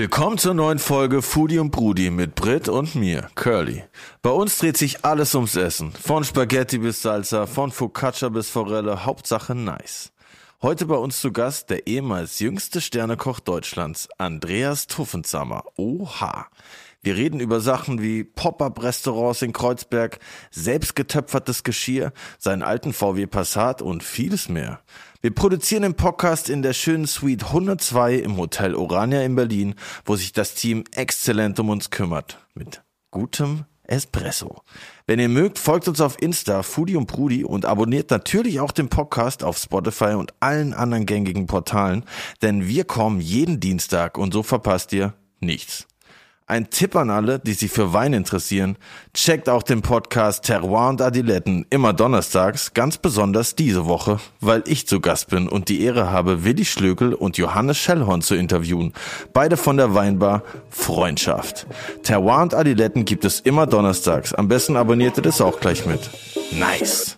Willkommen 0.00 0.38
zur 0.38 0.54
neuen 0.54 0.78
Folge 0.78 1.20
Foodie 1.20 1.58
und 1.58 1.72
Brudi 1.72 2.08
mit 2.08 2.34
Brit 2.34 2.70
und 2.70 2.94
mir, 2.94 3.28
Curly. 3.34 3.84
Bei 4.22 4.30
uns 4.30 4.56
dreht 4.56 4.78
sich 4.78 5.04
alles 5.04 5.34
ums 5.34 5.56
Essen. 5.56 5.92
Von 5.92 6.24
Spaghetti 6.24 6.78
bis 6.78 7.02
Salsa, 7.02 7.44
von 7.44 7.70
Focaccia 7.70 8.30
bis 8.30 8.48
Forelle, 8.48 9.04
Hauptsache 9.04 9.54
nice. 9.54 10.10
Heute 10.62 10.86
bei 10.86 10.94
uns 10.94 11.20
zu 11.20 11.32
Gast 11.32 11.68
der 11.68 11.86
ehemals 11.86 12.38
jüngste 12.38 12.80
Sternekoch 12.80 13.40
Deutschlands, 13.40 14.08
Andreas 14.16 14.86
Tuffensammer. 14.86 15.64
Oha. 15.76 16.46
Wir 17.02 17.16
reden 17.16 17.40
über 17.40 17.60
Sachen 17.60 18.02
wie 18.02 18.24
Pop-up-Restaurants 18.24 19.40
in 19.40 19.54
Kreuzberg, 19.54 20.18
selbstgetöpfertes 20.50 21.62
Geschirr, 21.62 22.12
seinen 22.38 22.62
alten 22.62 22.92
VW 22.92 23.26
Passat 23.26 23.80
und 23.80 24.02
vieles 24.02 24.50
mehr. 24.50 24.80
Wir 25.22 25.34
produzieren 25.34 25.82
den 25.82 25.94
Podcast 25.94 26.50
in 26.50 26.60
der 26.60 26.74
schönen 26.74 27.06
Suite 27.06 27.44
102 27.44 28.16
im 28.16 28.36
Hotel 28.36 28.74
Orania 28.74 29.22
in 29.22 29.34
Berlin, 29.34 29.76
wo 30.04 30.16
sich 30.16 30.32
das 30.32 30.54
Team 30.54 30.84
exzellent 30.94 31.58
um 31.58 31.70
uns 31.70 31.88
kümmert. 31.88 32.38
Mit 32.52 32.82
gutem 33.10 33.64
Espresso. 33.84 34.62
Wenn 35.06 35.18
ihr 35.18 35.30
mögt, 35.30 35.58
folgt 35.58 35.88
uns 35.88 36.02
auf 36.02 36.20
Insta, 36.20 36.62
Foodie 36.62 36.96
und 36.96 37.06
Prudi 37.06 37.44
und 37.44 37.64
abonniert 37.64 38.10
natürlich 38.10 38.60
auch 38.60 38.72
den 38.72 38.90
Podcast 38.90 39.42
auf 39.42 39.56
Spotify 39.56 40.14
und 40.16 40.34
allen 40.40 40.74
anderen 40.74 41.06
gängigen 41.06 41.46
Portalen, 41.46 42.04
denn 42.42 42.68
wir 42.68 42.84
kommen 42.84 43.22
jeden 43.22 43.58
Dienstag 43.58 44.18
und 44.18 44.34
so 44.34 44.42
verpasst 44.42 44.92
ihr 44.92 45.14
nichts. 45.40 45.86
Ein 46.50 46.68
Tipp 46.68 46.96
an 46.96 47.10
alle, 47.10 47.38
die 47.38 47.52
sich 47.52 47.70
für 47.70 47.92
Wein 47.92 48.12
interessieren, 48.12 48.76
checkt 49.14 49.48
auch 49.48 49.62
den 49.62 49.82
Podcast 49.82 50.46
Terroir 50.46 50.88
und 50.88 51.00
Adiletten 51.00 51.64
immer 51.70 51.92
donnerstags, 51.92 52.74
ganz 52.74 52.98
besonders 52.98 53.54
diese 53.54 53.86
Woche, 53.86 54.18
weil 54.40 54.64
ich 54.66 54.88
zu 54.88 54.98
Gast 54.98 55.28
bin 55.30 55.48
und 55.48 55.68
die 55.68 55.80
Ehre 55.80 56.10
habe, 56.10 56.42
Willi 56.42 56.64
Schlögel 56.64 57.14
und 57.14 57.38
Johannes 57.38 57.78
Schellhorn 57.78 58.20
zu 58.20 58.34
interviewen. 58.34 58.94
Beide 59.32 59.56
von 59.56 59.76
der 59.76 59.94
Weinbar 59.94 60.42
Freundschaft. 60.70 61.68
Terroir 62.02 62.42
und 62.42 62.52
Adiletten 62.52 63.04
gibt 63.04 63.24
es 63.24 63.38
immer 63.38 63.68
donnerstags. 63.68 64.34
Am 64.34 64.48
besten 64.48 64.76
abonniert 64.76 65.18
ihr 65.18 65.22
das 65.22 65.40
auch 65.40 65.60
gleich 65.60 65.86
mit. 65.86 66.10
Nice! 66.50 67.16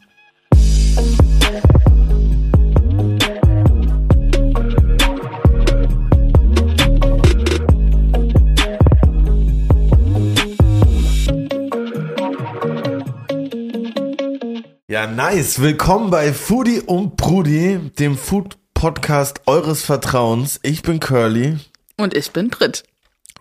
Ja, 15.02 15.08
nice. 15.08 15.60
Willkommen 15.60 16.10
bei 16.10 16.32
Foodie 16.32 16.78
und 16.78 17.16
Brudi, 17.16 17.90
dem 17.98 18.16
Food 18.16 18.56
Podcast 18.72 19.40
eures 19.46 19.82
Vertrauens. 19.82 20.60
Ich 20.62 20.82
bin 20.82 21.00
Curly. 21.00 21.58
Und 21.96 22.14
ich 22.14 22.30
bin 22.30 22.50
Brit. 22.50 22.84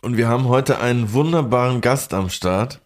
Und 0.02 0.17
wir 0.17 0.28
haben 0.28 0.48
heute 0.48 0.80
einen 0.80 1.14
wunderbaren 1.14 1.82
Gast 1.82 2.16
am 2.16 2.32
Start. 2.32 2.80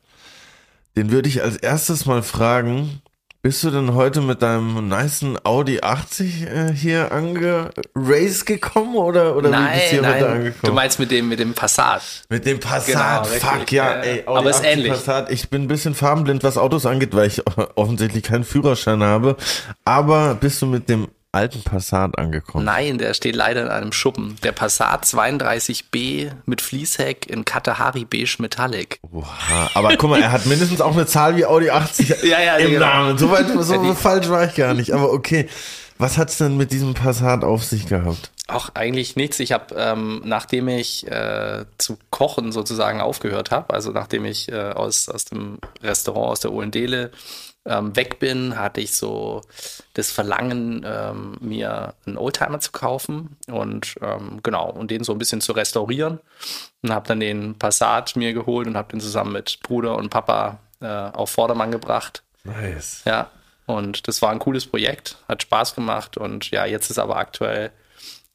Den 0.97 1.09
würde 1.09 1.29
ich 1.29 1.41
als 1.41 1.55
erstes 1.55 2.05
mal 2.05 2.21
fragen, 2.21 3.01
bist 3.45 3.63
du 3.63 3.69
denn 3.69 3.93
heute 3.93 4.21
mit 4.21 4.41
deinem 4.41 4.89
nicen 4.89 5.37
Audi 5.43 5.79
80 5.79 6.41
äh, 6.41 6.73
hier 6.73 7.11
angeraced 7.11 8.47
gekommen 8.47 8.95
oder, 8.95 9.35
oder 9.35 9.51
nein, 9.51 9.67
wie 9.67 9.75
bist 9.75 9.85
du 9.85 9.91
hier 9.91 10.01
nein. 10.01 10.13
heute 10.15 10.29
angekommen? 10.29 10.61
Du 10.63 10.73
meinst 10.73 10.97
mit 10.97 11.11
dem, 11.11 11.29
mit 11.29 11.39
dem 11.39 11.53
Passat. 11.53 12.01
Mit 12.27 12.47
dem 12.47 12.59
Passat, 12.59 13.29
Genau, 13.29 13.39
fuck 13.39 13.71
ja, 13.71 13.97
ey, 13.97 14.23
Audi 14.25 14.39
Aber 14.39 14.49
ist 14.49 14.61
80 14.61 14.71
ähnlich. 14.71 14.91
Passat. 14.93 15.29
Ich 15.29 15.49
bin 15.51 15.61
ein 15.61 15.67
bisschen 15.67 15.93
farbenblind, 15.93 16.43
was 16.43 16.57
Autos 16.57 16.87
angeht, 16.87 17.13
weil 17.13 17.27
ich 17.27 17.43
offensichtlich 17.75 18.23
keinen 18.23 18.45
Führerschein 18.45 19.03
habe. 19.03 19.37
Aber 19.83 20.33
bist 20.33 20.63
du 20.63 20.65
mit 20.65 20.89
dem 20.89 21.07
alten 21.35 21.61
Passat 21.61 22.17
angekommen? 22.17 22.65
Nein, 22.65 22.97
der 22.97 23.13
steht 23.13 23.35
leider 23.35 23.61
in 23.61 23.67
einem 23.67 23.91
Schuppen. 23.91 24.37
Der 24.43 24.53
Passat 24.53 25.05
32B 25.05 26.31
mit 26.45 26.61
Fließheck 26.61 27.29
in 27.29 27.45
Katahari 27.45 28.05
Beige 28.05 28.37
Metallic. 28.39 28.99
Oha, 29.11 29.69
aber 29.73 29.95
guck 29.97 30.09
mal, 30.09 30.21
er 30.21 30.31
hat 30.31 30.45
mindestens 30.45 30.81
auch 30.81 30.93
eine 30.93 31.05
Zahl 31.05 31.35
wie 31.35 31.45
Audi 31.45 31.69
80 31.69 32.09
Ja, 32.23 32.41
ja, 32.41 32.55
im 32.55 32.71
genau. 32.71 32.85
Namen. 32.85 33.17
So, 33.17 33.29
weit, 33.29 33.47
so 33.47 33.93
falsch 33.95 34.29
war 34.29 34.45
ich 34.45 34.55
gar 34.55 34.73
nicht. 34.73 34.91
Aber 34.91 35.11
okay, 35.11 35.47
was 35.97 36.17
hat's 36.17 36.37
denn 36.37 36.57
mit 36.57 36.71
diesem 36.71 36.93
Passat 36.93 37.43
auf 37.43 37.63
sich 37.63 37.87
gehabt? 37.87 38.31
Auch 38.47 38.69
eigentlich 38.75 39.15
nichts. 39.15 39.39
Ich 39.39 39.51
habe, 39.51 39.73
ähm, 39.75 40.21
nachdem 40.23 40.67
ich 40.67 41.07
äh, 41.07 41.65
zu 41.77 41.97
kochen 42.11 42.51
sozusagen 42.51 43.01
aufgehört 43.01 43.49
habe, 43.51 43.73
also 43.73 43.91
nachdem 43.91 44.25
ich 44.25 44.51
äh, 44.51 44.71
aus, 44.71 45.09
aus 45.09 45.25
dem 45.25 45.57
Restaurant, 45.81 46.31
aus 46.31 46.39
der 46.41 46.51
Ohlendele 46.51 47.11
ähm, 47.65 47.95
weg 47.95 48.19
bin, 48.19 48.57
hatte 48.57 48.81
ich 48.81 48.95
so 48.95 49.41
das 49.93 50.11
Verlangen, 50.11 50.85
ähm, 50.85 51.37
mir 51.39 51.95
einen 52.05 52.17
Oldtimer 52.17 52.59
zu 52.59 52.71
kaufen 52.71 53.37
und 53.47 53.95
ähm, 54.01 54.39
genau, 54.43 54.69
und 54.69 54.91
den 54.91 55.03
so 55.03 55.13
ein 55.13 55.17
bisschen 55.17 55.41
zu 55.41 55.51
restaurieren. 55.51 56.19
Und 56.83 56.93
habe 56.93 57.07
dann 57.07 57.19
den 57.19 57.57
Passat 57.57 58.15
mir 58.15 58.33
geholt 58.33 58.67
und 58.67 58.77
habe 58.77 58.91
den 58.91 58.99
zusammen 58.99 59.33
mit 59.33 59.59
Bruder 59.63 59.95
und 59.95 60.09
Papa 60.09 60.59
äh, 60.79 60.85
auf 60.87 61.31
Vordermann 61.31 61.71
gebracht. 61.71 62.23
Nice. 62.43 63.01
Ja, 63.05 63.31
und 63.65 64.07
das 64.07 64.21
war 64.21 64.31
ein 64.31 64.39
cooles 64.39 64.67
Projekt, 64.67 65.17
hat 65.27 65.41
Spaß 65.41 65.73
gemacht 65.73 66.17
und 66.17 66.51
ja, 66.51 66.65
jetzt 66.65 66.91
ist 66.91 66.99
aber 66.99 67.17
aktuell 67.17 67.71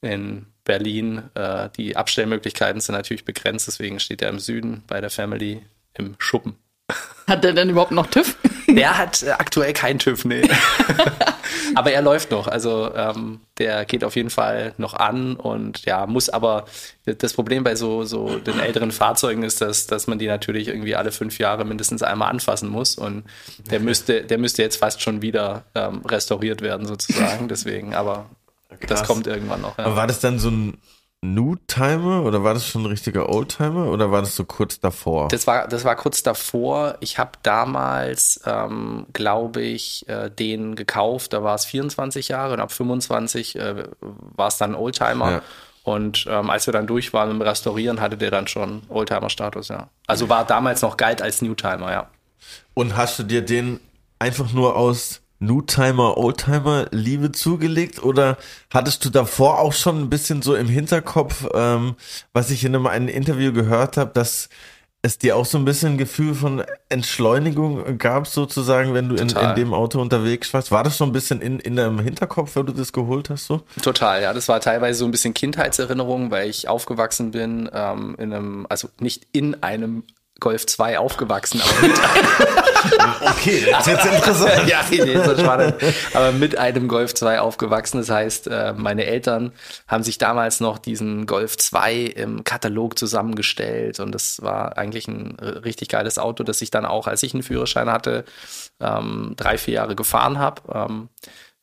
in 0.00 0.46
Berlin, 0.64 1.30
äh, 1.34 1.68
die 1.76 1.96
Abstellmöglichkeiten 1.96 2.80
sind 2.80 2.94
natürlich 2.94 3.24
begrenzt, 3.24 3.68
deswegen 3.68 4.00
steht 4.00 4.22
er 4.22 4.30
im 4.30 4.38
Süden 4.38 4.82
bei 4.86 5.00
der 5.00 5.10
Family 5.10 5.62
im 5.94 6.16
Schuppen. 6.18 6.56
Hat 7.30 7.44
der 7.44 7.52
denn 7.52 7.70
überhaupt 7.70 7.92
noch 7.92 8.08
TÜV? 8.08 8.36
Der 8.66 8.98
hat 8.98 9.22
äh, 9.22 9.30
aktuell 9.30 9.72
keinen 9.72 9.98
TÜV, 9.98 10.24
nee. 10.24 10.42
aber 11.74 11.92
er 11.92 12.02
läuft 12.02 12.30
noch, 12.30 12.46
also 12.46 12.92
ähm, 12.94 13.40
der 13.58 13.84
geht 13.84 14.04
auf 14.04 14.14
jeden 14.14 14.30
Fall 14.30 14.74
noch 14.78 14.94
an 14.94 15.34
und 15.34 15.84
ja, 15.86 16.06
muss 16.06 16.28
aber, 16.28 16.66
das 17.04 17.34
Problem 17.34 17.64
bei 17.64 17.74
so, 17.74 18.04
so 18.04 18.38
den 18.38 18.60
älteren 18.60 18.92
Fahrzeugen 18.92 19.42
ist, 19.42 19.60
dass, 19.60 19.88
dass 19.88 20.06
man 20.06 20.20
die 20.20 20.28
natürlich 20.28 20.68
irgendwie 20.68 20.94
alle 20.94 21.10
fünf 21.10 21.38
Jahre 21.38 21.64
mindestens 21.64 22.04
einmal 22.04 22.30
anfassen 22.30 22.68
muss 22.68 22.94
und 22.94 23.24
der 23.70 23.80
müsste, 23.80 24.22
der 24.22 24.38
müsste 24.38 24.62
jetzt 24.62 24.76
fast 24.76 25.02
schon 25.02 25.20
wieder 25.20 25.64
ähm, 25.74 26.02
restauriert 26.06 26.62
werden 26.62 26.86
sozusagen, 26.86 27.48
deswegen, 27.48 27.94
aber 27.94 28.26
das 28.68 29.00
Krass. 29.00 29.08
kommt 29.08 29.26
irgendwann 29.26 29.62
noch. 29.62 29.78
Ja. 29.78 29.86
Aber 29.86 29.96
war 29.96 30.06
das 30.06 30.20
dann 30.20 30.38
so 30.38 30.48
ein 30.48 30.78
New-Timer 31.22 32.22
oder 32.24 32.42
war 32.44 32.54
das 32.54 32.66
schon 32.66 32.82
ein 32.82 32.86
richtiger 32.86 33.28
Oldtimer 33.28 33.88
oder 33.88 34.10
war 34.10 34.20
das 34.20 34.36
so 34.36 34.44
kurz 34.44 34.80
davor? 34.80 35.28
Das 35.28 35.46
war, 35.46 35.68
das 35.68 35.84
war 35.84 35.94
kurz 35.94 36.22
davor. 36.22 36.96
Ich 37.00 37.18
habe 37.18 37.32
damals, 37.42 38.40
ähm, 38.46 39.06
glaube 39.12 39.60
ich, 39.60 40.08
äh, 40.08 40.30
den 40.30 40.76
gekauft. 40.76 41.34
Da 41.34 41.42
war 41.42 41.54
es 41.54 41.66
24 41.66 42.28
Jahre 42.28 42.54
und 42.54 42.60
ab 42.60 42.72
25 42.72 43.56
äh, 43.56 43.84
war 44.00 44.48
es 44.48 44.56
dann 44.56 44.74
Oldtimer. 44.74 45.30
Ja. 45.30 45.42
Und 45.82 46.26
ähm, 46.28 46.48
als 46.48 46.66
wir 46.66 46.72
dann 46.72 46.86
durch 46.86 47.12
waren 47.12 47.28
mit 47.28 47.40
dem 47.40 47.42
Restaurieren, 47.42 48.00
hatte 48.00 48.16
der 48.16 48.30
dann 48.30 48.46
schon 48.46 48.82
Oldtimer-Status, 48.88 49.68
ja. 49.68 49.88
Also 50.06 50.28
war 50.28 50.46
damals 50.46 50.82
noch 50.82 50.96
galt 50.96 51.20
als 51.20 51.42
Newtimer, 51.42 51.90
ja. 51.90 52.08
Und 52.74 52.96
hast 52.96 53.18
du 53.18 53.22
dir 53.24 53.42
den 53.42 53.80
einfach 54.18 54.52
nur 54.52 54.76
aus 54.76 55.20
Newtimer, 55.40 56.16
Oldtimer 56.16 56.86
Liebe 56.90 57.32
zugelegt 57.32 58.02
oder 58.02 58.36
hattest 58.72 59.04
du 59.04 59.10
davor 59.10 59.58
auch 59.58 59.72
schon 59.72 60.00
ein 60.00 60.10
bisschen 60.10 60.42
so 60.42 60.54
im 60.54 60.68
Hinterkopf, 60.68 61.46
ähm, 61.54 61.96
was 62.32 62.50
ich 62.50 62.64
in 62.64 62.74
einem, 62.74 62.86
einem 62.86 63.08
Interview 63.08 63.52
gehört 63.52 63.96
habe, 63.96 64.12
dass 64.12 64.48
es 65.02 65.16
dir 65.16 65.36
auch 65.36 65.46
so 65.46 65.56
ein 65.56 65.64
bisschen 65.64 65.92
ein 65.92 65.98
Gefühl 65.98 66.34
von 66.34 66.62
Entschleunigung 66.90 67.96
gab, 67.96 68.26
sozusagen, 68.26 68.92
wenn 68.92 69.08
du 69.08 69.14
in, 69.14 69.30
in 69.30 69.54
dem 69.54 69.72
Auto 69.72 69.98
unterwegs 69.98 70.52
warst? 70.52 70.70
War 70.70 70.84
das 70.84 70.98
schon 70.98 71.08
ein 71.08 71.12
bisschen 71.12 71.40
in, 71.40 71.58
in 71.58 71.76
deinem 71.76 72.00
Hinterkopf, 72.00 72.54
wenn 72.56 72.66
du 72.66 72.72
das 72.72 72.92
geholt 72.92 73.30
hast? 73.30 73.46
So? 73.46 73.62
Total, 73.80 74.20
ja. 74.20 74.34
Das 74.34 74.48
war 74.48 74.60
teilweise 74.60 74.98
so 74.98 75.04
ein 75.06 75.10
bisschen 75.10 75.32
Kindheitserinnerung, 75.32 76.30
weil 76.30 76.50
ich 76.50 76.68
aufgewachsen 76.68 77.30
bin 77.30 77.70
ähm, 77.72 78.14
in 78.18 78.34
einem, 78.34 78.66
also 78.68 78.90
nicht 78.98 79.26
in 79.32 79.62
einem 79.62 80.04
Golf 80.40 80.66
2 80.66 80.98
aufgewachsen, 80.98 81.60
aber 81.60 81.88
mit 81.88 82.00
Okay, 83.20 83.66
das 83.70 83.86
ist 83.86 83.92
jetzt 83.92 84.06
interessant. 84.06 84.66
ja, 84.68 84.80
nee, 84.90 85.04
nee, 85.04 85.22
so 85.22 85.36
spannend. 85.36 85.74
Aber 86.14 86.32
mit 86.32 86.56
einem 86.56 86.88
Golf 86.88 87.14
2 87.14 87.40
aufgewachsen. 87.40 87.98
Das 87.98 88.10
heißt, 88.10 88.46
äh, 88.48 88.72
meine 88.76 89.04
Eltern 89.04 89.52
haben 89.86 90.02
sich 90.02 90.18
damals 90.18 90.60
noch 90.60 90.78
diesen 90.78 91.26
Golf 91.26 91.56
2 91.56 91.94
im 91.94 92.44
Katalog 92.44 92.98
zusammengestellt 92.98 94.00
und 94.00 94.12
das 94.12 94.42
war 94.42 94.78
eigentlich 94.78 95.08
ein 95.08 95.36
richtig 95.38 95.88
geiles 95.88 96.18
Auto, 96.18 96.42
das 96.42 96.62
ich 96.62 96.70
dann 96.70 96.86
auch, 96.86 97.06
als 97.06 97.22
ich 97.22 97.34
einen 97.34 97.42
Führerschein 97.42 97.90
hatte, 97.90 98.24
ähm, 98.80 99.34
drei, 99.36 99.58
vier 99.58 99.74
Jahre 99.74 99.96
gefahren 99.96 100.38
habe. 100.38 101.08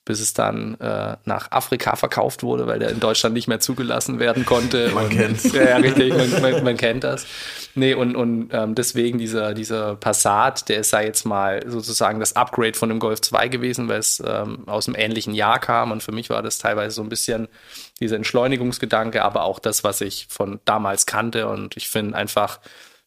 Bis 0.07 0.21
es 0.21 0.33
dann 0.33 0.79
äh, 0.79 1.17
nach 1.25 1.51
Afrika 1.51 1.95
verkauft 1.95 2.41
wurde, 2.41 2.65
weil 2.65 2.79
der 2.79 2.89
in 2.89 2.99
Deutschland 2.99 3.35
nicht 3.35 3.47
mehr 3.47 3.59
zugelassen 3.59 4.19
werden 4.19 4.45
konnte. 4.45 4.89
Man 4.93 5.09
kennt's. 5.09 5.43
Ja, 5.57 5.63
ja, 5.63 5.77
richtig, 5.77 6.13
man, 6.13 6.41
man, 6.41 6.63
man 6.63 6.77
kennt 6.77 7.03
das. 7.03 7.25
Nee, 7.73 7.93
und, 7.93 8.15
und 8.15 8.49
ähm, 8.51 8.75
deswegen 8.75 9.17
dieser, 9.17 9.53
dieser 9.53 9.95
Passat, 9.95 10.69
der 10.69 10.79
ist 10.79 10.91
ja 10.91 11.01
jetzt 11.01 11.25
mal 11.25 11.63
sozusagen 11.67 12.19
das 12.19 12.35
Upgrade 12.35 12.77
von 12.77 12.89
dem 12.89 12.99
Golf 12.99 13.21
2 13.21 13.47
gewesen, 13.47 13.87
weil 13.87 13.99
es 13.99 14.21
ähm, 14.25 14.67
aus 14.67 14.87
einem 14.87 14.95
ähnlichen 14.95 15.33
Jahr 15.33 15.59
kam. 15.59 15.91
Und 15.91 16.03
für 16.03 16.11
mich 16.11 16.29
war 16.29 16.41
das 16.41 16.57
teilweise 16.57 16.95
so 16.95 17.01
ein 17.01 17.09
bisschen 17.09 17.47
dieser 17.99 18.15
Entschleunigungsgedanke, 18.15 19.23
aber 19.23 19.43
auch 19.43 19.59
das, 19.59 19.83
was 19.83 20.01
ich 20.01 20.27
von 20.29 20.59
damals 20.65 21.05
kannte. 21.05 21.47
Und 21.47 21.77
ich 21.77 21.89
finde 21.89 22.17
einfach, 22.17 22.59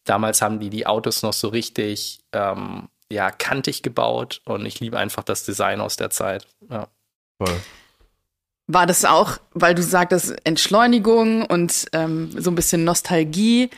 damals 0.05 0.41
haben 0.41 0.59
die 0.59 0.69
die 0.69 0.87
Autos 0.87 1.23
noch 1.23 1.33
so 1.33 1.47
richtig 1.49 2.19
ähm, 2.31 2.87
ja, 3.11 3.31
kantig 3.31 3.83
gebaut 3.83 4.41
und 4.45 4.65
ich 4.65 4.79
liebe 4.79 4.97
einfach 4.97 5.23
das 5.23 5.43
Design 5.43 5.81
aus 5.81 5.97
der 5.97 6.09
Zeit. 6.09 6.47
Ja. 6.69 6.87
Voll. 7.37 7.59
War 8.67 8.85
das 8.85 9.03
auch, 9.05 9.37
weil 9.53 9.75
du 9.75 9.83
sagtest, 9.83 10.35
Entschleunigung 10.45 11.45
und 11.45 11.87
ähm, 11.93 12.31
so 12.41 12.51
ein 12.51 12.55
bisschen 12.55 12.83
Nostalgie? 12.83 13.69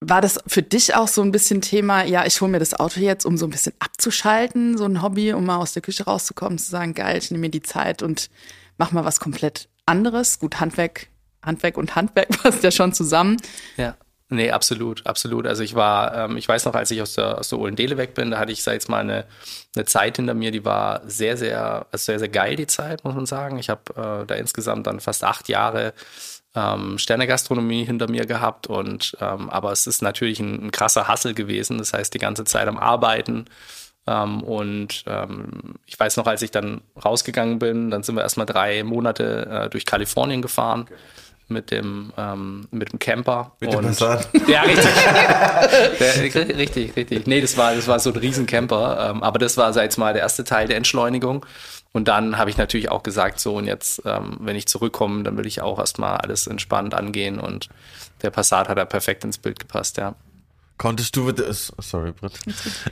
War 0.00 0.20
das 0.20 0.38
für 0.46 0.62
dich 0.62 0.94
auch 0.94 1.08
so 1.08 1.22
ein 1.22 1.32
bisschen 1.32 1.62
Thema, 1.62 2.04
ja, 2.04 2.26
ich 2.26 2.40
hole 2.40 2.50
mir 2.50 2.58
das 2.58 2.74
Auto 2.74 3.00
jetzt, 3.00 3.24
um 3.24 3.36
so 3.36 3.46
ein 3.46 3.50
bisschen 3.50 3.72
abzuschalten, 3.78 4.76
so 4.76 4.84
ein 4.84 5.00
Hobby, 5.00 5.32
um 5.32 5.46
mal 5.46 5.56
aus 5.56 5.72
der 5.72 5.82
Küche 5.82 6.04
rauszukommen, 6.04 6.58
zu 6.58 6.68
sagen, 6.68 6.94
geil, 6.94 7.18
ich 7.18 7.30
nehme 7.30 7.42
mir 7.42 7.50
die 7.50 7.62
Zeit 7.62 8.02
und 8.02 8.30
mach 8.78 8.92
mal 8.92 9.04
was 9.04 9.20
komplett 9.20 9.68
anderes. 9.86 10.38
Gut, 10.38 10.60
Handwerk, 10.60 11.06
Handwerk 11.42 11.76
und 11.78 11.94
Handwerk 11.94 12.28
passt 12.42 12.62
ja 12.62 12.70
schon 12.70 12.92
zusammen. 12.92 13.36
Ja. 13.76 13.96
Nee, 14.28 14.50
absolut, 14.50 15.06
absolut. 15.06 15.46
Also 15.46 15.62
ich 15.62 15.76
war, 15.76 16.14
ähm, 16.14 16.36
ich 16.36 16.48
weiß 16.48 16.64
noch, 16.64 16.74
als 16.74 16.90
ich 16.90 17.00
aus 17.00 17.14
der, 17.14 17.38
aus 17.38 17.48
der 17.50 17.60
Ohlendele 17.60 17.96
weg 17.96 18.14
bin, 18.14 18.32
da 18.32 18.38
hatte 18.38 18.50
ich, 18.50 18.62
sag 18.62 18.72
jetzt 18.72 18.88
mal, 18.88 18.98
eine, 18.98 19.24
eine 19.76 19.84
Zeit 19.84 20.16
hinter 20.16 20.34
mir, 20.34 20.50
die 20.50 20.64
war 20.64 21.02
sehr, 21.08 21.36
sehr, 21.36 21.86
also 21.92 22.04
sehr, 22.04 22.18
sehr 22.18 22.28
geil, 22.28 22.56
die 22.56 22.66
Zeit, 22.66 23.04
muss 23.04 23.14
man 23.14 23.26
sagen. 23.26 23.58
Ich 23.58 23.70
habe 23.70 23.82
äh, 23.94 24.26
da 24.26 24.34
insgesamt 24.34 24.88
dann 24.88 24.98
fast 24.98 25.22
acht 25.22 25.48
Jahre 25.48 25.94
ähm, 26.56 26.98
Sternegastronomie 26.98 27.84
hinter 27.84 28.10
mir 28.10 28.26
gehabt 28.26 28.66
und 28.66 29.16
ähm, 29.20 29.48
aber 29.48 29.70
es 29.70 29.86
ist 29.86 30.02
natürlich 30.02 30.40
ein, 30.40 30.66
ein 30.66 30.70
krasser 30.72 31.06
Hassel 31.06 31.32
gewesen. 31.34 31.78
Das 31.78 31.92
heißt, 31.92 32.12
die 32.12 32.18
ganze 32.18 32.44
Zeit 32.44 32.66
am 32.66 32.78
Arbeiten. 32.78 33.44
Ähm, 34.08 34.42
und 34.42 35.04
ähm, 35.06 35.76
ich 35.86 35.98
weiß 35.98 36.16
noch, 36.16 36.26
als 36.26 36.42
ich 36.42 36.50
dann 36.50 36.80
rausgegangen 37.04 37.60
bin, 37.60 37.90
dann 37.90 38.02
sind 38.02 38.16
wir 38.16 38.22
erstmal 38.22 38.46
drei 38.46 38.82
Monate 38.82 39.46
äh, 39.46 39.70
durch 39.70 39.84
Kalifornien 39.86 40.42
gefahren. 40.42 40.82
Okay 40.82 40.94
mit 41.48 41.70
dem, 41.70 42.12
ähm, 42.16 42.66
mit 42.70 42.92
dem 42.92 42.98
Camper. 42.98 43.52
Mit 43.60 43.74
und, 43.74 43.82
dem 43.82 43.88
Passat. 43.88 44.28
Ja, 44.48 44.62
richtig. 44.62 44.84
ja, 46.00 46.10
richtig, 46.56 46.96
richtig. 46.96 47.26
Nee, 47.26 47.40
das 47.40 47.56
war, 47.56 47.74
das 47.74 47.86
war 47.86 48.00
so 48.00 48.10
ein 48.10 48.16
Riesencamper. 48.16 49.10
Ähm, 49.10 49.22
aber 49.22 49.38
das 49.38 49.56
war, 49.56 49.72
sag 49.72 49.90
ich 49.90 49.96
mal, 49.96 50.12
der 50.12 50.22
erste 50.22 50.44
Teil 50.44 50.66
der 50.66 50.76
Entschleunigung. 50.76 51.46
Und 51.92 52.08
dann 52.08 52.36
habe 52.36 52.50
ich 52.50 52.56
natürlich 52.56 52.90
auch 52.90 53.02
gesagt, 53.02 53.40
so 53.40 53.56
und 53.56 53.66
jetzt, 53.66 54.02
ähm, 54.04 54.36
wenn 54.40 54.56
ich 54.56 54.66
zurückkomme, 54.66 55.22
dann 55.22 55.38
will 55.38 55.46
ich 55.46 55.62
auch 55.62 55.78
erstmal 55.78 56.18
alles 56.18 56.46
entspannt 56.46 56.94
angehen. 56.94 57.38
Und 57.38 57.68
der 58.22 58.30
Passat 58.30 58.68
hat 58.68 58.76
da 58.76 58.84
perfekt 58.84 59.24
ins 59.24 59.38
Bild 59.38 59.58
gepasst, 59.58 59.96
ja. 59.96 60.14
Konntest 60.78 61.16
du, 61.16 61.32
sorry, 61.78 62.12
Britt. 62.12 62.38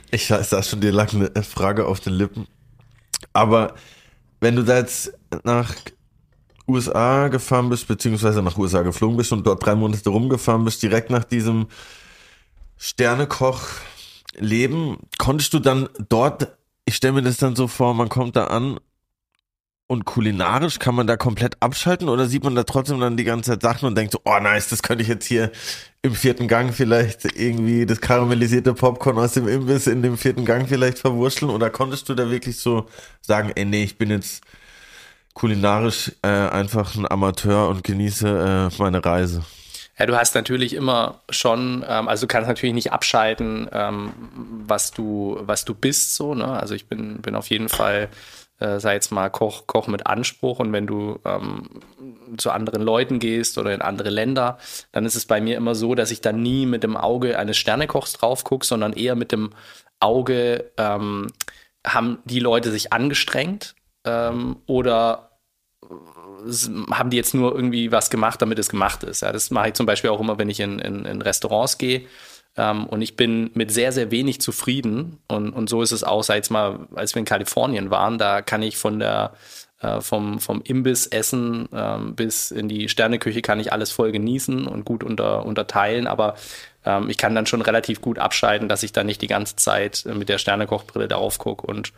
Ich 0.09 0.27
saß 0.27 0.69
schon 0.69 0.81
dir 0.81 0.91
lag 0.91 1.13
eine 1.13 1.29
Frage 1.43 1.85
auf 1.85 1.99
den 1.99 2.13
Lippen. 2.13 2.47
Aber 3.31 3.75
wenn 4.39 4.55
du 4.55 4.63
da 4.63 4.77
jetzt 4.77 5.13
nach 5.43 5.75
USA 6.67 7.27
gefahren 7.27 7.69
bist, 7.69 7.87
beziehungsweise 7.87 8.41
nach 8.41 8.57
USA 8.57 8.81
geflogen 8.81 9.17
bist 9.17 9.31
und 9.31 9.45
dort 9.45 9.63
drei 9.65 9.75
Monate 9.75 10.09
rumgefahren 10.09 10.65
bist, 10.65 10.81
direkt 10.83 11.09
nach 11.09 11.23
diesem 11.23 11.67
Sternekoch-Leben, 12.77 14.97
konntest 15.17 15.53
du 15.53 15.59
dann 15.59 15.87
dort, 16.09 16.57
ich 16.85 16.95
stelle 16.95 17.13
mir 17.13 17.21
das 17.21 17.37
dann 17.37 17.55
so 17.55 17.67
vor, 17.67 17.93
man 17.93 18.09
kommt 18.09 18.35
da 18.35 18.47
an 18.47 18.79
und 19.87 20.05
kulinarisch 20.05 20.79
kann 20.79 20.95
man 20.95 21.05
da 21.05 21.15
komplett 21.15 21.61
abschalten 21.61 22.09
oder 22.09 22.25
sieht 22.25 22.43
man 22.43 22.55
da 22.55 22.63
trotzdem 22.63 22.99
dann 22.99 23.17
die 23.17 23.23
ganze 23.23 23.51
Zeit 23.51 23.61
Sachen 23.61 23.87
und 23.87 23.95
denkt 23.95 24.13
so, 24.13 24.21
oh 24.25 24.39
nice, 24.39 24.69
das 24.69 24.81
könnte 24.81 25.03
ich 25.03 25.07
jetzt 25.07 25.25
hier 25.25 25.51
im 26.01 26.15
vierten 26.15 26.47
Gang 26.47 26.73
vielleicht 26.73 27.25
irgendwie 27.37 27.85
das 27.85 28.01
karamellisierte 28.01 28.73
Popcorn 28.73 29.19
aus 29.19 29.33
dem 29.33 29.47
Imbiss 29.47 29.85
in 29.85 30.01
dem 30.01 30.17
vierten 30.17 30.45
Gang 30.45 30.67
vielleicht 30.67 30.99
verwurschteln 30.99 31.51
oder 31.51 31.69
konntest 31.69 32.09
du 32.09 32.15
da 32.15 32.31
wirklich 32.31 32.57
so 32.57 32.87
sagen, 33.21 33.51
ey 33.55 33.65
nee, 33.65 33.83
ich 33.83 33.97
bin 33.97 34.09
jetzt 34.09 34.43
kulinarisch 35.35 36.13
äh, 36.23 36.27
einfach 36.27 36.95
ein 36.95 37.09
Amateur 37.11 37.67
und 37.67 37.83
genieße 37.83 38.71
äh, 38.71 38.81
meine 38.81 39.05
Reise. 39.05 39.43
Ja, 39.99 40.05
du 40.05 40.15
hast 40.17 40.33
natürlich 40.33 40.73
immer 40.73 41.21
schon, 41.29 41.85
ähm, 41.87 42.07
also 42.07 42.25
du 42.25 42.27
kannst 42.27 42.47
natürlich 42.47 42.73
nicht 42.73 42.91
abschalten, 42.91 43.69
ähm, 43.71 44.11
was 44.65 44.91
du, 44.91 45.37
was 45.41 45.63
du 45.63 45.75
bist, 45.75 46.15
so, 46.15 46.33
ne? 46.33 46.47
Also 46.47 46.73
ich 46.73 46.87
bin, 46.87 47.21
bin 47.21 47.35
auf 47.35 47.49
jeden 47.49 47.69
Fall, 47.69 48.09
äh, 48.59 48.79
sei 48.79 48.93
jetzt 48.93 49.11
mal 49.11 49.29
Koch, 49.29 49.67
Koch 49.67 49.87
mit 49.87 50.07
Anspruch 50.07 50.59
und 50.59 50.71
wenn 50.73 50.87
du 50.87 51.19
ähm, 51.25 51.63
zu 52.37 52.51
anderen 52.51 52.81
Leuten 52.81 53.19
gehst 53.19 53.57
oder 53.57 53.73
in 53.73 53.81
andere 53.81 54.09
Länder, 54.09 54.57
dann 54.93 55.05
ist 55.05 55.15
es 55.15 55.25
bei 55.25 55.41
mir 55.41 55.57
immer 55.57 55.75
so, 55.75 55.95
dass 55.95 56.11
ich 56.11 56.21
dann 56.21 56.41
nie 56.41 56.65
mit 56.65 56.83
dem 56.83 56.95
Auge 56.97 57.37
eines 57.37 57.57
Sternekochs 57.57 58.13
drauf 58.13 58.45
gucke, 58.45 58.65
sondern 58.65 58.93
eher 58.93 59.15
mit 59.15 59.31
dem 59.33 59.51
Auge, 59.99 60.71
ähm, 60.77 61.27
haben 61.85 62.19
die 62.25 62.39
Leute 62.39 62.71
sich 62.71 62.91
angestrengt 62.91 63.75
ähm, 64.05 64.57
oder 64.65 65.31
haben 66.91 67.09
die 67.09 67.17
jetzt 67.17 67.33
nur 67.33 67.55
irgendwie 67.55 67.91
was 67.91 68.09
gemacht, 68.09 68.41
damit 68.41 68.59
es 68.59 68.69
gemacht 68.69 69.03
ist. 69.03 69.21
Ja, 69.21 69.31
das 69.31 69.51
mache 69.51 69.69
ich 69.69 69.73
zum 69.73 69.85
Beispiel 69.85 70.09
auch 70.09 70.19
immer, 70.19 70.37
wenn 70.37 70.49
ich 70.49 70.59
in, 70.59 70.79
in, 70.79 71.05
in 71.05 71.21
Restaurants 71.21 71.77
gehe. 71.77 72.03
Ähm, 72.57 72.85
und 72.85 73.01
ich 73.01 73.15
bin 73.15 73.51
mit 73.53 73.71
sehr, 73.71 73.91
sehr 73.91 74.11
wenig 74.11 74.41
zufrieden. 74.41 75.19
Und, 75.27 75.51
und 75.51 75.69
so 75.69 75.81
ist 75.81 75.91
es 75.91 76.03
auch, 76.03 76.23
seit 76.23 76.49
mal, 76.51 76.87
als 76.95 77.15
wir 77.15 77.19
in 77.19 77.25
Kalifornien 77.25 77.89
waren, 77.89 78.17
da 78.17 78.41
kann 78.41 78.61
ich 78.61 78.77
von 78.77 78.99
der 78.99 79.33
äh, 79.81 80.01
vom, 80.01 80.39
vom 80.39 80.61
Imbiss 80.61 81.07
essen 81.07 81.67
ähm, 81.73 82.15
bis 82.15 82.51
in 82.51 82.69
die 82.69 82.87
Sterneküche 82.87 83.41
kann 83.41 83.59
ich 83.59 83.73
alles 83.73 83.91
voll 83.91 84.11
genießen 84.11 84.67
und 84.67 84.85
gut 84.85 85.03
unter, 85.03 85.45
unterteilen, 85.45 86.07
aber 86.07 86.35
ähm, 86.85 87.09
ich 87.09 87.17
kann 87.17 87.35
dann 87.35 87.45
schon 87.45 87.61
relativ 87.61 87.99
gut 87.99 88.17
abscheiden, 88.17 88.69
dass 88.69 88.83
ich 88.83 88.93
da 88.93 89.03
nicht 89.03 89.21
die 89.21 89.27
ganze 89.27 89.57
Zeit 89.57 90.05
mit 90.05 90.29
der 90.29 90.37
Sternekochbrille 90.37 91.09
darauf 91.09 91.39
gucke 91.39 91.67
und 91.67 91.91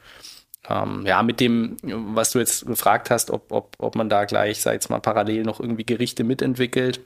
ähm, 0.70 1.06
ja, 1.06 1.24
mit 1.24 1.40
dem, 1.40 1.78
was 1.82 2.32
du 2.32 2.40
jetzt 2.40 2.66
gefragt 2.66 3.10
hast, 3.10 3.32
ob, 3.32 3.52
ob, 3.52 3.76
ob 3.80 3.96
man 3.96 4.10
da 4.10 4.26
gleich, 4.26 4.62
sag 4.62 4.82
ich 4.82 4.90
mal, 4.90 5.00
parallel 5.00 5.44
noch 5.44 5.60
irgendwie 5.60 5.86
Gerichte 5.86 6.24
mitentwickelt. 6.24 7.00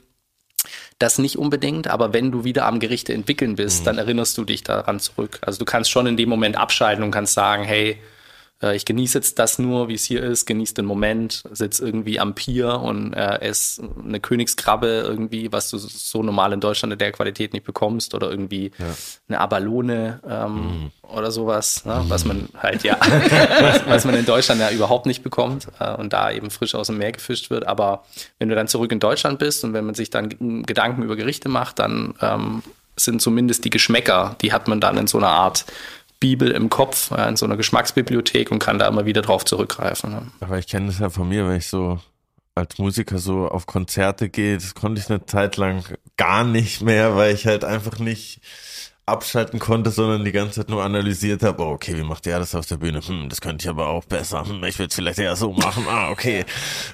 Das 0.98 1.18
nicht 1.18 1.36
unbedingt, 1.36 1.88
aber 1.88 2.12
wenn 2.12 2.30
du 2.30 2.44
wieder 2.44 2.66
am 2.66 2.78
Gerichte 2.78 3.12
entwickeln 3.12 3.56
bist, 3.56 3.80
mhm. 3.80 3.84
dann 3.86 3.98
erinnerst 3.98 4.38
du 4.38 4.44
dich 4.44 4.62
daran 4.62 5.00
zurück. 5.00 5.38
Also 5.42 5.58
du 5.58 5.64
kannst 5.64 5.90
schon 5.90 6.06
in 6.06 6.16
dem 6.16 6.28
Moment 6.28 6.56
abschalten 6.56 7.02
und 7.02 7.10
kannst 7.10 7.34
sagen, 7.34 7.64
hey, 7.64 7.98
äh, 8.62 8.76
ich 8.76 8.84
genieße 8.84 9.18
jetzt 9.18 9.38
das 9.38 9.58
nur, 9.58 9.88
wie 9.88 9.94
es 9.94 10.04
hier 10.04 10.22
ist, 10.22 10.46
genieße 10.46 10.74
den 10.74 10.84
Moment, 10.84 11.42
sitze 11.50 11.84
irgendwie 11.84 12.20
am 12.20 12.34
Pier 12.34 12.80
und 12.80 13.12
äh, 13.12 13.40
esse 13.40 13.82
eine 14.02 14.20
Königskrabbe 14.20 14.86
irgendwie, 15.06 15.52
was 15.52 15.70
du 15.70 15.78
so 15.78 16.22
normal 16.22 16.52
in 16.52 16.60
Deutschland 16.60 16.92
in 16.92 16.98
der 16.98 17.12
Qualität 17.12 17.52
nicht 17.52 17.64
bekommst 17.64 18.14
oder 18.14 18.30
irgendwie 18.30 18.70
ja. 18.78 18.86
eine 19.28 19.40
Abalone 19.40 20.20
ähm, 20.28 20.54
mm. 20.54 20.90
oder 21.14 21.30
sowas, 21.30 21.84
ne? 21.84 22.04
was 22.08 22.24
man 22.24 22.48
halt 22.56 22.84
ja, 22.84 22.98
was, 23.60 23.86
was, 23.86 24.04
man 24.04 24.14
in 24.14 24.24
Deutschland 24.24 24.60
ja 24.60 24.70
überhaupt 24.70 25.06
nicht 25.06 25.22
bekommt 25.22 25.66
äh, 25.80 25.94
und 25.94 26.12
da 26.12 26.30
eben 26.30 26.50
frisch 26.50 26.74
aus 26.74 26.86
dem 26.86 26.98
Meer 26.98 27.12
gefischt 27.12 27.50
wird. 27.50 27.66
Aber 27.66 28.04
wenn 28.38 28.48
du 28.48 28.54
dann 28.54 28.68
zurück 28.68 28.92
in 28.92 29.00
Deutschland 29.00 29.38
bist 29.38 29.64
und 29.64 29.72
wenn 29.72 29.84
man 29.84 29.94
sich 29.94 30.10
dann 30.10 30.62
Gedanken 30.64 31.02
über 31.02 31.16
Gerichte 31.16 31.48
macht, 31.48 31.78
dann 31.78 32.14
ähm, 32.20 32.62
sind 32.96 33.22
zumindest 33.22 33.64
die 33.64 33.70
Geschmäcker, 33.70 34.36
die 34.42 34.52
hat 34.52 34.68
man 34.68 34.80
dann 34.80 34.98
in 34.98 35.06
so 35.06 35.18
einer 35.18 35.28
Art 35.28 35.64
Bibel 36.22 36.52
im 36.52 36.70
Kopf, 36.70 37.10
ja, 37.10 37.28
in 37.28 37.36
so 37.36 37.44
einer 37.44 37.56
Geschmacksbibliothek 37.56 38.52
und 38.52 38.60
kann 38.60 38.78
da 38.78 38.86
immer 38.86 39.06
wieder 39.06 39.22
drauf 39.22 39.44
zurückgreifen. 39.44 40.12
Ja. 40.12 40.22
Aber 40.38 40.56
ich 40.56 40.68
kenne 40.68 40.86
das 40.86 41.00
ja 41.00 41.10
von 41.10 41.28
mir, 41.28 41.48
wenn 41.48 41.56
ich 41.56 41.66
so 41.66 41.98
als 42.54 42.78
Musiker 42.78 43.18
so 43.18 43.48
auf 43.48 43.66
Konzerte 43.66 44.28
gehe, 44.28 44.56
das 44.56 44.74
konnte 44.76 45.00
ich 45.00 45.10
eine 45.10 45.26
Zeit 45.26 45.56
lang 45.56 45.82
gar 46.16 46.44
nicht 46.44 46.80
mehr, 46.80 47.16
weil 47.16 47.34
ich 47.34 47.46
halt 47.46 47.64
einfach 47.64 47.98
nicht 47.98 48.40
abschalten 49.04 49.58
konnte, 49.58 49.90
sondern 49.90 50.24
die 50.24 50.30
ganze 50.30 50.60
Zeit 50.60 50.68
nur 50.68 50.84
analysiert 50.84 51.42
habe, 51.42 51.62
oh, 51.64 51.72
okay, 51.72 51.96
wie 51.96 52.04
macht 52.04 52.24
der 52.24 52.38
das 52.38 52.54
auf 52.54 52.66
der 52.66 52.76
Bühne? 52.76 53.00
Hm, 53.00 53.28
das 53.28 53.40
könnte 53.40 53.64
ich 53.64 53.68
aber 53.68 53.88
auch 53.88 54.04
besser. 54.04 54.46
Hm, 54.46 54.62
ich 54.62 54.78
würde 54.78 54.90
es 54.90 54.94
vielleicht 54.94 55.18
eher 55.18 55.34
so 55.34 55.52
machen. 55.52 55.86
Ah, 55.88 56.10
okay. 56.10 56.44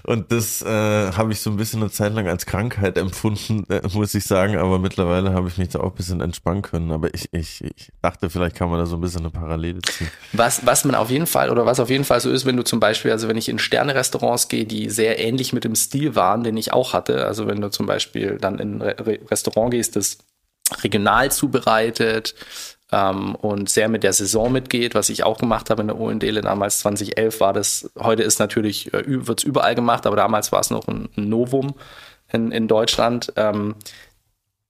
Und 0.05 0.33
das 0.33 0.63
äh, 0.63 1.13
habe 1.13 1.33
ich 1.33 1.41
so 1.41 1.51
ein 1.51 1.59
bisschen 1.59 1.83
eine 1.83 1.91
Zeit 1.91 2.15
lang 2.15 2.27
als 2.27 2.47
Krankheit 2.47 2.97
empfunden, 2.97 3.65
äh, 3.69 3.83
muss 3.93 4.15
ich 4.15 4.25
sagen. 4.25 4.57
Aber 4.57 4.79
mittlerweile 4.79 5.35
habe 5.35 5.49
ich 5.49 5.59
mich 5.59 5.69
da 5.69 5.81
auch 5.81 5.91
ein 5.91 5.97
bisschen 5.97 6.23
entspannen 6.23 6.63
können. 6.63 6.93
Aber 6.93 7.13
ich, 7.13 7.29
ich, 7.33 7.63
ich 7.63 7.93
dachte, 8.01 8.31
vielleicht 8.31 8.57
kann 8.57 8.71
man 8.71 8.79
da 8.79 8.87
so 8.87 8.97
ein 8.97 9.03
bisschen 9.03 9.21
eine 9.21 9.31
Parallele 9.31 9.83
ziehen. 9.83 10.11
Was, 10.33 10.65
was 10.65 10.87
man 10.87 10.95
auf 10.95 11.11
jeden 11.11 11.27
Fall 11.27 11.51
oder 11.51 11.67
was 11.67 11.79
auf 11.79 11.91
jeden 11.91 12.05
Fall 12.05 12.21
so 12.21 12.31
ist, 12.31 12.47
wenn 12.47 12.57
du 12.57 12.65
zum 12.65 12.81
Beispiel, 12.81 13.13
also 13.13 13.29
wenn 13.29 13.37
ich 13.37 13.51
in 13.51 13.59
Sterne-Restaurants 13.59 14.49
gehe, 14.49 14.65
die 14.65 14.89
sehr 14.89 15.19
ähnlich 15.19 15.53
mit 15.53 15.65
dem 15.65 15.75
Stil 15.75 16.15
waren, 16.15 16.43
den 16.43 16.57
ich 16.57 16.73
auch 16.73 16.95
hatte. 16.95 17.27
Also 17.27 17.47
wenn 17.47 17.61
du 17.61 17.71
zum 17.71 17.85
Beispiel 17.85 18.39
dann 18.41 18.59
in 18.59 18.81
ein 18.81 18.97
Restaurant 19.31 19.73
gehst, 19.73 19.95
das 19.97 20.19
regional 20.83 21.31
zubereitet 21.31 22.35
ähm, 22.93 23.35
und 23.35 23.69
sehr 23.69 23.89
mit 23.89 24.03
der 24.03 24.13
Saison 24.13 24.53
mitgeht, 24.53 24.95
was 24.95 25.09
ich 25.09 25.25
auch 25.25 25.39
gemacht 25.39 25.71
habe 25.71 25.83
in 25.83 25.89
der 25.89 26.01
ONDele 26.01 26.41
damals 26.41 26.81
2011 26.81 27.41
war 27.41 27.53
das, 27.53 27.91
heute 27.99 28.23
ist 28.23 28.39
natürlich, 28.39 28.93
äh, 28.95 29.03
wird 29.07 29.41
es 29.41 29.45
überall 29.45 29.75
gemacht, 29.75 30.07
aber 30.07 30.17
damals 30.17 30.53
war 30.53 30.61
es 30.61 30.71
noch 30.71 30.89
ein, 30.89 31.09
ein 31.17 31.29
Novum 31.29 31.75
in, 32.33 32.51
in 32.53 32.69
Deutschland. 32.69 33.33
Ähm, 33.37 33.75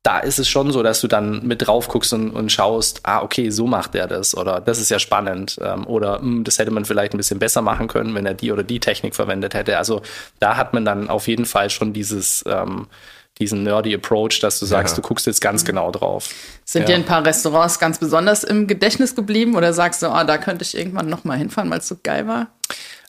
da 0.05 0.21
ist 0.21 0.39
es 0.39 0.49
schon 0.49 0.71
so, 0.73 0.83
dass 0.83 1.01
du 1.01 1.09
dann 1.09 1.47
mit 1.47 1.67
drauf 1.67 1.89
guckst 1.89 2.13
und, 2.13 2.31
und 2.31 2.51
schaust, 2.51 3.01
ah, 3.03 3.21
okay, 3.21 3.51
so 3.51 3.67
macht 3.67 3.95
er 3.95 4.07
das 4.07 4.37
oder 4.37 4.61
das 4.61 4.79
ist 4.79 4.91
ja 4.91 4.99
spannend 4.99 5.59
ähm, 5.63 5.87
oder 5.87 6.21
mh, 6.21 6.23
hm, 6.23 6.45
das 6.45 6.59
hätte 6.59 6.71
man 6.71 6.85
vielleicht 6.85 7.13
ein 7.13 7.19
bisschen 7.19 7.39
besser 7.39 7.63
machen 7.63 7.89
können, 7.89 8.15
wenn 8.15 8.25
er 8.25 8.35
die 8.35 8.53
oder 8.53 8.63
die 8.63 8.81
Technik 8.81 9.15
verwendet 9.15 9.55
hätte. 9.55 9.77
Also 9.77 10.03
da 10.39 10.57
hat 10.57 10.73
man 10.73 10.85
dann 10.85 11.11
auf 11.11 11.29
jeden 11.29 11.47
Fall 11.47 11.69
schon 11.69 11.93
dieses 11.93 12.45
ähm, 12.49 12.87
diesen 13.39 13.63
nerdy 13.63 13.95
Approach, 13.95 14.41
dass 14.41 14.59
du 14.59 14.67
sagst, 14.67 14.97
ja. 14.97 15.03
du 15.03 15.09
guckst 15.09 15.27
jetzt 15.27 15.41
ganz 15.41 15.65
genau 15.65 15.91
drauf. 15.91 16.31
Sind 16.65 16.83
ja. 16.83 16.89
dir 16.89 16.95
ein 16.97 17.05
paar 17.05 17.25
Restaurants 17.25 17.79
ganz 17.79 17.99
besonders 17.99 18.45
im 18.45 18.67
Gedächtnis 18.67 19.15
geblieben 19.15 19.57
oder 19.57 19.73
sagst 19.73 20.03
du, 20.03 20.09
oh, 20.09 20.25
da 20.25 20.39
könnte 20.39 20.65
ich 20.65 20.77
irgendwann 20.77 21.09
noch 21.09 21.25
mal 21.25 21.39
hinfahren, 21.39 21.71
weil 21.71 21.79
es 21.79 21.89
so 21.89 21.97
geil 22.03 22.27
war? 22.27 22.49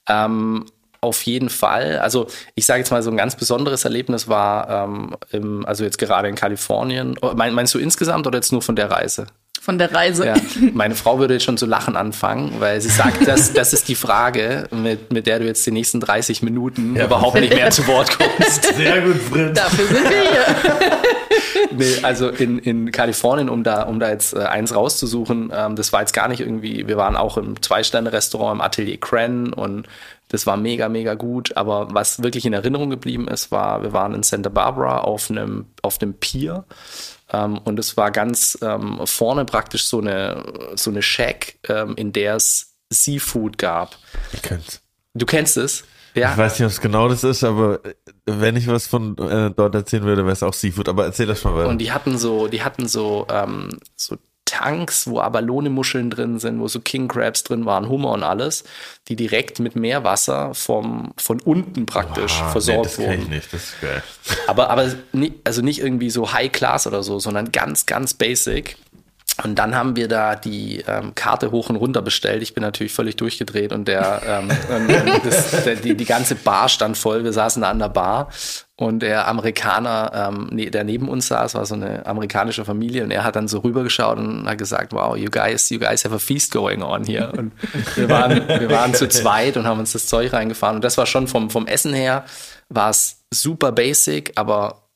Ähm, 0.08 0.66
auf 1.02 1.24
jeden 1.24 1.50
Fall. 1.50 2.00
Also 2.00 2.28
ich 2.56 2.66
sage 2.66 2.80
jetzt 2.80 2.92
mal, 2.92 3.02
so 3.02 3.10
ein 3.10 3.18
ganz 3.18 3.36
besonderes 3.36 3.86
Erlebnis 3.86 4.28
war, 4.28 4.70
ähm, 4.70 5.16
im, 5.32 5.66
also 5.66 5.84
jetzt 5.84 5.98
gerade 5.98 6.28
in 6.28 6.36
Kalifornien. 6.36 7.16
Oh, 7.22 7.32
mein, 7.36 7.54
meinst 7.54 7.74
du 7.74 7.80
insgesamt 7.80 8.28
oder 8.28 8.38
jetzt 8.38 8.52
nur 8.52 8.62
von 8.62 8.76
der 8.76 8.92
Reise? 8.92 9.28
Von 9.70 9.78
der 9.78 9.94
Reise. 9.94 10.26
Ja, 10.26 10.34
meine 10.74 10.96
Frau 10.96 11.20
würde 11.20 11.36
jetzt 11.36 11.44
schon 11.44 11.56
zu 11.56 11.68
lachen 11.68 11.96
anfangen, 11.96 12.54
weil 12.58 12.82
sie 12.82 12.90
sagt, 12.90 13.28
das, 13.28 13.54
das 13.54 13.72
ist 13.72 13.88
die 13.88 13.94
Frage, 13.94 14.68
mit, 14.72 15.14
mit 15.14 15.28
der 15.28 15.38
du 15.38 15.46
jetzt 15.46 15.64
die 15.64 15.70
nächsten 15.70 16.00
30 16.00 16.42
Minuten 16.42 16.96
ja. 16.96 17.06
überhaupt 17.06 17.40
nicht 17.40 17.54
mehr 17.54 17.70
zu 17.70 17.86
Wort 17.86 18.18
kommst. 18.18 18.64
Sehr 18.64 19.02
gut, 19.04 19.18
Fritz. 19.18 19.60
Dafür 19.60 19.86
sind 19.86 20.10
wir 20.10 20.22
hier. 20.22 20.98
nee, 21.78 22.00
also 22.02 22.30
in, 22.30 22.58
in 22.58 22.92
Kalifornien, 22.92 23.48
um 23.48 23.64
da, 23.64 23.84
um 23.84 24.00
da 24.00 24.10
jetzt 24.10 24.34
äh, 24.34 24.40
eins 24.40 24.74
rauszusuchen, 24.74 25.54
ähm, 25.56 25.76
das 25.76 25.94
war 25.94 26.00
jetzt 26.00 26.14
gar 26.14 26.28
nicht 26.30 26.40
irgendwie, 26.40 26.88
wir 26.88 26.98
waren 26.98 27.16
auch 27.16 27.38
im 27.38 27.62
Zwei-Sterne-Restaurant 27.62 28.56
im 28.56 28.62
Atelier 28.62 29.00
Cran 29.00 29.54
und 29.54 29.88
das 30.30 30.48
war 30.48 30.58
mega, 30.58 30.90
mega 30.90 31.14
gut. 31.14 31.56
Aber 31.58 31.94
was 31.94 32.24
wirklich 32.24 32.48
in 32.48 32.54
Erinnerung 32.54 32.90
geblieben 32.90 33.28
ist, 33.28 33.52
war, 33.52 33.84
wir 33.84 33.94
waren 33.94 34.16
in 34.16 34.24
Santa 34.24 34.50
Barbara 34.50 35.02
auf 35.02 35.30
einem, 35.30 35.68
auf 35.84 36.02
einem 36.02 36.16
Pier. 36.16 36.66
Ähm, 37.32 37.58
und 37.60 37.80
es 37.80 37.98
war 37.98 38.12
ganz 38.12 38.58
ähm, 38.62 39.02
vorne 39.06 39.46
praktisch 39.46 39.86
so 39.86 40.00
eine, 40.00 40.44
so 40.76 40.90
eine 40.90 41.02
Shack, 41.02 41.60
ähm, 41.68 41.96
in 41.96 42.12
der 42.12 42.36
es 42.36 42.76
Seafood 42.92 43.58
gab. 43.58 43.98
Ich 44.34 44.42
kenn's. 44.42 44.82
Du 45.14 45.26
kennst 45.26 45.58
es? 45.58 45.84
Ja. 46.16 46.32
Ich 46.32 46.38
weiß 46.38 46.60
nicht, 46.60 46.68
es 46.68 46.82
genau 46.82 47.08
das 47.08 47.24
ist, 47.24 47.44
aber 47.44 47.86
äh, 47.86 47.94
wenn 48.26 48.56
ich 48.56 48.68
was 48.68 48.88
von 48.88 49.18
äh, 49.18 49.52
dort 49.52 49.76
erzählen 49.76 50.04
würde, 50.04 50.24
wäre 50.24 50.34
es 50.34 50.44
auch 50.44 50.54
Seafood. 50.54 50.90
Aber 50.90 51.06
erzähl 51.06 51.28
das 51.28 51.44
mal 51.44 51.56
weiter. 51.56 51.70
Und 51.70 51.80
die 51.80 51.92
hatten 51.92 52.18
so, 52.18 52.48
die 52.48 52.64
hatten 52.64 52.88
so, 52.88 53.28
ähm, 53.30 53.80
so 53.96 54.18
Tanks, 54.50 55.06
wo 55.06 55.20
Abalone-Muscheln 55.20 56.10
drin 56.10 56.40
sind, 56.40 56.60
wo 56.60 56.68
so 56.68 56.80
King 56.80 57.08
Crabs 57.08 57.44
drin 57.44 57.66
waren, 57.66 57.88
Hummer 57.88 58.12
und 58.12 58.24
alles, 58.24 58.64
die 59.08 59.16
direkt 59.16 59.60
mit 59.60 59.76
Meerwasser 59.76 60.56
vom, 60.56 61.14
von 61.18 61.40
unten 61.40 61.86
praktisch 61.86 62.42
wow, 62.42 62.52
versorgt 62.52 62.80
nee, 62.80 62.84
das 62.84 62.98
wurden. 62.98 63.22
Ich 63.22 63.28
nicht, 63.30 63.54
das 63.54 63.64
ist 63.66 63.82
geil. 63.82 64.04
Aber, 64.48 64.72
aber 64.72 64.92
also 65.44 65.62
nicht 65.62 65.80
irgendwie 65.80 66.10
so 66.10 66.34
High 66.34 66.52
Class 66.52 66.88
oder 66.88 67.04
so, 67.04 67.20
sondern 67.20 67.52
ganz, 67.52 67.86
ganz 67.86 68.16
basic. 68.16 68.76
Und 69.44 69.56
dann 69.56 69.76
haben 69.76 69.96
wir 69.96 70.08
da 70.08 70.36
die 70.36 70.84
ähm, 70.88 71.16
Karte 71.16 71.52
hoch 71.52 71.70
und 71.70 71.76
runter 71.76 72.02
bestellt. 72.02 72.42
Ich 72.44 72.54
bin 72.54 72.62
natürlich 72.62 72.94
völlig 72.94 73.16
durchgedreht 73.16 73.72
und 73.72 73.88
der, 73.88 74.22
ähm, 74.26 74.50
das, 75.24 75.64
der 75.64 75.76
die, 75.76 75.96
die 75.96 76.06
ganze 76.06 76.36
Bar 76.36 76.70
stand 76.70 76.98
voll. 76.98 77.24
Wir 77.24 77.34
saßen 77.34 77.62
da 77.62 77.70
an 77.70 77.80
der 77.80 77.90
Bar 77.90 78.30
und 78.76 79.00
der 79.00 79.28
Amerikaner, 79.28 80.12
ähm, 80.14 80.48
nee, 80.52 80.70
der 80.70 80.84
neben 80.84 81.10
uns 81.10 81.28
saß, 81.28 81.56
war 81.56 81.66
so 81.66 81.76
eine 81.76 82.06
amerikanische 82.06 82.66
Familie 82.66 83.04
und 83.04 83.12
er 83.12 83.24
hat 83.24 83.36
dann 83.36 83.48
so 83.48 83.60
rübergeschaut 83.60 84.18
und 84.18 84.48
hat 84.48 84.58
gesagt, 84.58 84.94
wow, 84.94 85.16
you 85.18 85.30
guys, 85.30 85.70
you 85.70 85.80
guys 85.80 86.06
have 86.06 86.16
a 86.16 86.20
feast 86.20 86.52
going 86.52 86.82
on 86.82 87.04
here. 87.04 87.32
Und 87.38 87.52
wir 87.96 88.10
waren, 88.10 88.48
wir 88.48 88.70
waren 88.70 88.94
zu 88.94 89.08
zweit 89.10 89.58
und 89.58 89.66
haben 89.66 89.80
uns 89.80 89.94
das 89.94 90.08
Zeug 90.08 90.34
reingefahren. 90.34 90.78
Und 90.78 90.84
das 90.84 90.98
war 90.98 91.06
schon 91.06 91.28
vom, 91.28 91.50
vom 91.50 91.68
Essen 91.68 91.94
her, 91.94 92.26
war 92.70 92.90
es 92.90 93.24
super 93.32 93.72
basic, 93.72 94.32
aber 94.36 94.89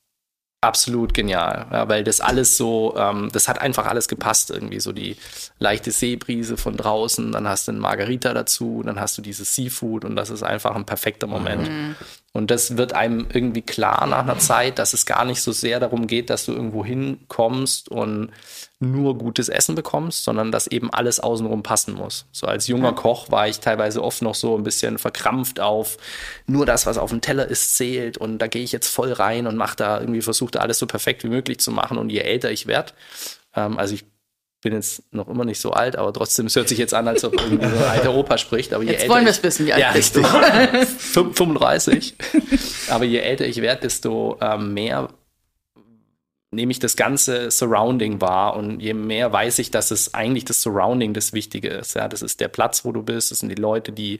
absolut 0.63 1.13
genial, 1.13 1.67
ja, 1.71 1.87
weil 1.87 2.03
das 2.03 2.21
alles 2.21 2.57
so, 2.57 2.95
ähm, 2.97 3.29
das 3.31 3.47
hat 3.47 3.59
einfach 3.59 3.85
alles 3.85 4.07
gepasst 4.07 4.49
irgendwie, 4.49 4.79
so 4.79 4.91
die 4.91 5.17
leichte 5.59 5.91
Seebrise 5.91 6.57
von 6.57 6.77
draußen, 6.77 7.31
dann 7.31 7.47
hast 7.47 7.67
du 7.67 7.71
einen 7.71 7.81
Margarita 7.81 8.33
dazu, 8.33 8.81
dann 8.83 8.99
hast 8.99 9.17
du 9.17 9.21
dieses 9.21 9.55
Seafood 9.55 10.05
und 10.05 10.15
das 10.15 10.29
ist 10.29 10.43
einfach 10.43 10.75
ein 10.75 10.85
perfekter 10.85 11.27
Moment. 11.27 11.69
Mhm. 11.69 11.95
Und 12.31 12.49
das 12.49 12.77
wird 12.77 12.93
einem 12.93 13.27
irgendwie 13.31 13.61
klar 13.61 14.07
nach 14.07 14.23
einer 14.23 14.39
Zeit, 14.39 14.79
dass 14.79 14.93
es 14.93 15.05
gar 15.05 15.23
nicht 15.23 15.41
so 15.41 15.51
sehr 15.51 15.79
darum 15.79 16.07
geht, 16.07 16.31
dass 16.31 16.45
du 16.45 16.53
irgendwo 16.53 16.83
hinkommst 16.83 17.89
und 17.89 18.31
nur 18.91 19.17
gutes 19.17 19.49
Essen 19.49 19.75
bekommst, 19.75 20.23
sondern 20.23 20.51
dass 20.51 20.67
eben 20.67 20.91
alles 20.91 21.19
außenrum 21.19 21.63
passen 21.63 21.95
muss. 21.95 22.25
So 22.31 22.47
als 22.47 22.67
junger 22.67 22.93
Koch 22.93 23.31
war 23.31 23.47
ich 23.47 23.59
teilweise 23.59 24.03
oft 24.03 24.21
noch 24.21 24.35
so 24.35 24.57
ein 24.57 24.63
bisschen 24.63 24.97
verkrampft 24.97 25.59
auf 25.59 25.97
nur 26.45 26.65
das, 26.65 26.85
was 26.85 26.97
auf 26.97 27.09
dem 27.09 27.21
Teller 27.21 27.47
ist, 27.47 27.75
zählt 27.75 28.17
und 28.17 28.39
da 28.39 28.47
gehe 28.47 28.63
ich 28.63 28.71
jetzt 28.71 28.87
voll 28.87 29.11
rein 29.11 29.47
und 29.47 29.57
mache 29.57 29.75
da 29.75 29.99
irgendwie 29.99 30.21
versuche 30.21 30.59
alles 30.59 30.79
so 30.79 30.85
perfekt 30.85 31.23
wie 31.23 31.29
möglich 31.29 31.59
zu 31.59 31.71
machen 31.71 31.97
und 31.97 32.09
je 32.09 32.19
älter 32.19 32.51
ich 32.51 32.67
werde, 32.67 32.93
ähm, 33.55 33.77
also 33.77 33.95
ich 33.95 34.05
bin 34.63 34.73
jetzt 34.73 35.03
noch 35.13 35.27
immer 35.27 35.45
nicht 35.45 35.59
so 35.59 35.71
alt, 35.71 35.97
aber 35.97 36.11
trotzdem, 36.13 36.47
es 36.47 36.55
hört 36.55 36.69
sich 36.69 36.77
jetzt 36.77 36.93
an, 36.93 37.07
als 37.07 37.23
ob 37.23 37.33
irgendwie 37.33 37.67
so 37.67 37.75
ein 37.75 37.91
alter 37.91 38.13
Opa 38.15 38.37
spricht. 38.37 38.73
Aber 38.73 38.83
je 38.83 38.91
jetzt 38.91 39.01
älter 39.01 39.13
wollen 39.13 39.25
wir 39.25 39.31
es 39.31 39.43
wissen, 39.43 39.65
wie 39.65 39.73
alt 39.73 39.81
ja, 39.81 39.91
bist 39.91 40.15
du? 40.15 40.23
35. 41.33 42.15
aber 42.87 43.03
je 43.03 43.19
älter 43.19 43.45
ich 43.45 43.61
werde, 43.61 43.81
desto 43.81 44.37
ähm, 44.41 44.73
mehr 44.73 45.09
nehme 46.53 46.71
ich 46.71 46.79
das 46.79 46.95
ganze 46.95 47.51
Surrounding 47.51 48.21
wahr 48.21 48.55
und 48.55 48.79
je 48.79 48.93
mehr 48.93 49.31
weiß 49.31 49.59
ich, 49.59 49.71
dass 49.71 49.91
es 49.91 50.13
eigentlich 50.13 50.45
das 50.45 50.61
Surrounding 50.61 51.13
das 51.13 51.33
Wichtige 51.33 51.69
ist. 51.69 51.95
Ja, 51.95 52.07
das 52.07 52.21
ist 52.21 52.39
der 52.39 52.47
Platz, 52.47 52.85
wo 52.85 52.91
du 52.91 53.03
bist, 53.03 53.31
das 53.31 53.39
sind 53.39 53.49
die 53.49 53.61
Leute, 53.61 53.91
die 53.91 54.19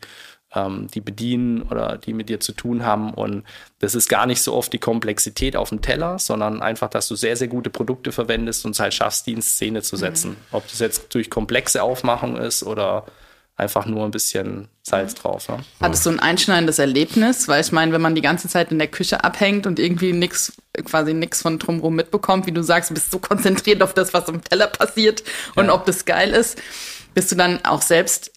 ähm, 0.56 0.88
die 0.94 1.02
bedienen 1.02 1.64
oder 1.64 1.98
die 1.98 2.14
mit 2.14 2.30
dir 2.30 2.40
zu 2.40 2.54
tun 2.54 2.86
haben 2.86 3.14
und 3.14 3.44
das 3.80 3.96
ist 3.96 4.08
gar 4.08 4.26
nicht 4.26 4.42
so 4.42 4.54
oft 4.54 4.72
die 4.72 4.80
Komplexität 4.80 5.56
auf 5.56 5.70
dem 5.70 5.82
Teller, 5.82 6.20
sondern 6.20 6.62
einfach, 6.62 6.90
dass 6.90 7.08
du 7.08 7.16
sehr, 7.16 7.36
sehr 7.36 7.48
gute 7.48 7.70
Produkte 7.70 8.12
verwendest 8.12 8.66
und 8.66 8.72
es 8.72 8.80
halt 8.80 8.94
schaffst, 8.94 9.28
die 9.28 9.34
in 9.34 9.42
Szene 9.42 9.82
zu 9.82 9.96
setzen. 9.96 10.32
Mhm. 10.32 10.38
Ob 10.52 10.68
das 10.68 10.80
jetzt 10.80 11.14
durch 11.14 11.30
komplexe 11.30 11.84
Aufmachung 11.84 12.38
ist 12.38 12.64
oder 12.64 13.06
einfach 13.56 13.86
nur 13.86 14.04
ein 14.06 14.12
bisschen 14.12 14.68
Salz 14.82 15.16
drauf. 15.16 15.48
Ja. 15.48 15.60
Hattest 15.82 16.06
du 16.06 16.10
ein 16.10 16.20
einschneidendes 16.20 16.80
Erlebnis? 16.80 17.48
Weil 17.48 17.62
ich 17.62 17.72
meine, 17.72 17.92
wenn 17.92 18.02
man 18.02 18.16
die 18.16 18.22
ganze 18.22 18.48
Zeit 18.48 18.72
in 18.72 18.80
der 18.80 18.88
Küche 18.88 19.24
abhängt 19.24 19.68
und 19.68 19.80
irgendwie 19.80 20.12
nichts, 20.12 20.54
quasi 20.86 21.14
nichts 21.14 21.42
von 21.42 21.60
drumherum 21.60 21.96
mitbekommt, 21.96 22.48
wie 22.48 22.52
du 22.52 22.64
sagst, 22.64 22.90
du 22.90 22.96
bist 22.96 23.12
so 23.12 23.20
konzentriert 23.20 23.82
auf 23.84 23.94
das, 23.94 24.14
was 24.14 24.28
am 24.28 24.44
Teller 24.44 24.68
passiert 24.68 25.24
und 25.56 25.68
ja. 25.68 25.74
ob 25.74 25.86
das 25.86 26.06
geil 26.06 26.32
ist, 26.32 26.62
bist 27.14 27.32
du 27.32 27.36
dann 27.36 27.64
auch 27.64 27.82
selbst 27.82 28.32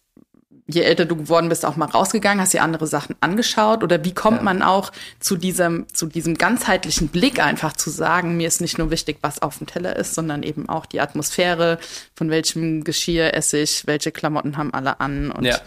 je 0.68 0.82
älter 0.82 1.04
du 1.04 1.16
geworden 1.16 1.48
bist, 1.48 1.64
auch 1.64 1.76
mal 1.76 1.86
rausgegangen, 1.86 2.40
hast 2.40 2.52
dir 2.52 2.62
andere 2.62 2.86
Sachen 2.86 3.14
angeschaut? 3.20 3.84
Oder 3.84 4.04
wie 4.04 4.14
kommt 4.14 4.38
ja. 4.38 4.42
man 4.42 4.62
auch 4.62 4.90
zu 5.20 5.36
diesem, 5.36 5.86
zu 5.92 6.06
diesem 6.06 6.36
ganzheitlichen 6.36 7.08
Blick 7.08 7.38
einfach 7.40 7.72
zu 7.74 7.90
sagen, 7.90 8.36
mir 8.36 8.48
ist 8.48 8.60
nicht 8.60 8.78
nur 8.78 8.90
wichtig, 8.90 9.18
was 9.20 9.42
auf 9.42 9.58
dem 9.58 9.66
Teller 9.66 9.96
ist, 9.96 10.14
sondern 10.14 10.42
eben 10.42 10.68
auch 10.68 10.86
die 10.86 11.00
Atmosphäre, 11.00 11.78
von 12.14 12.30
welchem 12.30 12.82
Geschirr 12.82 13.34
esse 13.34 13.58
ich, 13.58 13.86
welche 13.86 14.10
Klamotten 14.10 14.56
haben 14.56 14.74
alle 14.74 15.00
an 15.00 15.30
und 15.30 15.44
ja. 15.44 15.58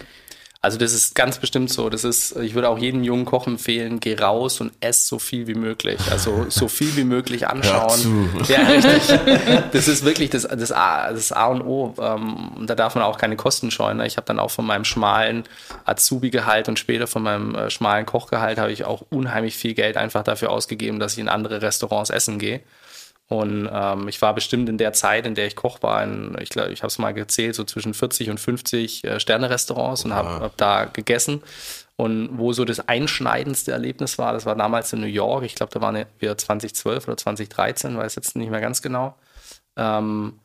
Also 0.61 0.77
das 0.77 0.91
ist 0.91 1.15
ganz 1.15 1.39
bestimmt 1.39 1.71
so. 1.71 1.89
Das 1.89 2.03
ist, 2.03 2.35
ich 2.35 2.53
würde 2.53 2.67
auch 2.67 2.77
jedem 2.77 3.01
jungen 3.01 3.23
Koch 3.23 3.47
empfehlen, 3.47 4.01
geh 4.01 4.15
raus 4.15 4.59
und 4.59 4.73
ess 4.81 5.07
so 5.07 5.17
viel 5.17 5.47
wie 5.47 5.53
möglich. 5.53 5.99
Also 6.11 6.47
so 6.49 6.67
viel 6.67 6.97
wie 6.97 7.05
möglich 7.05 7.47
anschauen. 7.47 8.29
Ja, 8.49 8.67
richtig. 8.67 9.19
Das 9.71 9.87
ist 9.87 10.03
wirklich 10.03 10.29
das, 10.31 10.43
das, 10.43 10.73
A, 10.73 11.13
das 11.13 11.31
A 11.31 11.45
und 11.45 11.61
O. 11.61 11.95
Ähm, 12.01 12.65
da 12.65 12.75
darf 12.75 12.95
man 12.95 13.05
auch 13.05 13.17
keine 13.17 13.37
Kosten 13.37 13.71
scheuen. 13.71 13.97
Ne? 13.97 14.07
Ich 14.07 14.17
habe 14.17 14.25
dann 14.25 14.39
auch 14.39 14.51
von 14.51 14.65
meinem 14.65 14.83
schmalen 14.83 15.45
Azubi-Gehalt 15.85 16.67
und 16.67 16.77
später 16.77 17.07
von 17.07 17.23
meinem 17.23 17.55
äh, 17.55 17.69
schmalen 17.69 18.05
Kochgehalt 18.05 18.57
habe 18.57 18.73
ich 18.73 18.83
auch 18.83 19.05
unheimlich 19.09 19.55
viel 19.55 19.75
Geld 19.75 19.95
einfach 19.95 20.23
dafür 20.23 20.51
ausgegeben, 20.51 20.99
dass 20.99 21.13
ich 21.13 21.19
in 21.19 21.29
andere 21.29 21.61
Restaurants 21.61 22.09
essen 22.09 22.37
gehe. 22.37 22.59
Und 23.29 23.69
ähm, 23.71 24.07
ich 24.07 24.21
war 24.23 24.33
bestimmt 24.33 24.69
in 24.69 24.79
der 24.79 24.91
Zeit, 24.91 25.27
in 25.27 25.35
der 25.35 25.45
ich 25.45 25.55
Koch 25.55 25.83
war, 25.83 26.03
in, 26.03 26.35
ich 26.41 26.49
glaube, 26.49 26.71
ich 26.71 26.81
habe 26.81 26.87
es 26.87 26.97
mal 26.97 27.13
gezählt, 27.13 27.53
so 27.53 27.63
zwischen 27.63 27.93
40 27.93 28.31
und 28.31 28.39
50 28.39 29.03
äh, 29.03 29.19
Sterne-Restaurants 29.19 30.03
und 30.03 30.13
habe 30.13 30.29
hab 30.41 30.57
da 30.57 30.85
gegessen. 30.85 31.43
Und 31.95 32.39
wo 32.39 32.53
so 32.53 32.65
das 32.65 32.87
einschneidendste 32.87 33.71
Erlebnis 33.71 34.17
war, 34.17 34.33
das 34.33 34.47
war 34.47 34.55
damals 34.55 34.93
in 34.93 35.01
New 35.01 35.05
York. 35.05 35.43
Ich 35.43 35.53
glaube, 35.53 35.71
da 35.71 35.79
waren 35.79 36.05
wir 36.17 36.37
2012 36.37 37.07
oder 37.07 37.17
2013, 37.17 37.95
weiß 37.95 38.15
jetzt 38.15 38.35
nicht 38.35 38.49
mehr 38.49 38.61
ganz 38.61 38.81
genau. 38.81 39.15
Ähm, 39.77 40.39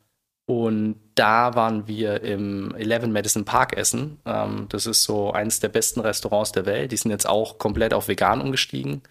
und 0.47 0.97
da 1.15 1.55
waren 1.55 1.89
wir 1.89 2.23
im 2.23 2.75
11 2.75 3.07
Madison 3.07 3.47
Park 3.47 3.77
essen. 3.77 4.19
Ähm, 4.27 4.67
das 4.69 4.87
ist 4.87 5.05
so 5.05 5.33
eines 5.33 5.61
der 5.61 5.69
besten 5.69 6.01
Restaurants 6.01 6.53
der 6.53 6.67
Welt. 6.67 6.93
Die 6.93 6.99
sind 6.99 7.11
jetzt 7.11 7.27
auch 7.27 7.57
komplett 7.57 7.95
auf 7.95 8.09
vegan 8.09 8.43
umgestiegen. 8.43 9.03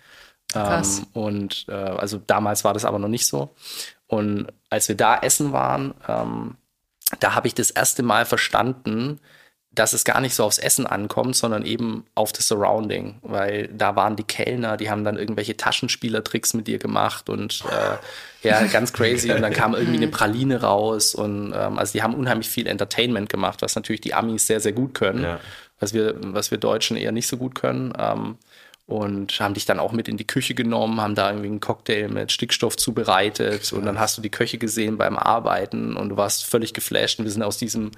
Krass. 0.53 0.99
Ähm, 0.99 1.21
und 1.21 1.65
äh, 1.67 1.73
also 1.73 2.21
damals 2.25 2.63
war 2.63 2.73
das 2.73 2.85
aber 2.85 2.99
noch 2.99 3.07
nicht 3.07 3.27
so. 3.27 3.53
Und 4.07 4.47
als 4.69 4.87
wir 4.87 4.95
da 4.95 5.17
essen 5.17 5.51
waren, 5.51 5.93
ähm, 6.07 6.55
da 7.19 7.35
habe 7.35 7.47
ich 7.47 7.55
das 7.55 7.71
erste 7.71 8.03
Mal 8.03 8.25
verstanden, 8.25 9.19
dass 9.71 9.93
es 9.93 10.03
gar 10.03 10.21
nicht 10.21 10.35
so 10.35 10.43
aufs 10.43 10.59
Essen 10.59 10.85
ankommt, 10.85 11.35
sondern 11.35 11.65
eben 11.65 12.05
auf 12.13 12.31
das 12.31 12.47
Surrounding, 12.47 13.15
weil 13.23 13.69
da 13.69 13.95
waren 13.95 14.15
die 14.15 14.23
Kellner, 14.23 14.77
die 14.77 14.91
haben 14.91 15.03
dann 15.03 15.17
irgendwelche 15.17 15.57
Taschenspielertricks 15.57 16.53
mit 16.53 16.67
dir 16.67 16.77
gemacht 16.77 17.27
und 17.27 17.63
äh, 17.71 18.47
ja, 18.47 18.63
ganz 18.67 18.93
crazy. 18.93 19.31
und 19.31 19.41
dann 19.41 19.51
kam 19.51 19.73
irgendwie 19.73 19.97
eine 19.97 20.09
Praline 20.09 20.61
raus 20.61 21.15
und 21.15 21.53
ähm, 21.55 21.79
also 21.79 21.93
die 21.93 22.03
haben 22.03 22.13
unheimlich 22.13 22.49
viel 22.49 22.67
Entertainment 22.67 23.29
gemacht, 23.29 23.63
was 23.63 23.75
natürlich 23.75 24.01
die 24.01 24.13
Amis 24.13 24.45
sehr, 24.45 24.59
sehr 24.59 24.73
gut 24.73 24.93
können, 24.93 25.23
ja. 25.23 25.39
was 25.79 25.93
wir, 25.93 26.15
was 26.19 26.51
wir 26.51 26.59
Deutschen 26.59 26.95
eher 26.95 27.11
nicht 27.11 27.27
so 27.27 27.37
gut 27.37 27.55
können. 27.55 27.93
Ähm, 27.97 28.37
und 28.85 29.39
haben 29.39 29.53
dich 29.53 29.65
dann 29.65 29.79
auch 29.79 29.93
mit 29.93 30.07
in 30.07 30.17
die 30.17 30.27
Küche 30.27 30.55
genommen, 30.55 30.99
haben 30.99 31.15
da 31.15 31.29
irgendwie 31.29 31.47
einen 31.47 31.59
Cocktail 31.61 32.09
mit 32.09 32.31
Stickstoff 32.31 32.75
zubereitet 32.75 33.61
Krass. 33.61 33.73
und 33.73 33.85
dann 33.85 33.99
hast 33.99 34.17
du 34.17 34.21
die 34.21 34.29
Köche 34.29 34.57
gesehen 34.57 34.97
beim 34.97 35.17
Arbeiten 35.17 35.95
und 35.95 36.09
du 36.09 36.17
warst 36.17 36.45
völlig 36.45 36.73
geflasht 36.73 37.19
und 37.19 37.25
wir 37.25 37.31
sind 37.31 37.43
aus 37.43 37.57
diesem 37.57 37.91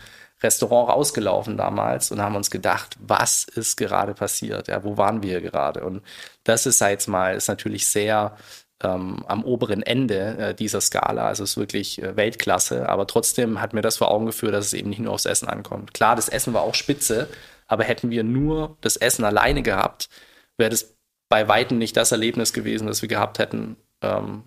Restaurant 0.43 0.89
rausgelaufen 0.89 1.57
damals 1.57 2.11
und 2.11 2.21
haben 2.21 2.35
uns 2.35 2.51
gedacht, 2.51 2.97
was 2.99 3.45
ist 3.45 3.77
gerade 3.77 4.13
passiert? 4.13 4.67
Ja, 4.67 4.83
wo 4.83 4.97
waren 4.97 5.23
wir 5.23 5.41
gerade? 5.41 5.83
Und 5.83 6.03
das 6.43 6.65
ist 6.65 6.81
jetzt 6.81 7.07
mal, 7.07 7.35
ist 7.35 7.47
natürlich 7.47 7.87
sehr 7.87 8.35
ähm, 8.83 9.23
am 9.27 9.43
oberen 9.43 9.81
Ende 9.81 10.37
äh, 10.37 10.53
dieser 10.53 10.81
Skala, 10.81 11.27
also 11.27 11.43
ist 11.43 11.57
wirklich 11.57 12.01
äh, 12.01 12.15
Weltklasse, 12.15 12.89
aber 12.89 13.07
trotzdem 13.07 13.61
hat 13.61 13.73
mir 13.73 13.81
das 13.81 13.97
vor 13.97 14.11
Augen 14.11 14.25
geführt, 14.25 14.53
dass 14.53 14.67
es 14.67 14.73
eben 14.73 14.89
nicht 14.89 14.99
nur 14.99 15.13
aufs 15.13 15.25
Essen 15.25 15.47
ankommt. 15.47 15.93
Klar, 15.93 16.15
das 16.15 16.29
Essen 16.29 16.53
war 16.53 16.61
auch 16.61 16.75
spitze, 16.75 17.29
aber 17.67 17.85
hätten 17.85 18.11
wir 18.11 18.23
nur 18.23 18.77
das 18.81 18.97
Essen 18.97 19.23
alleine 19.23 19.63
gehabt, 19.63 20.09
wäre 20.57 20.69
das 20.69 20.95
bei 21.29 21.47
Weitem 21.47 21.77
nicht 21.77 21.97
das 21.97 22.11
Erlebnis 22.11 22.53
gewesen, 22.53 22.87
das 22.87 23.01
wir 23.01 23.09
gehabt 23.09 23.39
hätten, 23.39 23.77
ähm, 24.01 24.43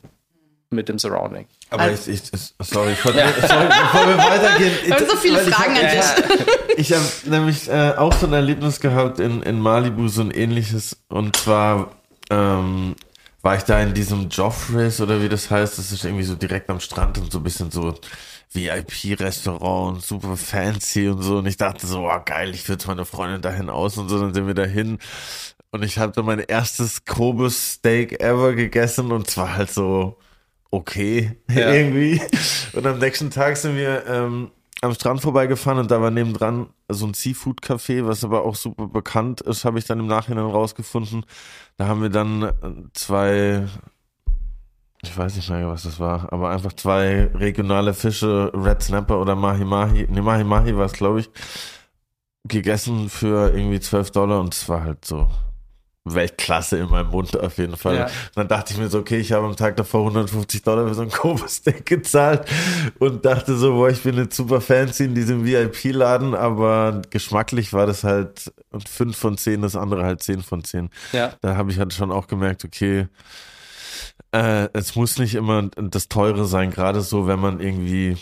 mit 0.71 0.89
dem 0.89 0.99
Surrounding. 0.99 1.47
Aber 1.71 1.83
also, 1.83 2.11
ich, 2.11 2.23
ich, 2.33 2.55
sorry, 2.61 2.93
ich, 2.93 3.01
sorry, 3.01 3.15
bevor 3.15 4.07
wir 4.07 4.19
weitergehen. 4.19 4.73
Ich 4.85 4.93
habe 4.93 5.07
so 5.07 5.17
viele 5.17 5.39
Fragen 5.41 5.77
ich, 5.77 5.83
an 5.83 5.91
dich. 5.91 6.47
Ich 6.77 6.93
habe 6.93 7.05
nämlich 7.25 7.69
äh, 7.69 7.95
auch 7.97 8.13
so 8.13 8.27
ein 8.27 8.33
Erlebnis 8.33 8.81
gehabt 8.81 9.19
in, 9.19 9.43
in 9.43 9.61
Malibu, 9.61 10.09
so 10.09 10.21
ein 10.23 10.31
ähnliches. 10.31 10.97
Und 11.09 11.37
zwar 11.37 11.91
ähm, 12.31 12.95
war 13.43 13.57
ich 13.57 13.63
da 13.63 13.81
in 13.81 13.95
diesem 13.95 14.29
Joffreys 14.29 15.01
oder 15.01 15.23
wie 15.23 15.29
das 15.29 15.51
heißt. 15.51 15.79
Das 15.79 15.91
ist 15.91 16.05
irgendwie 16.05 16.25
so 16.25 16.35
direkt 16.35 16.69
am 16.71 16.81
Strand 16.81 17.19
und 17.19 17.33
so 17.33 17.39
ein 17.39 17.45
bisschen 17.45 17.71
so 17.71 17.95
VIP-Restaurant 18.53 19.97
und 19.97 20.05
super 20.05 20.37
fancy 20.37 21.09
und 21.09 21.23
so. 21.23 21.39
Und 21.39 21.47
ich 21.47 21.57
dachte 21.57 21.87
so, 21.87 22.09
oh, 22.09 22.21
geil, 22.25 22.55
ich 22.55 22.69
würde 22.69 22.87
meine 22.87 23.05
Freundin 23.05 23.43
dahin 23.43 23.71
aus 23.71 23.97
und 23.97 24.09
so. 24.09 24.21
Dann 24.21 24.35
sind 24.35 24.47
wir 24.47 24.55
dahin. 24.55 24.99
Und 25.71 25.85
ich 25.85 25.99
habe 25.99 26.23
mein 26.23 26.39
erstes 26.41 27.05
Kobus 27.05 27.73
Steak 27.75 28.21
ever 28.21 28.55
gegessen 28.55 29.13
und 29.13 29.29
zwar 29.29 29.57
halt 29.57 29.71
so 29.71 30.19
okay 30.71 31.37
ja. 31.51 31.73
irgendwie. 31.73 32.21
Und 32.73 32.87
am 32.87 32.99
nächsten 32.99 33.31
Tag 33.31 33.57
sind 33.57 33.77
wir 33.77 34.07
ähm, 34.07 34.51
am 34.81 34.95
Strand 34.95 35.21
vorbeigefahren 35.21 35.79
und 35.79 35.91
da 35.91 36.01
war 36.01 36.11
nebendran 36.11 36.69
so 36.89 37.07
ein 37.07 37.15
Seafood-Café, 37.15 38.07
was 38.07 38.25
aber 38.25 38.45
auch 38.45 38.55
super 38.55 38.87
bekannt 38.87 39.41
ist, 39.41 39.65
habe 39.65 39.79
ich 39.79 39.85
dann 39.85 40.01
im 40.01 40.07
Nachhinein 40.07 40.47
rausgefunden. 40.47 41.27
Da 41.77 41.87
haben 41.87 42.01
wir 42.01 42.11
dann 42.11 42.43
äh, 42.43 42.53
zwei, 42.95 43.67
ich 45.03 45.17
weiß 45.17 45.37
nicht 45.37 45.51
mehr, 45.51 45.69
was 45.69 45.83
das 45.83 45.99
war, 46.01 46.33
aber 46.33 46.51
einfach 46.51 46.73
zwei 46.75 47.25
regionale 47.35 47.93
Fische, 47.93 48.53
Red 48.55 48.83
Snapper 48.83 49.21
oder 49.21 49.35
Mahi 49.37 49.65
Mahi, 49.65 50.07
ne 50.09 50.23
Mahi 50.23 50.45
Mahi 50.45 50.77
war 50.77 50.87
es, 50.87 50.93
glaube 50.93 51.21
ich, 51.21 51.31
gegessen 52.45 53.11
für 53.11 53.53
irgendwie 53.53 53.81
12 53.81 54.13
Dollar 54.13 54.41
und 54.41 54.55
es 54.55 54.69
war 54.69 54.83
halt 54.83 55.05
so 55.05 55.29
Weltklasse 56.15 56.79
in 56.79 56.89
meinem 56.89 57.11
Mund 57.11 57.39
auf 57.39 57.59
jeden 57.59 57.77
Fall. 57.77 57.97
Ja. 57.97 58.07
Dann 58.35 58.49
dachte 58.49 58.73
ich 58.73 58.79
mir 58.79 58.89
so, 58.89 58.99
okay, 58.99 59.19
ich 59.19 59.33
habe 59.33 59.47
am 59.47 59.57
Tag 59.57 59.77
davor 59.77 60.01
150 60.01 60.63
Dollar 60.63 60.89
für 60.89 60.95
so 60.95 61.03
ein 61.03 61.11
Kobo-Steak 61.11 61.87
gezahlt 61.87 62.49
und 62.99 63.25
dachte 63.25 63.57
so, 63.57 63.75
boah, 63.75 63.91
ich 63.91 64.03
bin 64.03 64.17
jetzt 64.17 64.37
super 64.37 64.61
fancy 64.61 65.05
in 65.05 65.15
diesem 65.15 65.45
VIP-Laden, 65.45 66.35
aber 66.35 67.03
geschmacklich 67.11 67.73
war 67.73 67.87
das 67.87 68.05
halt 68.05 68.53
5 68.73 69.17
von 69.17 69.39
10, 69.39 69.63
das 69.63 69.77
andere 69.77 70.05
halt 70.05 70.23
10 70.23 70.43
von 70.43 70.65
10. 70.65 70.91
Ja. 71.13 71.33
Da 71.41 71.57
habe 71.57 71.71
ich 71.71 71.79
halt 71.79 71.93
schon 71.93 72.13
auch 72.13 72.27
gemerkt, 72.27 72.65
okay, 72.65 73.09
äh, 74.33 74.69
es 74.73 74.95
muss 74.97 75.19
nicht 75.19 75.35
immer 75.35 75.69
das 75.77 76.09
Teure 76.09 76.45
sein, 76.45 76.71
gerade 76.71 77.01
so, 77.01 77.27
wenn 77.27 77.41
man 77.41 77.61
irgendwie 77.61 78.17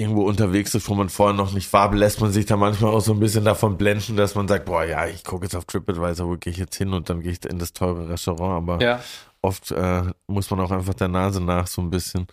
irgendwo 0.00 0.22
unterwegs 0.22 0.74
ist, 0.74 0.88
wo 0.88 0.94
man 0.94 1.08
vorher 1.08 1.36
noch 1.36 1.52
nicht 1.52 1.72
war, 1.72 1.94
lässt 1.94 2.20
man 2.20 2.32
sich 2.32 2.46
da 2.46 2.56
manchmal 2.56 2.92
auch 2.92 3.00
so 3.00 3.12
ein 3.12 3.20
bisschen 3.20 3.44
davon 3.44 3.76
blenden, 3.76 4.16
dass 4.16 4.34
man 4.34 4.48
sagt, 4.48 4.64
boah, 4.64 4.84
ja, 4.84 5.06
ich 5.06 5.22
gucke 5.24 5.44
jetzt 5.44 5.54
auf 5.54 5.66
TripAdvisor, 5.66 6.26
wo 6.26 6.36
gehe 6.36 6.52
ich 6.52 6.58
jetzt 6.58 6.76
hin 6.76 6.92
und 6.92 7.10
dann 7.10 7.20
gehe 7.20 7.32
ich 7.32 7.44
in 7.44 7.58
das 7.58 7.72
teure 7.72 8.08
Restaurant, 8.08 8.68
aber 8.68 8.84
ja. 8.84 9.00
oft 9.42 9.70
äh, 9.70 10.02
muss 10.26 10.50
man 10.50 10.60
auch 10.60 10.70
einfach 10.70 10.94
der 10.94 11.08
Nase 11.08 11.40
nach 11.42 11.66
so 11.66 11.82
ein 11.82 11.90
bisschen. 11.90 12.26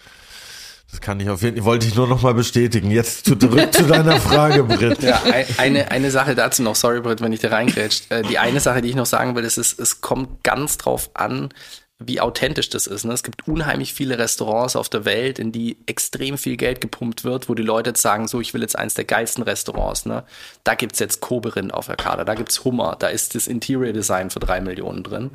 Das 0.90 1.02
kann 1.02 1.20
ich 1.20 1.30
auf 1.30 1.42
jeden 1.42 1.58
Fall, 1.58 1.66
wollte 1.66 1.86
ich 1.86 1.96
nur 1.96 2.08
noch 2.08 2.22
mal 2.22 2.34
bestätigen. 2.34 2.90
Jetzt 2.92 3.26
zurück 3.26 3.74
zu 3.74 3.84
deiner 3.84 4.16
Frage, 4.22 4.64
Britt. 4.64 5.04
Ja, 5.04 5.22
eine, 5.58 5.92
eine 5.92 6.12
Sache 6.12 6.34
dazu 6.34 6.64
noch, 6.64 6.76
sorry 6.76 7.02
Britt, 7.02 7.20
wenn 7.20 7.34
ich 7.34 7.42
da 7.42 7.50
reingrätscht. 7.50 8.10
Äh, 8.10 8.24
die 8.24 8.40
eine 8.40 8.62
Sache, 8.62 8.82
die 8.82 8.90
ich 8.90 8.96
noch 8.96 9.06
sagen 9.06 9.36
will, 9.36 9.44
ist, 9.44 9.58
es, 9.58 9.78
es 9.78 10.00
kommt 10.00 10.44
ganz 10.44 10.78
drauf 10.78 11.12
an, 11.14 11.50
wie 12.00 12.20
authentisch 12.20 12.70
das 12.70 12.86
ist. 12.86 13.06
Ne? 13.06 13.13
Es 13.13 13.24
gibt 13.24 13.48
unheimlich 13.48 13.94
viele 13.94 14.20
Restaurants 14.20 14.75
auf 14.75 14.88
der 14.88 15.06
Welt, 15.06 15.39
in 15.39 15.51
die 15.51 15.77
extrem 15.88 16.38
viel 16.38 16.56
Geld 16.56 16.80
gepumpt 16.80 17.24
wird, 17.24 17.50
wo 17.50 17.56
die 17.56 17.63
Leute 17.63 17.89
jetzt 17.89 18.04
sagen, 18.04 18.27
so, 18.27 18.39
ich 18.39 18.54
will 18.54 18.62
jetzt 18.62 18.77
eins 18.77 18.94
der 18.94 19.06
geilsten 19.06 19.44
Restaurants. 19.44 20.06
Ne? 20.06 20.24
Da 20.63 20.75
gibt's 20.75 21.00
jetzt 21.00 21.22
Koberin 21.22 21.72
auf 21.72 21.88
der 21.88 21.96
Karte, 21.96 22.24
da 22.24 22.36
gibt's 22.36 22.63
Hummer, 22.63 22.96
da 23.00 23.08
ist 23.08 23.34
das 23.34 23.48
Interior 23.48 23.94
Design 23.94 24.30
für 24.30 24.39
drei 24.39 24.62
Millionen 24.62 25.04
drin. 25.04 25.32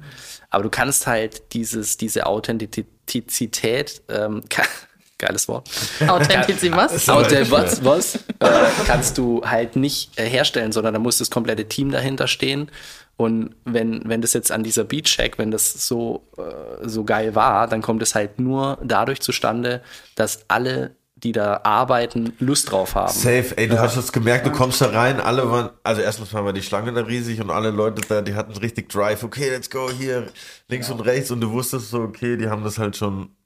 Aber 0.50 0.62
du 0.62 0.70
kannst 0.70 1.08
halt 1.08 1.52
dieses, 1.52 1.96
diese 1.96 2.26
Authentizität, 2.26 4.02
ähm, 4.08 4.42
geiles 5.18 5.48
Wort. 5.48 5.68
Authentizität 6.06 6.76
was? 6.76 7.08
Authentizität 7.08 7.50
was? 7.50 7.84
was 7.84 8.14
äh, 8.38 8.70
kannst 8.86 9.18
du 9.18 9.42
halt 9.44 9.74
nicht 9.74 10.16
äh, 10.16 10.28
herstellen, 10.28 10.70
sondern 10.70 10.94
da 10.94 11.00
muss 11.00 11.18
das 11.18 11.30
komplette 11.30 11.66
Team 11.66 11.90
dahinter 11.90 12.28
stehen. 12.28 12.70
Und 13.16 13.54
wenn, 13.64 14.02
wenn 14.08 14.20
das 14.20 14.32
jetzt 14.32 14.50
an 14.50 14.64
dieser 14.64 14.84
Beach 14.84 15.08
Shack, 15.08 15.38
wenn 15.38 15.50
das 15.50 15.86
so, 15.86 16.26
äh, 16.36 16.88
so 16.88 17.04
geil 17.04 17.34
war, 17.34 17.68
dann 17.68 17.82
kommt 17.82 18.02
es 18.02 18.14
halt 18.14 18.40
nur 18.40 18.78
dadurch 18.82 19.20
zustande, 19.20 19.82
dass 20.16 20.44
alle 20.48 20.96
die 21.22 21.32
da 21.32 21.60
arbeiten, 21.62 22.32
Lust 22.40 22.72
drauf 22.72 22.94
haben. 22.96 23.12
Safe, 23.12 23.56
ey, 23.56 23.68
du 23.68 23.76
ja. 23.76 23.82
hast 23.82 23.96
es 23.96 24.12
gemerkt, 24.12 24.44
du 24.46 24.50
kommst 24.50 24.80
da 24.80 24.86
rein, 24.86 25.20
alle 25.20 25.48
waren, 25.50 25.70
also 25.84 26.02
erstens 26.02 26.32
mal 26.32 26.44
war 26.44 26.52
die 26.52 26.62
Schlange 26.62 26.92
da 26.92 27.02
riesig 27.02 27.40
und 27.40 27.50
alle 27.50 27.70
Leute 27.70 28.02
da, 28.08 28.22
die 28.22 28.34
hatten 28.34 28.52
richtig 28.56 28.88
Drive, 28.88 29.22
okay, 29.22 29.50
let's 29.50 29.70
go 29.70 29.88
hier, 29.88 30.26
links 30.68 30.88
ja. 30.88 30.94
und 30.94 31.00
rechts 31.00 31.30
und 31.30 31.40
du 31.40 31.52
wusstest 31.52 31.90
so, 31.90 32.00
okay, 32.00 32.36
die 32.36 32.48
haben 32.48 32.64
das 32.64 32.78
halt 32.78 32.96
schon 32.96 33.36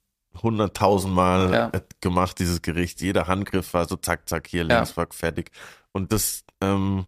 hunderttausend 0.42 1.14
Mal 1.14 1.52
ja. 1.52 1.72
gemacht, 2.00 2.38
dieses 2.38 2.62
Gericht. 2.62 3.00
Jeder 3.00 3.26
Handgriff 3.26 3.72
war 3.74 3.86
so 3.86 3.96
zack, 3.96 4.28
zack, 4.28 4.46
hier, 4.46 4.64
links, 4.64 4.94
ja. 4.96 5.06
fertig. 5.10 5.50
Und 5.92 6.12
das, 6.12 6.44
ähm, 6.60 7.06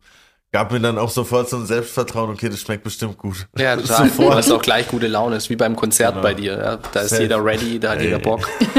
gab 0.51 0.73
mir 0.73 0.81
dann 0.81 0.97
auch 0.97 1.11
sofort 1.11 1.51
so 1.51 1.59
ein 1.59 1.67
Selbstvertrauen, 1.67 2.31
okay, 2.31 2.49
das 2.49 2.61
schmeckt 2.61 2.83
bestimmt 2.83 3.19
gut. 3.19 3.47
Ja, 3.59 3.77
total. 3.81 4.09
Sofort. 4.09 4.37
Was 4.37 4.51
auch 4.51 4.63
gleich 4.63 4.89
gute 4.89 5.07
Laune 5.07 5.37
ist, 5.37 5.51
wie 5.51 5.57
beim 5.57 5.77
Konzert 5.77 6.13
genau. 6.13 6.23
bei 6.23 6.35
dir. 6.35 6.57
Ja. 6.57 6.79
Da 6.93 7.01
ist 7.01 7.19
jeder 7.19 7.45
ready, 7.45 7.79
da 7.79 7.91
hat 7.91 7.99
Ey. 7.99 8.07
jeder 8.07 8.19
Bock. 8.19 8.49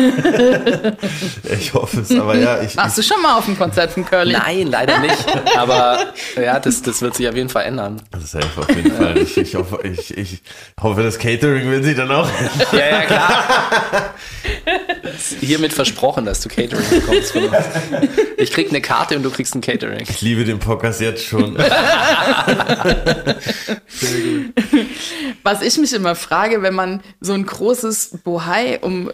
ich 1.44 1.74
hoffe 1.74 2.02
es, 2.02 2.12
aber 2.12 2.36
ja. 2.36 2.62
Ich, 2.62 2.76
Warst 2.76 2.98
du 2.98 3.04
schon 3.04 3.22
mal 3.22 3.38
auf 3.38 3.46
dem 3.46 3.58
Konzert 3.58 3.92
von 3.92 4.04
Curly? 4.04 4.34
Nein, 4.34 4.68
leider 4.68 5.00
nicht. 5.00 5.26
Aber 5.58 6.14
ja, 6.42 6.60
das, 6.60 6.82
das 6.82 7.02
wird 7.02 7.16
sich 7.16 7.28
auf 7.28 7.36
jeden 7.36 7.50
Fall 7.50 7.66
ändern. 7.66 8.02
Safe, 8.20 8.46
auf 8.58 8.70
jeden 8.70 8.92
Fall. 8.92 9.18
Ich, 9.18 9.38
ich, 9.38 9.56
hoffe, 9.56 9.80
ich, 9.84 10.16
ich 10.18 10.42
hoffe, 10.82 11.04
das 11.04 11.18
Catering 11.18 11.70
will 11.70 11.84
sie 11.84 11.96
dann 11.96 12.12
auch. 12.12 12.28
ja, 12.72 12.80
ja, 12.80 13.02
klar. 13.06 14.14
Hiermit 15.40 15.74
versprochen, 15.74 16.26
dass 16.26 16.42
du 16.42 16.50
Catering 16.50 16.90
bekommst. 16.90 17.34
Ich 18.38 18.52
krieg 18.52 18.70
eine 18.70 18.82
Karte 18.82 19.16
und 19.16 19.24
du 19.24 19.32
kriegst 19.32 19.56
ein 19.56 19.62
Catering. 19.62 20.06
Ich 20.10 20.22
liebe 20.22 20.46
den 20.46 20.60
Podcast 20.60 21.02
jetzt 21.02 21.26
schon. 21.26 21.59
Was 25.44 25.62
ich 25.62 25.78
mich 25.78 25.94
immer 25.94 26.16
frage, 26.16 26.62
wenn 26.62 26.74
man 26.74 27.02
so 27.20 27.34
ein 27.34 27.46
großes 27.46 28.20
Bohai 28.24 28.80
um 28.80 29.12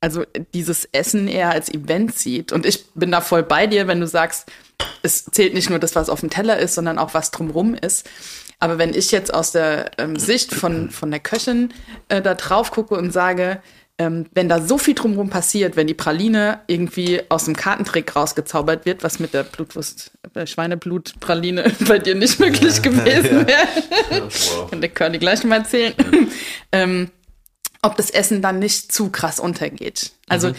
also 0.00 0.24
dieses 0.54 0.84
Essen 0.92 1.26
eher 1.26 1.50
als 1.50 1.68
Event 1.68 2.14
sieht. 2.16 2.52
Und 2.52 2.66
ich 2.66 2.86
bin 2.94 3.10
da 3.10 3.20
voll 3.20 3.42
bei 3.42 3.66
dir, 3.66 3.88
wenn 3.88 4.00
du 4.00 4.06
sagst, 4.06 4.46
es 5.02 5.24
zählt 5.24 5.54
nicht 5.54 5.70
nur 5.70 5.78
das, 5.78 5.96
was 5.96 6.08
auf 6.08 6.20
dem 6.20 6.30
Teller 6.30 6.58
ist, 6.58 6.74
sondern 6.74 6.98
auch 6.98 7.14
was 7.14 7.30
drumrum 7.30 7.74
ist. 7.74 8.08
Aber 8.58 8.78
wenn 8.78 8.94
ich 8.94 9.10
jetzt 9.10 9.34
aus 9.34 9.52
der 9.52 9.90
ähm, 9.98 10.16
Sicht 10.16 10.54
von, 10.54 10.90
von 10.90 11.10
der 11.10 11.20
Köchin 11.20 11.72
äh, 12.08 12.22
da 12.22 12.34
drauf 12.34 12.70
gucke 12.70 12.94
und 12.94 13.12
sage, 13.12 13.60
ähm, 13.98 14.26
wenn 14.32 14.48
da 14.48 14.60
so 14.60 14.76
viel 14.76 14.94
drumherum 14.94 15.30
passiert, 15.30 15.76
wenn 15.76 15.86
die 15.86 15.94
Praline 15.94 16.60
irgendwie 16.66 17.22
aus 17.30 17.46
dem 17.46 17.56
Kartentrick 17.56 18.14
rausgezaubert 18.14 18.84
wird, 18.84 19.02
was 19.02 19.18
mit 19.18 19.32
der 19.32 19.42
Blutwurst, 19.42 20.10
äh, 20.34 20.46
Schweineblutpraline 20.46 21.72
bei 21.88 21.98
dir 21.98 22.14
nicht 22.14 22.38
möglich 22.38 22.82
gewesen 22.82 23.46
wäre, 23.46 23.50
ja. 24.10 24.22
wow. 24.22 24.66
kann 24.70 24.80
der 24.80 24.90
Curly 24.90 25.18
gleich 25.18 25.44
mal 25.44 25.58
erzählen, 25.58 25.94
ähm, 26.72 27.10
ob 27.82 27.96
das 27.96 28.10
Essen 28.10 28.42
dann 28.42 28.58
nicht 28.58 28.92
zu 28.92 29.10
krass 29.10 29.40
untergeht. 29.40 30.12
Also 30.28 30.50
mhm 30.50 30.56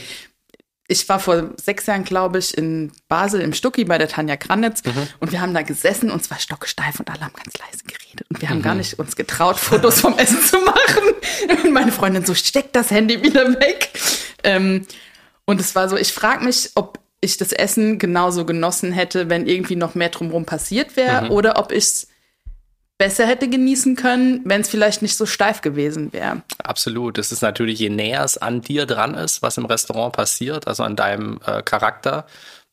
ich 0.88 1.08
war 1.10 1.20
vor 1.20 1.50
sechs 1.62 1.86
Jahren, 1.86 2.06
glaube 2.06 2.40
ich, 2.40 2.58
in 2.58 2.92
Basel 3.10 3.42
im 3.42 3.54
Stucki 3.54 3.84
bei 3.84 3.98
der 3.98 4.08
Tanja 4.08 4.38
Kranitz 4.38 4.84
mhm. 4.86 5.08
und 5.20 5.32
wir 5.34 5.42
haben 5.42 5.54
da 5.54 5.62
gesessen 5.62 6.10
und 6.10 6.24
zwar 6.24 6.40
stocksteif 6.40 7.00
und 7.00 7.10
alle 7.10 7.22
haben 7.22 7.34
ganz 7.34 7.58
leise 7.58 7.84
geredet 7.84 8.26
und 8.30 8.42
wir 8.42 8.50
haben 8.50 8.60
mhm. 8.60 8.64
gar 8.64 8.76
nicht 8.76 8.98
uns 8.98 9.18
getraut, 9.18 9.58
Fotos 9.58 10.00
vom 10.00 10.18
Essen 10.18 10.42
zu 10.42 10.58
machen. 10.60 11.64
Und 11.64 11.74
meine 11.74 11.92
Freundin 11.92 12.26
so, 12.26 12.34
steck 12.34 12.72
das 12.72 12.90
Handy 12.90 13.22
wieder 13.22 13.60
weg. 13.60 13.90
Ähm, 14.44 14.86
und 15.46 15.60
es 15.60 15.76
war 15.76 15.90
so, 15.90 15.98
ich 15.98 16.14
frage 16.14 16.46
mich, 16.46 16.72
ob 16.76 17.00
ich 17.20 17.38
das 17.38 17.52
Essen 17.52 18.00
genauso 18.00 18.46
genossen 18.46 18.92
hätte, 18.94 19.30
wenn 19.30 19.46
irgendwie 19.46 19.76
noch 19.76 19.94
mehr 19.94 20.10
drumherum 20.10 20.46
passiert 20.46 20.96
wäre 20.96 21.26
mhm. 21.26 21.32
oder 21.32 21.60
ob 21.60 21.72
ich 21.72 21.84
es 21.84 22.08
besser 22.98 23.28
hätte 23.28 23.48
genießen 23.50 23.96
können, 23.96 24.42
wenn 24.46 24.62
es 24.62 24.70
vielleicht 24.70 25.02
nicht 25.02 25.16
so 25.16 25.26
steif 25.26 25.62
gewesen 25.62 26.14
wäre. 26.14 26.42
Absolut. 26.58 27.18
Das 27.18 27.32
ist 27.32 27.42
natürlich, 27.42 27.80
je 27.80 27.90
näher 27.90 28.24
es 28.24 28.38
an 28.38 28.62
dir 28.62 28.86
dran 28.86 29.14
ist, 29.14 29.42
was 29.42 29.58
im 29.58 29.66
Restaurant 29.66 30.14
passiert, 30.14 30.68
also 30.68 30.84
an 30.84 30.96
deinem 30.96 31.40
äh, 31.46 31.62
Charakter, 31.62 32.26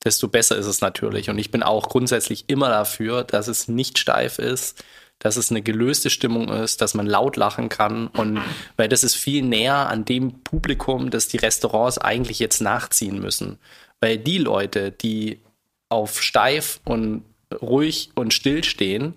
desto 0.03 0.29
besser 0.29 0.57
ist 0.57 0.67
es 0.67 0.81
natürlich. 0.81 1.29
Und 1.31 1.39
ich 1.39 1.51
bin 1.51 1.63
auch 1.63 1.89
grundsätzlich 1.89 2.45
immer 2.49 2.69
dafür, 2.69 3.25
dass 3.25 3.49
es 3.49 3.69
nicht 3.69 3.99
steif 3.99 4.39
ist, 4.39 4.83
dass 5.19 5.37
es 5.37 5.51
eine 5.51 5.63
gelöste 5.63 6.11
Stimmung 6.11 6.49
ist, 6.49 6.81
dass 6.81 6.95
man 6.95 7.07
laut 7.07 7.37
lachen 7.37 7.69
kann. 7.69 8.09
Und 8.09 8.41
weil 8.77 8.89
das 8.89 9.05
ist 9.05 9.15
viel 9.15 9.43
näher 9.43 9.89
an 9.89 10.05
dem 10.05 10.43
Publikum, 10.43 11.11
das 11.11 11.29
die 11.29 11.37
Restaurants 11.37 11.99
eigentlich 11.99 12.39
jetzt 12.39 12.61
nachziehen 12.61 13.21
müssen. 13.21 13.59
Weil 14.01 14.19
die 14.19 14.39
Leute, 14.39 14.91
die 14.91 15.41
auf 15.89 16.23
steif 16.23 16.81
und 16.85 17.25
ruhig 17.63 18.11
und 18.15 18.35
still 18.35 18.65
stehen, 18.65 19.17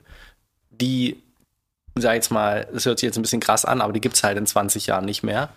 die, 0.82 1.22
sag 1.96 2.16
jetzt 2.16 2.32
mal, 2.32 2.68
das 2.74 2.86
hört 2.86 3.00
sich 3.00 3.08
jetzt 3.08 3.18
ein 3.18 3.22
bisschen 3.22 3.40
krass 3.40 3.66
an, 3.66 3.82
aber 3.82 3.94
die 3.94 4.02
gibt 4.02 4.16
es 4.16 4.24
halt 4.24 4.38
in 4.38 4.46
20 4.46 4.88
Jahren 4.88 5.06
nicht 5.06 5.24
mehr. 5.24 5.50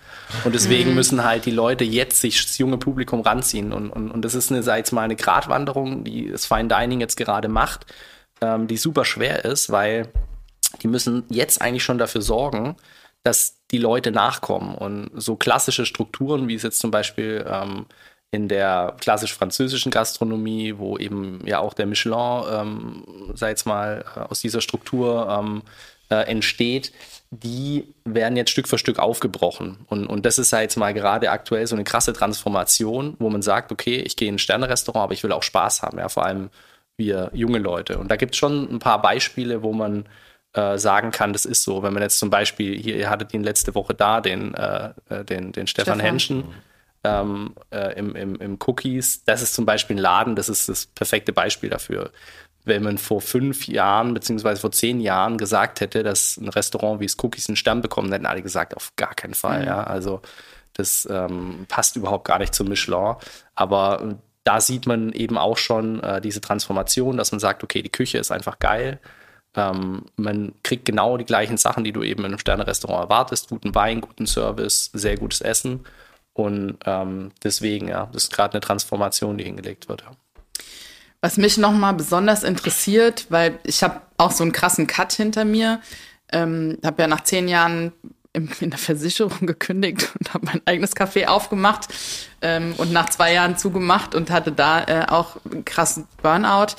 Und 0.45 0.55
deswegen 0.55 0.91
mhm. 0.91 0.97
müssen 0.97 1.25
halt 1.25 1.47
die 1.47 1.51
Leute 1.51 1.85
jetzt 1.85 2.21
sich 2.21 2.43
das 2.45 2.59
junge 2.59 2.79
Publikum 2.79 3.21
ranziehen. 3.21 3.73
Und, 3.73 3.91
und, 3.91 4.11
und 4.11 4.25
das 4.25 4.35
ist 4.35 4.51
eine, 4.51 4.63
sag 4.63 4.79
jetzt 4.79 4.93
mal, 4.93 5.03
eine 5.03 5.17
Gratwanderung, 5.17 6.05
die 6.05 6.31
das 6.31 6.47
Fine 6.47 6.69
Dining 6.69 7.01
jetzt 7.01 7.17
gerade 7.17 7.49
macht, 7.49 7.87
ähm, 8.41 8.67
die 8.67 8.77
super 8.77 9.05
schwer 9.05 9.45
ist, 9.45 9.71
weil 9.71 10.09
die 10.83 10.89
müssen 10.89 11.25
jetzt 11.29 11.61
eigentlich 11.61 11.85
schon 11.85 11.99
dafür 11.99 12.23
sorgen, 12.23 12.77
dass 13.23 13.57
die 13.71 13.79
Leute 13.79 14.13
nachkommen. 14.13 14.75
Und 14.75 15.11
so 15.15 15.37
klassische 15.37 15.85
Strukturen, 15.85 16.49
wie 16.49 16.55
es 16.55 16.63
jetzt 16.63 16.81
zum 16.81 16.91
Beispiel 16.91 17.45
ähm, 17.47 17.87
in 18.33 18.49
der 18.49 18.97
klassisch 19.01 19.35
französischen 19.35 19.91
Gastronomie, 19.91 20.75
wo 20.79 20.97
eben 20.97 21.41
ja 21.47 21.59
auch 21.59 21.75
der 21.75 21.87
Michelin, 21.87 22.45
ähm, 22.53 23.05
sei 23.35 23.51
jetzt 23.51 23.67
mal, 23.67 24.05
äh, 24.15 24.21
aus 24.21 24.41
dieser 24.41 24.61
Struktur 24.61 25.29
ähm, 25.29 25.63
äh, 26.11 26.29
entsteht, 26.29 26.93
die 27.33 27.93
werden 28.05 28.37
jetzt 28.37 28.51
Stück 28.51 28.69
für 28.69 28.79
Stück 28.79 28.99
aufgebrochen. 28.99 29.79
Und, 29.89 30.07
und 30.07 30.27
das 30.27 30.39
ist 30.39 30.53
ja 30.53 30.61
jetzt 30.61 30.77
mal 30.77 30.95
gerade 30.95 31.31
aktuell 31.31 31.67
so 31.67 31.75
eine 31.75 31.85
krasse 31.85 32.13
Transformation, 32.13 33.17
wo 33.19 33.31
man 33.31 33.43
sagt, 33.43 33.73
okay, 33.73 33.97
ich 33.97 34.17
gehe 34.17 34.29
in 34.29 34.37
ein 34.37 34.39
Sternerestaurant, 34.39 35.05
aber 35.05 35.13
ich 35.13 35.23
will 35.23 35.33
auch 35.33 35.43
Spaß 35.43 35.83
haben, 35.83 35.99
ja, 35.99 36.09
vor 36.09 36.25
allem 36.25 36.51
wir 36.97 37.31
junge 37.33 37.59
Leute. 37.59 37.99
Und 37.99 38.11
da 38.11 38.17
gibt 38.17 38.35
es 38.35 38.39
schon 38.39 38.69
ein 38.71 38.79
paar 38.79 39.01
Beispiele, 39.01 39.63
wo 39.63 39.73
man 39.73 40.07
äh, 40.53 40.77
sagen 40.77 41.13
kann, 41.13 41.33
das 41.33 41.45
ist 41.45 41.63
so. 41.63 41.83
Wenn 41.83 41.95
man 41.95 42.03
jetzt 42.03 42.19
zum 42.19 42.31
Beispiel, 42.31 42.77
hier, 42.79 42.97
ihr 42.97 43.09
hattet 43.09 43.33
ihn 43.33 43.43
letzte 43.43 43.75
Woche 43.75 43.95
da, 43.95 44.21
den, 44.21 44.55
äh, 44.55 44.91
äh 45.09 45.25
den, 45.25 45.53
den 45.53 45.67
Stefan, 45.67 45.95
Stefan. 45.95 46.01
Henschen 46.01 46.45
ähm, 47.05 47.55
äh, 47.71 47.99
im, 47.99 48.15
im, 48.15 48.37
im 48.37 48.59
Cookies, 48.67 49.25
das 49.25 49.43
ist 49.43 49.55
zum 49.55 49.67
Beispiel 49.67 49.97
ein 49.97 50.01
Laden, 50.01 50.37
das 50.37 50.49
ist 50.49 50.69
das 50.69 50.87
perfekte 50.87 51.33
Beispiel 51.33 51.71
dafür 51.71 52.11
wenn 52.65 52.83
man 52.83 52.99
vor 52.99 53.21
fünf 53.21 53.67
Jahren 53.69 54.15
beziehungsweise 54.15 54.61
vor 54.61 54.73
zehn 54.73 55.01
Jahren 55.01 55.39
gesagt 55.39 55.81
hätte, 55.81 56.03
dass 56.03 56.37
ein 56.37 56.49
Restaurant 56.49 57.01
wie 57.01 57.07
es 57.07 57.17
Cookies 57.23 57.49
einen 57.49 57.57
Stern 57.57 57.81
bekommt, 57.81 58.13
hätten 58.13 58.27
alle 58.27 58.43
gesagt, 58.43 58.77
auf 58.77 58.93
gar 58.97 59.15
keinen 59.15 59.35
Fall. 59.35 59.61
Mhm. 59.61 59.67
Ja, 59.67 59.83
also 59.85 60.21
das 60.75 61.09
ähm, 61.11 61.67
passt 61.69 61.97
überhaupt 61.97 62.27
gar 62.27 62.39
nicht 62.39 62.55
zum 62.55 62.69
Michelin. 62.69 63.17
Aber 63.55 64.19
da 64.45 64.61
sieht 64.61 64.87
man 64.87 65.13
eben 65.13 65.39
auch 65.39 65.57
schon 65.57 66.03
äh, 66.03 66.21
diese 66.21 66.41
Transformation, 66.41 67.17
dass 67.17 67.33
man 67.33 67.41
sagt, 67.41 67.65
okay, 67.65 67.83
die 67.83 67.91
Küche 67.91 68.19
ist 68.19 68.31
einfach 68.31 68.59
geil. 68.59 69.01
Ähm, 69.57 70.05
man 70.17 70.53
kriegt 70.63 70.85
genau 70.85 71.17
die 71.17 71.25
gleichen 71.25 71.57
Sachen, 71.57 71.83
die 71.83 71.93
du 71.93 72.03
eben 72.03 72.21
in 72.21 72.27
einem 72.27 72.39
Sterne-Restaurant 72.39 73.05
erwartest: 73.05 73.49
guten 73.49 73.75
Wein, 73.75 74.01
guten 74.01 74.27
Service, 74.27 74.91
sehr 74.93 75.17
gutes 75.17 75.41
Essen. 75.41 75.85
Und 76.41 76.79
ähm, 76.87 77.33
deswegen, 77.45 77.89
ja, 77.89 78.09
das 78.13 78.25
ist 78.25 78.33
gerade 78.33 78.55
eine 78.55 78.61
Transformation, 78.61 79.39
die 79.39 79.45
hingelegt 79.45 79.89
wird. 79.89 80.03
Ja. 80.03 80.13
Was 81.21 81.37
mich 81.37 81.59
nochmal 81.59 81.95
besonders 81.95 82.43
interessiert, 82.43 83.27
weil 83.29 83.59
ich 83.65 83.83
habe 83.83 84.01
auch 84.17 84.31
so 84.31 84.43
einen 84.43 84.53
krassen 84.53 84.87
Cut 84.87 85.13
hinter 85.13 85.45
mir. 85.45 85.81
Ähm, 86.33 86.79
habe 86.85 87.03
ja 87.03 87.09
nach 87.09 87.25
zehn 87.25 87.49
Jahren 87.49 87.93
in 88.33 88.71
der 88.71 88.79
Versicherung 88.79 89.39
gekündigt 89.47 90.09
und 90.19 90.33
habe 90.33 90.47
mein 90.47 90.63
eigenes 90.65 90.97
Café 90.97 91.27
aufgemacht 91.27 91.89
ähm, 92.41 92.75
und 92.79 92.93
nach 92.93 93.11
zwei 93.11 93.35
Jahren 93.35 93.57
zugemacht 93.57 94.15
und 94.15 94.31
hatte 94.31 94.53
da 94.53 94.85
äh, 94.85 95.07
auch 95.09 95.37
einen 95.45 95.65
krassen 95.65 96.07
Burnout. 96.23 96.75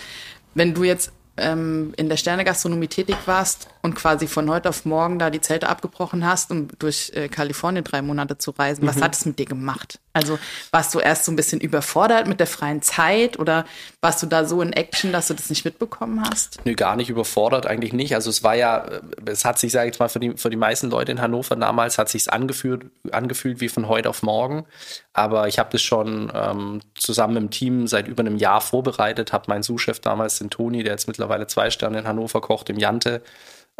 Wenn 0.56 0.74
du 0.74 0.84
jetzt 0.84 1.12
ähm, 1.38 1.94
in 1.98 2.10
der 2.10 2.18
Sternegastronomie 2.18 2.88
tätig 2.88 3.18
warst 3.26 3.68
und 3.82 3.96
quasi 3.96 4.28
von 4.28 4.50
heute 4.50 4.70
auf 4.70 4.86
morgen 4.86 5.20
da 5.20 5.30
die 5.30 5.42
Zelte 5.42 5.70
abgebrochen 5.70 6.26
hast, 6.26 6.52
um 6.52 6.68
durch 6.80 7.12
äh, 7.16 7.30
Kalifornien 7.30 7.84
drei 7.84 8.02
Monate 8.02 8.38
zu 8.38 8.52
reisen, 8.52 8.84
mhm. 8.84 8.90
was 8.90 9.02
hat 9.02 9.16
es 9.16 9.26
mit 9.26 9.40
dir 9.40 9.46
gemacht? 9.46 10.00
Also 10.14 10.38
warst 10.72 10.94
du 10.94 11.00
erst 11.00 11.24
so 11.26 11.32
ein 11.32 11.38
bisschen 11.38 11.62
überfordert 11.62 12.28
mit 12.28 12.40
der 12.40 12.48
freien 12.48 12.82
Zeit 12.82 13.40
oder 13.40 13.66
warst 14.02 14.22
du 14.22 14.28
da 14.28 14.44
so 14.44 14.62
in 14.62 14.74
Action, 14.74 15.14
dass 15.14 15.28
du 15.28 15.34
das 15.34 15.50
nicht 15.50 15.64
mitbekommen 15.64 16.22
hast? 16.30 16.60
Nö, 16.66 16.74
gar 16.74 16.98
nicht 16.98 17.10
überfordert, 17.10 17.66
eigentlich 17.66 17.94
nicht. 17.94 18.14
Also 18.14 18.30
es 18.30 18.44
war 18.44 18.56
ja, 18.56 18.80
äh, 18.80 19.02
es 19.26 19.46
hat 19.46 19.58
sich, 19.58 19.72
sage 19.72 19.90
ich 19.90 20.00
mal, 20.00 20.10
für 20.10 20.20
die, 20.20 20.34
für 20.36 20.50
die 20.50 20.58
meisten 20.58 20.90
Leute 20.90 21.14
in 21.14 21.22
Hannover 21.22 21.56
damals 21.56 21.98
hat 21.98 22.10
sich 22.10 22.32
angefühlt, 22.32 22.86
angefühlt 23.12 23.62
wie 23.62 23.70
von 23.70 23.88
heute 23.88 24.10
auf 24.10 24.22
morgen. 24.22 24.66
Aber 25.14 25.48
ich 25.48 25.60
habe 25.60 25.70
das 25.72 25.82
schon 25.82 26.32
ähm, 26.34 26.82
zusammen 26.96 27.38
im 27.38 27.50
Team 27.50 27.88
seit 27.88 28.08
über 28.08 28.22
einem 28.22 28.38
Jahr 28.38 28.62
vorbereitet, 28.62 29.32
habe 29.32 29.46
meinen 29.48 29.64
Sous-Chef 29.64 30.00
damals, 30.00 30.40
den 30.40 30.50
Toni, 30.50 30.84
der 30.84 30.94
jetzt 30.94 31.08
mittlerweile 31.08 31.48
zwei 31.48 31.70
Sterne 31.70 32.00
in 32.00 32.08
Hannover 32.08 32.42
kocht, 32.42 32.70
im 32.70 32.78
Jante, 32.78 33.22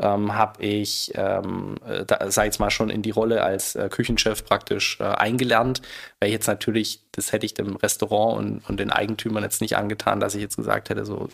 ähm, 0.02 0.36
habe 0.36 0.64
ich, 0.64 1.12
ähm, 1.16 1.76
äh, 1.86 2.04
da, 2.06 2.32
sei 2.32 2.46
jetzt 2.46 2.60
mal 2.60 2.72
schon 2.72 2.90
in 2.90 3.04
die 3.04 3.12
Rolle 3.12 3.44
als 3.44 3.76
äh, 3.76 3.88
Küchenchef 3.90 4.44
praktisch 4.44 5.00
äh, 5.00 5.04
eingelernt, 5.04 5.82
weil 6.20 6.30
ich 6.30 6.34
jetzt 6.34 6.48
natürlich, 6.48 7.02
das 7.12 7.32
hätte 7.32 7.46
ich 7.46 7.54
dem 7.54 7.76
Restaurant 7.76 8.40
und, 8.40 8.70
und 8.70 8.80
den 8.80 8.90
Eigentümern 8.90 9.44
jetzt 9.44 9.62
nicht 9.62 9.78
angetan, 9.78 10.20
dass 10.20 10.36
ich 10.36 10.42
jetzt 10.42 10.58
gesagt 10.58 10.90
hätte, 10.90 11.06
so 11.06 11.30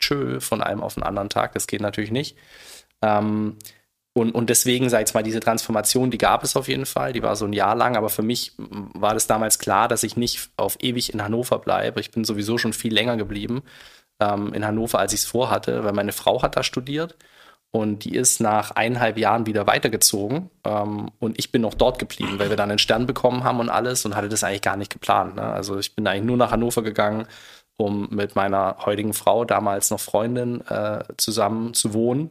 tschö, 0.00 0.40
von 0.40 0.62
einem 0.62 0.82
auf 0.82 0.94
den 0.94 1.04
anderen 1.04 1.28
Tag, 1.28 1.54
das 1.54 1.68
geht 1.68 1.80
natürlich 1.80 2.10
nicht. 2.10 2.36
Ähm, 3.02 3.56
und, 4.14 4.32
und 4.32 4.50
deswegen, 4.50 4.90
sag 4.90 5.06
ich 5.06 5.14
mal, 5.14 5.22
diese 5.22 5.38
Transformation, 5.38 6.10
die 6.10 6.18
gab 6.18 6.42
es 6.42 6.56
auf 6.56 6.66
jeden 6.66 6.86
Fall, 6.86 7.12
die 7.12 7.22
war 7.22 7.36
so 7.36 7.44
ein 7.44 7.52
Jahr 7.52 7.76
lang, 7.76 7.96
aber 7.96 8.08
für 8.08 8.22
mich 8.22 8.52
war 8.58 9.14
das 9.14 9.28
damals 9.28 9.60
klar, 9.60 9.86
dass 9.86 10.02
ich 10.02 10.16
nicht 10.16 10.50
auf 10.56 10.76
ewig 10.80 11.14
in 11.14 11.22
Hannover 11.22 11.60
bleibe. 11.60 12.00
Ich 12.00 12.10
bin 12.10 12.24
sowieso 12.24 12.58
schon 12.58 12.72
viel 12.72 12.92
länger 12.92 13.16
geblieben 13.16 13.62
ähm, 14.20 14.52
in 14.54 14.66
Hannover, 14.66 14.98
als 14.98 15.12
ich 15.12 15.20
es 15.20 15.26
vorhatte, 15.26 15.84
weil 15.84 15.92
meine 15.92 16.10
Frau 16.10 16.42
hat 16.42 16.56
da 16.56 16.64
studiert 16.64 17.16
und 17.70 18.04
die 18.04 18.14
ist 18.14 18.40
nach 18.40 18.70
eineinhalb 18.72 19.18
Jahren 19.18 19.46
wieder 19.46 19.66
weitergezogen. 19.66 20.50
Ähm, 20.64 21.10
und 21.18 21.38
ich 21.38 21.52
bin 21.52 21.62
noch 21.62 21.74
dort 21.74 21.98
geblieben, 21.98 22.38
weil 22.38 22.48
wir 22.48 22.56
dann 22.56 22.70
einen 22.70 22.78
Stern 22.78 23.06
bekommen 23.06 23.44
haben 23.44 23.60
und 23.60 23.68
alles 23.68 24.04
und 24.04 24.16
hatte 24.16 24.28
das 24.28 24.42
eigentlich 24.42 24.62
gar 24.62 24.76
nicht 24.76 24.92
geplant. 24.92 25.36
Ne? 25.36 25.42
Also 25.42 25.78
ich 25.78 25.94
bin 25.94 26.06
eigentlich 26.06 26.24
nur 26.24 26.38
nach 26.38 26.50
Hannover 26.50 26.82
gegangen, 26.82 27.26
um 27.76 28.08
mit 28.10 28.36
meiner 28.36 28.76
heutigen 28.84 29.12
Frau, 29.12 29.44
damals 29.44 29.90
noch 29.90 30.00
Freundin, 30.00 30.62
äh, 30.66 31.04
zusammen 31.18 31.74
zu 31.74 31.92
wohnen. 31.92 32.30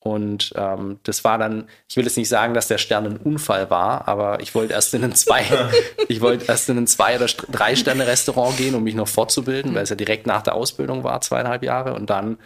Und 0.00 0.52
ähm, 0.56 0.98
das 1.04 1.22
war 1.22 1.38
dann, 1.38 1.68
ich 1.88 1.96
will 1.96 2.02
jetzt 2.04 2.16
nicht 2.16 2.28
sagen, 2.28 2.54
dass 2.54 2.66
der 2.66 2.78
Stern 2.78 3.06
ein 3.06 3.16
Unfall 3.18 3.70
war, 3.70 4.08
aber 4.08 4.40
ich 4.40 4.52
wollte 4.52 4.72
erst 4.72 4.92
in 4.94 5.04
ein 5.04 5.14
zwei, 5.14 5.44
ich 6.08 6.20
wollte 6.20 6.46
erst 6.46 6.68
in 6.68 6.76
ein 6.76 6.88
zwei 6.88 7.14
oder 7.14 7.26
drei 7.52 7.76
Sterne 7.76 8.08
Restaurant 8.08 8.56
gehen, 8.56 8.74
um 8.74 8.82
mich 8.82 8.96
noch 8.96 9.06
fortzubilden, 9.06 9.76
weil 9.76 9.84
es 9.84 9.90
ja 9.90 9.96
direkt 9.96 10.26
nach 10.26 10.42
der 10.42 10.56
Ausbildung 10.56 11.04
war, 11.04 11.20
zweieinhalb 11.20 11.62
Jahre. 11.62 11.94
Und 11.94 12.10
dann 12.10 12.38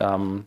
ähm, 0.00 0.46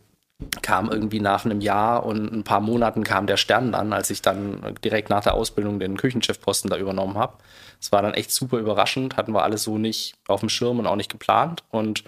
kam 0.61 0.89
irgendwie 0.89 1.21
nach 1.21 1.45
einem 1.45 1.61
Jahr 1.61 2.05
und 2.05 2.31
ein 2.31 2.43
paar 2.43 2.59
Monaten 2.59 3.03
kam 3.03 3.25
der 3.25 3.37
Stern 3.37 3.71
dann, 3.71 3.93
als 3.93 4.09
ich 4.09 4.21
dann 4.21 4.75
direkt 4.83 5.09
nach 5.09 5.23
der 5.23 5.33
Ausbildung 5.33 5.79
den 5.79 5.97
Küchenchefposten 5.97 6.69
da 6.69 6.77
übernommen 6.77 7.17
habe. 7.17 7.37
Es 7.79 7.91
war 7.91 8.01
dann 8.01 8.13
echt 8.13 8.31
super 8.31 8.57
überraschend, 8.57 9.15
hatten 9.15 9.33
wir 9.33 9.43
alles 9.43 9.63
so 9.63 9.77
nicht 9.77 10.15
auf 10.27 10.41
dem 10.41 10.49
Schirm 10.49 10.79
und 10.79 10.87
auch 10.87 10.97
nicht 10.97 11.11
geplant. 11.11 11.63
Und 11.69 12.03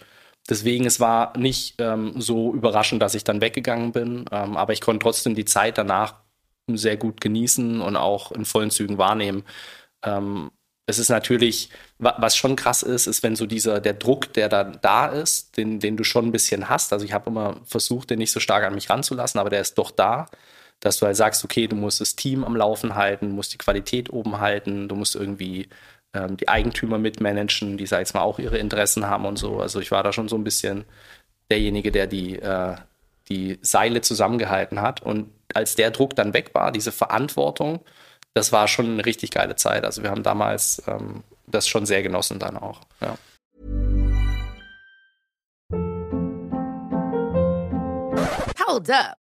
deswegen, 0.49 0.85
es 0.85 0.99
war 0.99 1.37
nicht 1.37 1.75
ähm, 1.79 2.19
so 2.19 2.53
überraschend, 2.53 3.01
dass 3.01 3.15
ich 3.15 3.23
dann 3.23 3.41
weggegangen 3.41 3.93
bin, 3.93 4.25
ähm, 4.31 4.57
aber 4.57 4.73
ich 4.73 4.81
konnte 4.81 5.03
trotzdem 5.03 5.35
die 5.35 5.45
Zeit 5.45 5.77
danach 5.77 6.15
sehr 6.67 6.97
gut 6.97 7.21
genießen 7.21 7.79
und 7.79 7.95
auch 7.95 8.33
in 8.33 8.43
vollen 8.43 8.71
Zügen 8.71 8.97
wahrnehmen. 8.97 9.43
Ähm, 10.03 10.51
es 10.87 10.99
ist 10.99 11.09
natürlich, 11.09 11.69
was 11.99 12.37
schon 12.37 12.55
krass 12.55 12.81
ist, 12.81 13.07
ist, 13.07 13.21
wenn 13.21 13.35
so 13.35 13.45
dieser, 13.45 13.81
der 13.81 13.93
Druck, 13.93 14.31
der 14.33 14.47
da 14.47 14.63
da 14.63 15.07
ist, 15.07 15.57
den, 15.57 15.81
den 15.81 15.97
du 15.97 16.05
schon 16.05 16.27
ein 16.27 16.31
bisschen 16.31 16.69
hast. 16.69 16.93
Also 16.93 17.03
ich 17.03 17.11
habe 17.11 17.29
immer 17.29 17.59
versucht, 17.65 18.09
den 18.09 18.19
nicht 18.19 18.31
so 18.31 18.39
stark 18.39 18.63
an 18.63 18.73
mich 18.73 18.89
ranzulassen, 18.89 19.39
aber 19.39 19.49
der 19.49 19.59
ist 19.59 19.77
doch 19.77 19.91
da, 19.91 20.27
dass 20.79 20.97
du 20.97 21.05
halt 21.05 21.17
sagst, 21.17 21.43
okay, 21.43 21.67
du 21.67 21.75
musst 21.75 21.99
das 21.99 22.15
Team 22.15 22.45
am 22.45 22.55
Laufen 22.55 22.95
halten, 22.95 23.31
musst 23.31 23.53
die 23.53 23.57
Qualität 23.57 24.11
oben 24.13 24.39
halten, 24.39 24.87
du 24.87 24.95
musst 24.95 25.15
irgendwie 25.15 25.67
ähm, 26.13 26.37
die 26.37 26.47
Eigentümer 26.47 26.97
mitmanagen, 26.97 27.77
die, 27.77 27.85
sag 27.85 28.07
ich 28.07 28.13
mal, 28.13 28.21
auch 28.21 28.39
ihre 28.39 28.57
Interessen 28.57 29.07
haben 29.07 29.25
und 29.25 29.37
so. 29.37 29.59
Also 29.59 29.81
ich 29.81 29.91
war 29.91 30.03
da 30.03 30.13
schon 30.13 30.29
so 30.29 30.37
ein 30.37 30.45
bisschen 30.45 30.85
derjenige, 31.51 31.91
der 31.91 32.07
die, 32.07 32.39
äh, 32.39 32.75
die 33.27 33.59
Seile 33.61 33.99
zusammengehalten 34.01 34.81
hat. 34.81 35.01
Und 35.01 35.31
als 35.53 35.75
der 35.75 35.91
Druck 35.91 36.15
dann 36.15 36.33
weg 36.33 36.51
war, 36.53 36.71
diese 36.71 36.93
Verantwortung, 36.93 37.81
das 38.33 38.51
war 38.51 38.67
schon 38.67 38.91
eine 38.91 39.05
richtig 39.05 39.31
geile 39.31 39.55
Zeit. 39.55 39.83
Also 39.83 40.03
wir 40.03 40.09
haben 40.09 40.23
damals 40.23 40.81
ähm, 40.87 41.23
das 41.47 41.67
schon 41.67 41.85
sehr 41.85 42.03
genossen 42.03 42.39
dann 42.39 42.57
auch. 42.57 42.81
Ja. 43.01 43.17
Hold 48.67 48.89
up. 48.89 49.26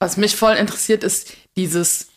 Was 0.00 0.16
mich 0.16 0.34
voll 0.34 0.54
interessiert, 0.54 1.04
ist 1.04 1.36
dieses, 1.56 2.08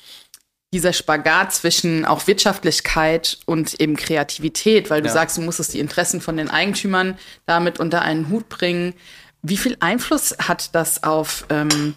dieser 0.74 0.94
Spagat 0.94 1.54
zwischen 1.54 2.06
auch 2.06 2.26
Wirtschaftlichkeit 2.26 3.38
und 3.46 3.80
eben 3.80 3.96
Kreativität, 3.96 4.90
weil 4.90 5.02
du 5.02 5.08
ja. 5.08 5.14
sagst, 5.14 5.38
du 5.38 5.42
musstest 5.42 5.74
die 5.74 5.80
Interessen 5.80 6.22
von 6.22 6.38
den 6.38 6.50
Eigentümern 6.50 7.18
damit 7.46 7.80
unter 7.80 8.02
einen 8.02 8.30
Hut 8.30 8.50
bringen. 8.50 8.94
Wie 9.42 9.58
viel 9.58 9.78
Einfluss 9.82 10.36
hat 10.40 10.74
das 10.74 11.04
auf 11.04 11.46
ähm, 11.50 11.96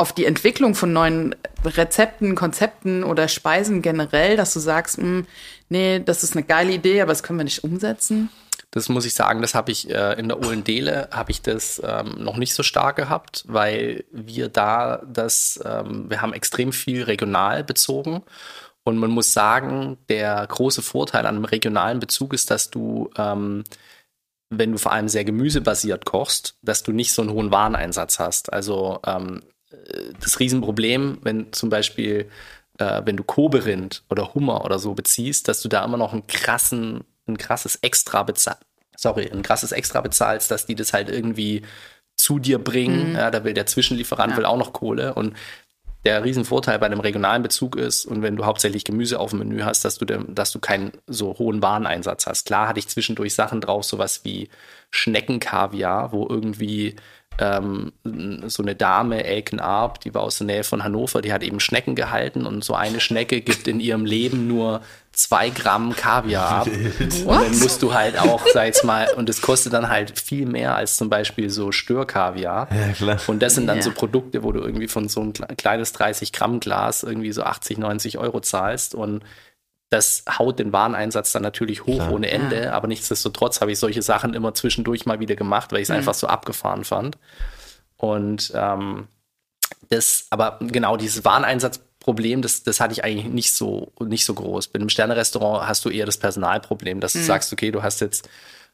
auf 0.00 0.14
die 0.14 0.24
Entwicklung 0.24 0.74
von 0.74 0.94
neuen 0.94 1.36
Rezepten, 1.62 2.34
Konzepten 2.34 3.04
oder 3.04 3.28
Speisen 3.28 3.82
generell, 3.82 4.34
dass 4.34 4.54
du 4.54 4.58
sagst, 4.58 4.96
mh, 4.96 5.04
hm, 5.04 5.26
nee, 5.68 6.00
das 6.02 6.24
ist 6.24 6.34
eine 6.34 6.42
geile 6.42 6.72
Idee, 6.72 7.02
aber 7.02 7.12
das 7.12 7.22
können 7.22 7.38
wir 7.38 7.44
nicht 7.44 7.64
umsetzen? 7.64 8.30
Das 8.72 8.88
muss 8.88 9.04
ich 9.04 9.14
sagen, 9.14 9.42
das 9.42 9.54
habe 9.54 9.72
ich 9.72 9.90
äh, 9.90 10.18
in 10.18 10.28
der 10.28 10.38
Ohlendele 10.40 11.08
habe 11.12 11.32
ich 11.32 11.42
das 11.42 11.80
ähm, 11.84 12.22
noch 12.22 12.36
nicht 12.36 12.54
so 12.54 12.62
stark 12.62 12.96
gehabt, 12.96 13.44
weil 13.48 14.04
wir 14.12 14.48
da 14.48 15.02
das, 15.06 15.60
ähm, 15.64 16.08
wir 16.10 16.22
haben 16.22 16.32
extrem 16.32 16.72
viel 16.72 17.02
regional 17.04 17.64
bezogen 17.64 18.22
Und 18.84 18.98
man 18.98 19.10
muss 19.10 19.32
sagen, 19.32 19.98
der 20.08 20.46
große 20.46 20.82
Vorteil 20.82 21.26
an 21.26 21.36
einem 21.36 21.44
regionalen 21.44 22.00
Bezug 22.00 22.32
ist, 22.34 22.50
dass 22.50 22.70
du, 22.70 23.10
ähm, 23.16 23.64
wenn 24.50 24.72
du 24.72 24.78
vor 24.78 24.92
allem 24.92 25.08
sehr 25.08 25.24
gemüsebasiert 25.24 26.04
kochst, 26.06 26.56
dass 26.62 26.82
du 26.82 26.92
nicht 26.92 27.12
so 27.12 27.22
einen 27.22 27.32
hohen 27.32 27.52
Wareneinsatz 27.52 28.18
hast. 28.18 28.52
Also 28.52 29.00
ähm, 29.06 29.42
das 30.20 30.40
Riesenproblem, 30.40 31.18
wenn 31.22 31.52
zum 31.52 31.70
Beispiel, 31.70 32.30
äh, 32.78 33.02
wenn 33.04 33.16
du 33.16 33.24
Koberind 33.24 34.04
oder 34.10 34.34
Hummer 34.34 34.64
oder 34.64 34.78
so 34.78 34.94
beziehst, 34.94 35.48
dass 35.48 35.62
du 35.62 35.68
da 35.68 35.84
immer 35.84 35.96
noch 35.98 36.12
einen 36.12 36.26
krassen, 36.26 37.04
ein 37.26 37.38
krasses 37.38 37.76
Extra 37.76 38.22
bezahlst. 38.22 38.62
Sorry, 38.96 39.30
ein 39.30 39.42
krasses 39.42 39.72
Extra 39.72 40.00
bezahlst, 40.00 40.50
dass 40.50 40.66
die 40.66 40.74
das 40.74 40.92
halt 40.92 41.08
irgendwie 41.08 41.62
zu 42.16 42.38
dir 42.38 42.58
bringen. 42.58 43.10
Mhm. 43.10 43.16
Ja, 43.16 43.30
da 43.30 43.44
will 43.44 43.54
der 43.54 43.66
Zwischenlieferant 43.66 44.32
ja. 44.32 44.36
will 44.36 44.44
auch 44.44 44.58
noch 44.58 44.72
Kohle. 44.72 45.14
Und 45.14 45.34
der 46.04 46.24
Riesenvorteil 46.24 46.78
bei 46.78 46.86
einem 46.86 47.00
regionalen 47.00 47.42
Bezug 47.42 47.76
ist, 47.76 48.06
und 48.06 48.22
wenn 48.22 48.36
du 48.36 48.46
hauptsächlich 48.46 48.84
Gemüse 48.84 49.18
auf 49.18 49.30
dem 49.30 49.40
Menü 49.40 49.62
hast, 49.62 49.84
dass 49.84 49.98
du, 49.98 50.04
dem, 50.04 50.34
dass 50.34 50.50
du 50.50 50.58
keinen 50.58 50.92
so 51.06 51.38
hohen 51.38 51.62
Wareneinsatz 51.62 52.26
hast. 52.26 52.46
Klar 52.46 52.68
hatte 52.68 52.78
ich 52.78 52.88
zwischendurch 52.88 53.34
Sachen 53.34 53.60
drauf, 53.60 53.84
sowas 53.84 54.20
wie 54.24 54.48
Schneckenkaviar, 54.90 56.12
wo 56.12 56.26
irgendwie 56.28 56.96
ähm, 57.40 57.92
so 58.48 58.62
eine 58.62 58.74
Dame, 58.74 59.24
Elken 59.24 59.60
Arp, 59.60 60.00
die 60.00 60.14
war 60.14 60.22
aus 60.22 60.38
der 60.38 60.46
Nähe 60.46 60.64
von 60.64 60.84
Hannover, 60.84 61.22
die 61.22 61.32
hat 61.32 61.42
eben 61.42 61.58
Schnecken 61.58 61.94
gehalten 61.94 62.46
und 62.46 62.62
so 62.62 62.74
eine 62.74 63.00
Schnecke 63.00 63.40
gibt 63.40 63.66
in 63.66 63.80
ihrem 63.80 64.04
Leben 64.04 64.46
nur 64.46 64.82
zwei 65.12 65.50
Gramm 65.50 65.96
Kaviar 65.96 66.50
ab. 66.50 66.66
und 67.00 67.26
dann 67.26 67.58
musst 67.58 67.82
du 67.82 67.94
halt 67.94 68.18
auch, 68.18 68.42
sag 68.52 68.68
ich 68.68 68.84
mal, 68.84 69.08
und 69.16 69.28
es 69.28 69.40
kostet 69.40 69.72
dann 69.72 69.88
halt 69.88 70.18
viel 70.18 70.46
mehr 70.46 70.76
als 70.76 70.96
zum 70.96 71.08
Beispiel 71.08 71.50
so 71.50 71.72
Störkaviar. 71.72 72.68
Ja, 72.70 72.92
klar. 72.92 73.18
Und 73.26 73.40
das 73.42 73.54
sind 73.54 73.66
dann 73.66 73.78
ja. 73.78 73.82
so 73.82 73.90
Produkte, 73.90 74.42
wo 74.42 74.52
du 74.52 74.60
irgendwie 74.60 74.88
von 74.88 75.08
so 75.08 75.22
ein 75.22 75.32
kleines 75.56 75.92
30 75.94 76.32
Gramm 76.32 76.60
Glas 76.60 77.02
irgendwie 77.02 77.32
so 77.32 77.42
80, 77.42 77.78
90 77.78 78.18
Euro 78.18 78.40
zahlst 78.40 78.94
und 78.94 79.22
das 79.90 80.24
haut 80.38 80.60
den 80.60 80.72
Wareneinsatz 80.72 81.32
dann 81.32 81.42
natürlich 81.42 81.84
hoch 81.84 81.96
Klar. 81.96 82.12
ohne 82.12 82.30
Ende, 82.30 82.64
ja. 82.64 82.72
aber 82.72 82.86
nichtsdestotrotz 82.86 83.60
habe 83.60 83.72
ich 83.72 83.78
solche 83.78 84.02
Sachen 84.02 84.34
immer 84.34 84.54
zwischendurch 84.54 85.04
mal 85.04 85.18
wieder 85.18 85.34
gemacht, 85.34 85.72
weil 85.72 85.80
ich 85.80 85.84
es 85.84 85.88
mhm. 85.88 85.96
einfach 85.96 86.14
so 86.14 86.28
abgefahren 86.28 86.84
fand. 86.84 87.18
Und 87.96 88.52
ähm, 88.54 89.08
das, 89.88 90.26
aber 90.30 90.58
genau 90.60 90.96
dieses 90.96 91.24
Wareneinsatzproblem, 91.24 92.40
das, 92.40 92.62
das 92.62 92.78
hatte 92.78 92.92
ich 92.92 93.02
eigentlich 93.02 93.26
nicht 93.26 93.52
so, 93.52 93.92
nicht 93.98 94.24
so 94.24 94.34
groß. 94.34 94.68
Bei 94.68 94.78
einem 94.78 94.88
Sternerestaurant 94.88 95.68
hast 95.68 95.84
du 95.84 95.90
eher 95.90 96.06
das 96.06 96.18
Personalproblem, 96.18 97.00
dass 97.00 97.16
mhm. 97.16 97.18
du 97.18 97.24
sagst, 97.24 97.52
okay, 97.52 97.72
du 97.72 97.82
hast 97.82 98.00
jetzt 98.00 98.28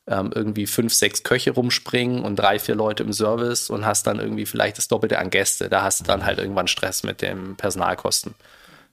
ähm, 0.06 0.30
irgendwie 0.34 0.66
fünf, 0.66 0.92
sechs 0.92 1.22
Köche 1.22 1.52
rumspringen 1.52 2.24
und 2.24 2.36
drei, 2.36 2.58
vier 2.58 2.74
Leute 2.74 3.02
im 3.02 3.14
Service 3.14 3.70
und 3.70 3.86
hast 3.86 4.06
dann 4.06 4.20
irgendwie 4.20 4.44
vielleicht 4.44 4.76
das 4.76 4.88
Doppelte 4.88 5.18
an 5.18 5.30
Gäste. 5.30 5.70
Da 5.70 5.82
hast 5.82 6.00
du 6.00 6.04
dann 6.04 6.26
halt 6.26 6.38
irgendwann 6.38 6.68
Stress 6.68 7.02
mit 7.02 7.22
den 7.22 7.56
Personalkosten 7.56 8.34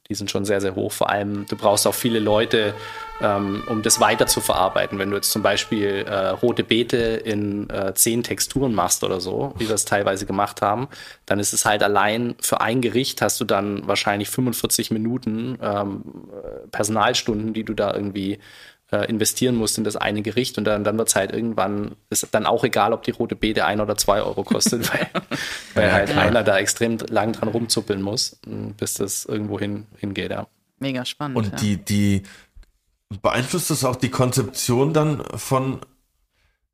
die 0.10 0.16
sind 0.16 0.30
schon 0.30 0.44
sehr, 0.44 0.60
sehr 0.60 0.76
hoch. 0.76 0.92
Vor 0.92 1.10
allem, 1.10 1.46
du 1.48 1.56
brauchst 1.56 1.88
auch 1.88 1.94
viele 1.94 2.20
Leute, 2.20 2.74
ähm, 3.22 3.64
um 3.68 3.82
das 3.82 4.00
weiter 4.00 4.28
zu 4.28 4.42
verarbeiten. 4.42 5.00
Wenn 5.00 5.10
du 5.10 5.16
jetzt 5.16 5.32
zum 5.32 5.42
Beispiel 5.42 6.06
äh, 6.08 6.30
rote 6.30 6.64
Beete 6.64 6.98
in 6.98 7.70
äh, 7.70 7.94
zehn 7.94 8.22
Texturen 8.22 8.74
machst 8.76 9.04
oder 9.04 9.22
so, 9.22 9.54
wie 9.58 9.68
wir 9.68 9.76
es 9.76 9.86
teilweise 9.86 10.26
gemacht 10.26 10.62
haben, 10.62 10.90
dann 11.26 11.40
ist 11.40 11.54
es 11.54 11.64
halt 11.64 11.84
allein 11.84 12.36
für 12.42 12.60
ein 12.60 12.82
Gericht 12.82 13.22
hast 13.22 13.40
du 13.40 13.46
dann 13.46 13.88
wahrscheinlich 13.88 14.30
45 14.30 14.92
Minuten 14.92 15.58
ähm, 15.62 16.04
Personalstunden, 16.72 17.54
die 17.54 17.64
du 17.64 17.74
da 17.74 17.94
irgendwie 17.94 18.40
äh, 18.94 19.06
investieren 19.06 19.56
musst 19.56 19.78
in 19.80 19.84
das 19.84 19.96
eine 19.96 20.22
Gericht 20.22 20.58
und 20.60 20.66
dann, 20.66 20.84
dann 20.84 20.98
wird 20.98 21.10
es 21.10 21.16
halt 21.16 21.32
irgendwann, 21.32 21.96
ist 22.12 22.28
dann 22.32 22.46
auch 22.46 22.64
egal, 22.64 22.94
ob 22.94 23.02
die 23.04 23.12
rote 23.12 23.36
Beete 23.36 23.66
ein 23.66 23.82
oder 23.82 23.98
zwei 23.98 24.22
Euro 24.22 24.44
kostet, 24.44 24.94
weil, 24.94 25.08
weil 25.74 25.92
halt 25.92 26.10
klar. 26.12 26.26
einer 26.26 26.44
da 26.44 26.58
extrem 26.60 26.98
lang 27.10 27.34
dran 27.34 27.50
rumzuppeln 27.50 28.02
muss, 28.02 28.40
bis 28.78 28.94
das 28.96 29.26
irgendwo 29.26 29.60
hin, 29.60 29.88
hingeht, 29.98 30.32
ja. 30.32 30.48
Mega 30.80 31.06
spannend. 31.06 31.38
Und 31.38 31.52
ja. 31.52 31.56
die, 31.56 31.78
die 31.78 32.24
beeinflusst 33.22 33.72
das 33.72 33.84
auch 33.84 33.96
die 33.96 34.10
Konzeption 34.10 34.94
dann 34.94 35.24
von 35.36 35.80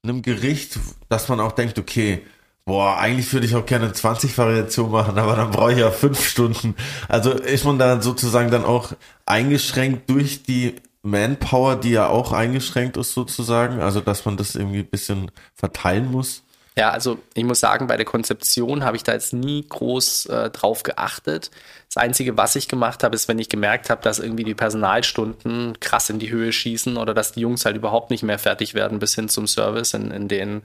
einem 0.03 0.21
Gericht, 0.21 0.77
dass 1.07 1.29
man 1.29 1.39
auch 1.39 1.53
denkt, 1.53 1.79
okay, 1.79 2.23
boah, 2.65 2.97
eigentlich 2.97 3.31
würde 3.31 3.45
ich 3.45 3.55
auch 3.55 3.65
gerne 3.65 3.91
20 3.93 4.37
Variationen 4.37 4.91
machen, 4.91 5.17
aber 5.17 5.35
dann 5.35 5.51
brauche 5.51 5.71
ich 5.71 5.79
ja 5.79 5.91
fünf 5.91 6.27
Stunden. 6.27 6.75
Also 7.07 7.31
ist 7.31 7.65
man 7.65 7.79
da 7.79 8.01
sozusagen 8.01 8.51
dann 8.51 8.65
auch 8.65 8.91
eingeschränkt 9.25 10.09
durch 10.09 10.43
die 10.43 10.75
Manpower, 11.01 11.75
die 11.77 11.91
ja 11.91 12.07
auch 12.07 12.31
eingeschränkt 12.33 12.97
ist 12.97 13.13
sozusagen, 13.13 13.79
also 13.79 14.01
dass 14.01 14.25
man 14.25 14.37
das 14.37 14.55
irgendwie 14.55 14.79
ein 14.79 14.89
bisschen 14.89 15.31
verteilen 15.53 16.11
muss? 16.11 16.43
Ja, 16.77 16.91
also 16.91 17.19
ich 17.33 17.43
muss 17.43 17.59
sagen, 17.59 17.87
bei 17.87 17.97
der 17.97 18.05
Konzeption 18.05 18.85
habe 18.85 18.95
ich 18.95 19.03
da 19.03 19.11
jetzt 19.11 19.33
nie 19.33 19.65
groß 19.67 20.27
äh, 20.27 20.49
drauf 20.49 20.83
geachtet. 20.83 21.51
Das 21.93 21.97
Einzige, 22.01 22.37
was 22.37 22.55
ich 22.55 22.69
gemacht 22.69 23.03
habe, 23.03 23.15
ist, 23.15 23.27
wenn 23.27 23.39
ich 23.39 23.49
gemerkt 23.49 23.89
habe, 23.89 24.01
dass 24.01 24.19
irgendwie 24.19 24.45
die 24.45 24.55
Personalstunden 24.55 25.79
krass 25.81 26.09
in 26.09 26.19
die 26.19 26.31
Höhe 26.31 26.53
schießen 26.53 26.95
oder 26.95 27.13
dass 27.13 27.33
die 27.33 27.41
Jungs 27.41 27.65
halt 27.65 27.75
überhaupt 27.75 28.11
nicht 28.11 28.23
mehr 28.23 28.39
fertig 28.39 28.75
werden 28.75 28.99
bis 28.99 29.15
hin 29.15 29.27
zum 29.27 29.47
Service 29.47 29.93
in, 29.93 30.11
in 30.11 30.27
den 30.29 30.61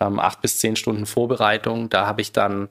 ähm, 0.00 0.18
acht 0.18 0.40
bis 0.40 0.58
zehn 0.58 0.74
Stunden 0.74 1.06
Vorbereitung. 1.06 1.90
Da 1.90 2.06
habe 2.06 2.22
ich 2.22 2.32
dann 2.32 2.68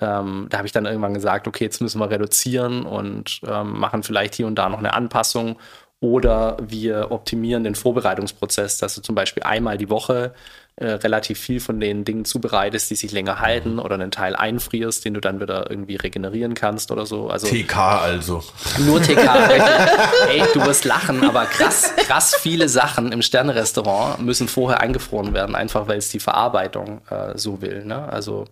ähm, 0.00 0.48
da 0.50 0.58
habe 0.58 0.66
ich 0.66 0.72
dann 0.72 0.86
irgendwann 0.86 1.14
gesagt, 1.14 1.46
okay, 1.46 1.64
jetzt 1.64 1.80
müssen 1.80 2.00
wir 2.00 2.10
reduzieren 2.10 2.84
und 2.84 3.40
ähm, 3.46 3.78
machen 3.78 4.02
vielleicht 4.02 4.34
hier 4.34 4.46
und 4.48 4.56
da 4.56 4.68
noch 4.68 4.80
eine 4.80 4.92
Anpassung 4.92 5.56
oder 6.04 6.58
wir 6.60 7.10
optimieren 7.12 7.64
den 7.64 7.74
Vorbereitungsprozess, 7.74 8.76
dass 8.76 8.94
du 8.94 9.00
zum 9.00 9.14
Beispiel 9.14 9.42
einmal 9.42 9.78
die 9.78 9.88
Woche 9.88 10.34
äh, 10.76 10.84
relativ 10.86 11.38
viel 11.38 11.60
von 11.60 11.80
den 11.80 12.04
Dingen 12.04 12.26
zubereitest, 12.26 12.90
die 12.90 12.94
sich 12.94 13.10
länger 13.10 13.40
halten 13.40 13.78
oder 13.78 13.94
einen 13.94 14.10
Teil 14.10 14.36
einfrierst, 14.36 15.02
den 15.06 15.14
du 15.14 15.20
dann 15.20 15.40
wieder 15.40 15.70
irgendwie 15.70 15.96
regenerieren 15.96 16.52
kannst 16.52 16.90
oder 16.90 17.06
so. 17.06 17.30
Also 17.30 17.46
TK 17.46 17.76
also. 18.02 18.44
Nur 18.80 19.00
TK, 19.00 19.16
Ey, 20.28 20.42
du 20.52 20.62
wirst 20.66 20.84
lachen, 20.84 21.24
aber 21.24 21.46
krass, 21.46 21.94
krass 21.96 22.34
viele 22.34 22.68
Sachen 22.68 23.10
im 23.10 23.22
Sternrestaurant 23.22 24.20
müssen 24.20 24.46
vorher 24.46 24.82
eingefroren 24.82 25.32
werden, 25.32 25.54
einfach 25.54 25.88
weil 25.88 25.96
es 25.96 26.10
die 26.10 26.20
Verarbeitung 26.20 27.00
äh, 27.08 27.32
so 27.38 27.62
will. 27.62 27.86
Ne? 27.86 28.06
Also 28.12 28.44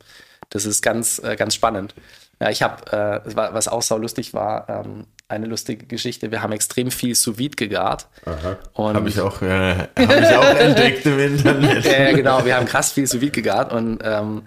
das 0.49 0.65
ist 0.65 0.81
ganz, 0.81 1.19
äh, 1.23 1.37
ganz 1.37 1.55
spannend. 1.55 1.95
Ja, 2.41 2.49
ich 2.49 2.63
habe, 2.63 3.23
äh, 3.27 3.35
was 3.35 3.69
auch 3.69 3.83
sau 3.83 3.99
lustig 3.99 4.33
war, 4.33 4.69
ähm, 4.71 5.05
eine 5.33 5.47
lustige 5.47 5.87
Geschichte. 5.87 6.31
Wir 6.31 6.43
haben 6.43 6.53
extrem 6.53 6.91
viel 6.91 7.15
sous 7.15 7.39
vide 7.39 7.57
gegart. 7.57 8.07
Habe 8.95 9.09
ich 9.09 9.21
auch, 9.21 9.43
äh, 9.43 9.75
hab 9.97 10.21
ich 10.21 10.37
auch 10.37 10.57
entdeckt 10.57 11.07
im 11.07 11.19
Internet. 11.19 11.85
ja, 11.99 12.13
genau. 12.13 12.45
Wir 12.45 12.57
haben 12.57 12.67
krass 12.67 12.93
viel 12.93 13.07
sous 13.07 13.21
vide 13.21 13.33
gegart 13.33 13.73
und 13.73 14.01
ähm, 14.05 14.43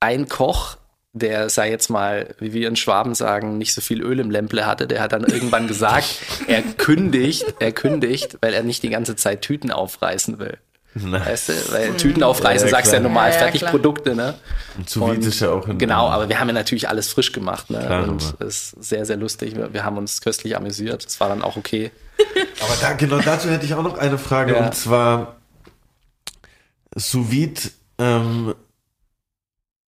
ein 0.00 0.28
Koch, 0.28 0.76
der 1.12 1.48
sei 1.48 1.70
jetzt 1.70 1.90
mal, 1.90 2.34
wie 2.38 2.52
wir 2.52 2.68
in 2.68 2.76
Schwaben 2.76 3.14
sagen, 3.14 3.56
nicht 3.56 3.72
so 3.72 3.80
viel 3.80 4.02
Öl 4.02 4.18
im 4.18 4.30
Lämple 4.30 4.66
hatte, 4.66 4.86
der 4.86 5.00
hat 5.00 5.12
dann 5.12 5.24
irgendwann 5.24 5.68
gesagt, 5.68 6.20
er 6.46 6.62
kündigt, 6.62 7.54
er 7.60 7.72
kündigt, 7.72 8.38
weil 8.40 8.52
er 8.52 8.62
nicht 8.62 8.82
die 8.82 8.90
ganze 8.90 9.16
Zeit 9.16 9.42
Tüten 9.42 9.70
aufreißen 9.70 10.38
will. 10.38 10.58
Weißt 10.94 11.48
du, 11.48 11.52
weil. 11.72 11.96
Tüten 11.96 12.22
aufreißen, 12.22 12.68
ja, 12.68 12.70
sagst 12.70 12.92
du 12.92 12.96
ja 12.96 13.02
normal 13.02 13.30
ja, 13.30 13.38
Fertigprodukte, 13.38 14.14
ne? 14.14 14.34
Und 14.76 14.88
zu 14.88 15.04
ist 15.08 15.40
ja 15.40 15.50
auch 15.50 15.66
in 15.66 15.78
Genau, 15.78 16.08
aber 16.08 16.28
wir 16.28 16.38
haben 16.38 16.48
ja 16.48 16.54
natürlich 16.54 16.88
alles 16.88 17.08
frisch 17.08 17.32
gemacht, 17.32 17.68
ne? 17.70 17.80
Klar, 17.80 18.08
und 18.08 18.22
es 18.38 18.72
ist 18.72 18.84
sehr, 18.84 19.04
sehr 19.04 19.16
lustig. 19.16 19.56
Wir, 19.56 19.72
wir 19.72 19.84
haben 19.84 19.98
uns 19.98 20.20
köstlich 20.20 20.56
amüsiert. 20.56 21.04
Es 21.04 21.18
war 21.18 21.28
dann 21.28 21.42
auch 21.42 21.56
okay. 21.56 21.90
aber 22.60 22.76
da, 22.80 22.92
genau 22.92 23.18
dazu 23.18 23.50
hätte 23.50 23.64
ich 23.64 23.74
auch 23.74 23.82
noch 23.82 23.98
eine 23.98 24.18
Frage. 24.18 24.54
Ja. 24.54 24.66
Und 24.66 24.74
zwar, 24.74 25.36
sous 26.94 27.30
vide, 27.30 27.60
ähm, 27.98 28.54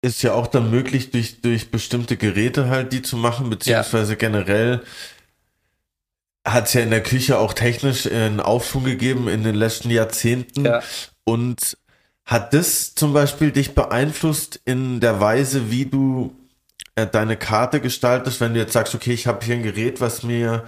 ist 0.02 0.22
ja 0.22 0.34
auch 0.34 0.46
dann 0.46 0.70
möglich, 0.70 1.10
durch, 1.10 1.40
durch 1.40 1.70
bestimmte 1.70 2.16
Geräte 2.16 2.68
halt 2.68 2.92
die 2.92 3.02
zu 3.02 3.16
machen, 3.16 3.50
beziehungsweise 3.50 4.16
generell 4.16 4.82
hat 6.46 6.66
es 6.66 6.74
ja 6.74 6.80
in 6.80 6.90
der 6.90 7.02
Küche 7.02 7.38
auch 7.38 7.52
technisch 7.52 8.06
einen 8.06 8.40
Aufschwung 8.40 8.84
gegeben 8.84 9.28
in 9.28 9.44
den 9.44 9.54
letzten 9.54 9.90
Jahrzehnten. 9.90 10.64
Ja. 10.64 10.82
Und 11.24 11.76
hat 12.24 12.54
das 12.54 12.94
zum 12.94 13.12
Beispiel 13.12 13.50
dich 13.50 13.74
beeinflusst 13.74 14.60
in 14.64 15.00
der 15.00 15.20
Weise, 15.20 15.70
wie 15.70 15.86
du 15.86 16.34
äh, 16.94 17.06
deine 17.06 17.36
Karte 17.36 17.80
gestaltest, 17.80 18.40
wenn 18.40 18.54
du 18.54 18.60
jetzt 18.60 18.72
sagst, 18.72 18.94
okay, 18.94 19.12
ich 19.12 19.26
habe 19.26 19.44
hier 19.44 19.56
ein 19.56 19.62
Gerät, 19.62 20.00
was 20.00 20.22
mir 20.22 20.64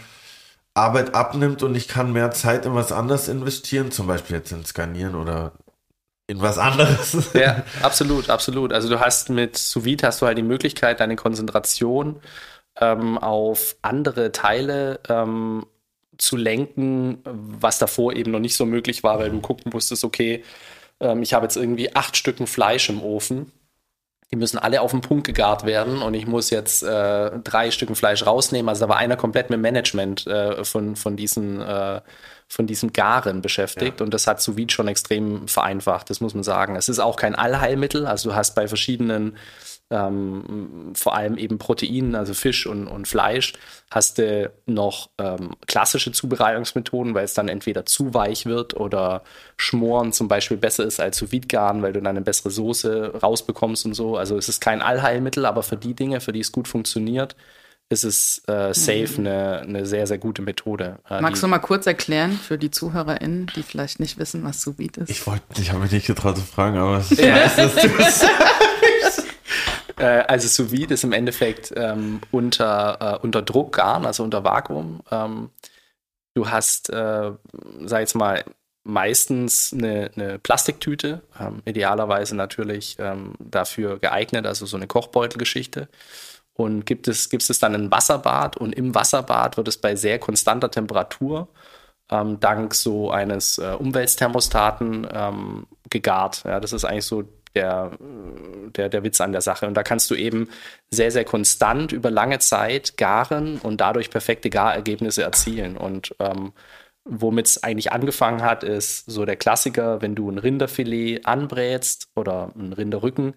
Arbeit 0.74 1.14
abnimmt 1.14 1.62
und 1.62 1.74
ich 1.74 1.88
kann 1.88 2.12
mehr 2.12 2.30
Zeit 2.30 2.66
in 2.66 2.74
was 2.74 2.92
anderes 2.92 3.28
investieren, 3.28 3.90
zum 3.90 4.06
Beispiel 4.06 4.36
jetzt 4.36 4.52
in 4.52 4.64
Skanieren 4.64 5.14
oder 5.14 5.52
in 6.26 6.40
was 6.40 6.58
anderes. 6.58 7.16
Ja, 7.34 7.62
absolut, 7.82 8.30
absolut. 8.30 8.72
Also 8.72 8.88
du 8.88 9.00
hast 9.00 9.28
mit 9.28 9.58
Sous 9.58 9.84
hast 10.02 10.22
du 10.22 10.26
halt 10.26 10.38
die 10.38 10.42
Möglichkeit, 10.42 11.00
deine 11.00 11.16
Konzentration 11.16 12.20
ähm, 12.80 13.18
auf 13.18 13.76
andere 13.82 14.32
Teile 14.32 15.00
ähm, 15.08 15.66
zu 16.18 16.36
lenken, 16.36 17.18
was 17.24 17.78
davor 17.78 18.14
eben 18.14 18.30
noch 18.30 18.38
nicht 18.38 18.56
so 18.56 18.64
möglich 18.66 19.02
war, 19.02 19.18
weil 19.18 19.30
du 19.30 19.40
gucken 19.40 19.72
musstest, 19.72 20.04
okay, 20.04 20.44
ähm, 21.00 21.22
ich 21.22 21.34
habe 21.34 21.44
jetzt 21.44 21.56
irgendwie 21.56 21.94
acht 21.94 22.16
Stücken 22.16 22.46
Fleisch 22.46 22.88
im 22.88 23.02
Ofen. 23.02 23.52
Die 24.30 24.36
müssen 24.36 24.56
alle 24.56 24.80
auf 24.80 24.92
den 24.92 25.02
Punkt 25.02 25.26
gegart 25.26 25.66
werden 25.66 26.00
und 26.00 26.14
ich 26.14 26.26
muss 26.26 26.48
jetzt 26.48 26.82
äh, 26.82 27.38
drei 27.40 27.70
Stücken 27.70 27.94
Fleisch 27.94 28.24
rausnehmen. 28.24 28.68
Also 28.70 28.86
da 28.86 28.88
war 28.88 28.96
einer 28.96 29.16
komplett 29.16 29.50
mit 29.50 29.60
Management 29.60 30.26
äh, 30.26 30.64
von, 30.64 30.96
von 30.96 31.16
diesen 31.16 31.60
äh, 31.60 32.00
von 32.52 32.66
diesem 32.66 32.92
Garen 32.92 33.40
beschäftigt 33.40 34.00
ja. 34.00 34.04
und 34.04 34.12
das 34.12 34.26
hat 34.26 34.42
sous 34.42 34.56
vide 34.56 34.70
schon 34.70 34.86
extrem 34.86 35.48
vereinfacht, 35.48 36.10
das 36.10 36.20
muss 36.20 36.34
man 36.34 36.42
sagen. 36.42 36.76
Es 36.76 36.90
ist 36.90 36.98
auch 36.98 37.16
kein 37.16 37.34
Allheilmittel, 37.34 38.06
also 38.06 38.28
du 38.28 38.34
hast 38.36 38.54
bei 38.54 38.68
verschiedenen 38.68 39.38
ähm, 39.90 40.92
vor 40.94 41.14
allem 41.14 41.36
eben 41.36 41.58
Proteinen, 41.58 42.14
also 42.14 42.34
Fisch 42.34 42.66
und, 42.66 42.86
und 42.86 43.06
Fleisch, 43.06 43.52
hast 43.90 44.18
du 44.18 44.50
noch 44.66 45.10
ähm, 45.18 45.50
klassische 45.66 46.12
Zubereitungsmethoden, 46.12 47.14
weil 47.14 47.24
es 47.24 47.34
dann 47.34 47.48
entweder 47.48 47.84
zu 47.84 48.14
weich 48.14 48.46
wird 48.46 48.74
oder 48.74 49.22
Schmoren 49.56 50.12
zum 50.12 50.28
Beispiel 50.28 50.56
besser 50.56 50.84
ist 50.84 51.00
als 51.00 51.18
sous 51.18 51.30
garen, 51.46 51.82
weil 51.82 51.92
du 51.92 52.00
dann 52.00 52.16
eine 52.16 52.22
bessere 52.22 52.50
Soße 52.50 53.20
rausbekommst 53.22 53.84
und 53.84 53.94
so. 53.94 54.16
Also 54.16 54.36
es 54.36 54.48
ist 54.48 54.60
kein 54.60 54.80
Allheilmittel, 54.80 55.44
aber 55.44 55.62
für 55.62 55.76
die 55.76 55.94
Dinge, 55.94 56.20
für 56.20 56.32
die 56.32 56.40
es 56.40 56.52
gut 56.52 56.68
funktioniert, 56.68 57.36
ist 57.92 58.04
es 58.04 58.42
äh, 58.48 58.72
safe 58.72 59.20
mhm. 59.20 59.26
eine, 59.26 59.60
eine 59.60 59.86
sehr, 59.86 60.06
sehr 60.06 60.18
gute 60.18 60.42
Methode. 60.42 60.98
Äh, 61.08 61.20
Magst 61.20 61.42
du 61.42 61.46
mal 61.46 61.58
kurz 61.58 61.86
erklären 61.86 62.32
für 62.32 62.56
die 62.56 62.70
ZuhörerInnen, 62.70 63.50
die 63.54 63.62
vielleicht 63.62 64.00
nicht 64.00 64.18
wissen, 64.18 64.42
was 64.44 64.62
sous 64.62 64.76
ist? 64.78 65.10
Ich 65.10 65.26
wollte, 65.26 65.42
ich 65.60 65.70
habe 65.70 65.80
mich 65.80 65.92
nicht 65.92 66.06
getraut 66.06 66.36
zu 66.38 66.42
fragen, 66.42 66.78
aber 66.78 66.98
es 66.98 67.10
ja. 67.10 67.34
weiß, 67.34 67.56
dass 67.56 67.74
du 67.74 67.88
äh, 70.02 70.24
Also 70.28 70.48
sous 70.48 70.70
vide 70.72 70.94
ist 70.94 71.04
im 71.04 71.12
Endeffekt 71.12 71.72
ähm, 71.76 72.20
unter, 72.30 72.98
äh, 73.00 73.24
unter 73.24 73.42
Druck 73.42 73.72
garen, 73.74 74.06
also 74.06 74.22
unter 74.22 74.44
Vakuum. 74.44 75.02
Ähm, 75.10 75.50
du 76.34 76.50
hast, 76.50 76.90
äh, 76.90 77.32
sag 77.84 78.00
jetzt 78.00 78.14
mal, 78.14 78.44
meistens 78.84 79.72
eine, 79.72 80.10
eine 80.16 80.38
Plastiktüte, 80.38 81.22
ähm, 81.38 81.62
idealerweise 81.64 82.34
natürlich 82.36 82.96
ähm, 82.98 83.34
dafür 83.38 83.98
geeignet, 83.98 84.46
also 84.46 84.66
so 84.66 84.76
eine 84.76 84.88
Kochbeutelgeschichte 84.88 85.88
und 86.54 86.84
gibt 86.84 87.08
es, 87.08 87.30
gibt 87.30 87.48
es 87.48 87.58
dann 87.58 87.74
ein 87.74 87.90
Wasserbad 87.90 88.56
und 88.56 88.74
im 88.74 88.94
Wasserbad 88.94 89.56
wird 89.56 89.68
es 89.68 89.78
bei 89.78 89.94
sehr 89.96 90.18
konstanter 90.18 90.70
Temperatur 90.70 91.48
ähm, 92.10 92.40
dank 92.40 92.74
so 92.74 93.10
eines 93.10 93.58
äh, 93.58 93.76
Umweltthermostaten 93.78 95.06
ähm, 95.12 95.66
gegart. 95.90 96.42
Ja, 96.44 96.60
das 96.60 96.72
ist 96.72 96.84
eigentlich 96.84 97.06
so 97.06 97.24
der, 97.54 97.92
der, 98.76 98.88
der 98.88 99.04
Witz 99.04 99.20
an 99.20 99.32
der 99.32 99.40
Sache. 99.40 99.66
Und 99.66 99.74
da 99.74 99.82
kannst 99.82 100.10
du 100.10 100.14
eben 100.14 100.48
sehr, 100.90 101.10
sehr 101.10 101.24
konstant 101.24 101.92
über 101.92 102.10
lange 102.10 102.38
Zeit 102.38 102.96
garen 102.96 103.58
und 103.58 103.80
dadurch 103.80 104.10
perfekte 104.10 104.50
Garergebnisse 104.50 105.22
erzielen. 105.22 105.76
Und 105.76 106.14
ähm, 106.18 106.52
womit 107.04 107.46
es 107.46 107.62
eigentlich 107.62 107.92
angefangen 107.92 108.42
hat, 108.42 108.64
ist 108.64 109.10
so 109.10 109.24
der 109.24 109.36
Klassiker, 109.36 110.02
wenn 110.02 110.14
du 110.14 110.30
ein 110.30 110.38
Rinderfilet 110.38 111.26
anbrätst 111.26 112.08
oder 112.14 112.52
ein 112.56 112.72
Rinderrücken, 112.72 113.34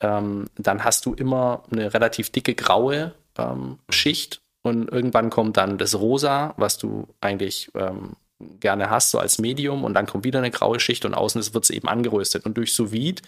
ähm, 0.00 0.46
dann 0.56 0.84
hast 0.84 1.06
du 1.06 1.14
immer 1.14 1.64
eine 1.70 1.94
relativ 1.94 2.30
dicke 2.30 2.54
graue 2.54 3.14
ähm, 3.38 3.78
Schicht 3.90 4.42
und 4.62 4.88
irgendwann 4.90 5.30
kommt 5.30 5.56
dann 5.56 5.78
das 5.78 5.98
Rosa, 5.98 6.54
was 6.56 6.78
du 6.78 7.08
eigentlich 7.20 7.70
ähm, 7.74 8.16
gerne 8.60 8.90
hast, 8.90 9.10
so 9.10 9.18
als 9.18 9.38
Medium 9.38 9.84
und 9.84 9.94
dann 9.94 10.06
kommt 10.06 10.24
wieder 10.24 10.38
eine 10.38 10.50
graue 10.50 10.80
Schicht 10.80 11.04
und 11.04 11.14
außen 11.14 11.42
wird 11.54 11.64
es 11.64 11.70
eben 11.70 11.88
angeröstet. 11.88 12.44
Und 12.46 12.56
durch 12.56 12.74
Sous 12.74 12.92
Vide 12.92 13.22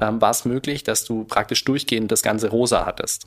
ähm, 0.00 0.20
war 0.20 0.30
es 0.30 0.44
möglich, 0.44 0.84
dass 0.84 1.04
du 1.04 1.24
praktisch 1.24 1.64
durchgehend 1.64 2.10
das 2.10 2.22
ganze 2.22 2.50
Rosa 2.50 2.86
hattest. 2.86 3.26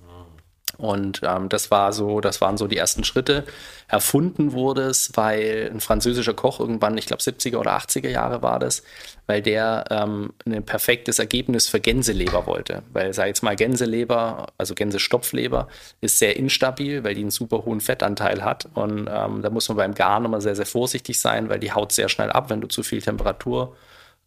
Und 0.79 1.19
ähm, 1.23 1.49
das 1.49 1.71
war 1.71 1.91
so, 1.91 2.21
das 2.21 2.39
waren 2.39 2.57
so 2.57 2.65
die 2.65 2.77
ersten 2.77 3.03
Schritte. 3.03 3.43
Erfunden 3.89 4.53
wurde 4.53 4.83
es, 4.83 5.11
weil 5.15 5.69
ein 5.73 5.81
französischer 5.81 6.33
Koch 6.33 6.61
irgendwann, 6.61 6.97
ich 6.97 7.05
glaube 7.05 7.21
70er 7.21 7.57
oder 7.57 7.77
80er 7.77 8.07
Jahre 8.07 8.41
war 8.41 8.59
das, 8.59 8.83
weil 9.27 9.41
der 9.41 9.83
ähm, 9.89 10.31
ein 10.45 10.63
perfektes 10.63 11.19
Ergebnis 11.19 11.67
für 11.67 11.81
Gänseleber 11.81 12.47
wollte. 12.47 12.83
Weil, 12.93 13.13
sag 13.13 13.27
jetzt 13.27 13.43
mal, 13.43 13.57
Gänseleber, 13.57 14.47
also 14.57 14.73
Gänsestopfleber, 14.73 15.67
ist 15.99 16.17
sehr 16.17 16.37
instabil, 16.37 17.03
weil 17.03 17.13
die 17.13 17.21
einen 17.21 17.31
super 17.31 17.65
hohen 17.65 17.81
Fettanteil 17.81 18.45
hat. 18.45 18.69
Und 18.73 19.09
ähm, 19.13 19.41
da 19.41 19.49
muss 19.49 19.67
man 19.67 19.75
beim 19.75 19.93
Garen 19.93 20.23
immer 20.23 20.39
sehr, 20.39 20.55
sehr 20.55 20.65
vorsichtig 20.65 21.19
sein, 21.19 21.49
weil 21.49 21.59
die 21.59 21.73
haut 21.73 21.91
sehr 21.91 22.07
schnell 22.07 22.31
ab, 22.31 22.49
wenn 22.49 22.61
du 22.61 22.67
zu 22.67 22.83
viel 22.83 23.01
Temperatur 23.01 23.75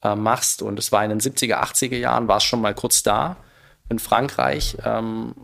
äh, 0.03 0.15
machst. 0.15 0.61
Und 0.61 0.79
es 0.79 0.93
war 0.93 1.03
in 1.03 1.09
den 1.09 1.21
70er, 1.21 1.63
80er 1.63 1.97
Jahren, 1.97 2.29
war 2.29 2.37
es 2.37 2.45
schon 2.45 2.61
mal 2.61 2.75
kurz 2.75 3.03
da 3.03 3.39
in 3.89 3.99
Frankreich, 3.99 4.77
ähm, 4.85 5.35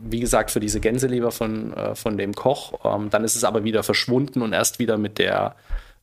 wie 0.00 0.20
gesagt, 0.20 0.50
für 0.50 0.60
diese 0.60 0.80
Gänseleber 0.80 1.30
von, 1.30 1.72
äh, 1.74 1.94
von 1.94 2.16
dem 2.16 2.34
Koch. 2.34 2.80
Ähm, 2.84 3.10
dann 3.10 3.24
ist 3.24 3.36
es 3.36 3.44
aber 3.44 3.64
wieder 3.64 3.82
verschwunden 3.82 4.42
und 4.42 4.52
erst 4.52 4.78
wieder 4.78 4.96
mit 4.98 5.18
der 5.18 5.56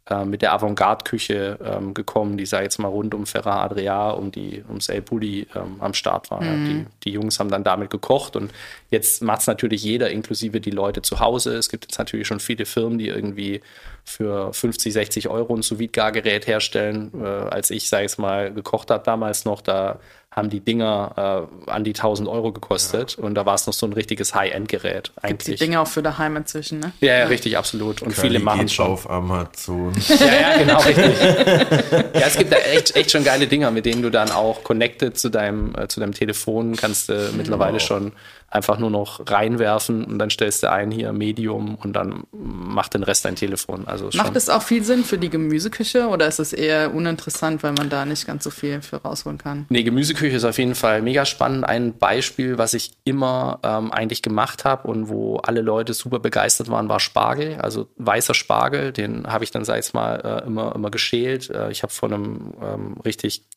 äh, 0.09 0.25
mit 0.25 0.41
der 0.41 0.51
Avantgarde-Küche 0.51 1.57
ähm, 1.63 1.93
gekommen, 1.93 2.37
die, 2.37 2.45
sag 2.45 2.63
jetzt 2.63 2.77
mal, 2.77 2.89
rund 2.89 3.13
um 3.13 3.25
Ferrat 3.25 3.71
Adria, 3.71 4.09
um 4.09 4.33
die, 4.33 4.61
ums 4.67 4.89
El 4.89 5.01
Bulli 5.01 5.47
ähm, 5.55 5.77
am 5.79 5.93
Start 5.93 6.29
war. 6.29 6.41
Mhm. 6.41 6.65
Die, 6.65 6.85
die 7.05 7.11
Jungs 7.13 7.39
haben 7.39 7.49
dann 7.49 7.63
damit 7.63 7.89
gekocht 7.89 8.35
und 8.35 8.51
jetzt 8.89 9.23
macht 9.23 9.39
es 9.39 9.47
natürlich 9.47 9.81
jeder, 9.81 10.09
inklusive 10.09 10.59
die 10.59 10.71
Leute 10.71 11.03
zu 11.03 11.21
Hause. 11.21 11.55
Es 11.55 11.69
gibt 11.69 11.85
jetzt 11.85 11.97
natürlich 11.97 12.27
schon 12.27 12.41
viele 12.41 12.65
Firmen, 12.65 12.97
die 12.97 13.07
irgendwie 13.07 13.61
für 14.03 14.51
50, 14.51 14.91
60 14.91 15.29
Euro 15.29 15.55
ein 15.55 15.61
sous 15.61 15.79
gerät 15.79 16.47
herstellen. 16.47 17.13
Äh, 17.23 17.25
als 17.25 17.71
ich, 17.71 17.87
sag 17.87 18.03
ich 18.03 18.17
mal, 18.17 18.53
gekocht 18.53 18.91
habe 18.91 19.05
damals 19.05 19.45
noch, 19.45 19.61
da 19.61 19.99
haben 20.35 20.49
die 20.49 20.59
Dinger 20.59 21.47
äh, 21.67 21.71
an 21.71 21.83
die 21.83 21.91
1000 21.91 22.27
Euro 22.27 22.51
gekostet 22.51 23.17
ja. 23.17 23.23
und 23.23 23.35
da 23.35 23.45
war 23.45 23.53
es 23.55 23.67
noch 23.67 23.73
so 23.73 23.85
ein 23.85 23.93
richties 23.93 24.33
High-End-Gerät. 24.33 25.11
Gibt 25.27 25.47
die 25.47 25.55
Dinger 25.55 25.81
auch 25.81 25.87
für 25.87 26.01
daheim 26.01 26.35
inzwischen, 26.37 26.79
ne? 26.79 26.91
Ja, 27.01 27.19
ja, 27.19 27.25
richtig, 27.27 27.57
absolut. 27.57 28.01
Und 28.01 28.15
Curly 28.15 28.29
viele 28.29 28.39
machen 28.39 28.65
es 28.65 28.73
schon. 28.73 28.87
auf 28.87 29.09
Amazon. 29.09 29.93
ja, 30.07 30.25
ja, 30.25 30.57
genau, 30.57 30.79
richtig. 30.79 31.21
ja, 32.13 32.27
es 32.27 32.37
gibt 32.37 32.51
da 32.51 32.57
echt, 32.57 32.95
echt 32.95 33.11
schon 33.11 33.23
geile 33.23 33.47
Dinger, 33.47 33.69
mit 33.71 33.85
denen 33.85 34.01
du 34.01 34.09
dann 34.09 34.31
auch 34.31 34.63
connected 34.63 35.17
zu 35.17 35.29
deinem, 35.29 35.75
äh, 35.75 35.87
zu 35.87 35.99
deinem 35.99 36.13
Telefon 36.13 36.75
kannst 36.75 37.09
du 37.09 37.13
äh, 37.13 37.31
mittlerweile 37.35 37.73
wow. 37.73 37.81
schon 37.81 38.11
einfach 38.53 38.77
nur 38.77 38.91
noch 38.91 39.19
reinwerfen 39.25 40.05
und 40.05 40.19
dann 40.19 40.29
stellst 40.29 40.61
du 40.61 40.71
ein 40.71 40.91
hier 40.91 41.11
Medium 41.11 41.75
und 41.75 41.93
dann 41.93 42.23
macht 42.31 42.93
den 42.93 43.01
Rest 43.01 43.25
dein 43.25 43.35
Telefon. 43.35 43.87
Also 43.87 44.09
Macht 44.13 44.35
es 44.35 44.47
auch 44.49 44.61
viel 44.61 44.83
Sinn 44.83 45.03
für 45.03 45.17
die 45.17 45.29
Gemüseküche 45.29 46.07
oder 46.07 46.27
ist 46.27 46.39
es 46.39 46.53
eher 46.53 46.93
uninteressant, 46.93 47.63
weil 47.63 47.73
man 47.73 47.89
da 47.89 48.05
nicht 48.05 48.27
ganz 48.27 48.43
so 48.43 48.51
viel 48.51 48.83
für 48.83 48.97
rausholen 48.97 49.39
kann? 49.39 49.65
Nee, 49.69 49.81
Gemüseküche 49.81 50.35
ist 50.35 50.43
auf 50.43 50.59
jeden 50.59 50.75
Fall 50.75 51.01
mega 51.01 51.25
spannend. 51.25 51.65
Ein 51.65 51.97
Beispiel, 51.97 52.59
was 52.59 52.75
ich 52.75 52.91
immer 53.05 53.59
ähm, 53.63 53.91
eigentlich 53.91 54.21
gemacht 54.21 54.65
habe 54.65 54.87
und 54.87 55.09
wo 55.09 55.37
alle 55.37 55.61
Leute 55.61 55.95
super 55.95 56.19
begeistert 56.19 56.69
waren, 56.69 56.89
war 56.89 56.99
Spargel. 56.99 57.55
Also 57.55 57.87
weißer 57.97 58.35
Spargel, 58.35 58.91
den 58.91 59.25
habe 59.25 59.43
ich 59.43 59.49
dann, 59.51 59.65
sag 59.65 59.79
ich 59.79 59.93
mal, 59.93 60.15
äh, 60.17 60.45
immer, 60.45 60.75
immer 60.75 60.91
geschält. 60.91 61.49
Äh, 61.49 61.71
ich 61.71 61.81
habe 61.81 61.91
von 61.91 62.13
einem 62.13 62.53
ähm, 62.61 62.97
richtig 63.03 63.47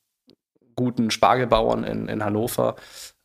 guten 0.75 1.11
Spargelbauern 1.11 1.85
in, 1.85 2.09
in 2.09 2.25
Hannover. 2.25 2.77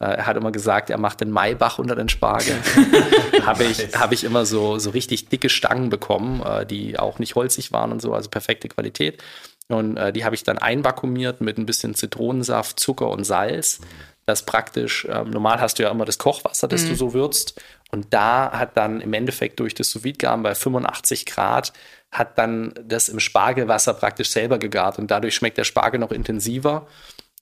Äh, 0.02 0.16
er 0.16 0.26
hat 0.26 0.36
immer 0.36 0.52
gesagt, 0.52 0.90
er 0.90 0.98
macht 0.98 1.22
den 1.22 1.30
Maibach 1.30 1.78
unter 1.78 1.96
den 1.96 2.10
Spargel. 2.10 2.56
habe 3.46 3.64
ich, 3.64 3.96
hab 3.96 4.12
ich 4.12 4.24
immer 4.24 4.46
so, 4.46 4.80
so 4.80 4.90
richtig 4.90 5.30
dicke 5.30 5.50
Stangen 5.50 5.90
bekommen, 5.90 6.42
äh, 6.42 6.66
die 6.66 6.98
auch 6.98 7.20
nicht 7.20 7.36
holzig 7.36 7.72
waren 7.72 7.92
und 7.92 8.02
so, 8.02 8.14
also 8.14 8.30
perfekte 8.30 8.68
Qualität. 8.68 9.22
Und 9.68 9.98
äh, 9.98 10.12
die 10.12 10.26
habe 10.26 10.36
ich 10.36 10.44
dann 10.44 10.58
einvakuumiert 10.58 11.40
mit 11.40 11.58
ein 11.58 11.66
bisschen 11.66 11.94
Zitronensaft, 11.94 12.80
Zucker 12.80 13.10
und 13.10 13.24
Salz. 13.24 13.80
Das 14.26 14.46
praktisch, 14.46 15.06
äh, 15.06 15.24
normal 15.24 15.62
hast 15.62 15.78
du 15.78 15.84
ja 15.84 15.92
immer 15.92 16.06
das 16.06 16.18
Kochwasser, 16.18 16.68
das 16.68 16.84
mhm. 16.84 16.90
du 16.90 16.96
so 16.96 17.14
würzt. 17.14 17.62
Und 17.92 18.14
da 18.14 18.52
hat 18.52 18.78
dann 18.78 19.02
im 19.02 19.14
Endeffekt 19.14 19.60
durch 19.60 19.76
das 19.76 19.92
sous 19.92 20.02
bei 20.04 20.56
85 20.56 21.26
Grad 21.26 21.74
hat 22.12 22.38
dann 22.38 22.74
das 22.84 23.08
im 23.08 23.22
Spargelwasser 23.22 23.94
praktisch 23.94 24.32
selber 24.32 24.58
gegart 24.58 25.00
und 25.00 25.10
dadurch 25.10 25.34
schmeckt 25.34 25.58
der 25.58 25.64
Spargel 25.64 26.00
noch 26.00 26.12
intensiver 26.12 26.88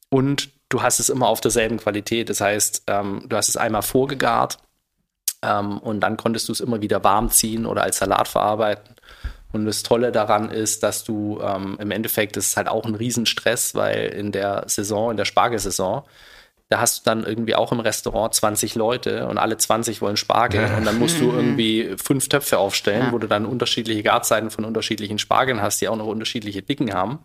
und 0.09 0.49
du 0.69 0.81
hast 0.81 0.99
es 0.99 1.09
immer 1.09 1.27
auf 1.27 1.41
derselben 1.41 1.77
Qualität. 1.77 2.29
Das 2.29 2.41
heißt, 2.41 2.83
ähm, 2.87 3.23
du 3.27 3.35
hast 3.35 3.49
es 3.49 3.57
einmal 3.57 3.81
vorgegart 3.81 4.57
ähm, 5.43 5.79
und 5.79 5.99
dann 5.99 6.17
konntest 6.17 6.47
du 6.47 6.53
es 6.53 6.59
immer 6.59 6.81
wieder 6.81 7.03
warm 7.03 7.29
ziehen 7.29 7.65
oder 7.65 7.83
als 7.83 7.97
Salat 7.97 8.27
verarbeiten. 8.27 8.95
Und 9.51 9.65
das 9.65 9.81
Tolle 9.81 10.11
daran 10.11 10.51
ist, 10.51 10.83
dass 10.83 11.03
du 11.03 11.41
ähm, 11.41 11.77
im 11.79 11.89
Endeffekt, 11.89 12.37
das 12.37 12.49
ist 12.49 12.57
halt 12.57 12.67
auch 12.67 12.85
ein 12.85 12.93
Riesenstress, 12.93 13.73
weil 13.73 14.09
in 14.09 14.31
der 14.31 14.63
Saison, 14.67 15.09
in 15.09 15.17
der 15.17 15.25
Spargelsaison, 15.25 16.03
da 16.69 16.79
hast 16.79 16.99
du 16.99 17.09
dann 17.09 17.23
irgendwie 17.23 17.55
auch 17.55 17.71
im 17.71 17.79
Restaurant 17.79 18.31
20 18.31 18.75
Leute 18.75 19.25
und 19.27 19.39
alle 19.39 19.57
20 19.57 20.03
wollen 20.03 20.17
Spargel 20.17 20.61
ja. 20.61 20.77
und 20.77 20.85
dann 20.85 20.99
musst 20.99 21.19
du 21.19 21.31
irgendwie 21.35 21.95
fünf 21.97 22.29
Töpfe 22.29 22.59
aufstellen, 22.59 23.07
ja. 23.07 23.11
wo 23.11 23.17
du 23.17 23.25
dann 23.25 23.47
unterschiedliche 23.47 24.03
Garzeiten 24.03 24.51
von 24.51 24.65
unterschiedlichen 24.65 25.17
Spargeln 25.17 25.63
hast, 25.63 25.81
die 25.81 25.87
auch 25.87 25.95
noch 25.95 26.05
unterschiedliche 26.05 26.61
Dicken 26.61 26.93
haben. 26.93 27.19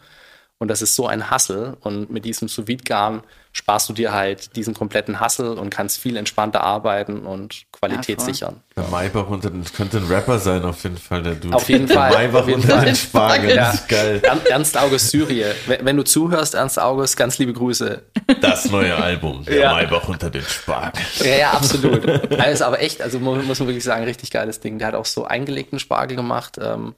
Und 0.59 0.69
das 0.69 0.83
ist 0.83 0.95
so 0.95 1.07
ein 1.07 1.31
Hassel. 1.31 1.77
Und 1.81 2.11
mit 2.11 2.25
diesem 2.25 2.49
sous 2.49 2.65
garn 2.85 3.23
sparst 3.53 3.89
du 3.89 3.93
dir 3.93 4.13
halt 4.13 4.57
diesen 4.57 4.75
kompletten 4.75 5.21
Hassel 5.21 5.59
und 5.59 5.71
kannst 5.71 5.99
viel 5.99 6.17
entspannter 6.17 6.63
arbeiten 6.63 7.27
und 7.27 7.65
Qualität 7.73 8.21
ja, 8.21 8.25
sichern. 8.25 8.61
Der 8.77 8.85
Maybach 8.85 9.29
unter 9.29 9.51
den, 9.51 9.65
könnte 9.65 9.99
ein 9.99 10.07
Rapper 10.07 10.39
sein, 10.39 10.65
auf 10.65 10.83
jeden 10.83 10.97
Fall, 10.97 11.23
der 11.23 11.35
Dude. 11.35 11.55
Auf 11.55 11.69
jeden 11.69 11.87
Fall. 11.87 12.11
Maybach 12.13 12.47
unter 12.47 12.85
den 12.85 12.97
Spargel, 12.97 13.55
ja. 13.55 13.75
geil. 13.89 14.23
Ernst 14.49 14.77
August 14.77 15.11
Syrie. 15.11 15.45
Wenn, 15.67 15.97
du 15.97 16.05
zuhörst, 16.05 16.55
Ernst 16.55 16.81
August, 16.81 17.17
ganz 17.17 17.39
liebe 17.39 17.53
Grüße. 17.53 18.03
Das 18.41 18.71
neue 18.71 18.97
Album, 18.97 19.45
der 19.45 19.57
ja. 19.57 19.75
Maybach 19.75 20.09
unter 20.09 20.31
den 20.31 20.43
Spargel. 20.43 21.03
Ja, 21.21 21.37
ja, 21.37 21.51
absolut. 21.53 22.09
Also 22.41 22.65
aber 22.65 22.81
echt, 22.81 23.03
also 23.03 23.21
muss 23.21 23.59
man 23.59 23.69
wirklich 23.69 23.85
sagen, 23.85 24.05
richtig 24.05 24.31
geiles 24.31 24.61
Ding. 24.61 24.79
Der 24.79 24.89
hat 24.89 24.95
auch 24.95 25.07
so 25.07 25.25
eingelegten 25.25 25.79
Spargel 25.79 26.17
gemacht. 26.17 26.59
Ähm, 26.61 26.95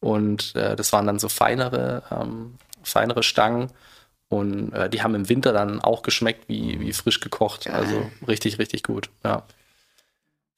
und 0.00 0.54
äh, 0.56 0.76
das 0.76 0.92
waren 0.92 1.06
dann 1.06 1.18
so 1.18 1.28
feinere 1.28 2.02
ähm, 2.10 2.54
feinere 2.82 3.22
Stangen. 3.22 3.70
Und 4.28 4.72
äh, 4.72 4.88
die 4.88 5.02
haben 5.02 5.14
im 5.14 5.28
Winter 5.28 5.52
dann 5.52 5.80
auch 5.80 6.02
geschmeckt 6.02 6.48
wie, 6.48 6.80
wie 6.80 6.92
frisch 6.92 7.20
gekocht. 7.20 7.64
Geil. 7.64 7.74
Also 7.74 8.10
richtig, 8.28 8.58
richtig 8.58 8.84
gut. 8.84 9.10
Ja. 9.24 9.44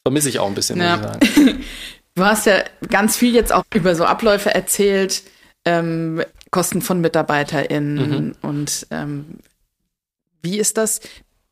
Vermisse 0.03 0.29
ich 0.29 0.39
auch 0.41 0.49
ein 0.49 0.55
bisschen, 0.55 0.81
ja. 0.81 0.97
muss 0.97 1.17
ich 1.23 1.35
sagen. 1.35 1.65
Du 2.15 2.25
hast 2.25 2.45
ja 2.45 2.63
ganz 2.91 3.17
viel 3.17 3.35
jetzt 3.35 3.53
auch 3.53 3.65
über 3.75 3.95
so 3.95 4.05
Abläufe 4.05 4.55
erzählt, 4.55 5.23
ähm, 5.65 6.23
Kosten 6.51 6.83
von 6.83 7.01
MitarbeiterInnen 7.01 8.27
mhm. 8.27 8.35
und 8.43 8.87
ähm, 8.91 9.39
wie 10.43 10.59
ist 10.59 10.77
das, 10.77 11.01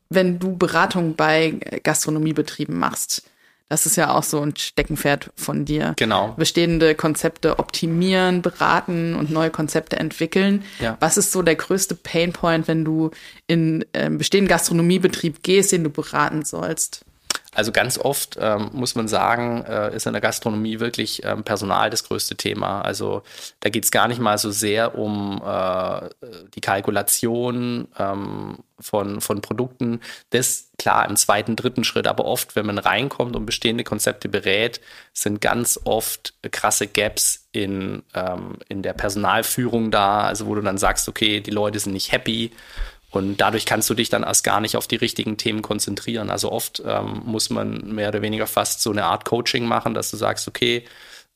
wenn 0.09 0.37
du 0.37 0.57
Beratung 0.57 1.15
bei 1.15 1.51
Gastronomiebetrieben 1.83 2.77
machst? 2.77 3.23
Das 3.71 3.85
ist 3.85 3.95
ja 3.95 4.13
auch 4.13 4.23
so 4.23 4.41
ein 4.41 4.53
Steckenpferd 4.53 5.29
von 5.37 5.63
dir. 5.63 5.93
Genau. 5.95 6.33
Bestehende 6.35 6.93
Konzepte 6.93 7.57
optimieren, 7.57 8.41
beraten 8.41 9.15
und 9.15 9.31
neue 9.31 9.49
Konzepte 9.49 9.95
entwickeln. 9.95 10.65
Ja. 10.81 10.97
Was 10.99 11.15
ist 11.15 11.31
so 11.31 11.41
der 11.41 11.55
größte 11.55 11.95
Painpoint, 11.95 12.67
wenn 12.67 12.83
du 12.83 13.11
in 13.47 13.85
ähm, 13.93 14.17
bestehenden 14.17 14.49
Gastronomiebetrieb 14.49 15.41
gehst, 15.41 15.71
den 15.71 15.85
du 15.85 15.89
beraten 15.89 16.43
sollst? 16.43 17.05
Also 17.53 17.73
ganz 17.73 17.97
oft 17.97 18.37
ähm, 18.39 18.69
muss 18.71 18.95
man 18.95 19.09
sagen, 19.09 19.65
äh, 19.65 19.93
ist 19.93 20.05
in 20.05 20.13
der 20.13 20.21
Gastronomie 20.21 20.79
wirklich 20.79 21.25
ähm, 21.25 21.43
Personal 21.43 21.89
das 21.89 22.05
größte 22.05 22.35
Thema. 22.35 22.81
Also 22.81 23.23
da 23.59 23.69
geht 23.69 23.83
es 23.83 23.91
gar 23.91 24.07
nicht 24.07 24.21
mal 24.21 24.37
so 24.37 24.51
sehr 24.51 24.97
um 24.97 25.41
äh, 25.45 26.09
die 26.55 26.61
Kalkulation 26.61 27.89
ähm, 27.99 28.59
von, 28.79 29.19
von 29.19 29.41
Produkten. 29.41 29.99
Das 30.29 30.69
klar 30.77 31.07
im 31.09 31.17
zweiten, 31.17 31.57
dritten 31.57 31.83
Schritt, 31.83 32.07
aber 32.07 32.23
oft, 32.23 32.55
wenn 32.55 32.65
man 32.65 32.77
reinkommt 32.77 33.35
und 33.35 33.45
bestehende 33.45 33.83
Konzepte 33.83 34.29
berät, 34.29 34.79
sind 35.13 35.41
ganz 35.41 35.77
oft 35.83 36.33
krasse 36.51 36.87
Gaps 36.87 37.49
in, 37.51 38.03
ähm, 38.13 38.59
in 38.69 38.81
der 38.81 38.93
Personalführung 38.93 39.91
da, 39.91 40.21
also 40.21 40.47
wo 40.47 40.55
du 40.55 40.61
dann 40.61 40.77
sagst, 40.77 41.09
okay, 41.09 41.41
die 41.41 41.51
Leute 41.51 41.79
sind 41.79 41.91
nicht 41.91 42.13
happy 42.13 42.51
und 43.11 43.37
dadurch 43.37 43.65
kannst 43.65 43.89
du 43.89 43.93
dich 43.93 44.09
dann 44.09 44.23
erst 44.23 44.43
gar 44.43 44.61
nicht 44.61 44.77
auf 44.77 44.87
die 44.87 44.95
richtigen 44.95 45.37
Themen 45.37 45.61
konzentrieren. 45.61 46.29
Also 46.29 46.51
oft 46.51 46.81
ähm, 46.85 47.21
muss 47.25 47.49
man 47.49 47.93
mehr 47.93 48.09
oder 48.09 48.21
weniger 48.21 48.47
fast 48.47 48.81
so 48.81 48.91
eine 48.91 49.03
Art 49.03 49.25
Coaching 49.25 49.65
machen, 49.65 49.93
dass 49.93 50.09
du 50.11 50.17
sagst, 50.17 50.47
okay, 50.47 50.85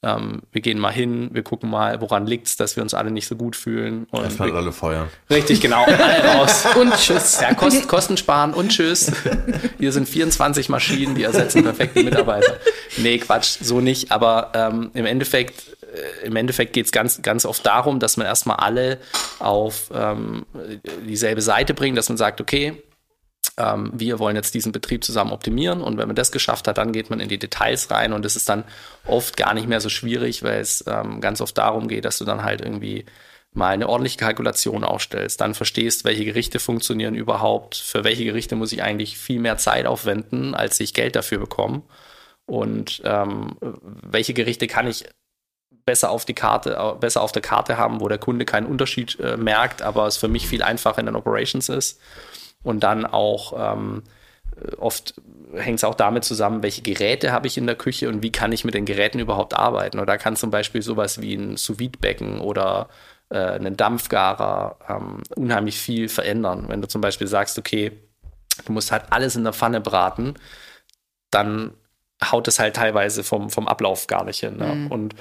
ähm, 0.01 0.43
wir 0.51 0.61
gehen 0.61 0.80
mal 0.80 0.91
hin, 0.91 1.30
wir 1.34 1.43
gucken 1.43 1.69
mal, 1.69 1.99
woran 1.99 2.28
liegt 2.28 2.47
es, 2.47 2.55
dass 2.55 2.76
wir 2.76 2.84
uns 2.84 2.93
alle 2.93 3.11
nicht 3.11 3.28
so 3.28 3.36
gut 3.36 3.55
fühlen. 3.55 4.05
Und 4.11 4.23
Erstmal 4.23 4.55
alle 4.55 4.71
feuern. 4.71 5.09
Richtig, 5.30 5.59
genau. 5.61 5.84
Alle 5.86 6.36
raus. 6.36 6.65
und 6.80 6.93
tschüss. 6.95 7.41
Ja, 7.41 7.53
Kost, 7.53 7.88
Kosten 7.88 8.15
sparen 8.15 8.53
und 8.53 8.69
tschüss. 8.69 9.11
Hier 9.80 9.91
sind 9.91 10.07
24 10.07 10.69
Maschinen, 10.69 11.15
die 11.15 11.23
ersetzen 11.23 11.63
perfekte 11.63 12.03
Mitarbeiter. 12.03 12.57
Nee, 12.97 13.17
Quatsch, 13.17 13.57
so 13.61 13.82
nicht. 13.82 14.11
Aber 14.11 14.51
ähm, 14.53 14.91
im 14.93 15.05
Endeffekt 15.05 15.76
im 16.24 16.36
Endeffekt 16.36 16.74
geht 16.74 16.86
es 16.86 16.91
ganz, 16.91 17.22
ganz 17.22 17.46
oft 17.46 17.66
darum, 17.66 18.00
dass 18.00 18.18
man 18.18 18.26
erstmal 18.26 18.58
alle 18.58 19.00
auf 19.39 19.89
ähm, 19.93 20.46
dieselbe 21.06 21.41
Seite 21.41 21.74
bringt, 21.74 21.98
dass 21.98 22.10
man 22.10 22.18
sagt, 22.18 22.41
okay, 22.41 22.82
ähm, 23.58 23.91
wir 23.93 24.20
wollen 24.20 24.36
jetzt 24.36 24.54
diesen 24.54 24.72
Betrieb 24.72 25.04
zusammen 25.04 25.32
optimieren 25.32 25.82
und 25.82 25.98
wenn 25.98 26.08
man 26.08 26.16
das 26.16 26.32
geschafft 26.32 26.68
hat, 26.68 26.78
dann 26.78 26.91
geht 26.91 27.10
man 27.10 27.20
in 27.20 27.30
die 27.30 27.39
Details 27.39 27.89
rein 27.91 28.14
und 28.14 28.26
es 28.26 28.36
ist 28.36 28.50
dann 28.50 28.64
oft 29.06 29.38
gar 29.38 29.54
nicht 29.54 29.68
mehr 29.68 29.82
so 29.82 29.89
schwierig, 29.89 30.43
weil 30.43 30.60
es 30.60 30.84
ähm, 30.88 31.22
ganz 31.22 31.41
oft 31.41 31.58
darum 31.58 31.88
geht, 31.88 32.06
dass 32.06 32.18
du 32.18 32.26
dann 32.26 32.43
halt 32.43 32.62
irgendwie 32.62 33.06
mal 33.54 33.70
eine 33.70 33.88
ordentliche 33.88 34.18
Kalkulation 34.18 34.84
aufstellst, 34.84 35.39
dann 35.39 35.54
verstehst, 35.54 36.04
welche 36.04 36.26
Gerichte 36.26 36.60
funktionieren 36.60 37.16
überhaupt, 37.16 37.76
für 37.76 38.04
welche 38.04 38.26
Gerichte 38.26 38.58
muss 38.58 38.74
ich 38.74 38.84
eigentlich 38.84 39.18
viel 39.18 39.39
mehr 39.39 39.58
Zeit 39.58 39.86
aufwenden, 39.86 40.54
als 40.56 40.80
ich 40.82 40.93
Geld 40.93 41.16
dafür 41.16 41.39
bekomme 41.39 41.84
und 42.46 43.02
ähm, 43.06 43.56
welche 43.62 44.34
Gerichte 44.34 44.68
kann 44.68 44.88
ich 44.88 45.06
besser 45.86 46.10
auf 46.10 46.26
die 46.26 46.34
Karte, 46.34 46.96
besser 47.00 47.22
auf 47.22 47.32
der 47.32 47.42
Karte 47.42 47.78
haben, 47.78 48.02
wo 48.02 48.08
der 48.08 48.18
Kunde 48.18 48.46
keinen 48.46 48.66
Unterschied 48.66 49.20
äh, 49.20 49.38
merkt, 49.38 49.82
aber 49.82 50.08
es 50.08 50.18
für 50.18 50.28
mich 50.28 50.48
viel 50.48 50.64
einfacher 50.64 51.00
in 51.00 51.06
den 51.06 51.16
Operations 51.16 51.70
ist. 51.70 52.00
Und 52.64 52.84
dann 52.84 53.06
auch 53.06 53.76
ähm, 53.76 54.04
oft 54.78 55.14
hängt 55.54 55.80
es 55.80 55.84
auch 55.84 55.96
damit 55.96 56.24
zusammen, 56.24 56.64
welche 56.64 56.82
Geräte 56.82 57.32
habe 57.32 57.48
ich 57.48 57.58
in 57.58 57.68
der 57.68 57.76
Küche 57.76 58.10
und 58.10 58.24
wie 58.24 58.32
kann 58.32 58.52
ich 58.52 58.66
mit 58.66 58.74
den 58.74 58.86
Geräten 58.86 59.20
überhaupt 59.20 59.54
arbeiten. 59.54 60.00
Oder 60.00 60.18
kann 60.18 60.36
zum 60.36 60.52
Beispiel 60.52 60.82
sowas 60.82 61.22
wie 61.22 61.36
ein 61.36 61.58
sous 61.58 61.78
becken 61.78 62.40
oder 62.40 62.90
äh, 63.30 63.38
einen 63.38 63.78
Dampfgarer 63.78 64.78
ähm, 64.90 65.22
unheimlich 65.36 65.80
viel 65.80 66.10
verändern. 66.10 66.66
Wenn 66.68 66.82
du 66.82 66.88
zum 66.88 67.02
Beispiel 67.02 67.28
sagst, 67.28 67.60
okay, 67.60 67.92
du 68.66 68.72
musst 68.72 68.92
halt 68.92 69.04
alles 69.12 69.36
in 69.36 69.44
der 69.44 69.54
Pfanne 69.54 69.82
braten, 69.82 70.36
dann 71.32 71.74
haut 72.24 72.48
es 72.48 72.60
halt 72.60 72.76
teilweise 72.76 73.24
vom, 73.24 73.50
vom 73.50 73.68
Ablauf 73.68 74.08
gar 74.08 74.24
nicht 74.24 74.40
hin. 74.40 74.58
Ne? 74.58 74.74
Mhm. 74.74 74.88
Und 74.92 75.16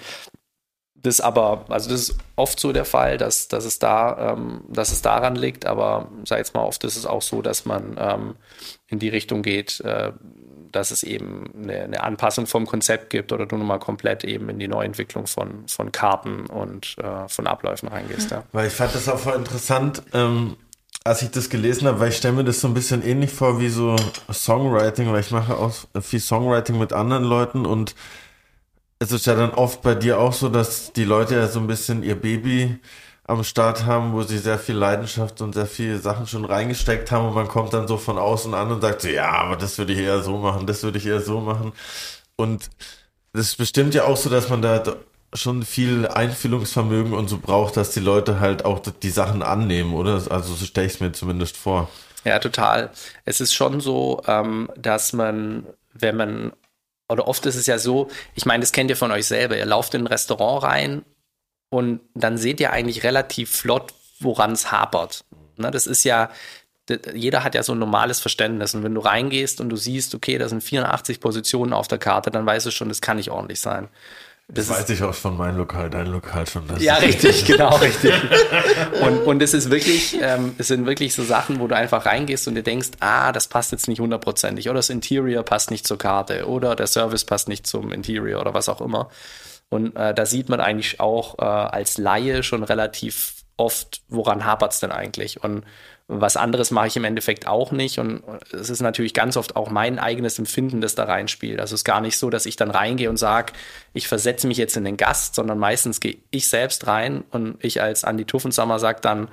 das 1.05 1.20
aber, 1.20 1.66
also 1.68 1.90
das 1.90 2.00
ist 2.00 2.18
oft 2.34 2.59
so 2.59 2.72
der 2.72 2.86
Fall, 2.86 3.18
dass, 3.18 3.48
dass, 3.48 3.66
es, 3.66 3.78
da, 3.78 4.32
ähm, 4.32 4.62
dass 4.68 4.90
es 4.90 5.02
daran 5.02 5.36
liegt, 5.36 5.66
aber 5.66 6.09
sag 6.24 6.38
jetzt 6.38 6.55
mal, 6.55 6.64
oft 6.64 6.82
ist 6.84 6.96
es 6.96 7.05
auch 7.05 7.20
so, 7.20 7.42
dass 7.42 7.66
man 7.66 7.96
ähm, 7.98 8.34
in 8.88 8.98
die 8.98 9.11
Richtung 9.11 9.42
geht, 9.42 9.80
äh, 9.80 10.12
dass 10.72 10.90
es 10.90 11.02
eben 11.02 11.50
eine, 11.62 11.82
eine, 11.82 12.02
Anpassung 12.02 12.46
vom 12.46 12.66
Konzept 12.66 13.11
gibt 13.11 13.32
oder 13.32 13.44
du 13.44 13.57
nochmal 13.57 13.78
komplett 13.78 14.24
eben 14.24 14.48
in 14.48 14.59
die 14.59 14.66
Neuentwicklung 14.66 15.26
von, 15.26 15.68
von 15.68 15.92
Karten 15.92 16.46
und 16.46 16.96
äh, 16.98 17.28
von 17.28 17.46
Abläufen 17.46 17.88
reingehst. 17.88 18.30
Ja. 18.30 18.44
Weil 18.52 18.68
ich 18.68 18.72
fand 18.72 18.94
das 18.94 19.09
auch 19.09 19.18
voll 19.18 19.34
interessant, 19.34 20.02
ähm, 20.14 20.57
als 21.05 21.20
ich 21.20 21.30
das 21.30 21.50
gelesen 21.50 21.86
habe, 21.86 22.00
weil 22.00 22.09
ich 22.09 22.16
stelle 22.16 22.34
mir 22.34 22.44
das 22.44 22.62
so 22.62 22.68
ein 22.68 22.74
bisschen 22.74 23.07
ähnlich 23.07 23.30
vor 23.30 23.61
wie 23.61 23.68
so 23.68 23.94
Songwriting, 24.32 25.12
weil 25.12 25.20
ich 25.20 25.30
mache 25.30 25.55
auch 25.55 25.74
viel 26.00 26.20
Songwriting 26.20 26.78
mit 26.78 26.94
anderen 26.94 27.24
Leuten 27.24 27.66
und 27.66 27.94
es 29.05 29.12
ist 29.12 29.26
ja 29.26 29.34
dann 29.34 29.50
oft 29.50 29.82
bei 29.82 29.94
dir 29.94 30.18
auch 30.18 30.32
so, 30.32 30.48
dass 30.48 30.92
die 30.92 31.05
Leute 31.05 31.34
ja 31.34 31.46
so 31.46 31.61
ein 31.61 31.66
bisschen 31.66 32.02
ihr 32.02 32.20
Baby 32.20 32.78
am 33.24 33.44
Start 33.44 33.84
haben, 33.84 34.12
wo 34.12 34.22
sie 34.22 34.38
sehr 34.38 34.59
viel 34.59 34.76
Leidenschaft 34.76 35.40
und 35.40 35.55
sehr 35.55 35.66
viele 35.66 35.98
Sachen 35.98 36.26
schon 36.26 36.44
reingesteckt 36.44 37.11
haben 37.11 37.28
und 37.28 37.34
man 37.34 37.48
kommt 37.48 37.72
dann 37.72 37.86
so 37.86 37.96
von 37.96 38.18
außen 38.18 38.52
an 38.55 38.72
und 38.72 38.80
sagt 38.80 39.02
so, 39.02 39.09
ja, 39.09 39.30
aber 39.30 39.57
das 39.57 39.78
würde 39.78 39.92
ich 39.92 39.98
eher 39.98 40.22
so 40.22 40.38
machen, 40.38 40.66
das 40.66 40.82
würde 40.82 40.98
ich 40.98 41.07
eher 41.07 41.20
so 41.20 41.40
machen. 41.40 41.72
Und 42.36 42.70
das 43.32 43.46
ist 43.46 43.57
bestimmt 43.57 43.94
ja 43.94 44.05
auch 44.05 44.16
so, 44.16 44.30
dass 44.30 44.48
man 44.48 44.62
da 44.62 44.82
schon 45.34 45.64
viel 45.64 46.07
Einfühlungsvermögen 46.07 47.12
und 47.12 47.28
so 47.28 47.38
braucht, 47.38 47.76
dass 47.76 47.90
die 47.90 48.00
Leute 48.00 48.40
halt 48.40 48.64
auch 48.64 48.80
die 48.80 49.11
Sachen 49.11 49.42
annehmen, 49.42 49.94
oder? 49.94 50.22
Also 50.30 50.55
so 50.55 50.64
stelle 50.64 50.86
ich 50.86 50.94
es 50.94 51.00
mir 51.00 51.12
zumindest 51.12 51.57
vor. 51.57 51.90
Ja, 52.24 52.38
total. 52.38 52.90
Es 53.24 53.40
ist 53.40 53.52
schon 53.52 53.80
so, 53.80 54.22
ähm, 54.26 54.70
dass 54.76 55.12
man, 55.12 55.66
wenn 55.92 56.16
man 56.16 56.52
oder 57.09 57.28
oft 57.28 57.44
ist 57.46 57.57
es 57.57 57.66
ja 57.66 57.78
so, 57.78 58.09
ich 58.34 58.46
meine, 58.46 58.61
das 58.61 58.72
kennt 58.72 58.90
ihr 58.90 58.96
von 58.96 59.11
euch 59.11 59.26
selber. 59.26 59.57
Ihr 59.57 59.66
lauft 59.66 59.94
in 59.94 60.02
ein 60.02 60.07
Restaurant 60.07 60.62
rein 60.62 61.05
und 61.70 62.00
dann 62.14 62.38
seht 62.38 62.61
ihr 62.61 62.72
eigentlich 62.72 63.05
relativ 63.05 63.50
flott, 63.50 63.92
woran 64.20 64.52
es 64.52 64.72
hapert. 64.72 65.24
Ne, 65.57 65.70
das 65.70 65.86
ist 65.86 66.05
ja, 66.05 66.30
jeder 67.14 67.44
hat 67.44 67.55
ja 67.55 67.62
so 67.62 67.72
ein 67.72 67.78
normales 67.78 68.20
Verständnis. 68.20 68.74
Und 68.74 68.82
wenn 68.82 68.94
du 68.94 69.00
reingehst 69.00 69.61
und 69.61 69.68
du 69.68 69.76
siehst, 69.76 70.14
okay, 70.14 70.38
da 70.38 70.48
sind 70.48 70.62
84 70.62 71.20
Positionen 71.20 71.72
auf 71.72 71.88
der 71.88 71.98
Karte, 71.98 72.30
dann 72.30 72.46
weißt 72.46 72.66
du 72.66 72.70
schon, 72.70 72.88
das 72.88 73.00
kann 73.00 73.16
nicht 73.16 73.30
ordentlich 73.30 73.61
sein. 73.61 73.88
Das, 74.49 74.68
das 74.68 74.78
weiß 74.78 74.90
ich 74.90 75.03
auch 75.03 75.14
von 75.14 75.38
meinem 75.38 75.57
Lokal, 75.57 75.88
dein 75.88 76.07
Lokal 76.07 76.47
schon. 76.47 76.66
Das 76.68 76.82
ja, 76.82 76.97
richtig, 76.97 77.45
genau, 77.47 77.74
richtig. 77.76 78.12
Und, 79.01 79.20
und 79.20 79.42
es 79.42 79.55
ist 79.55 79.70
wirklich, 79.70 80.18
ähm, 80.20 80.55
es 80.59 80.68
sind 80.68 80.84
wirklich 80.84 81.14
so 81.14 81.24
Sachen, 81.24 81.61
wo 81.61 81.66
du 81.66 81.74
einfach 81.74 82.05
reingehst 82.05 82.47
und 82.47 82.55
dir 82.55 82.62
denkst, 82.62 82.90
ah, 83.01 83.32
das 83.32 83.49
passt 83.49 83.72
jetzt 83.72 83.88
nicht 83.88 84.01
hundertprozentig 84.01 84.68
oder 84.68 84.78
das 84.78 84.90
Interior 84.90 85.45
passt 85.45 85.70
nicht 85.70 85.86
zur 85.86 85.97
Karte 85.97 86.47
oder 86.47 86.76
der 86.76 86.86
Service 86.86 87.24
passt 87.24 87.49
nicht 87.49 87.66
zum 87.66 87.90
Interior 87.90 88.42
oder 88.42 88.53
was 88.53 88.68
auch 88.68 88.82
immer. 88.82 89.09
Und 89.70 89.97
äh, 89.97 90.12
da 90.12 90.26
sieht 90.26 90.51
man 90.51 90.61
eigentlich 90.61 91.01
auch 91.01 91.38
äh, 91.38 91.42
als 91.45 91.97
Laie 91.97 92.42
schon 92.42 92.64
relativ 92.64 93.45
oft, 93.57 94.03
woran 94.09 94.45
hapert 94.45 94.74
es 94.74 94.80
denn 94.80 94.92
eigentlich? 94.92 95.42
Und 95.42 95.64
was 96.07 96.36
anderes 96.36 96.70
mache 96.70 96.88
ich 96.88 96.96
im 96.96 97.05
Endeffekt 97.05 97.46
auch 97.46 97.72
nicht. 97.72 97.98
Und 97.98 98.22
es 98.52 98.68
ist 98.68 98.82
natürlich 98.82 99.14
ganz 99.14 99.36
oft 99.36 99.57
auch 99.57 99.70
mein 99.70 99.98
eigenes 99.98 100.38
Empfinden, 100.38 100.80
das 100.80 100.94
da 100.94 101.05
reinspielt. 101.05 101.61
Also 101.61 101.74
es 101.74 101.80
ist 101.80 101.84
gar 101.84 102.00
nicht 102.00 102.18
so, 102.18 102.28
dass 102.28 102.46
ich 102.46 102.57
dann 102.57 102.70
reingehe 102.70 103.09
und 103.09 103.16
sage, 103.16 103.52
ich 103.94 104.07
versetze 104.07 104.46
mich 104.46 104.59
jetzt 104.59 104.76
in 104.76 104.84
den 104.84 104.98
Gast, 104.98 105.34
sondern 105.34 105.59
meistens 105.59 106.00
gehe 106.00 106.18
ich 106.30 106.48
selbst 106.48 106.86
rein 106.86 107.24
und 107.30 107.57
ich 107.64 107.80
als 107.80 108.05
Andi 108.05 108.26
Tuffensammer 108.26 108.78
sage 108.78 109.00
dann, 109.00 109.28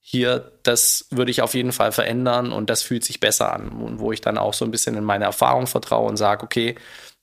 hier, 0.00 0.52
das 0.62 1.06
würde 1.10 1.32
ich 1.32 1.42
auf 1.42 1.54
jeden 1.54 1.72
Fall 1.72 1.90
verändern 1.90 2.52
und 2.52 2.70
das 2.70 2.82
fühlt 2.82 3.04
sich 3.04 3.18
besser 3.18 3.52
an. 3.52 3.70
Und 3.70 3.98
wo 3.98 4.12
ich 4.12 4.20
dann 4.20 4.38
auch 4.38 4.54
so 4.54 4.64
ein 4.64 4.70
bisschen 4.70 4.96
in 4.96 5.02
meine 5.02 5.24
Erfahrung 5.24 5.66
vertraue 5.66 6.08
und 6.08 6.16
sage, 6.16 6.44
okay, 6.44 6.76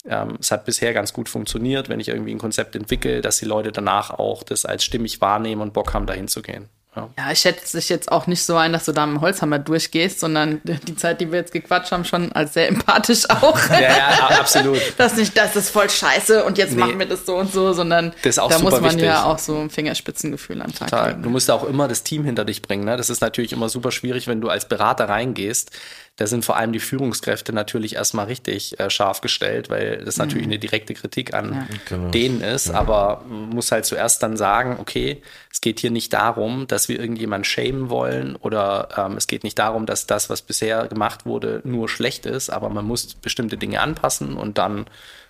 ähm, 0.05 0.37
es 0.41 0.51
hat 0.51 0.65
bisher 0.65 0.93
ganz 0.93 1.13
gut 1.13 1.29
funktioniert, 1.29 1.87
wenn 1.87 2.01
ich 2.01 2.09
irgendwie 2.09 2.33
ein 2.33 2.39
Konzept 2.39 2.75
entwickle, 2.75 3.21
dass 3.21 3.37
die 3.37 3.45
Leute 3.45 3.71
danach 3.71 4.09
auch 4.09 4.43
das 4.43 4.65
als 4.65 4.83
stimmig 4.83 5.21
wahrnehmen 5.21 5.61
und 5.61 5.73
Bock 5.73 5.93
haben, 5.93 6.07
dahin 6.07 6.27
zu 6.27 6.41
gehen. 6.41 6.67
Ja. 6.95 7.09
ja, 7.17 7.31
ich 7.31 7.39
schätze 7.39 7.77
dich 7.77 7.89
jetzt 7.89 8.11
auch 8.11 8.27
nicht 8.27 8.43
so 8.43 8.55
ein, 8.55 8.71
dass 8.71 8.85
du 8.85 8.91
da 8.91 9.05
mit 9.05 9.17
dem 9.17 9.21
Holzhammer 9.21 9.57
durchgehst, 9.57 10.19
sondern 10.19 10.61
die 10.63 10.95
Zeit, 10.95 11.21
die 11.21 11.31
wir 11.31 11.39
jetzt 11.39 11.51
gequatscht 11.51 11.91
haben, 11.91 12.05
schon 12.05 12.31
als 12.33 12.53
sehr 12.53 12.67
empathisch 12.67 13.27
auch. 13.29 13.57
ja, 13.69 13.81
ja, 13.81 14.39
absolut. 14.39 14.79
das 14.97 15.15
nicht, 15.15 15.35
das 15.35 15.55
ist 15.55 15.69
voll 15.69 15.89
scheiße 15.89 16.43
und 16.43 16.57
jetzt 16.57 16.73
nee. 16.73 16.79
machen 16.79 16.99
wir 16.99 17.07
das 17.07 17.25
so 17.25 17.35
und 17.35 17.51
so, 17.51 17.73
sondern 17.73 18.13
da 18.21 18.59
muss 18.59 18.71
man 18.73 18.83
wichtig. 18.83 19.03
ja 19.03 19.23
auch 19.23 19.39
so 19.39 19.57
ein 19.57 19.69
Fingerspitzengefühl 19.69 20.61
am 20.61 20.73
Tag 20.73 20.89
Total. 20.89 21.15
Du 21.15 21.29
musst 21.29 21.49
auch 21.49 21.63
immer 21.63 21.87
das 21.87 22.03
Team 22.03 22.25
hinter 22.25 22.45
dich 22.45 22.61
bringen. 22.61 22.85
Ne? 22.85 22.95
Das 22.95 23.09
ist 23.09 23.21
natürlich 23.21 23.53
immer 23.53 23.69
super 23.69 23.91
schwierig, 23.91 24.27
wenn 24.27 24.41
du 24.41 24.49
als 24.49 24.67
Berater 24.67 25.09
reingehst 25.09 25.71
da 26.17 26.27
sind 26.27 26.45
vor 26.45 26.57
allem 26.57 26.73
die 26.73 26.79
Führungskräfte 26.79 27.53
natürlich 27.53 27.95
erstmal 27.95 28.27
richtig 28.27 28.79
äh, 28.79 28.91
scharf 28.91 29.21
gestellt, 29.21 29.71
weil 29.71 30.05
das 30.05 30.17
natürlich 30.17 30.45
mhm. 30.45 30.53
eine 30.53 30.59
direkte 30.59 30.93
Kritik 30.93 31.33
an 31.33 31.53
ja. 31.53 31.67
Genau. 31.89 32.09
denen 32.11 32.41
ist. 32.41 32.67
Ja. 32.67 32.75
Aber 32.75 33.25
man 33.27 33.49
muss 33.49 33.71
halt 33.71 33.85
zuerst 33.85 34.21
dann 34.21 34.37
sagen, 34.37 34.77
okay, 34.79 35.23
es 35.51 35.59
geht 35.59 35.79
hier 35.79 35.89
nicht 35.89 36.13
darum, 36.13 36.67
dass 36.67 36.87
wir 36.87 36.99
irgendjemanden 36.99 37.45
shamen 37.45 37.89
wollen 37.89 38.35
oder 38.35 38.89
ähm, 38.95 39.17
es 39.17 39.25
geht 39.25 39.43
nicht 39.43 39.57
darum, 39.57 39.87
dass 39.87 40.05
das, 40.05 40.29
was 40.29 40.43
bisher 40.43 40.87
gemacht 40.87 41.25
wurde, 41.25 41.61
nur 41.63 41.89
schlecht 41.89 42.27
ist, 42.27 42.51
aber 42.51 42.69
man 42.69 42.85
muss 42.85 43.15
bestimmte 43.15 43.57
Dinge 43.57 43.81
anpassen 43.81 44.35
und 44.35 44.59
dann 44.59 44.85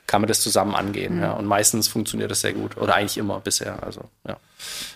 kann 0.08 0.22
man 0.22 0.28
das 0.28 0.42
zusammen 0.42 0.76
angehen. 0.76 1.22
Ja. 1.22 1.32
Und 1.34 1.46
meistens 1.46 1.88
funktioniert 1.88 2.32
das 2.32 2.42
sehr 2.42 2.54
gut 2.54 2.78
oder 2.78 2.96
eigentlich 2.96 3.18
immer 3.18 3.40
bisher. 3.40 3.82
Also, 3.84 4.02
ja. 4.28 4.38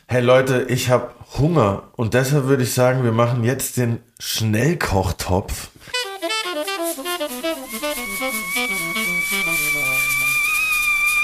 Hey 0.08 0.22
Leute, 0.22 0.66
ich 0.70 0.90
habe 0.90 1.12
Hunger 1.38 1.84
und 1.96 2.14
deshalb 2.14 2.46
würde 2.46 2.64
ich 2.64 2.74
sagen, 2.74 3.04
wir 3.04 3.12
machen 3.12 3.44
jetzt 3.44 3.78
den 3.78 4.00
Schnellkochtopf. 4.20 5.70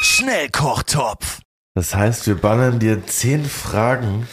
Schnellkochtopf. 0.01 1.39
Das 1.75 1.95
heißt, 1.95 2.27
wir 2.27 2.35
ballern 2.35 2.79
dir 2.79 3.05
zehn 3.07 3.45
Fragen 3.45 4.27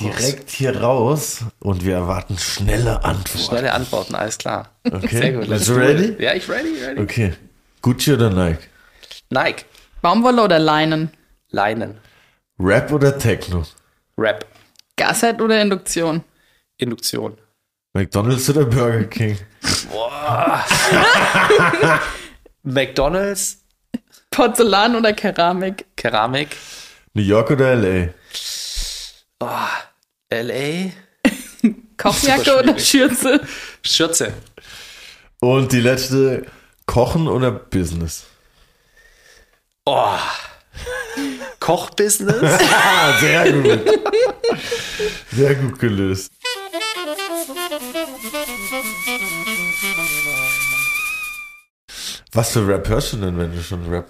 direkt 0.00 0.50
hier 0.50 0.80
raus 0.80 1.40
und 1.58 1.84
wir 1.84 1.94
erwarten 1.94 2.38
schnelle 2.38 3.04
Antworten. 3.04 3.46
Schnelle 3.46 3.72
Antworten, 3.72 4.14
alles 4.14 4.38
klar. 4.38 4.70
Okay. 4.84 5.18
Sehr 5.18 5.32
gut. 5.32 5.48
Bist 5.48 5.68
du 5.68 5.72
ready? 5.74 6.22
Ja, 6.22 6.34
ich 6.34 6.48
ready, 6.48 6.74
ready. 6.84 7.00
Okay. 7.00 7.34
Gucci 7.82 8.12
oder 8.12 8.30
Nike? 8.30 8.64
Nike, 9.30 9.64
Baumwolle 10.02 10.42
oder 10.42 10.58
Leinen? 10.58 11.10
Leinen, 11.50 11.98
Rap 12.58 12.92
oder 12.92 13.16
Techno? 13.18 13.64
Rap, 14.16 14.44
Gasset 14.96 15.40
oder 15.40 15.60
Induktion? 15.62 16.24
Induktion. 16.78 17.38
McDonald's 17.94 18.48
oder 18.50 18.64
Burger 18.64 19.04
King? 19.04 19.38
McDonalds, 22.62 23.58
Porzellan 24.30 24.96
oder 24.96 25.12
Keramik? 25.12 25.86
Keramik, 25.96 26.56
New 27.14 27.22
York 27.22 27.50
oder 27.50 27.74
LA? 27.76 28.08
LA, 30.30 30.90
Kochjacke 31.96 32.58
oder. 32.58 32.78
Schürze? 32.78 33.40
Schürze, 33.82 34.32
Und 35.40 35.72
die 35.72 35.80
letzte, 35.80 36.44
Kochen 36.88 37.28
oder 37.28 37.50
Business? 37.52 38.24
oh. 39.84 40.18
Kochbusiness, 41.60 42.40
sehr 43.20 43.52
gut. 43.52 43.80
Sehr 45.30 45.54
gut 45.56 45.78
gelöst. 45.78 46.32
Was 52.32 52.52
für 52.52 52.66
Rap 52.66 52.88
hörst 52.88 53.12
du 53.12 53.16
denn, 53.18 53.38
wenn 53.38 53.52
du 53.52 53.62
schon 53.62 53.86
Rap 53.90 54.08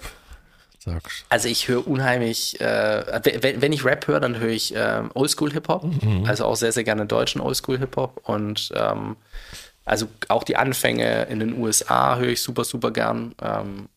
sagst? 0.77 1.25
Also 1.27 1.49
ich 1.49 1.67
höre 1.67 1.85
unheimlich, 1.85 2.61
äh, 2.61 3.19
wenn, 3.41 3.61
wenn 3.61 3.73
ich 3.73 3.83
Rap 3.83 4.07
höre, 4.07 4.21
dann 4.21 4.39
höre 4.39 4.51
ich 4.51 4.73
ähm, 4.75 5.11
Oldschool-Hip-Hop, 5.13 5.85
also 6.25 6.45
auch 6.45 6.55
sehr, 6.55 6.71
sehr 6.71 6.85
gerne 6.85 7.05
deutschen 7.07 7.41
Oldschool-Hip-Hop 7.41 8.21
und 8.23 8.71
ähm, 8.75 9.17
also 9.89 10.07
auch 10.27 10.43
die 10.43 10.55
Anfänge 10.55 11.23
in 11.23 11.39
den 11.39 11.57
USA 11.59 12.17
höre 12.17 12.29
ich 12.29 12.43
super, 12.43 12.63
super 12.63 12.91
gern 12.91 13.33
ähm, 13.41 13.89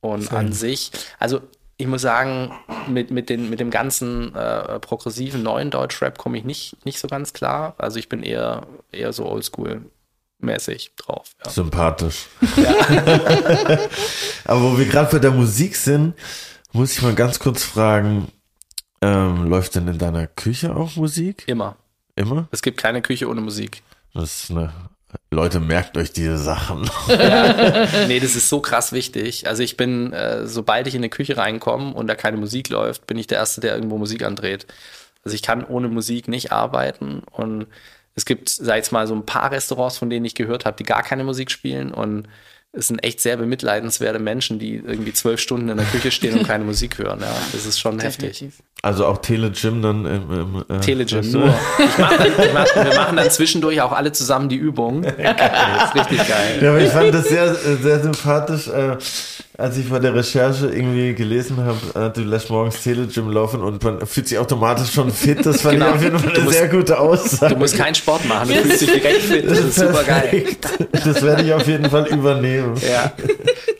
und 0.00 0.32
an 0.32 0.52
sich, 0.52 0.90
also 1.18 1.40
ich 1.76 1.86
muss 1.86 2.02
sagen, 2.02 2.52
mit, 2.88 3.12
mit, 3.12 3.28
den, 3.30 3.48
mit 3.48 3.60
dem 3.60 3.70
ganzen 3.70 4.34
äh, 4.34 4.80
progressiven 4.80 5.44
neuen 5.44 5.70
Deutschrap 5.70 6.18
komme 6.18 6.38
ich 6.38 6.44
nicht, 6.44 6.84
nicht 6.84 6.98
so 6.98 7.06
ganz 7.06 7.32
klar, 7.32 7.76
also 7.78 8.00
ich 8.00 8.08
bin 8.08 8.24
eher, 8.24 8.66
eher 8.90 9.12
so 9.12 9.26
Oldschool-mäßig 9.26 10.96
drauf. 10.96 11.30
Ja. 11.44 11.50
Sympathisch. 11.52 12.26
Aber 14.44 14.60
wo 14.60 14.76
wir 14.76 14.86
gerade 14.86 15.12
bei 15.12 15.20
der 15.20 15.30
Musik 15.30 15.76
sind, 15.76 16.14
muss 16.72 16.94
ich 16.94 17.02
mal 17.02 17.14
ganz 17.14 17.38
kurz 17.38 17.62
fragen, 17.62 18.26
ähm, 19.00 19.48
läuft 19.48 19.76
denn 19.76 19.86
in 19.86 19.98
deiner 19.98 20.26
Küche 20.26 20.74
auch 20.74 20.96
Musik? 20.96 21.44
Immer. 21.46 21.76
Immer? 22.16 22.48
Es 22.50 22.62
gibt 22.62 22.78
keine 22.78 23.02
Küche 23.02 23.28
ohne 23.28 23.40
Musik. 23.40 23.84
Das 24.12 24.42
ist 24.42 24.50
eine, 24.50 24.72
Leute, 25.30 25.60
merkt 25.60 25.96
euch 25.96 26.12
diese 26.12 26.38
Sachen. 26.38 26.88
Nee, 28.08 28.20
das 28.20 28.36
ist 28.36 28.48
so 28.48 28.60
krass 28.60 28.92
wichtig. 28.92 29.46
Also 29.46 29.62
ich 29.62 29.76
bin, 29.76 30.12
äh, 30.12 30.46
sobald 30.46 30.86
ich 30.86 30.94
in 30.94 31.00
eine 31.00 31.10
Küche 31.10 31.36
reinkomme 31.36 31.92
und 31.92 32.06
da 32.06 32.14
keine 32.14 32.38
Musik 32.38 32.70
läuft, 32.70 33.06
bin 33.06 33.18
ich 33.18 33.26
der 33.26 33.38
Erste, 33.38 33.60
der 33.60 33.74
irgendwo 33.74 33.98
Musik 33.98 34.22
andreht. 34.24 34.66
Also 35.24 35.34
ich 35.34 35.42
kann 35.42 35.64
ohne 35.64 35.88
Musik 35.88 36.28
nicht 36.28 36.52
arbeiten 36.52 37.22
und 37.30 37.66
es 38.14 38.24
gibt, 38.24 38.48
sag 38.48 38.74
ich 38.74 38.78
jetzt 38.78 38.92
mal, 38.92 39.06
so 39.06 39.14
ein 39.14 39.26
paar 39.26 39.52
Restaurants, 39.52 39.98
von 39.98 40.10
denen 40.10 40.24
ich 40.24 40.34
gehört 40.34 40.64
habe, 40.64 40.76
die 40.76 40.84
gar 40.84 41.02
keine 41.02 41.24
Musik 41.24 41.50
spielen 41.50 41.92
und 41.92 42.26
es 42.78 42.88
sind 42.88 43.02
echt 43.04 43.20
sehr 43.20 43.36
bemitleidenswerte 43.36 44.18
Menschen, 44.18 44.58
die 44.58 44.76
irgendwie 44.76 45.12
zwölf 45.12 45.40
Stunden 45.40 45.68
in 45.68 45.76
der 45.76 45.86
Küche 45.86 46.10
stehen 46.10 46.38
und 46.38 46.46
keine 46.46 46.64
Musik 46.64 46.98
hören. 46.98 47.18
Ja, 47.20 47.34
das 47.52 47.66
ist 47.66 47.78
schon 47.80 47.98
heftig. 47.98 48.30
Definitiv. 48.38 48.62
Also 48.80 49.06
auch 49.06 49.18
Telegym 49.18 49.82
dann 49.82 50.06
im, 50.06 50.30
im 50.68 50.76
äh, 50.76 50.80
Telegym 50.80 51.28
nur. 51.32 51.52
Ich 51.78 51.98
mach 51.98 52.16
dann, 52.16 52.26
ich 52.28 52.52
mach, 52.54 52.66
wir 52.76 52.94
machen 52.96 53.16
dann 53.16 53.28
zwischendurch 53.30 53.80
auch 53.82 53.90
alle 53.92 54.12
zusammen 54.12 54.48
die 54.48 54.56
Übung. 54.56 55.02
Das 55.18 55.90
ist 55.90 55.94
richtig 55.96 56.28
geil. 56.28 56.58
Ja, 56.62 56.70
aber 56.70 56.80
ich 56.80 56.90
fand 56.90 57.12
das 57.12 57.28
sehr, 57.28 57.54
sehr 57.54 58.00
sympathisch, 58.00 58.68
äh, 58.68 58.96
als 59.56 59.76
ich 59.76 59.88
bei 59.90 59.98
der 59.98 60.14
Recherche 60.14 60.66
irgendwie 60.68 61.14
gelesen 61.14 61.56
habe, 61.56 62.06
äh, 62.06 62.10
du 62.12 62.20
lässt 62.22 62.48
morgens 62.50 62.80
Telegym 62.82 63.30
laufen 63.32 63.60
und 63.62 63.82
man 63.82 64.06
fühlt 64.06 64.28
sich 64.28 64.38
automatisch 64.38 64.92
schon 64.92 65.10
fit. 65.10 65.44
Das 65.44 65.62
fand 65.62 65.74
Genau. 65.74 65.88
ich 65.88 65.94
auf 65.94 66.02
jeden 66.04 66.18
Fall 66.20 66.30
eine 66.34 66.44
musst- 66.44 66.56
sehr 66.58 66.68
gute 66.68 66.98
Aussage. 67.00 67.54
Du 67.54 67.58
musst 67.58 67.76
keinen 67.76 67.94
Sport 67.96 68.24
machen, 68.26 68.48
du 68.48 68.54
fühlst 68.62 68.80
dich 68.82 68.92
direkt 68.92 69.22
fit. 69.22 69.50
Das 69.50 69.58
ist 69.58 69.74
super 69.74 70.04
geil. 70.04 70.44
Das 70.92 71.22
werde 71.22 71.42
ich 71.42 71.52
auf 71.52 71.66
jeden 71.66 71.90
Fall 71.90 72.06
übernehmen. 72.06 72.67
Ja. 72.76 73.12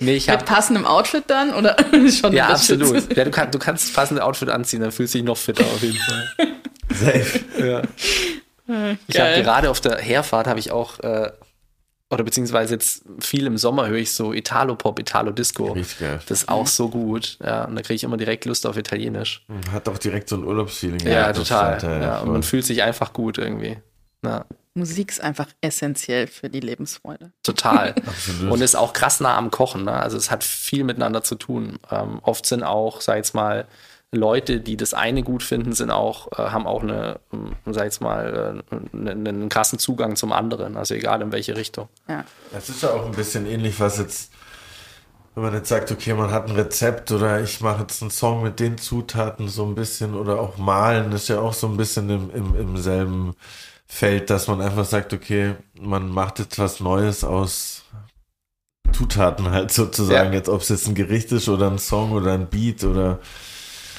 Nee, 0.01 0.14
ich 0.14 0.28
Mit 0.28 0.36
hab, 0.36 0.47
passendem 0.47 0.86
Outfit 0.86 1.24
dann? 1.26 1.53
Oder 1.53 1.76
schon 2.20 2.32
ja, 2.32 2.51
absolut. 2.51 3.16
Ja, 3.16 3.24
du, 3.24 3.32
kann, 3.32 3.51
du 3.51 3.59
kannst 3.59 3.93
passende 3.93 4.22
Outfit 4.22 4.49
anziehen, 4.49 4.80
dann 4.80 4.93
fühlst 4.93 5.12
du 5.14 5.18
dich 5.18 5.26
noch 5.26 5.36
fitter 5.36 5.64
auf 5.64 5.82
jeden 5.82 5.99
Fall. 5.99 6.28
Safe. 6.95 7.41
Ja. 7.59 7.82
Ich 9.09 9.18
habe 9.18 9.43
gerade 9.43 9.70
auf 9.70 9.80
der 9.80 9.99
Herfahrt 9.99 10.47
habe 10.47 10.61
ich 10.61 10.70
auch, 10.70 11.01
äh, 11.01 11.32
oder 12.11 12.22
beziehungsweise 12.22 12.74
jetzt 12.74 13.03
viel 13.18 13.47
im 13.47 13.59
Sommer 13.59 13.89
höre 13.89 13.99
ich 13.99 14.12
so 14.12 14.32
Italo-Pop, 14.32 15.01
Italo-Disco. 15.01 15.72
Richtig 15.72 15.99
geil. 15.99 16.20
Das 16.28 16.43
ist 16.43 16.49
auch 16.49 16.68
so 16.68 16.89
gut. 16.89 17.36
Ja, 17.43 17.64
und 17.64 17.74
da 17.74 17.82
kriege 17.82 17.97
ich 17.97 18.05
immer 18.05 18.18
direkt 18.18 18.45
Lust 18.45 18.66
auf 18.66 18.76
Italienisch. 18.76 19.45
Hat 19.72 19.89
auch 19.89 19.99
direkt 19.99 20.28
so 20.28 20.36
ein 20.36 20.45
Urlaubsfeeling. 20.45 21.01
Ja, 21.01 21.32
total. 21.32 21.82
Ja, 21.82 22.20
und 22.20 22.30
man 22.30 22.45
fühlt 22.45 22.64
sich 22.64 22.84
einfach 22.84 23.12
gut 23.12 23.36
irgendwie. 23.39 23.78
Ja, 24.24 24.45
Musik 24.79 25.11
ist 25.11 25.20
einfach 25.20 25.49
essentiell 25.61 26.26
für 26.26 26.49
die 26.49 26.61
Lebensfreude. 26.61 27.33
total. 27.43 27.95
Absolut. 28.07 28.53
Und 28.53 28.61
ist 28.62 28.76
auch 28.76 28.93
krass 28.93 29.20
nah 29.20 29.37
am 29.37 29.51
Kochen. 29.51 29.85
Ne? 29.85 29.93
Also 29.93 30.16
es 30.16 30.31
hat 30.31 30.45
viel 30.45 30.85
miteinander 30.85 31.22
zu 31.22 31.35
tun. 31.35 31.79
Ähm, 31.91 32.20
oft 32.22 32.47
sind 32.47 32.62
auch, 32.62 33.01
sag 33.01 33.16
jetzt 33.16 33.35
mal, 33.35 33.66
Leute, 34.11 34.61
die 34.61 34.76
das 34.76 34.95
eine 34.95 35.22
gut 35.22 35.43
finden, 35.43 35.72
sind 35.72 35.91
auch, 35.91 36.33
äh, 36.33 36.51
haben 36.51 36.66
auch 36.66 36.83
eine, 36.83 37.20
ähm, 37.33 37.57
sag 37.66 37.85
jetzt 37.85 38.01
mal, 38.01 38.62
äh, 38.72 38.97
einen, 38.97 39.26
einen 39.26 39.49
krassen 39.51 39.79
Zugang 39.79 40.16
zum 40.16 40.33
anderen. 40.33 40.76
Also 40.76 40.95
egal 40.95 41.20
in 41.20 41.31
welche 41.31 41.57
Richtung. 41.57 41.89
Ja. 42.09 42.24
Es 42.57 42.70
ist 42.70 42.83
ja 42.83 42.91
auch 42.91 43.05
ein 43.05 43.12
bisschen 43.12 43.47
ähnlich, 43.47 43.79
was 43.81 43.99
jetzt, 43.99 44.33
wenn 45.35 45.45
man 45.45 45.53
jetzt 45.53 45.68
sagt, 45.68 45.93
okay, 45.93 46.14
man 46.14 46.31
hat 46.31 46.49
ein 46.49 46.57
Rezept 46.57 47.12
oder 47.12 47.43
ich 47.43 47.61
mache 47.61 47.83
jetzt 47.83 48.01
einen 48.01 48.11
Song 48.11 48.43
mit 48.43 48.61
den 48.61 48.79
Zutaten 48.79 49.49
so 49.49 49.66
ein 49.66 49.74
bisschen 49.74 50.14
oder 50.14 50.41
auch 50.41 50.57
malen, 50.57 51.12
ist 51.12 51.29
ja 51.29 51.41
auch 51.41 51.53
so 51.53 51.66
ein 51.66 51.76
bisschen 51.76 52.09
im, 52.09 52.31
im, 52.31 52.59
im 52.59 52.76
selben 52.79 53.35
Feld, 53.91 54.28
dass 54.30 54.47
man 54.49 54.61
einfach 54.61 54.84
sagt, 54.84 55.12
okay, 55.14 55.55
man 55.80 56.09
macht 56.11 56.39
jetzt 56.39 56.59
was 56.59 56.78
Neues 56.80 57.24
aus 57.24 57.84
Zutaten 58.93 59.51
halt 59.51 59.72
sozusagen, 59.72 60.32
Ja. 60.32 60.39
jetzt 60.39 60.49
ob 60.49 60.61
es 60.61 60.68
jetzt 60.68 60.86
ein 60.89 60.95
Gericht 60.95 61.32
ist 61.32 61.49
oder 61.49 61.70
ein 61.70 61.78
Song 61.78 62.12
oder 62.12 62.32
ein 62.32 62.49
Beat 62.49 62.84
oder 62.84 63.18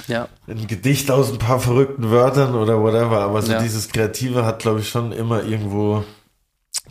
Ja, 0.08 0.28
ein 0.48 0.68
Gedicht 0.68 1.12
aus 1.12 1.32
ein 1.32 1.38
paar 1.38 1.60
verrückten 1.60 2.10
Wörtern 2.10 2.56
oder 2.56 2.82
whatever, 2.82 3.20
aber 3.22 3.42
so 3.42 3.52
Ja. 3.52 3.62
dieses 3.62 3.90
Kreative 3.90 4.46
hat, 4.46 4.60
glaube 4.60 4.80
ich, 4.80 4.90
schon 4.90 5.12
immer 5.12 5.44
irgendwo 5.44 6.04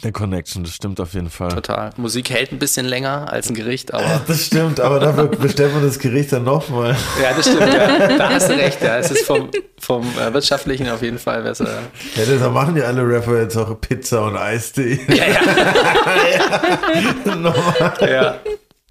eine 0.03 0.12
Connection, 0.12 0.64
das 0.64 0.74
stimmt 0.74 1.01
auf 1.01 1.14
jeden 1.14 1.30
Fall. 1.30 1.51
total. 1.51 1.90
Musik 1.96 2.30
hält 2.30 2.53
ein 2.53 2.59
bisschen 2.59 2.86
länger 2.86 3.32
als 3.32 3.49
ein 3.49 3.55
Gericht, 3.55 3.92
aber 3.94 4.20
Das 4.26 4.46
stimmt, 4.46 4.80
aber 4.80 5.01
dafür 5.01 5.28
bestellt 5.28 5.72
man 5.74 5.82
das 5.82 5.99
Gericht 5.99 6.32
dann 6.32 6.44
nochmal. 6.44 6.96
ja, 7.22 7.34
das 7.36 7.46
stimmt. 7.46 7.72
Ja. 7.72 8.18
Da 8.18 8.30
hast 8.30 8.49
du 8.49 8.55
recht. 8.55 8.82
Ja. 8.82 8.99
Es 8.99 9.11
ist 9.11 9.24
vom, 9.24 9.51
vom 9.80 10.07
äh, 10.18 10.32
Wirtschaftlichen 10.32 10.88
auf 10.88 11.03
jeden 11.03 11.18
Fall 11.18 11.42
besser. 11.42 11.66
Ja, 12.16 12.24
deshalb 12.26 12.53
machen 12.53 12.76
ja 12.76 12.84
alle 12.84 13.07
Rapper 13.07 13.40
jetzt 13.40 13.57
auch 13.57 13.78
Pizza 13.80 14.26
und 14.26 14.36
Eistee. 14.36 15.01
Ja, 15.09 15.24
ja. 17.26 17.34
Nochmal. 17.34 17.92
Ja. 18.01 18.36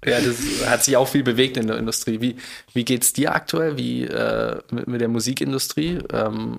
Ja, 0.04 0.18
das 0.20 0.36
hat 0.70 0.84
sich 0.84 0.96
auch 0.96 1.08
viel 1.08 1.24
bewegt 1.24 1.56
in 1.56 1.66
der 1.66 1.76
Industrie. 1.76 2.20
Wie, 2.20 2.36
wie 2.72 2.84
geht's 2.84 3.12
dir 3.12 3.34
aktuell? 3.34 3.76
Wie 3.76 4.04
äh, 4.04 4.56
mit, 4.70 4.86
mit 4.86 5.00
der 5.00 5.08
Musikindustrie? 5.08 5.98
Ähm, 6.12 6.58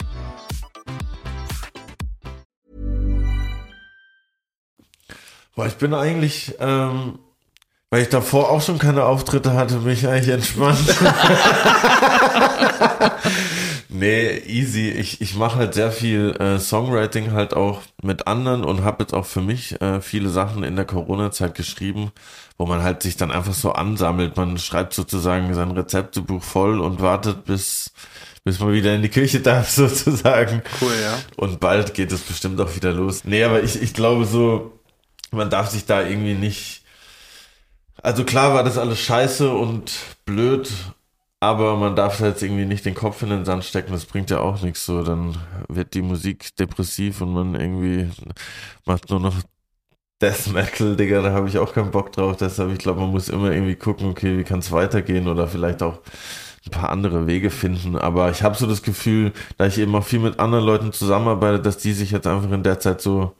Boah, 5.55 5.65
ich 5.67 5.75
bin 5.75 5.93
eigentlich, 5.93 6.55
ähm, 6.59 7.19
weil 7.89 8.03
ich 8.03 8.09
davor 8.09 8.49
auch 8.49 8.61
schon 8.61 8.79
keine 8.79 9.03
Auftritte 9.03 9.53
hatte, 9.53 9.79
mich 9.79 10.07
eigentlich 10.07 10.33
entspannt. 10.33 10.79
nee, 13.89 14.37
easy. 14.47 14.89
Ich, 14.91 15.19
ich 15.19 15.35
mache 15.35 15.59
halt 15.59 15.73
sehr 15.73 15.91
viel 15.91 16.31
äh, 16.39 16.57
Songwriting 16.57 17.33
halt 17.33 17.53
auch 17.53 17.81
mit 18.01 18.27
anderen 18.27 18.63
und 18.63 18.85
habe 18.85 19.03
jetzt 19.03 19.13
auch 19.13 19.25
für 19.25 19.41
mich 19.41 19.79
äh, 19.81 19.99
viele 19.99 20.29
Sachen 20.29 20.63
in 20.63 20.77
der 20.77 20.85
Corona-Zeit 20.85 21.53
geschrieben, 21.53 22.11
wo 22.57 22.65
man 22.65 22.81
halt 22.81 23.03
sich 23.03 23.17
dann 23.17 23.31
einfach 23.31 23.53
so 23.53 23.73
ansammelt. 23.73 24.37
Man 24.37 24.57
schreibt 24.57 24.93
sozusagen 24.93 25.53
sein 25.53 25.71
Rezeptebuch 25.71 26.43
voll 26.43 26.79
und 26.79 27.01
wartet, 27.01 27.43
bis, 27.43 27.91
bis 28.45 28.61
man 28.61 28.71
wieder 28.71 28.95
in 28.95 29.01
die 29.01 29.09
Küche 29.09 29.41
darf, 29.41 29.69
sozusagen. 29.69 30.63
Cool, 30.81 30.93
ja. 31.03 31.17
Und 31.35 31.59
bald 31.59 31.93
geht 31.93 32.13
es 32.13 32.21
bestimmt 32.21 32.61
auch 32.61 32.73
wieder 32.73 32.93
los. 32.93 33.25
Nee, 33.25 33.43
aber 33.43 33.61
ich, 33.61 33.81
ich 33.81 33.93
glaube 33.93 34.23
so, 34.23 34.71
man 35.31 35.49
darf 35.49 35.69
sich 35.69 35.85
da 35.85 36.01
irgendwie 36.01 36.35
nicht 36.35 36.81
also 38.03 38.23
klar 38.23 38.53
war 38.53 38.63
das 38.63 38.77
alles 38.77 38.99
scheiße 38.99 39.51
und 39.51 39.91
blöd, 40.25 40.71
aber 41.39 41.77
man 41.77 41.95
darf 41.95 42.17
da 42.19 42.27
jetzt 42.27 42.41
irgendwie 42.41 42.65
nicht 42.65 42.85
den 42.85 42.95
Kopf 42.95 43.21
in 43.21 43.29
den 43.29 43.45
Sand 43.45 43.63
stecken, 43.63 43.91
das 43.91 44.05
bringt 44.05 44.29
ja 44.29 44.39
auch 44.39 44.61
nichts 44.61 44.85
so. 44.85 45.03
Dann 45.03 45.37
wird 45.67 45.93
die 45.93 46.01
Musik 46.01 46.55
depressiv 46.57 47.21
und 47.21 47.33
man 47.33 47.55
irgendwie 47.55 48.09
macht 48.85 49.09
nur 49.09 49.19
noch 49.19 49.35
Death 50.21 50.47
Metal, 50.53 50.95
Digga, 50.95 51.21
da 51.21 51.31
habe 51.31 51.47
ich 51.47 51.57
auch 51.57 51.73
keinen 51.73 51.91
Bock 51.91 52.11
drauf. 52.11 52.37
Deshalb, 52.37 52.71
ich 52.71 52.79
glaube, 52.79 53.01
man 53.01 53.11
muss 53.11 53.29
immer 53.29 53.51
irgendwie 53.51 53.75
gucken, 53.75 54.09
okay, 54.09 54.37
wie 54.37 54.43
kann 54.43 54.59
es 54.59 54.71
weitergehen 54.71 55.27
oder 55.27 55.47
vielleicht 55.47 55.81
auch 55.83 55.99
ein 56.65 56.71
paar 56.71 56.89
andere 56.89 57.27
Wege 57.27 57.49
finden. 57.49 57.95
Aber 57.97 58.29
ich 58.31 58.43
habe 58.43 58.55
so 58.55 58.67
das 58.67 58.83
Gefühl, 58.83 59.33
da 59.57 59.65
ich 59.65 59.79
eben 59.79 59.95
auch 59.95 60.03
viel 60.03 60.19
mit 60.19 60.39
anderen 60.39 60.65
Leuten 60.65 60.91
zusammenarbeite, 60.91 61.59
dass 61.59 61.77
die 61.77 61.93
sich 61.93 62.11
jetzt 62.11 62.27
einfach 62.27 62.51
in 62.51 62.63
der 62.63 62.79
Zeit 62.79 63.01
so 63.01 63.33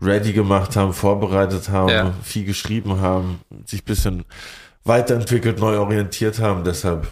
ready 0.00 0.32
gemacht 0.32 0.76
haben, 0.76 0.92
vorbereitet 0.92 1.68
haben, 1.68 1.88
ja. 1.88 2.14
viel 2.22 2.44
geschrieben 2.44 3.00
haben, 3.00 3.40
sich 3.64 3.84
bisschen 3.84 4.24
weiterentwickelt, 4.84 5.58
neu 5.58 5.78
orientiert 5.78 6.38
haben. 6.38 6.64
Deshalb 6.64 7.10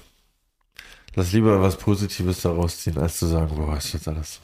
lass 1.15 1.33
lieber 1.33 1.61
was 1.61 1.77
Positives 1.77 2.43
daraus 2.43 2.79
ziehen, 2.79 2.99
als 2.99 3.19
zu 3.19 3.27
sagen, 3.27 3.57
boah, 3.57 3.77
ist 3.77 3.93
jetzt 3.93 4.09
alles 4.09 4.41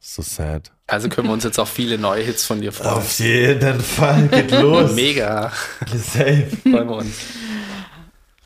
so 0.00 0.22
sad. 0.22 0.70
Also 0.86 1.08
können 1.08 1.28
wir 1.28 1.32
uns 1.32 1.44
jetzt 1.44 1.58
auch 1.58 1.68
viele 1.68 1.96
neue 1.98 2.22
Hits 2.22 2.44
von 2.44 2.60
dir 2.60 2.72
freuen. 2.72 2.94
Auf 2.94 3.18
jeden 3.18 3.80
Fall, 3.80 4.28
geht 4.28 4.50
los. 4.60 4.92
Mega. 4.92 5.50
Safe. 5.86 6.46
Freuen 6.62 6.88
wir 6.88 6.96
uns. 6.96 7.16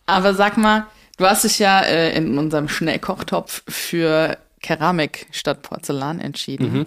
Aber 0.07 0.35
sag 0.35 0.57
mal, 0.57 0.87
du 1.17 1.27
hast 1.27 1.45
dich 1.45 1.59
ja 1.59 1.81
äh, 1.81 2.17
in 2.17 2.39
unserem 2.39 2.69
Schnellkochtopf 2.69 3.63
für 3.69 4.39
Keramik 4.63 5.27
statt 5.33 5.63
Porzellan 5.63 6.21
entschieden. 6.21 6.73
Mhm. 6.73 6.87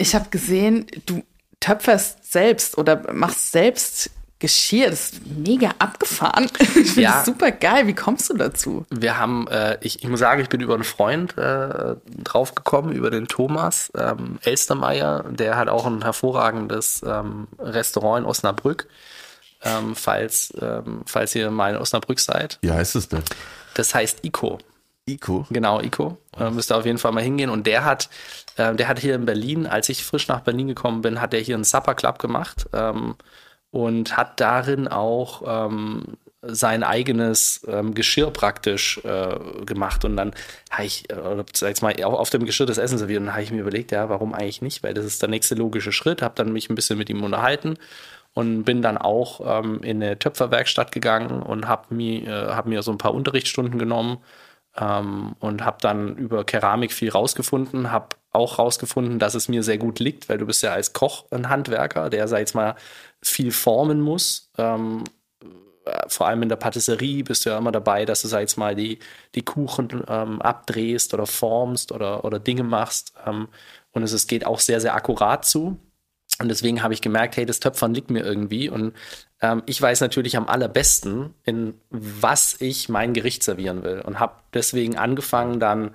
Ich 0.00 0.14
habe 0.14 0.30
gesehen, 0.30 0.86
du 1.04 1.22
töpferst 1.60 2.32
selbst 2.32 2.78
oder 2.78 3.12
machst 3.12 3.52
selbst 3.52 4.10
Geschirr. 4.38 4.88
Das 4.88 5.10
ist 5.10 5.26
mega 5.26 5.74
abgefahren. 5.78 6.50
Ich 6.60 6.68
finde 6.68 7.02
ja. 7.02 7.16
das 7.18 7.26
super 7.26 7.50
geil. 7.50 7.86
Wie 7.86 7.94
kommst 7.94 8.30
du 8.30 8.34
dazu? 8.34 8.86
Wir 8.88 9.18
haben, 9.18 9.46
äh, 9.48 9.76
ich, 9.82 10.02
ich 10.02 10.08
muss 10.08 10.20
sagen, 10.20 10.40
ich 10.40 10.48
bin 10.48 10.62
über 10.62 10.72
einen 10.72 10.84
Freund 10.84 11.36
äh, 11.36 11.96
draufgekommen, 12.24 12.92
über 12.92 13.10
den 13.10 13.28
Thomas 13.28 13.92
ähm, 13.94 14.38
Elstermeier. 14.42 15.24
Der 15.28 15.56
hat 15.56 15.68
auch 15.68 15.84
ein 15.84 16.02
hervorragendes 16.02 17.02
ähm, 17.06 17.48
Restaurant 17.58 18.24
in 18.24 18.24
Osnabrück. 18.24 18.88
Ähm, 19.62 19.94
falls, 19.94 20.54
ähm, 20.58 21.02
falls 21.04 21.34
ihr 21.34 21.50
mal 21.50 21.74
in 21.74 21.76
Osnabrück 21.76 22.20
seid. 22.20 22.58
Wie 22.62 22.72
heißt 22.72 22.96
es 22.96 23.08
denn? 23.08 23.22
Das 23.74 23.94
heißt 23.94 24.24
Ico. 24.24 24.58
Ico? 25.14 25.46
Genau, 25.50 25.80
Ico. 25.80 26.18
Äh, 26.38 26.50
müsst 26.50 26.70
ihr 26.72 26.76
auf 26.76 26.86
jeden 26.86 26.98
Fall 26.98 27.12
mal 27.12 27.22
hingehen. 27.22 27.50
Und 27.50 27.66
der 27.66 27.84
hat, 27.84 28.08
äh, 28.56 28.74
der 28.74 28.88
hat 28.88 28.98
hier 28.98 29.14
in 29.14 29.26
Berlin, 29.26 29.66
als 29.66 29.88
ich 29.88 30.04
frisch 30.04 30.28
nach 30.28 30.40
Berlin 30.40 30.68
gekommen 30.68 31.02
bin, 31.02 31.20
hat 31.20 31.34
er 31.34 31.40
hier 31.40 31.54
einen 31.54 31.64
Supper 31.64 31.94
Club 31.94 32.18
gemacht 32.18 32.66
ähm, 32.72 33.14
und 33.70 34.16
hat 34.16 34.40
darin 34.40 34.88
auch 34.88 35.42
ähm, 35.46 36.16
sein 36.42 36.82
eigenes 36.82 37.66
ähm, 37.68 37.94
Geschirr 37.94 38.30
praktisch 38.30 38.98
äh, 39.04 39.64
gemacht 39.66 40.04
und 40.04 40.16
dann 40.16 40.32
habe 40.70 40.86
ich, 40.86 41.10
äh, 41.10 41.44
sag 41.52 41.82
mal, 41.82 42.02
auf 42.02 42.30
dem 42.30 42.46
Geschirr 42.46 42.66
das 42.66 42.78
Essen 42.78 42.98
serviert 42.98 43.20
und 43.20 43.26
dann 43.26 43.34
habe 43.34 43.42
ich 43.42 43.50
mir 43.50 43.60
überlegt, 43.60 43.92
ja, 43.92 44.08
warum 44.08 44.32
eigentlich 44.32 44.62
nicht, 44.62 44.82
weil 44.82 44.94
das 44.94 45.04
ist 45.04 45.20
der 45.20 45.28
nächste 45.28 45.54
logische 45.54 45.92
Schritt, 45.92 46.22
habe 46.22 46.34
dann 46.36 46.52
mich 46.52 46.70
ein 46.70 46.74
bisschen 46.74 46.96
mit 46.96 47.10
ihm 47.10 47.22
unterhalten 47.22 47.76
und 48.32 48.64
bin 48.64 48.80
dann 48.80 48.96
auch 48.96 49.40
ähm, 49.44 49.82
in 49.82 50.02
eine 50.02 50.18
Töpferwerkstatt 50.18 50.92
gegangen 50.92 51.42
und 51.42 51.68
habe 51.68 51.94
mir, 51.94 52.26
äh, 52.26 52.52
hab 52.52 52.66
mir 52.66 52.82
so 52.82 52.90
ein 52.90 52.98
paar 52.98 53.14
Unterrichtsstunden 53.14 53.78
genommen 53.78 54.18
ähm, 54.76 55.34
und 55.40 55.64
habe 55.64 55.78
dann 55.80 56.16
über 56.16 56.44
Keramik 56.44 56.92
viel 56.92 57.10
rausgefunden, 57.10 57.90
habe 57.90 58.16
auch 58.32 58.58
rausgefunden, 58.58 59.18
dass 59.18 59.34
es 59.34 59.48
mir 59.48 59.62
sehr 59.62 59.78
gut 59.78 59.98
liegt, 59.98 60.28
weil 60.28 60.38
du 60.38 60.46
bist 60.46 60.62
ja 60.62 60.72
als 60.72 60.92
Koch 60.92 61.26
ein 61.30 61.48
Handwerker, 61.48 62.10
der, 62.10 62.28
sag 62.28 62.38
jetzt 62.38 62.54
mal, 62.54 62.76
viel 63.22 63.50
formen 63.52 64.00
muss. 64.00 64.50
Ähm, 64.56 65.04
äh, 65.84 66.08
vor 66.08 66.28
allem 66.28 66.42
in 66.42 66.48
der 66.48 66.56
Patisserie 66.56 67.24
bist 67.24 67.44
du 67.44 67.50
ja 67.50 67.58
immer 67.58 67.72
dabei, 67.72 68.04
dass 68.04 68.22
du, 68.22 68.28
sag 68.28 68.40
jetzt 68.40 68.56
mal, 68.56 68.74
die, 68.76 68.98
die 69.34 69.42
Kuchen 69.42 70.04
ähm, 70.08 70.40
abdrehst 70.40 71.12
oder 71.14 71.26
formst 71.26 71.92
oder, 71.92 72.24
oder 72.24 72.38
Dinge 72.38 72.62
machst. 72.62 73.14
Ähm, 73.26 73.48
und 73.92 74.02
es, 74.02 74.12
es 74.12 74.26
geht 74.26 74.46
auch 74.46 74.60
sehr, 74.60 74.80
sehr 74.80 74.94
akkurat 74.94 75.44
zu. 75.44 75.78
Und 76.40 76.48
deswegen 76.48 76.82
habe 76.82 76.94
ich 76.94 77.02
gemerkt, 77.02 77.36
hey, 77.36 77.44
das 77.44 77.60
Töpfern 77.60 77.92
liegt 77.94 78.10
mir 78.10 78.24
irgendwie. 78.24 78.68
Und 78.70 78.94
ähm, 79.40 79.62
ich 79.66 79.80
weiß 79.80 80.00
natürlich 80.00 80.36
am 80.36 80.48
allerbesten, 80.48 81.34
in 81.44 81.74
was 81.90 82.60
ich 82.60 82.88
mein 82.88 83.14
Gericht 83.14 83.42
servieren 83.42 83.82
will. 83.82 84.00
Und 84.00 84.20
habe 84.20 84.34
deswegen 84.54 84.96
angefangen, 84.96 85.60
dann 85.60 85.92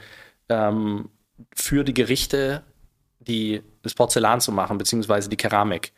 ähm, 0.49 1.09
für 1.53 1.83
die 1.83 1.93
Gerichte 1.93 2.63
die, 3.19 3.61
das 3.81 3.93
Porzellan 3.93 4.41
zu 4.41 4.51
machen, 4.51 4.77
beziehungsweise 4.77 5.29
die 5.29 5.37
Keramik. 5.37 5.91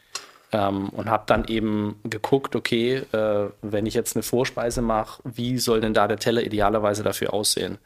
Ähm, 0.54 0.90
und 0.90 1.10
habe 1.10 1.24
dann 1.28 1.46
eben 1.46 2.00
geguckt, 2.04 2.56
okay, 2.56 3.04
äh, 3.12 3.50
wenn 3.62 3.86
ich 3.86 3.94
jetzt 3.94 4.16
eine 4.16 4.24
Vorspeise 4.24 4.82
mache, 4.82 5.22
wie 5.26 5.58
soll 5.58 5.82
denn 5.82 5.94
da 5.94 6.08
der 6.08 6.20
Teller 6.20 6.42
idealerweise 6.42 7.04
dafür 7.04 7.34
aussehen? 7.34 7.78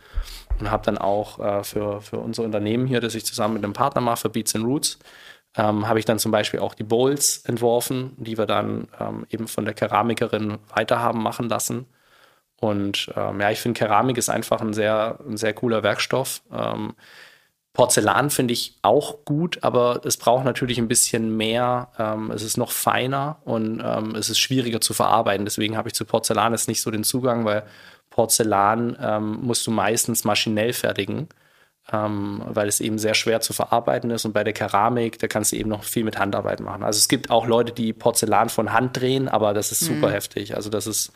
Und 0.59 0.69
habe 0.69 0.85
dann 0.85 0.99
auch 0.99 1.39
äh, 1.39 1.63
für, 1.63 2.01
für 2.01 2.17
unser 2.17 2.43
Unternehmen 2.43 2.85
hier, 2.85 3.01
das 3.01 3.15
ich 3.15 3.25
zusammen 3.25 3.55
mit 3.55 3.63
einem 3.63 3.73
Partner 3.73 4.01
mache, 4.01 4.17
für 4.17 4.29
Beats 4.29 4.53
and 4.55 4.65
Roots, 4.65 4.99
ähm, 5.57 5.87
habe 5.87 5.99
ich 5.99 6.05
dann 6.05 6.19
zum 6.19 6.31
Beispiel 6.31 6.59
auch 6.59 6.73
die 6.73 6.83
Bowls 6.83 7.43
entworfen, 7.45 8.13
die 8.17 8.37
wir 8.37 8.45
dann 8.45 8.87
ähm, 8.99 9.25
eben 9.29 9.47
von 9.47 9.65
der 9.65 9.73
Keramikerin 9.73 10.59
weiterhaben 10.73 11.21
machen 11.21 11.49
lassen. 11.49 11.87
Und 12.57 13.11
ähm, 13.15 13.41
ja, 13.41 13.51
ich 13.51 13.59
finde, 13.59 13.79
Keramik 13.79 14.17
ist 14.17 14.29
einfach 14.29 14.61
ein 14.61 14.73
sehr, 14.73 15.19
ein 15.27 15.37
sehr 15.37 15.53
cooler 15.53 15.83
Werkstoff. 15.83 16.41
Ähm, 16.53 16.93
Porzellan 17.73 18.29
finde 18.29 18.53
ich 18.53 18.77
auch 18.81 19.25
gut, 19.25 19.59
aber 19.63 20.01
es 20.05 20.17
braucht 20.17 20.45
natürlich 20.45 20.77
ein 20.77 20.87
bisschen 20.87 21.35
mehr. 21.37 21.89
Ähm, 21.97 22.31
es 22.31 22.43
ist 22.43 22.57
noch 22.57 22.71
feiner 22.71 23.39
und 23.45 23.81
ähm, 23.83 24.15
es 24.15 24.29
ist 24.29 24.39
schwieriger 24.39 24.81
zu 24.81 24.93
verarbeiten. 24.93 25.45
Deswegen 25.45 25.77
habe 25.77 25.89
ich 25.89 25.95
zu 25.95 26.05
Porzellan 26.05 26.53
jetzt 26.53 26.67
nicht 26.67 26.81
so 26.81 26.91
den 26.91 27.03
Zugang, 27.03 27.45
weil 27.45 27.63
Porzellan 28.09 29.39
musst 29.41 29.65
du 29.65 29.71
meistens 29.71 30.25
maschinell 30.25 30.73
fertigen 30.73 31.29
ähm, 31.91 32.41
weil 32.45 32.67
es 32.67 32.79
eben 32.79 32.97
sehr 32.99 33.13
schwer 33.13 33.41
zu 33.41 33.53
verarbeiten 33.53 34.11
ist. 34.11 34.25
Und 34.25 34.33
bei 34.33 34.43
der 34.43 34.53
Keramik, 34.53 35.19
da 35.19 35.27
kannst 35.27 35.51
du 35.51 35.55
eben 35.55 35.69
noch 35.69 35.83
viel 35.83 36.03
mit 36.03 36.19
Handarbeit 36.19 36.59
machen. 36.59 36.83
Also 36.83 36.97
es 36.97 37.07
gibt 37.07 37.29
auch 37.29 37.47
Leute, 37.47 37.71
die 37.71 37.93
Porzellan 37.93 38.49
von 38.49 38.73
Hand 38.73 38.99
drehen, 38.99 39.27
aber 39.27 39.53
das 39.53 39.71
ist 39.71 39.81
super 39.81 40.09
mhm. 40.09 40.13
heftig. 40.13 40.55
Also 40.55 40.69
das 40.69 40.87
ist 40.87 41.11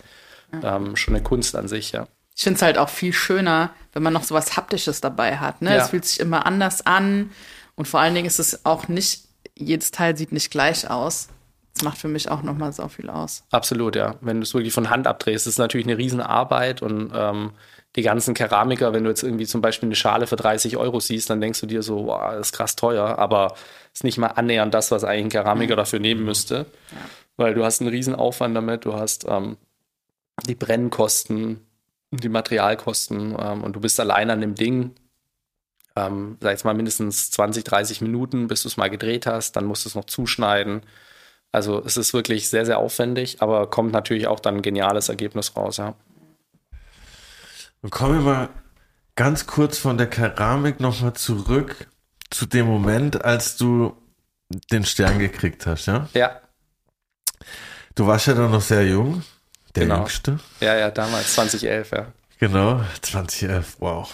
ähm, 0.64 0.96
schon 0.96 1.16
eine 1.16 1.24
Kunst 1.24 1.56
an 1.56 1.68
sich, 1.68 1.92
ja. 1.92 2.08
Ich 2.38 2.44
finde 2.44 2.58
es 2.58 2.62
halt 2.62 2.78
auch 2.78 2.90
viel 2.90 3.14
schöner, 3.14 3.70
wenn 3.94 4.04
man 4.04 4.12
noch 4.12 4.24
so 4.24 4.36
was 4.36 4.58
Haptisches 4.58 5.00
dabei 5.00 5.38
hat. 5.38 5.62
Ne? 5.62 5.74
Ja. 5.74 5.84
Es 5.84 5.90
fühlt 5.90 6.04
sich 6.04 6.20
immer 6.20 6.46
anders 6.46 6.86
an. 6.86 7.32
Und 7.76 7.88
vor 7.88 8.02
allen 8.02 8.14
Dingen 8.14 8.28
ist 8.28 8.40
es 8.40 8.66
auch 8.66 8.90
nicht, 8.90 9.24
jedes 9.58 9.92
Teil 9.92 10.18
sieht 10.18 10.34
nicht 10.34 10.52
gleich 10.52 10.90
aus. 10.90 11.30
Das 11.74 11.84
macht 11.84 11.98
für 11.98 12.10
mich 12.10 12.30
auch 12.30 12.42
nochmal 12.42 12.74
so 12.74 12.88
viel 12.90 13.10
aus. 13.10 13.44
Absolut, 13.52 13.96
ja. 13.96 14.16
Wenn 14.20 14.38
du 14.38 14.44
es 14.44 14.54
wirklich 14.54 14.74
von 14.74 14.90
Hand 14.90 15.08
abdrehst, 15.08 15.48
ist 15.48 15.54
es 15.54 15.58
natürlich 15.58 15.88
eine 15.88 15.98
Riesenarbeit 15.98 16.82
und 16.82 17.12
ähm, 17.14 17.52
die 17.96 18.02
ganzen 18.02 18.34
Keramiker, 18.34 18.94
wenn 18.94 19.04
du 19.04 19.10
jetzt 19.10 19.24
irgendwie 19.24 19.46
zum 19.46 19.62
Beispiel 19.62 19.88
eine 19.88 19.96
Schale 19.96 20.28
für 20.28 20.36
30 20.36 20.78
Euro 20.78 21.00
siehst, 21.00 21.30
dann 21.30 21.40
denkst 21.40 21.62
du 21.62 21.66
dir 21.66 21.82
so, 21.82 22.08
wow, 22.08 22.32
das 22.32 22.48
ist 22.48 22.54
krass 22.54 22.76
teuer, 22.76 23.18
aber 23.18 23.56
ist 23.94 24.04
nicht 24.04 24.18
mal 24.18 24.28
annähernd 24.28 24.74
das, 24.74 24.92
was 24.92 25.04
eigentlich 25.04 25.26
ein 25.26 25.30
Keramiker 25.30 25.76
mhm. 25.76 25.78
dafür 25.78 26.00
nehmen 26.00 26.26
müsste. 26.26 26.66
Ja. 26.92 26.98
Weil 27.38 27.54
du 27.54 27.64
hast 27.64 27.82
einen 27.82 27.90
riesen 27.90 28.16
Aufwand 28.16 28.56
damit, 28.56 28.86
du 28.86 28.94
hast 28.94 29.26
ähm, 29.28 29.58
die 30.46 30.56
Brennkosten, 30.56 31.62
die 32.12 32.30
Materialkosten 32.30 33.36
ähm, 33.40 33.64
und 33.64 33.74
du 33.74 33.80
bist 33.80 34.00
allein 34.00 34.30
an 34.30 34.42
dem 34.42 34.56
Ding, 34.56 34.92
ähm, 35.96 36.38
sag 36.42 36.52
jetzt 36.52 36.66
mal 36.66 36.74
mindestens 36.74 37.32
20, 37.32 37.64
30 37.64 38.02
Minuten, 38.02 38.48
bis 38.48 38.64
du 38.64 38.68
es 38.68 38.78
mal 38.78 38.90
gedreht 38.90 39.26
hast, 39.26 39.56
dann 39.56 39.66
musst 39.66 39.86
du 39.86 39.90
es 39.90 39.96
noch 39.96 40.06
zuschneiden. 40.06 40.82
Also 41.54 41.82
es 41.86 41.96
ist 41.96 42.14
wirklich 42.14 42.50
sehr, 42.50 42.66
sehr 42.66 42.80
aufwendig, 42.80 43.42
aber 43.42 43.70
kommt 43.70 43.94
natürlich 43.94 44.28
auch 44.28 44.42
dann 44.42 44.56
ein 44.56 44.62
geniales 44.62 45.08
Ergebnis 45.08 45.56
raus, 45.56 45.78
ja. 45.78 45.96
Und 47.86 47.92
kommen 47.92 48.16
wir 48.16 48.34
mal 48.34 48.50
ganz 49.16 49.46
kurz 49.46 49.78
von 49.78 50.00
der 50.00 50.08
Keramik 50.08 50.80
nochmal 50.80 51.14
zurück 51.14 51.86
zu 52.32 52.48
dem 52.48 52.66
Moment, 52.66 53.24
als 53.24 53.58
du 53.58 53.96
den 54.72 54.86
Stern 54.86 55.20
gekriegt 55.20 55.68
hast, 55.68 55.86
ja? 55.86 56.10
Ja. 56.16 56.42
Du 57.94 58.08
warst 58.08 58.26
ja 58.26 58.34
dann 58.34 58.50
noch 58.50 58.64
sehr 58.64 58.88
jung, 58.88 59.22
der 59.76 59.84
genau. 59.84 59.98
Jüngste. 59.98 60.40
Ja, 60.62 60.76
ja, 60.76 60.90
damals 60.90 61.36
2011, 61.36 61.92
ja. 61.92 62.08
Genau, 62.40 62.82
2011, 63.04 63.76
wow. 63.78 64.12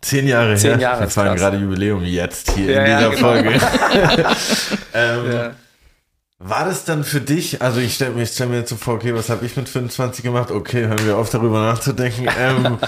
Zehn 0.00 0.28
Jahre 0.28 0.54
Zehn 0.54 0.74
her. 0.74 0.78
Jahre 0.78 1.00
Wir 1.00 1.10
feiern 1.10 1.36
gerade 1.36 1.56
Jubiläum 1.56 2.04
jetzt 2.04 2.52
hier 2.52 2.70
ja, 2.70 2.78
in 2.78 2.84
dieser 2.86 3.00
ja, 3.00 3.08
genau. 3.08 3.28
Folge. 3.28 4.36
ähm, 4.94 5.32
ja. 5.32 5.54
War 6.42 6.64
das 6.64 6.86
dann 6.86 7.04
für 7.04 7.20
dich, 7.20 7.60
also 7.60 7.80
ich 7.80 7.94
stelle 7.94 8.26
stell 8.26 8.46
mir 8.46 8.60
jetzt 8.60 8.70
so 8.70 8.76
vor, 8.76 8.94
okay, 8.94 9.14
was 9.14 9.28
habe 9.28 9.44
ich 9.44 9.56
mit 9.56 9.68
25 9.68 10.24
gemacht? 10.24 10.50
Okay, 10.50 10.86
hören 10.86 11.04
wir 11.04 11.18
auf 11.18 11.28
darüber 11.28 11.60
nachzudenken. 11.60 12.26
Ähm, 12.38 12.78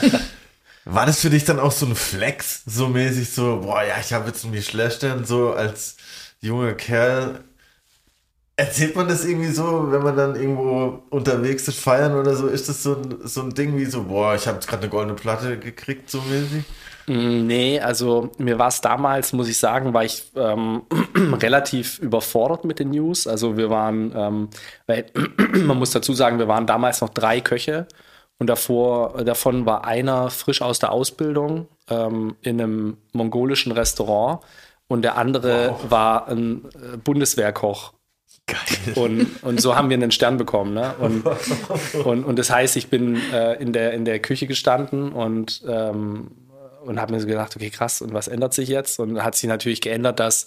war 0.86 1.05
das 1.05 1.20
für 1.20 1.28
dich 1.28 1.44
dann 1.44 1.61
auch 1.61 1.70
so 1.70 1.84
ein 1.84 1.94
Flex, 1.94 2.62
so 2.64 2.88
mäßig 2.88 3.30
so, 3.30 3.61
boah, 3.62 3.82
ja, 3.84 3.96
ich 4.00 4.14
habe 4.14 4.28
jetzt 4.28 4.42
einen 4.44 4.55
Michelin-Stern, 4.55 5.26
so 5.26 5.53
als 5.53 5.96
junger 6.40 6.72
Kerl. 6.72 7.44
Erzählt 8.57 8.96
man 8.96 9.07
das 9.09 9.24
irgendwie 9.24 9.50
so, 9.50 9.92
wenn 9.92 10.03
man 10.03 10.16
dann 10.16 10.34
irgendwo 10.34 11.03
unterwegs 11.11 11.68
ist, 11.68 11.78
feiern 11.78 12.14
oder 12.14 12.34
so? 12.34 12.46
Ist 12.46 12.70
das 12.70 12.82
so 12.82 12.96
ein, 12.96 13.18
so 13.22 13.42
ein 13.42 13.50
Ding 13.55 13.76
wie 13.76 13.84
so, 13.84 14.05
boah, 14.05 14.34
ich 14.34 14.46
habe 14.46 14.57
jetzt 14.57 14.68
gerade 14.68 14.84
eine 14.84 14.90
goldene 14.90 15.14
Platte 15.14 15.59
gekriegt, 15.59 16.11
so 16.11 16.22
mäßig? 16.22 16.64
Nee, 17.07 17.80
also 17.80 18.30
mir 18.38 18.59
war 18.59 18.68
es 18.68 18.80
damals, 18.80 19.32
muss 19.32 19.48
ich 19.48 19.59
sagen, 19.59 19.92
war 19.94 20.05
ich 20.05 20.30
ähm, 20.36 20.82
relativ 21.42 21.98
überfordert 21.98 22.64
mit 22.64 22.78
den 22.78 22.90
News. 22.90 23.26
Also 23.26 23.57
wir 23.57 23.70
waren, 23.70 24.12
ähm, 24.14 24.48
weil 24.86 25.07
man 25.64 25.78
muss 25.78 25.90
dazu 25.90 26.12
sagen, 26.12 26.38
wir 26.38 26.48
waren 26.48 26.66
damals 26.66 27.00
noch 27.00 27.11
drei 27.11 27.40
Köche 27.40 27.86
und 28.38 28.48
davor, 28.48 29.24
davon 29.24 29.66
war 29.66 29.84
einer 29.84 30.30
frisch 30.30 30.62
aus 30.62 30.78
der 30.78 30.92
Ausbildung 30.92 31.68
ähm, 31.88 32.36
in 32.42 32.61
einem 32.61 32.96
mongolischen 33.12 33.72
Restaurant 33.72 34.40
und 34.88 35.03
der 35.03 35.16
andere 35.16 35.70
wow. 35.70 35.90
war 35.90 36.28
ein 36.28 36.64
äh, 36.74 36.96
Bundeswehrkoch. 36.96 37.92
Geil. 38.46 38.94
Und, 38.96 39.42
und 39.42 39.61
so 39.61 39.76
haben 39.76 39.88
wir 39.88 39.96
einen 39.96 40.11
Stern 40.11 40.36
bekommen. 40.36 40.74
Ne? 40.74 40.94
Und, 40.98 41.24
und, 42.05 42.24
und 42.24 42.38
das 42.38 42.50
heißt, 42.50 42.76
ich 42.76 42.88
bin 42.88 43.16
äh, 43.32 43.55
in, 43.55 43.72
der, 43.72 43.92
in 43.92 44.05
der 44.05 44.18
Küche 44.18 44.46
gestanden 44.46 45.12
und 45.12 45.62
ähm, 45.68 46.32
und 46.85 47.01
habe 47.01 47.12
mir 47.12 47.20
so 47.20 47.26
gedacht, 47.26 47.55
okay, 47.57 47.70
krass, 47.70 48.03
und 48.03 48.12
was 48.12 48.28
ändert 48.28 48.55
sich 48.55 48.68
jetzt? 48.68 48.99
Und 49.01 49.22
hat 49.22 49.35
sich 49.35 49.49
natürlich 49.49 49.80
geändert, 49.80 50.20
dass 50.20 50.47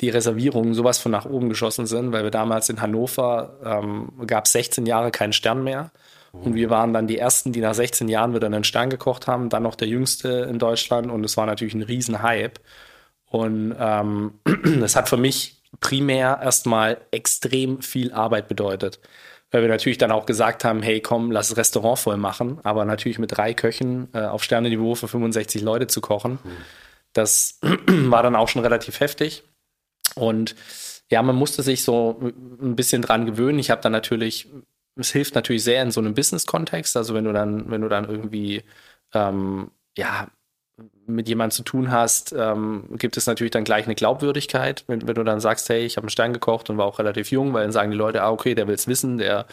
die 0.00 0.10
Reservierungen 0.10 0.74
sowas 0.74 0.98
von 0.98 1.12
nach 1.12 1.24
oben 1.24 1.48
geschossen 1.48 1.86
sind, 1.86 2.12
weil 2.12 2.22
wir 2.22 2.30
damals 2.30 2.68
in 2.68 2.80
Hannover 2.80 3.58
ähm, 3.64 4.12
gab 4.26 4.44
es 4.44 4.52
16 4.52 4.86
Jahre 4.86 5.10
keinen 5.10 5.32
Stern 5.32 5.64
mehr. 5.64 5.90
Und 6.32 6.54
wir 6.54 6.70
waren 6.70 6.92
dann 6.92 7.06
die 7.06 7.18
Ersten, 7.18 7.52
die 7.52 7.60
nach 7.60 7.74
16 7.74 8.08
Jahren 8.08 8.34
wieder 8.34 8.46
einen 8.46 8.62
Stern 8.62 8.90
gekocht 8.90 9.26
haben, 9.26 9.48
dann 9.48 9.62
noch 9.62 9.74
der 9.74 9.88
Jüngste 9.88 10.46
in 10.48 10.58
Deutschland 10.58 11.10
und 11.10 11.24
es 11.24 11.36
war 11.36 11.46
natürlich 11.46 11.74
ein 11.74 11.82
Riesenhype. 11.82 12.60
Und 13.26 13.74
ähm, 13.78 14.34
hat 14.94 15.08
für 15.08 15.16
mich 15.16 15.62
primär 15.80 16.38
erstmal 16.42 16.98
extrem 17.10 17.82
viel 17.82 18.12
Arbeit 18.12 18.46
bedeutet 18.46 19.00
weil 19.50 19.62
wir 19.62 19.68
natürlich 19.68 19.98
dann 19.98 20.12
auch 20.12 20.26
gesagt 20.26 20.64
haben, 20.64 20.82
hey 20.82 21.00
komm, 21.00 21.30
lass 21.30 21.48
das 21.48 21.56
Restaurant 21.56 21.98
voll 21.98 22.16
machen, 22.16 22.60
aber 22.64 22.84
natürlich 22.84 23.18
mit 23.18 23.36
drei 23.36 23.54
Köchen 23.54 24.08
äh, 24.12 24.20
auf 24.20 24.44
Sterneniveau 24.44 24.94
für 24.94 25.08
65 25.08 25.62
Leute 25.62 25.86
zu 25.86 26.00
kochen, 26.00 26.38
mhm. 26.44 26.56
das 27.12 27.58
war 27.86 28.22
dann 28.22 28.36
auch 28.36 28.48
schon 28.48 28.62
relativ 28.62 29.00
heftig. 29.00 29.44
Und 30.14 30.54
ja, 31.10 31.22
man 31.22 31.36
musste 31.36 31.62
sich 31.62 31.84
so 31.84 32.18
ein 32.20 32.76
bisschen 32.76 33.02
dran 33.02 33.24
gewöhnen. 33.24 33.58
Ich 33.58 33.70
habe 33.70 33.80
dann 33.80 33.92
natürlich, 33.92 34.48
es 34.96 35.10
hilft 35.10 35.34
natürlich 35.34 35.64
sehr 35.64 35.82
in 35.82 35.90
so 35.90 36.00
einem 36.00 36.14
Business-Kontext, 36.14 36.96
also 36.96 37.14
wenn 37.14 37.24
du 37.24 37.32
dann, 37.32 37.70
wenn 37.70 37.80
du 37.80 37.88
dann 37.88 38.08
irgendwie 38.08 38.62
ähm, 39.14 39.70
ja, 39.96 40.28
mit 41.08 41.28
jemandem 41.28 41.56
zu 41.56 41.62
tun 41.62 41.90
hast, 41.90 42.34
ähm, 42.36 42.84
gibt 42.98 43.16
es 43.16 43.26
natürlich 43.26 43.50
dann 43.50 43.64
gleich 43.64 43.86
eine 43.86 43.94
Glaubwürdigkeit. 43.94 44.84
Wenn, 44.86 45.06
wenn 45.08 45.14
du 45.14 45.24
dann 45.24 45.40
sagst, 45.40 45.68
hey, 45.68 45.84
ich 45.84 45.96
habe 45.96 46.04
einen 46.04 46.10
Stein 46.10 46.32
gekocht 46.32 46.70
und 46.70 46.78
war 46.78 46.86
auch 46.86 46.98
relativ 46.98 47.30
jung, 47.30 47.52
weil 47.54 47.62
dann 47.62 47.72
sagen 47.72 47.90
die 47.90 47.96
Leute, 47.96 48.22
ah, 48.22 48.30
okay, 48.30 48.54
der 48.54 48.68
will 48.68 48.74
es 48.74 48.86
wissen, 48.86 49.18
der 49.18 49.46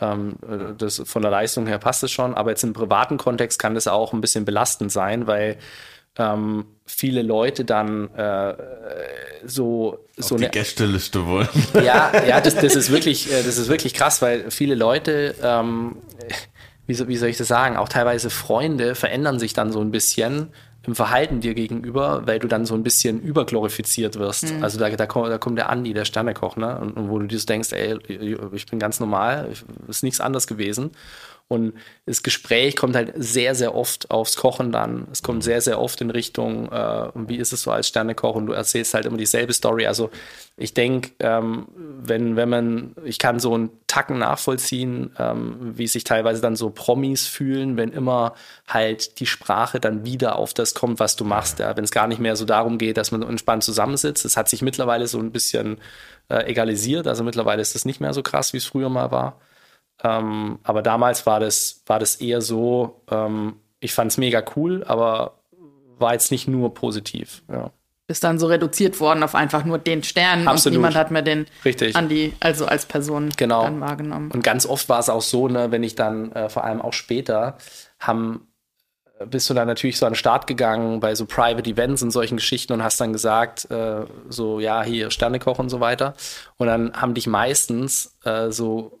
ähm, 0.00 0.36
das 0.78 1.02
von 1.04 1.22
der 1.22 1.30
Leistung 1.30 1.66
her 1.66 1.78
passt 1.78 2.02
es 2.04 2.10
schon. 2.10 2.34
Aber 2.34 2.50
jetzt 2.50 2.62
im 2.62 2.72
privaten 2.72 3.16
Kontext 3.16 3.58
kann 3.58 3.74
das 3.74 3.88
auch 3.88 4.12
ein 4.12 4.20
bisschen 4.20 4.44
belastend 4.44 4.92
sein, 4.92 5.26
weil 5.26 5.56
ähm, 6.18 6.66
viele 6.84 7.22
Leute 7.22 7.64
dann 7.64 8.12
äh, 8.14 8.54
so 9.44 10.04
Auf 10.18 10.24
so 10.24 10.36
die 10.36 10.44
eine 10.44 10.50
Gästeliste 10.50 11.26
wollen. 11.26 11.48
Ja, 11.74 12.12
ja, 12.26 12.40
das, 12.40 12.56
das 12.56 12.76
ist 12.76 12.90
wirklich, 12.90 13.32
äh, 13.32 13.42
das 13.42 13.58
ist 13.58 13.68
wirklich 13.68 13.94
krass, 13.94 14.20
weil 14.20 14.50
viele 14.50 14.74
Leute 14.74 15.34
ähm, 15.42 15.96
wie 16.98 17.16
soll 17.16 17.28
ich 17.28 17.36
das 17.36 17.48
sagen, 17.48 17.76
auch 17.76 17.88
teilweise 17.88 18.30
Freunde 18.30 18.94
verändern 18.94 19.38
sich 19.38 19.52
dann 19.52 19.72
so 19.72 19.80
ein 19.80 19.90
bisschen 19.90 20.48
im 20.86 20.94
Verhalten 20.94 21.40
dir 21.40 21.54
gegenüber, 21.54 22.26
weil 22.26 22.38
du 22.38 22.48
dann 22.48 22.64
so 22.64 22.74
ein 22.74 22.82
bisschen 22.82 23.20
überglorifiziert 23.20 24.18
wirst. 24.18 24.52
Mhm. 24.52 24.62
Also 24.62 24.78
da, 24.78 24.88
da, 24.88 25.06
kommt, 25.06 25.28
da 25.28 25.38
kommt 25.38 25.58
der 25.58 25.68
Andi, 25.68 25.92
der 25.92 26.06
Sternekoch, 26.06 26.56
ne? 26.56 26.78
Und, 26.78 26.92
und 26.96 27.10
wo 27.10 27.18
du 27.18 27.26
dir 27.26 27.38
so 27.38 27.46
denkst, 27.46 27.72
ey, 27.72 27.98
ich 28.52 28.66
bin 28.66 28.78
ganz 28.78 28.98
normal, 28.98 29.50
ist 29.88 30.02
nichts 30.02 30.20
anderes 30.20 30.46
gewesen. 30.46 30.92
Und 31.50 31.74
das 32.06 32.22
Gespräch 32.22 32.76
kommt 32.76 32.94
halt 32.94 33.12
sehr, 33.16 33.56
sehr 33.56 33.74
oft 33.74 34.08
aufs 34.12 34.36
Kochen 34.36 34.70
dann. 34.70 35.08
Es 35.10 35.20
kommt 35.24 35.42
sehr, 35.42 35.60
sehr 35.60 35.80
oft 35.80 36.00
in 36.00 36.10
Richtung, 36.10 36.70
äh, 36.70 37.08
wie 37.12 37.38
ist 37.38 37.52
es 37.52 37.62
so 37.62 37.72
als 37.72 37.88
Sternekoch? 37.88 38.36
Und 38.36 38.46
du 38.46 38.52
erzählst 38.52 38.94
halt 38.94 39.04
immer 39.04 39.16
dieselbe 39.16 39.52
Story. 39.52 39.88
Also 39.88 40.10
ich 40.56 40.74
denke, 40.74 41.10
ähm, 41.18 41.66
wenn, 41.74 42.36
wenn 42.36 42.48
man, 42.48 42.94
ich 43.04 43.18
kann 43.18 43.40
so 43.40 43.52
einen 43.52 43.70
Tacken 43.88 44.18
nachvollziehen, 44.18 45.10
ähm, 45.18 45.72
wie 45.76 45.88
sich 45.88 46.04
teilweise 46.04 46.40
dann 46.40 46.54
so 46.54 46.70
Promis 46.70 47.26
fühlen, 47.26 47.76
wenn 47.76 47.90
immer 47.90 48.34
halt 48.68 49.18
die 49.18 49.26
Sprache 49.26 49.80
dann 49.80 50.04
wieder 50.06 50.36
auf 50.36 50.54
das 50.54 50.74
kommt, 50.74 51.00
was 51.00 51.16
du 51.16 51.24
machst. 51.24 51.58
Ja? 51.58 51.76
Wenn 51.76 51.82
es 51.82 51.90
gar 51.90 52.06
nicht 52.06 52.20
mehr 52.20 52.36
so 52.36 52.44
darum 52.44 52.78
geht, 52.78 52.96
dass 52.96 53.10
man 53.10 53.22
entspannt 53.22 53.64
zusammensitzt. 53.64 54.24
Es 54.24 54.36
hat 54.36 54.48
sich 54.48 54.62
mittlerweile 54.62 55.08
so 55.08 55.18
ein 55.18 55.32
bisschen 55.32 55.78
äh, 56.28 56.48
egalisiert. 56.48 57.08
Also 57.08 57.24
mittlerweile 57.24 57.60
ist 57.60 57.74
es 57.74 57.84
nicht 57.84 58.00
mehr 58.00 58.14
so 58.14 58.22
krass, 58.22 58.52
wie 58.52 58.58
es 58.58 58.66
früher 58.66 58.88
mal 58.88 59.10
war. 59.10 59.40
Ähm, 60.02 60.58
aber 60.62 60.82
damals 60.82 61.26
war 61.26 61.40
das, 61.40 61.82
war 61.86 61.98
das 61.98 62.16
eher 62.16 62.40
so, 62.40 63.02
ähm, 63.10 63.56
ich 63.80 63.92
fand 63.92 64.10
es 64.12 64.18
mega 64.18 64.42
cool, 64.56 64.84
aber 64.84 65.40
war 65.98 66.12
jetzt 66.12 66.30
nicht 66.30 66.48
nur 66.48 66.74
positiv. 66.74 67.42
Ja. 67.50 67.70
Ist 68.08 68.24
dann 68.24 68.38
so 68.40 68.46
reduziert 68.48 68.98
worden 68.98 69.22
auf 69.22 69.36
einfach 69.36 69.64
nur 69.64 69.78
den 69.78 70.02
Stern 70.02 70.48
Absolut. 70.48 70.74
und 70.74 70.80
niemand 70.80 70.96
hat 70.96 71.10
mehr 71.12 71.22
den 71.22 71.46
Richtig. 71.64 71.94
Andi, 71.94 72.32
also 72.40 72.66
als 72.66 72.86
Person 72.86 73.30
genau. 73.36 73.62
dann 73.62 73.80
wahrgenommen. 73.80 74.32
Und 74.32 74.42
ganz 74.42 74.66
oft 74.66 74.88
war 74.88 74.98
es 74.98 75.08
auch 75.08 75.22
so, 75.22 75.46
ne, 75.46 75.70
wenn 75.70 75.84
ich 75.84 75.94
dann, 75.94 76.32
äh, 76.32 76.48
vor 76.48 76.64
allem 76.64 76.80
auch 76.80 76.92
später, 76.92 77.56
haben 78.00 78.48
äh, 79.20 79.26
bist 79.26 79.48
du 79.48 79.54
dann 79.54 79.68
natürlich 79.68 79.96
so 79.96 80.06
an 80.06 80.12
den 80.12 80.16
Start 80.16 80.48
gegangen 80.48 80.98
bei 80.98 81.14
so 81.14 81.24
Private 81.24 81.70
Events 81.70 82.02
und 82.02 82.10
solchen 82.10 82.38
Geschichten 82.38 82.72
und 82.72 82.82
hast 82.82 83.00
dann 83.00 83.12
gesagt, 83.12 83.70
äh, 83.70 84.06
so, 84.28 84.58
ja, 84.58 84.82
hier 84.82 85.12
Sternekoch 85.12 85.60
und 85.60 85.68
so 85.68 85.78
weiter. 85.78 86.14
Und 86.56 86.66
dann 86.66 86.92
haben 86.94 87.14
dich 87.14 87.28
meistens 87.28 88.18
äh, 88.24 88.50
so 88.50 88.99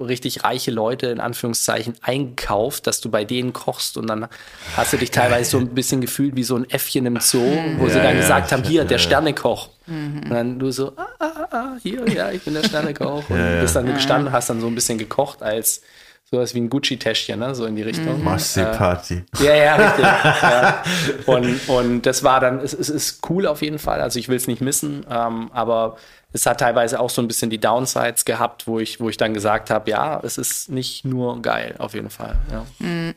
richtig 0.00 0.44
reiche 0.44 0.70
Leute 0.70 1.08
in 1.08 1.20
Anführungszeichen 1.20 1.94
eingekauft, 2.02 2.86
dass 2.86 3.00
du 3.00 3.10
bei 3.10 3.24
denen 3.24 3.52
kochst 3.52 3.96
und 3.96 4.06
dann 4.06 4.28
hast 4.76 4.92
du 4.92 4.96
dich 4.96 5.10
teilweise 5.10 5.50
so 5.50 5.58
ein 5.58 5.74
bisschen 5.74 6.00
gefühlt 6.00 6.36
wie 6.36 6.44
so 6.44 6.56
ein 6.56 6.68
Äffchen 6.70 7.06
im 7.06 7.20
Zoo, 7.20 7.40
wo 7.78 7.86
ja, 7.86 7.90
sie 7.90 7.98
dann 7.98 8.14
ja, 8.14 8.20
gesagt 8.20 8.52
haben, 8.52 8.62
hier, 8.64 8.84
der 8.84 8.98
Sternekoch. 8.98 9.70
Mhm. 9.86 10.20
Und 10.24 10.30
dann 10.30 10.58
du 10.58 10.70
so, 10.70 10.92
ah, 10.96 11.06
ah, 11.18 11.48
ah, 11.50 11.76
hier, 11.82 12.06
ja, 12.08 12.30
ich 12.30 12.42
bin 12.42 12.54
der 12.54 12.64
Sternekoch. 12.64 13.28
Und 13.28 13.38
ja, 13.38 13.60
bist 13.60 13.74
dann 13.76 13.86
gestanden, 13.92 14.32
hast 14.32 14.50
dann 14.50 14.60
so 14.60 14.66
ein 14.66 14.74
bisschen 14.74 14.98
gekocht 14.98 15.42
als 15.42 15.82
sowas 16.30 16.54
wie 16.54 16.60
ein 16.60 16.68
Gucci-Täschchen, 16.68 17.38
ne? 17.38 17.54
so 17.54 17.64
in 17.64 17.76
die 17.76 17.82
Richtung. 17.82 18.18
Mhm. 18.18 18.24
Marcy-Party. 18.24 19.24
Äh, 19.40 19.44
ja, 19.44 19.54
ja, 19.54 19.76
richtig. 19.76 20.04
ja. 20.04 20.82
Und, 21.26 21.68
und 21.68 22.02
das 22.02 22.22
war 22.22 22.40
dann, 22.40 22.60
es, 22.60 22.74
es 22.74 22.90
ist 22.90 23.28
cool 23.30 23.46
auf 23.46 23.62
jeden 23.62 23.78
Fall, 23.78 24.00
also 24.00 24.18
ich 24.18 24.28
will 24.28 24.36
es 24.36 24.46
nicht 24.46 24.60
missen, 24.60 25.06
ähm, 25.08 25.50
aber 25.52 25.96
es 26.32 26.44
hat 26.44 26.60
teilweise 26.60 27.00
auch 27.00 27.08
so 27.08 27.22
ein 27.22 27.28
bisschen 27.28 27.48
die 27.48 27.58
Downsides 27.58 28.26
gehabt, 28.26 28.66
wo 28.66 28.78
ich, 28.78 29.00
wo 29.00 29.08
ich 29.08 29.16
dann 29.16 29.32
gesagt 29.32 29.70
habe, 29.70 29.90
ja, 29.90 30.20
es 30.22 30.36
ist 30.36 30.70
nicht 30.70 31.04
nur 31.04 31.40
geil, 31.40 31.74
auf 31.78 31.94
jeden 31.94 32.10
Fall. 32.10 32.36
Ja. 32.50 32.66
Mhm. 32.78 33.14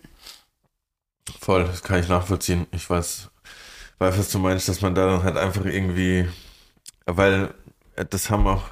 Voll, 1.39 1.65
das 1.65 1.83
kann 1.83 1.99
ich 1.99 2.07
nachvollziehen. 2.07 2.67
Ich 2.71 2.89
weiß, 2.89 3.29
weiß, 3.99 4.17
was 4.17 4.31
du 4.31 4.39
meinst, 4.39 4.69
dass 4.69 4.81
man 4.81 4.95
da 4.95 5.05
dann 5.07 5.23
halt 5.23 5.37
einfach 5.37 5.65
irgendwie, 5.65 6.29
weil 7.05 7.53
äh, 7.95 8.05
das 8.09 8.29
haben 8.29 8.47
auch 8.47 8.63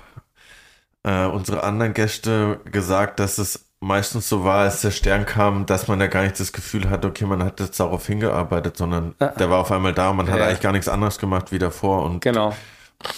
äh, 1.04 1.26
unsere 1.26 1.64
anderen 1.64 1.94
Gäste 1.94 2.62
gesagt, 2.66 3.20
dass 3.20 3.38
es 3.38 3.69
meistens 3.80 4.28
so 4.28 4.44
war, 4.44 4.60
als 4.62 4.82
der 4.82 4.92
Stern 4.92 5.26
kam, 5.26 5.66
dass 5.66 5.88
man 5.88 6.00
ja 6.02 6.08
gar 6.08 6.24
nicht 6.24 6.40
das 6.40 6.52
Gefühl 6.52 6.90
hat, 6.90 7.06
okay, 7.06 7.26
man 7.26 7.44
hat 7.44 7.60
jetzt 7.60 7.80
darauf 7.80 8.06
hingearbeitet, 8.06 8.78
sondern 8.78 9.16
ah, 9.20 9.28
der 9.28 9.50
war 9.50 9.60
auf 9.60 9.72
einmal 9.72 9.94
da 9.94 10.10
und 10.10 10.18
man 10.18 10.28
ja. 10.28 10.34
hat 10.34 10.42
eigentlich 10.42 10.62
gar 10.62 10.74
nichts 10.74 10.90
anderes 10.90 11.18
gemacht 11.18 11.52
wie 11.52 11.60
davor 11.60 12.04
und 12.04 12.22
genau 12.22 12.54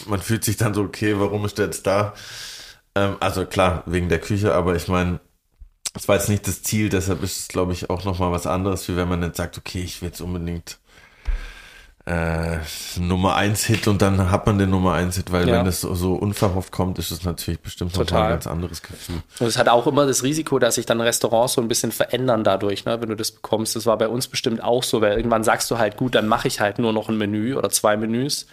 man 0.07 0.21
fühlt 0.21 0.43
sich 0.43 0.57
dann 0.57 0.73
so, 0.73 0.83
okay, 0.83 1.19
warum 1.19 1.45
ist 1.45 1.57
der 1.57 1.65
jetzt 1.65 1.87
da? 1.87 2.13
Ähm, 2.95 3.17
also 3.19 3.45
klar, 3.45 3.83
wegen 3.85 4.09
der 4.09 4.19
Küche, 4.19 4.53
aber 4.53 4.75
ich 4.75 4.87
meine, 4.87 5.19
das 5.93 6.07
war 6.07 6.15
jetzt 6.15 6.29
nicht 6.29 6.47
das 6.47 6.63
Ziel, 6.63 6.89
deshalb 6.89 7.23
ist 7.23 7.37
es, 7.37 7.47
glaube 7.47 7.73
ich, 7.73 7.89
auch 7.89 8.05
nochmal 8.05 8.31
was 8.31 8.47
anderes, 8.47 8.87
wie 8.87 8.95
wenn 8.95 9.09
man 9.09 9.23
jetzt 9.23 9.37
sagt, 9.37 9.57
okay, 9.57 9.81
ich 9.81 10.01
will 10.01 10.09
jetzt 10.09 10.21
unbedingt 10.21 10.79
äh, 12.05 12.57
Nummer 12.99 13.35
1 13.35 13.63
Hit 13.65 13.87
und 13.87 14.01
dann 14.01 14.31
hat 14.31 14.47
man 14.47 14.57
den 14.57 14.69
Nummer 14.69 14.93
1 14.93 15.17
Hit, 15.17 15.31
weil 15.31 15.47
ja. 15.47 15.55
wenn 15.55 15.65
das 15.65 15.81
so, 15.81 15.93
so, 15.93 16.13
unverhofft 16.13 16.71
kommt, 16.71 16.97
ist 16.99 17.11
es 17.11 17.23
natürlich 17.23 17.59
bestimmt 17.59 17.93
Total. 17.93 18.23
ein 18.23 18.29
ganz 18.29 18.47
anderes 18.47 18.81
Gefühl. 18.81 19.21
Und 19.39 19.47
es 19.47 19.57
hat 19.57 19.69
auch 19.69 19.85
immer 19.85 20.05
das 20.07 20.23
Risiko, 20.23 20.57
dass 20.57 20.75
sich 20.75 20.85
dann 20.85 20.99
Restaurants 20.99 21.53
so 21.53 21.61
ein 21.61 21.67
bisschen 21.67 21.91
verändern 21.91 22.43
dadurch, 22.43 22.85
ne, 22.85 22.99
wenn 23.01 23.09
du 23.09 23.15
das 23.15 23.31
bekommst. 23.31 23.75
Das 23.75 23.85
war 23.85 23.97
bei 23.97 24.07
uns 24.07 24.27
bestimmt 24.27 24.63
auch 24.63 24.83
so, 24.83 25.01
weil 25.01 25.15
irgendwann 25.17 25.43
sagst 25.43 25.69
du 25.69 25.77
halt, 25.77 25.97
gut, 25.97 26.15
dann 26.15 26.27
mache 26.27 26.47
ich 26.47 26.59
halt 26.59 26.79
nur 26.79 26.93
noch 26.93 27.09
ein 27.09 27.17
Menü 27.17 27.55
oder 27.55 27.69
zwei 27.69 27.97
Menüs 27.97 28.47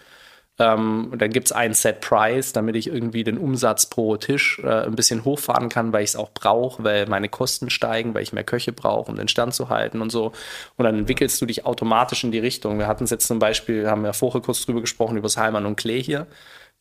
ähm, 0.61 1.13
dann 1.17 1.31
gibt 1.31 1.47
es 1.47 1.53
einen 1.53 1.75
Set 1.75 2.01
Price, 2.01 2.53
damit 2.53 2.75
ich 2.75 2.89
irgendwie 2.89 3.23
den 3.25 3.39
Umsatz 3.39 3.87
pro 3.87 4.17
Tisch 4.17 4.59
äh, 4.65 4.87
ein 4.87 4.97
bisschen 4.97 5.25
hochfahren 5.25 5.69
kann, 5.69 5.93
weil 5.93 6.03
ich 6.03 6.11
es 6.11 6.17
auch 6.17 6.31
brauche, 6.33 6.83
weil 6.83 7.07
meine 7.07 7.29
Kosten 7.29 7.71
steigen, 7.71 8.15
weil 8.15 8.23
ich 8.23 8.33
mehr 8.33 8.45
Köche 8.45 8.73
brauche, 8.73 9.11
um 9.11 9.17
den 9.17 9.29
Stand 9.29 9.55
zu 9.55 9.69
halten 9.69 10.01
und 10.01 10.11
so. 10.11 10.33
Und 10.77 10.85
dann 10.85 10.99
entwickelst 10.99 11.41
du 11.41 11.47
dich 11.47 11.65
automatisch 11.67 12.25
in 12.25 12.33
die 12.33 12.41
Richtung. 12.41 12.79
Wir 12.79 12.89
hatten 12.89 13.05
es 13.05 13.11
jetzt 13.11 13.29
zum 13.29 13.39
Beispiel, 13.39 13.89
haben 13.89 14.03
wir 14.03 14.13
vorher 14.13 14.41
kurz 14.41 14.65
drüber 14.67 14.81
gesprochen, 14.81 15.17
über 15.17 15.27
das 15.27 15.37
Heimann 15.37 15.67
und 15.67 15.77
Klee 15.77 16.03
hier. 16.03 16.27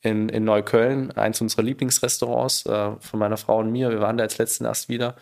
in, 0.02 0.30
in 0.30 0.44
Neukölln, 0.44 1.12
eins 1.12 1.42
unserer 1.42 1.64
Lieblingsrestaurants 1.64 2.66
äh, 2.66 2.92
von 3.00 3.20
meiner 3.20 3.38
Frau 3.38 3.60
und 3.60 3.72
mir. 3.72 3.90
Wir 3.90 4.00
waren 4.02 4.18
da 4.18 4.24
jetzt 4.24 4.38
letzten 4.38 4.66
erst 4.66 4.90
wieder. 4.90 5.16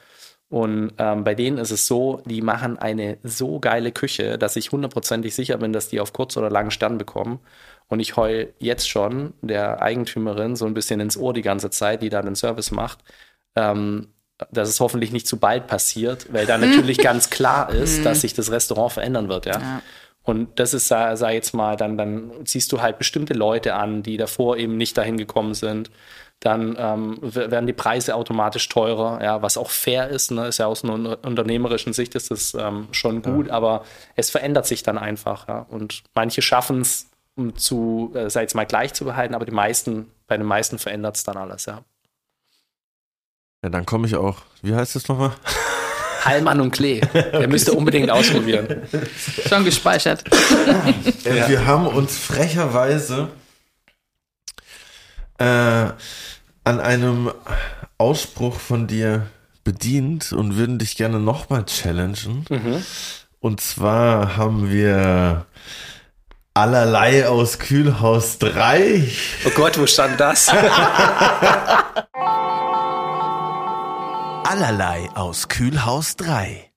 Und 0.56 0.94
ähm, 1.00 1.26
bei 1.26 1.36
denen 1.36 1.58
ist 1.58 1.72
es 1.72 1.86
so, 1.86 2.22
die 2.24 2.42
machen 2.42 2.80
eine 2.80 3.18
so 3.24 3.60
geile 3.60 3.92
Küche, 3.92 4.38
dass 4.38 4.56
ich 4.56 4.72
hundertprozentig 4.72 5.36
sicher 5.36 5.58
bin, 5.58 5.74
dass 5.74 5.90
die 5.90 6.00
auf 6.00 6.14
kurz 6.14 6.38
oder 6.38 6.50
lang 6.50 6.70
Stern 6.72 6.98
bekommen. 6.98 7.42
Und 7.90 8.00
ich 8.00 8.16
heul 8.16 8.54
jetzt 8.60 8.88
schon 8.88 9.34
der 9.42 9.82
Eigentümerin 9.82 10.56
so 10.56 10.66
ein 10.66 10.74
bisschen 10.74 11.02
ins 11.02 11.18
Ohr 11.18 11.34
die 11.34 11.42
ganze 11.42 11.72
Zeit, 11.72 12.02
die 12.02 12.08
da 12.08 12.22
den 12.22 12.38
Service 12.38 12.72
macht, 12.72 13.00
ähm, 13.58 14.14
dass 14.50 14.70
es 14.70 14.80
hoffentlich 14.80 15.12
nicht 15.12 15.28
zu 15.28 15.42
bald 15.42 15.68
passiert, 15.68 16.32
weil 16.32 16.46
da 16.46 16.58
natürlich 16.58 17.00
ganz 17.00 17.30
klar 17.30 17.70
ist, 17.74 18.06
dass 18.06 18.22
sich 18.22 18.34
das 18.34 18.50
Restaurant 18.50 18.94
verändern 18.94 19.28
wird, 19.28 19.48
ja. 19.48 19.60
Ja. 19.60 19.82
Und 20.24 20.58
das 20.58 20.74
ist, 20.74 20.88
sag 20.88 21.18
sag 21.18 21.34
jetzt 21.34 21.54
mal, 21.54 21.76
dann, 21.76 21.98
dann 21.98 22.46
ziehst 22.46 22.72
du 22.72 22.82
halt 22.82 22.98
bestimmte 22.98 23.34
Leute 23.34 23.76
an, 23.76 24.04
die 24.04 24.16
davor 24.16 24.56
eben 24.56 24.78
nicht 24.78 24.98
dahin 24.98 25.18
gekommen 25.18 25.54
sind. 25.54 25.92
Dann 26.42 26.76
ähm, 26.78 27.18
werden 27.22 27.66
die 27.66 27.74
Preise 27.74 28.14
automatisch 28.16 28.68
teurer, 28.70 29.24
ja, 29.24 29.42
was 29.42 29.58
auch 29.58 29.72
fair 29.72 30.10
ist. 30.10 30.32
Ne? 30.32 30.48
Ist 30.48 30.60
ja 30.60 30.68
aus 30.68 30.84
einer 30.84 30.94
un- 30.94 31.06
unternehmerischen 31.08 31.94
Sicht 31.94 32.14
ist 32.14 32.30
das 32.30 32.54
ähm, 32.54 32.88
schon 32.92 33.22
gut, 33.24 33.50
aber 33.50 33.84
es 34.16 34.30
verändert 34.30 34.68
sich 34.68 34.84
dann 34.84 34.98
einfach. 34.98 35.48
Ja? 35.48 35.66
Und 35.70 36.04
manche 36.14 36.42
schaffen 36.44 36.82
es, 36.82 37.08
um 37.36 37.56
zu, 37.58 38.12
äh, 38.16 38.30
sag 38.30 38.42
jetzt 38.42 38.54
mal, 38.54 38.66
gleich 38.66 38.94
zu 38.94 39.06
behalten, 39.06 39.34
aber 39.34 39.46
die 39.46 39.52
meisten, 39.54 40.12
bei 40.28 40.38
den 40.38 40.46
meisten 40.46 40.78
verändert 40.78 41.16
es 41.16 41.24
dann 41.24 41.38
alles, 41.38 41.66
ja. 41.66 41.82
Ja, 43.64 43.70
dann 43.70 43.86
komme 43.86 44.06
ich 44.06 44.16
auch. 44.16 44.38
Wie 44.62 44.76
heißt 44.76 44.96
das 44.96 45.08
nochmal? 45.08 45.32
Heilmann 46.26 46.60
und 46.62 46.72
Klee. 46.72 47.02
Der 47.14 47.48
müsste 47.48 47.74
unbedingt 47.74 48.10
ausprobieren. 48.12 48.84
Schon 49.48 49.64
gespeichert. 49.64 50.24
Wir 51.24 51.66
haben 51.66 51.88
uns 51.88 52.18
frecherweise 52.18 53.30
äh, 55.38 55.46
an 56.64 56.80
einem 56.80 57.32
Ausspruch 57.98 58.60
von 58.60 58.88
dir 58.88 59.28
bedient 59.64 60.32
und 60.32 60.58
würden 60.58 60.78
dich 60.80 60.96
gerne 60.96 61.20
nochmal 61.20 61.66
challengen. 61.66 62.46
Und 63.40 63.62
zwar 63.62 64.38
haben 64.38 64.72
wir 64.72 65.46
allerlei 66.54 67.28
aus 67.28 67.60
Kühlhaus 67.60 68.40
3. 68.40 69.04
Oh 69.46 69.52
Gott, 69.56 69.78
wo 69.78 69.86
stand 69.86 70.20
das? 70.20 70.50
Allerlei 74.46 75.10
aus 75.16 75.50
Kühlhaus 75.50 76.16
3. 76.16 76.72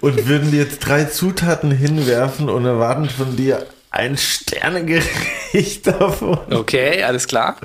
Und 0.00 0.26
würden 0.26 0.50
dir 0.50 0.62
jetzt 0.62 0.80
drei 0.80 1.06
Zutaten 1.06 1.70
hinwerfen 1.70 2.48
und 2.48 2.66
erwarten 2.66 3.08
von 3.08 3.36
dir 3.36 3.66
ein 3.90 4.16
Sternegericht 4.16 5.86
davon. 5.86 6.38
Okay, 6.52 7.02
alles 7.02 7.26
klar. 7.26 7.56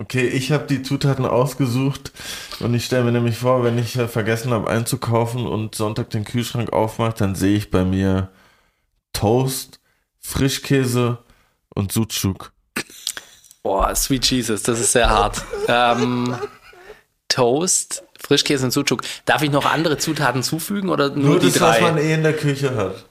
Okay, 0.00 0.26
ich 0.28 0.52
habe 0.52 0.66
die 0.66 0.82
Zutaten 0.82 1.24
ausgesucht 1.24 2.12
und 2.60 2.72
ich 2.74 2.84
stelle 2.84 3.04
mir 3.04 3.12
nämlich 3.12 3.36
vor, 3.38 3.64
wenn 3.64 3.78
ich 3.78 3.96
äh, 3.96 4.06
vergessen 4.06 4.52
habe 4.52 4.70
einzukaufen 4.70 5.44
und 5.46 5.74
Sonntag 5.74 6.10
den 6.10 6.24
Kühlschrank 6.24 6.72
aufmache, 6.72 7.14
dann 7.18 7.34
sehe 7.34 7.56
ich 7.56 7.70
bei 7.70 7.84
mir 7.84 8.28
Toast, 9.12 9.80
Frischkäse 10.20 11.18
und 11.74 11.90
Sucuk. 11.90 12.52
Boah, 13.64 13.92
Sweet 13.94 14.30
Jesus, 14.30 14.62
das 14.62 14.78
ist 14.78 14.92
sehr 14.92 15.10
hart. 15.10 15.42
Ähm, 15.66 16.36
Toast, 17.26 18.04
Frischkäse 18.20 18.66
und 18.66 18.70
Sucuk. 18.70 19.02
Darf 19.24 19.42
ich 19.42 19.50
noch 19.50 19.66
andere 19.66 19.98
Zutaten 19.98 20.44
zufügen 20.44 20.90
oder 20.90 21.10
nur, 21.10 21.30
Nur 21.30 21.38
die 21.40 21.46
das, 21.50 21.60
was 21.60 21.78
drei? 21.78 21.80
man 21.82 21.98
eh 21.98 22.14
in 22.14 22.22
der 22.22 22.36
Küche 22.36 22.76
hat. 22.76 23.04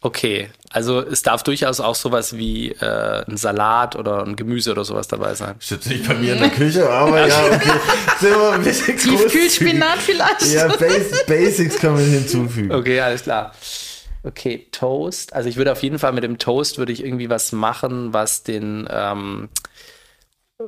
Okay, 0.00 0.50
also 0.72 1.00
es 1.00 1.22
darf 1.22 1.42
durchaus 1.42 1.80
auch 1.80 1.94
sowas 1.94 2.36
wie 2.36 2.70
äh, 2.72 3.24
ein 3.26 3.36
Salat 3.36 3.96
oder 3.96 4.24
ein 4.24 4.36
Gemüse 4.36 4.72
oder 4.72 4.84
sowas 4.84 5.08
dabei 5.08 5.34
sein. 5.34 5.54
Steht 5.60 5.86
nicht 5.86 6.06
bei 6.08 6.14
mir 6.14 6.34
in 6.34 6.40
der 6.40 6.50
Küche, 6.50 6.88
aber 6.88 7.26
ja, 7.26 7.46
okay. 7.52 7.70
Sind 8.20 8.30
wir 8.30 8.52
ein 8.52 8.62
bisschen. 8.62 8.96
Tiefkühlspinat 8.96 9.98
vielleicht? 9.98 10.46
Ja, 10.52 10.68
Bas 10.68 11.26
Basics 11.26 11.76
kann 11.76 11.94
man 11.94 12.04
hinzufügen. 12.04 12.72
Okay, 12.72 13.00
alles 13.00 13.22
klar. 13.22 13.52
Okay, 14.24 14.68
Toast. 14.70 15.32
Also 15.32 15.48
ich 15.48 15.56
würde 15.56 15.72
auf 15.72 15.82
jeden 15.82 15.98
Fall 15.98 16.12
mit 16.12 16.24
dem 16.24 16.38
Toast 16.38 16.78
würde 16.78 16.92
ich 16.92 17.04
irgendwie 17.04 17.28
was 17.28 17.52
machen, 17.52 18.12
was 18.12 18.42
den 18.42 18.86
ähm, 18.88 19.48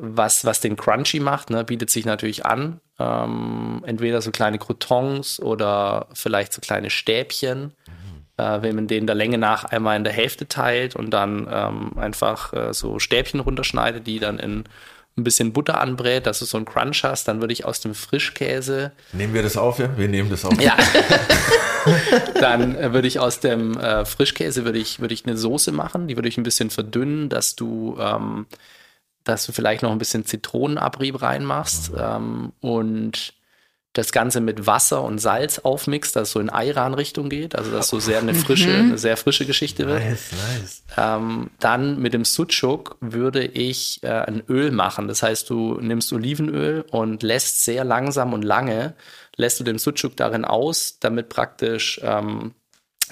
was, 0.00 0.44
was 0.44 0.60
den 0.60 0.76
Crunchy 0.76 1.20
macht, 1.20 1.50
ne, 1.50 1.64
bietet 1.64 1.90
sich 1.90 2.04
natürlich 2.04 2.44
an. 2.44 2.80
Ähm, 2.98 3.82
entweder 3.86 4.22
so 4.22 4.30
kleine 4.30 4.58
Croutons 4.58 5.40
oder 5.40 6.08
vielleicht 6.14 6.52
so 6.52 6.60
kleine 6.60 6.90
Stäbchen, 6.90 7.72
äh, 8.36 8.62
wenn 8.62 8.74
man 8.74 8.86
den 8.86 9.06
der 9.06 9.14
Länge 9.14 9.38
nach 9.38 9.64
einmal 9.64 9.96
in 9.96 10.04
der 10.04 10.12
Hälfte 10.12 10.48
teilt 10.48 10.96
und 10.96 11.10
dann 11.10 11.46
ähm, 11.50 11.98
einfach 11.98 12.52
äh, 12.52 12.72
so 12.72 12.98
Stäbchen 12.98 13.40
runterschneidet, 13.40 14.06
die 14.06 14.18
dann 14.18 14.38
in 14.38 14.64
ein 15.16 15.24
bisschen 15.24 15.52
Butter 15.52 15.80
anbrät, 15.80 16.26
dass 16.26 16.40
du 16.40 16.44
so 16.44 16.56
einen 16.56 16.66
Crunch 16.66 17.04
hast, 17.04 17.28
dann 17.28 17.40
würde 17.40 17.52
ich 17.52 17.64
aus 17.64 17.80
dem 17.80 17.94
Frischkäse 17.94 18.92
Nehmen 19.12 19.32
wir 19.32 19.42
das 19.42 19.56
auf, 19.56 19.78
ja? 19.78 19.96
Wir 19.96 20.08
nehmen 20.08 20.28
das 20.28 20.44
auf. 20.44 20.60
ja. 20.60 20.76
Dann 22.40 22.74
äh, 22.76 22.92
würde 22.92 23.06
ich 23.06 23.20
aus 23.20 23.40
dem 23.40 23.78
äh, 23.78 24.04
Frischkäse 24.04 24.64
würde 24.64 24.78
ich, 24.78 25.00
würde 25.00 25.14
ich 25.14 25.26
eine 25.26 25.36
Soße 25.36 25.70
machen. 25.70 26.08
Die 26.08 26.16
würde 26.16 26.28
ich 26.28 26.38
ein 26.38 26.42
bisschen 26.42 26.70
verdünnen, 26.70 27.28
dass 27.28 27.56
du, 27.56 27.96
ähm, 28.00 28.46
dass 29.22 29.46
du 29.46 29.52
vielleicht 29.52 29.82
noch 29.82 29.92
ein 29.92 29.98
bisschen 29.98 30.24
Zitronenabrieb 30.24 31.20
reinmachst 31.20 31.92
ähm, 31.96 32.52
und 32.60 33.34
das 33.94 34.10
Ganze 34.10 34.40
mit 34.40 34.66
Wasser 34.66 35.02
und 35.02 35.18
Salz 35.18 35.60
aufmixt, 35.60 36.16
dass 36.16 36.28
es 36.28 36.32
so 36.32 36.40
in 36.40 36.50
Ayran-Richtung 36.50 37.28
geht, 37.28 37.54
also 37.56 37.70
dass 37.70 37.88
so 37.88 38.00
sehr 38.00 38.18
eine 38.18 38.34
frische, 38.34 38.74
eine 38.74 38.98
sehr 38.98 39.16
frische 39.16 39.46
Geschichte 39.46 39.86
wird. 39.86 40.00
Nice, 40.00 40.30
nice. 40.32 40.82
Ähm, 40.96 41.50
dann 41.60 42.00
mit 42.00 42.12
dem 42.12 42.24
Sucuk 42.24 42.96
würde 43.00 43.44
ich 43.44 44.02
äh, 44.02 44.08
ein 44.08 44.42
Öl 44.48 44.72
machen. 44.72 45.06
Das 45.06 45.22
heißt, 45.22 45.48
du 45.48 45.78
nimmst 45.80 46.12
Olivenöl 46.12 46.84
und 46.90 47.22
lässt 47.22 47.64
sehr 47.64 47.84
langsam 47.84 48.32
und 48.32 48.42
lange, 48.42 48.94
lässt 49.36 49.60
du 49.60 49.64
den 49.64 49.78
Sucuk 49.78 50.16
darin 50.16 50.44
aus, 50.44 50.98
damit 50.98 51.28
praktisch 51.28 52.00
ähm, 52.02 52.54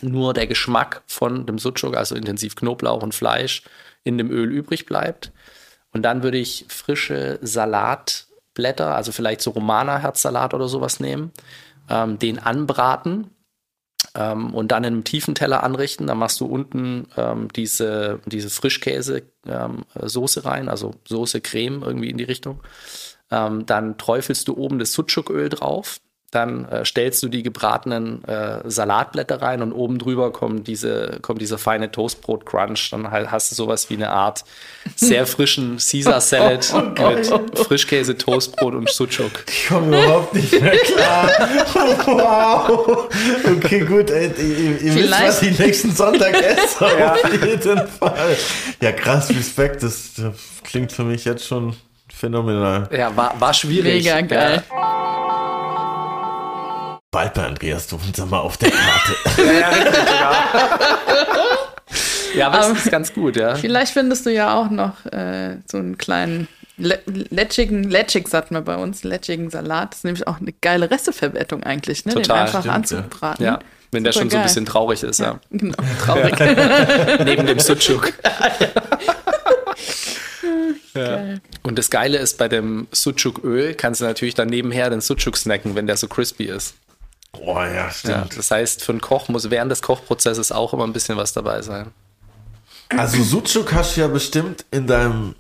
nur 0.01 0.35
der 0.35 0.49
Geschmack 0.49 1.03
von 1.07 1.47
dem 1.47 1.61
Sucuk, 1.61 1.97
also 1.97 2.17
intensiv 2.17 2.57
Knoblauch 2.57 3.05
und 3.05 3.15
Fleisch, 3.15 3.63
in 4.03 4.19
dem 4.19 4.33
Öl 4.33 4.51
übrig 4.51 4.87
bleibt. 4.87 5.31
Und 5.93 6.03
dann 6.03 6.25
würde 6.25 6.39
ich 6.39 6.65
frische 6.69 7.39
Salatblätter, 8.53 8.95
also 8.95 9.13
vielleicht 9.13 9.41
so 9.43 9.51
Romana-Herzsalat 9.51 10.55
oder 10.55 10.69
sowas 10.69 11.01
nehmen, 11.01 11.33
ähm, 11.89 12.19
den 12.19 12.39
anbraten 12.39 13.31
ähm, 14.15 14.55
und 14.55 14.73
dann 14.73 14.85
in 14.85 14.95
einem 14.95 15.05
tiefen 15.05 15.35
Teller 15.35 15.63
anrichten. 15.63 16.07
Dann 16.07 16.19
machst 16.19 16.41
du 16.41 16.47
unten 16.47 17.09
ähm, 17.17 17.49
diese, 17.55 18.21
diese 18.27 18.51
Frischkäse-Soße 18.51 20.45
rein, 20.45 20.69
also 20.69 20.95
Soße, 21.09 21.41
Creme 21.41 21.83
irgendwie 21.83 22.11
in 22.11 22.19
die 22.19 22.25
Richtung. 22.25 22.61
Ähm, 23.31 23.67
dann 23.67 23.97
träufelst 23.99 24.49
du 24.49 24.57
oben 24.57 24.79
das 24.79 24.93
Sucuköl 24.93 25.49
drauf. 25.49 26.01
Dann 26.33 26.65
äh, 26.65 26.85
stellst 26.87 27.23
du 27.23 27.29
die 27.29 27.43
gebratenen 27.43 28.25
äh, 28.25 28.61
Salatblätter 28.65 29.43
rein 29.43 29.61
und 29.61 29.73
oben 29.73 29.99
drüber 29.99 30.33
kommt, 30.33 30.67
diese, 30.67 31.19
kommt 31.21 31.43
dieser 31.43 31.59
feine 31.59 31.93
Toastbrot-Crunch. 31.93 32.91
Dann 32.91 33.11
halt 33.11 33.31
hast 33.31 33.51
du 33.51 33.55
sowas 33.55 33.91
wie 33.91 33.95
eine 33.95 34.09
Art 34.09 34.43
sehr 34.97 35.27
frischen 35.27 35.77
Caesar-Salad 35.91 36.73
mit 36.99 37.59
Frischkäse, 37.59 38.17
Toastbrot 38.17 38.75
und 38.75 38.89
Sucuk. 38.89 39.45
Ich 39.47 39.69
komme 39.69 39.89
überhaupt 39.89 40.35
nicht 40.35 40.59
mehr 40.59 40.79
klar. 40.79 41.29
wow. 42.07 43.09
Okay, 43.55 43.81
gut. 43.81 44.11
Ey, 44.11 44.33
ihr, 44.39 44.81
ihr 44.81 44.95
wisst, 44.95 45.13
was 45.13 45.43
ich 45.43 45.59
nächsten 45.59 45.95
Sonntag 45.95 46.33
esse. 46.33 46.83
Auf 47.13 47.45
jeden 47.45 47.87
Fall. 47.89 48.37
Ja, 48.81 48.93
krass, 48.93 49.29
Respekt. 49.29 49.83
Das, 49.83 50.15
das 50.15 50.33
klingt 50.65 50.93
für 50.93 51.05
mich 51.05 51.27
jetzt 51.27 51.47
schon 51.47 51.77
phänomenal. 52.11 52.89
Ja, 52.91 53.15
war, 53.15 53.39
war 53.39 53.53
schwierig. 53.53 54.05
Mega 54.05 54.21
geil. 54.23 54.63
Bald 57.13 57.35
bei 57.35 57.45
Andreas 57.45 57.87
Duffenser 57.89 58.25
mal 58.27 58.41
auf 58.41 58.57
der 58.57 58.71
Karte. 58.71 59.13
Ja, 59.45 59.61
ja, 59.61 59.69
richtig 59.69 59.95
sogar. 59.99 60.37
ja 62.35 62.47
aber 62.49 62.73
es 62.73 62.79
ist 62.87 62.91
ganz 62.91 63.13
gut, 63.13 63.37
ja. 63.37 63.55
Vielleicht 63.55 63.93
findest 63.93 64.25
du 64.27 64.31
ja 64.33 64.55
auch 64.55 64.71
noch 64.71 65.05
äh, 65.13 65.59
so 65.71 65.77
einen 65.77 65.99
kleinen 65.99 66.49
le- 66.79 67.03
lätschigen, 67.07 67.85
lätschig 67.85 68.29
sagt 68.29 68.51
man 68.51 68.65
bei 68.65 68.77
uns, 68.77 69.05
lätschigen 69.05 69.51
Salat. 69.51 69.91
Das 69.93 69.99
ist 69.99 70.05
nämlich 70.05 70.27
auch 70.27 70.41
eine 70.41 70.53
geile 70.63 70.91
Resteverwertung 70.91 71.63
eigentlich, 71.65 72.07
ne? 72.07 72.15
Total, 72.15 72.39
Den 72.39 72.47
einfach 72.47 72.61
stimmt, 72.61 72.75
anzubraten. 72.75 73.45
Ja, 73.45 73.59
wenn 73.91 74.05
der 74.05 74.13
schon 74.13 74.31
so 74.31 74.39
ein 74.39 74.43
bisschen 74.45 74.65
traurig 74.65 75.03
ist, 75.03 75.21
ja. 75.21 75.39
Genau, 75.51 75.77
traurig. 76.03 76.35
Neben 77.25 77.47
dem 77.47 77.59
Sucuk. 77.59 78.15
ja. 80.95 81.17
Geil. 81.17 81.41
Und 81.63 81.79
das 81.79 81.91
Geile 81.91 82.19
ist, 82.19 82.39
bei 82.39 82.49
dem 82.49 82.87
Sucuk-Öl 82.91 83.75
kannst 83.75 84.01
du 84.01 84.05
natürlich 84.07 84.35
dann 84.35 84.49
nebenher 84.49 84.89
den 84.91 85.01
Sucuk 85.03 85.37
snacken, 85.37 85.75
wenn 85.75 85.87
der 85.87 85.97
so 85.99 86.09
crispy 86.09 86.45
ist. 86.45 86.75
Boah, 87.33 87.67
ja, 87.67 87.75
Ja, 87.75 87.91
stimmt. 87.91 88.37
das 88.37 88.51
heißt, 88.51 88.85
für 88.85 88.93
einen 88.93 89.01
Koch 89.01 89.29
muss 89.29 89.51
während 89.51 89.71
des 89.71 89.83
Kochprozesses 89.83 90.53
auch 90.53 90.73
immer 90.75 90.85
ein 90.85 90.93
bisschen 90.93 91.17
was 91.17 91.33
dabei 91.33 91.63
sein. 91.63 91.91
Also 92.91 93.23
Sucuk 93.23 93.73
hast 93.73 93.97
du 93.97 94.03
ja 94.03 94.09
bestimmt 94.09 94.67
in 94.71 94.87
deinem 94.87 95.35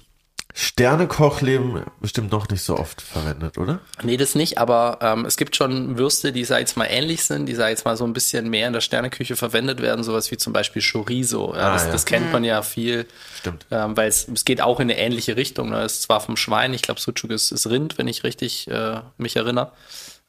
Sternekochleben 0.54 1.82
bestimmt 2.00 2.32
noch 2.32 2.48
nicht 2.48 2.62
so 2.62 2.76
oft 2.78 3.00
verwendet, 3.00 3.56
oder? 3.58 3.80
Nee, 4.02 4.16
das 4.16 4.34
nicht, 4.34 4.58
aber 4.58 4.98
ähm, 5.00 5.24
es 5.24 5.36
gibt 5.36 5.56
schon 5.56 5.96
Würste, 5.98 6.32
die, 6.32 6.44
sag 6.44 6.56
ich 6.56 6.60
jetzt 6.62 6.76
mal, 6.76 6.86
ähnlich 6.86 7.24
sind, 7.24 7.46
die, 7.46 7.54
sag 7.54 7.66
ich 7.66 7.70
jetzt 7.70 7.84
mal, 7.84 7.96
so 7.96 8.04
ein 8.04 8.12
bisschen 8.12 8.48
mehr 8.50 8.66
in 8.66 8.72
der 8.72 8.80
Sterneküche 8.80 9.36
verwendet 9.36 9.80
werden, 9.80 10.04
sowas 10.04 10.30
wie 10.30 10.36
zum 10.36 10.52
Beispiel 10.52 10.82
Chorizo. 10.82 11.54
Ja, 11.54 11.68
Ah, 11.68 11.72
das, 11.74 11.84
ja. 11.86 11.92
das 11.92 12.04
kennt 12.06 12.32
man 12.32 12.44
ja 12.44 12.62
viel. 12.62 13.06
Stimmt. 13.38 13.66
Ähm, 13.70 13.96
weil 13.96 14.08
es, 14.08 14.28
es 14.28 14.44
geht 14.44 14.60
auch 14.60 14.78
in 14.80 14.90
eine 14.90 14.98
ähnliche 14.98 15.36
Richtung. 15.36 15.70
Ne? 15.70 15.82
Es 15.82 15.94
ist 15.94 16.02
zwar 16.02 16.20
vom 16.20 16.36
Schwein, 16.36 16.74
ich 16.74 16.82
glaube, 16.82 17.00
Sucuk 17.00 17.30
ist, 17.30 17.50
ist 17.50 17.66
Rind, 17.68 17.96
wenn 17.98 18.08
ich 18.08 18.24
richtig 18.24 18.68
äh, 18.68 19.00
mich 19.18 19.36
erinnere. 19.36 19.72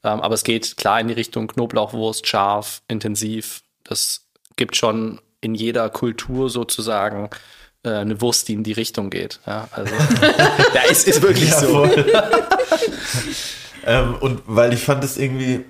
Ähm, 0.04 0.22
aber 0.22 0.36
es 0.36 0.44
geht 0.44 0.78
klar 0.78 1.00
in 1.00 1.08
die 1.08 1.14
Richtung 1.14 1.48
Knoblauchwurst, 1.48 2.28
scharf, 2.28 2.82
intensiv. 2.88 3.64
Das 3.84 4.28
gibt 4.56 4.76
schon 4.76 5.20
in 5.42 5.56
jeder 5.56 5.90
Kultur 5.90 6.50
sozusagen 6.50 7.30
äh, 7.84 7.90
eine 7.92 8.22
Wurst, 8.22 8.48
die 8.48 8.54
in 8.54 8.64
die 8.64 8.72
Richtung 8.74 9.10
geht. 9.10 9.40
Ja, 9.46 9.68
also, 9.72 9.94
ja, 10.74 10.82
es 10.90 11.04
ist 11.06 11.22
wirklich 11.22 11.50
Ja, 11.50 11.60
so. 11.60 11.86
ähm, 13.86 14.16
und 14.16 14.42
weil 14.46 14.74
ich 14.74 14.82
fand 14.82 15.04
es 15.04 15.18
irgendwie 15.18 15.66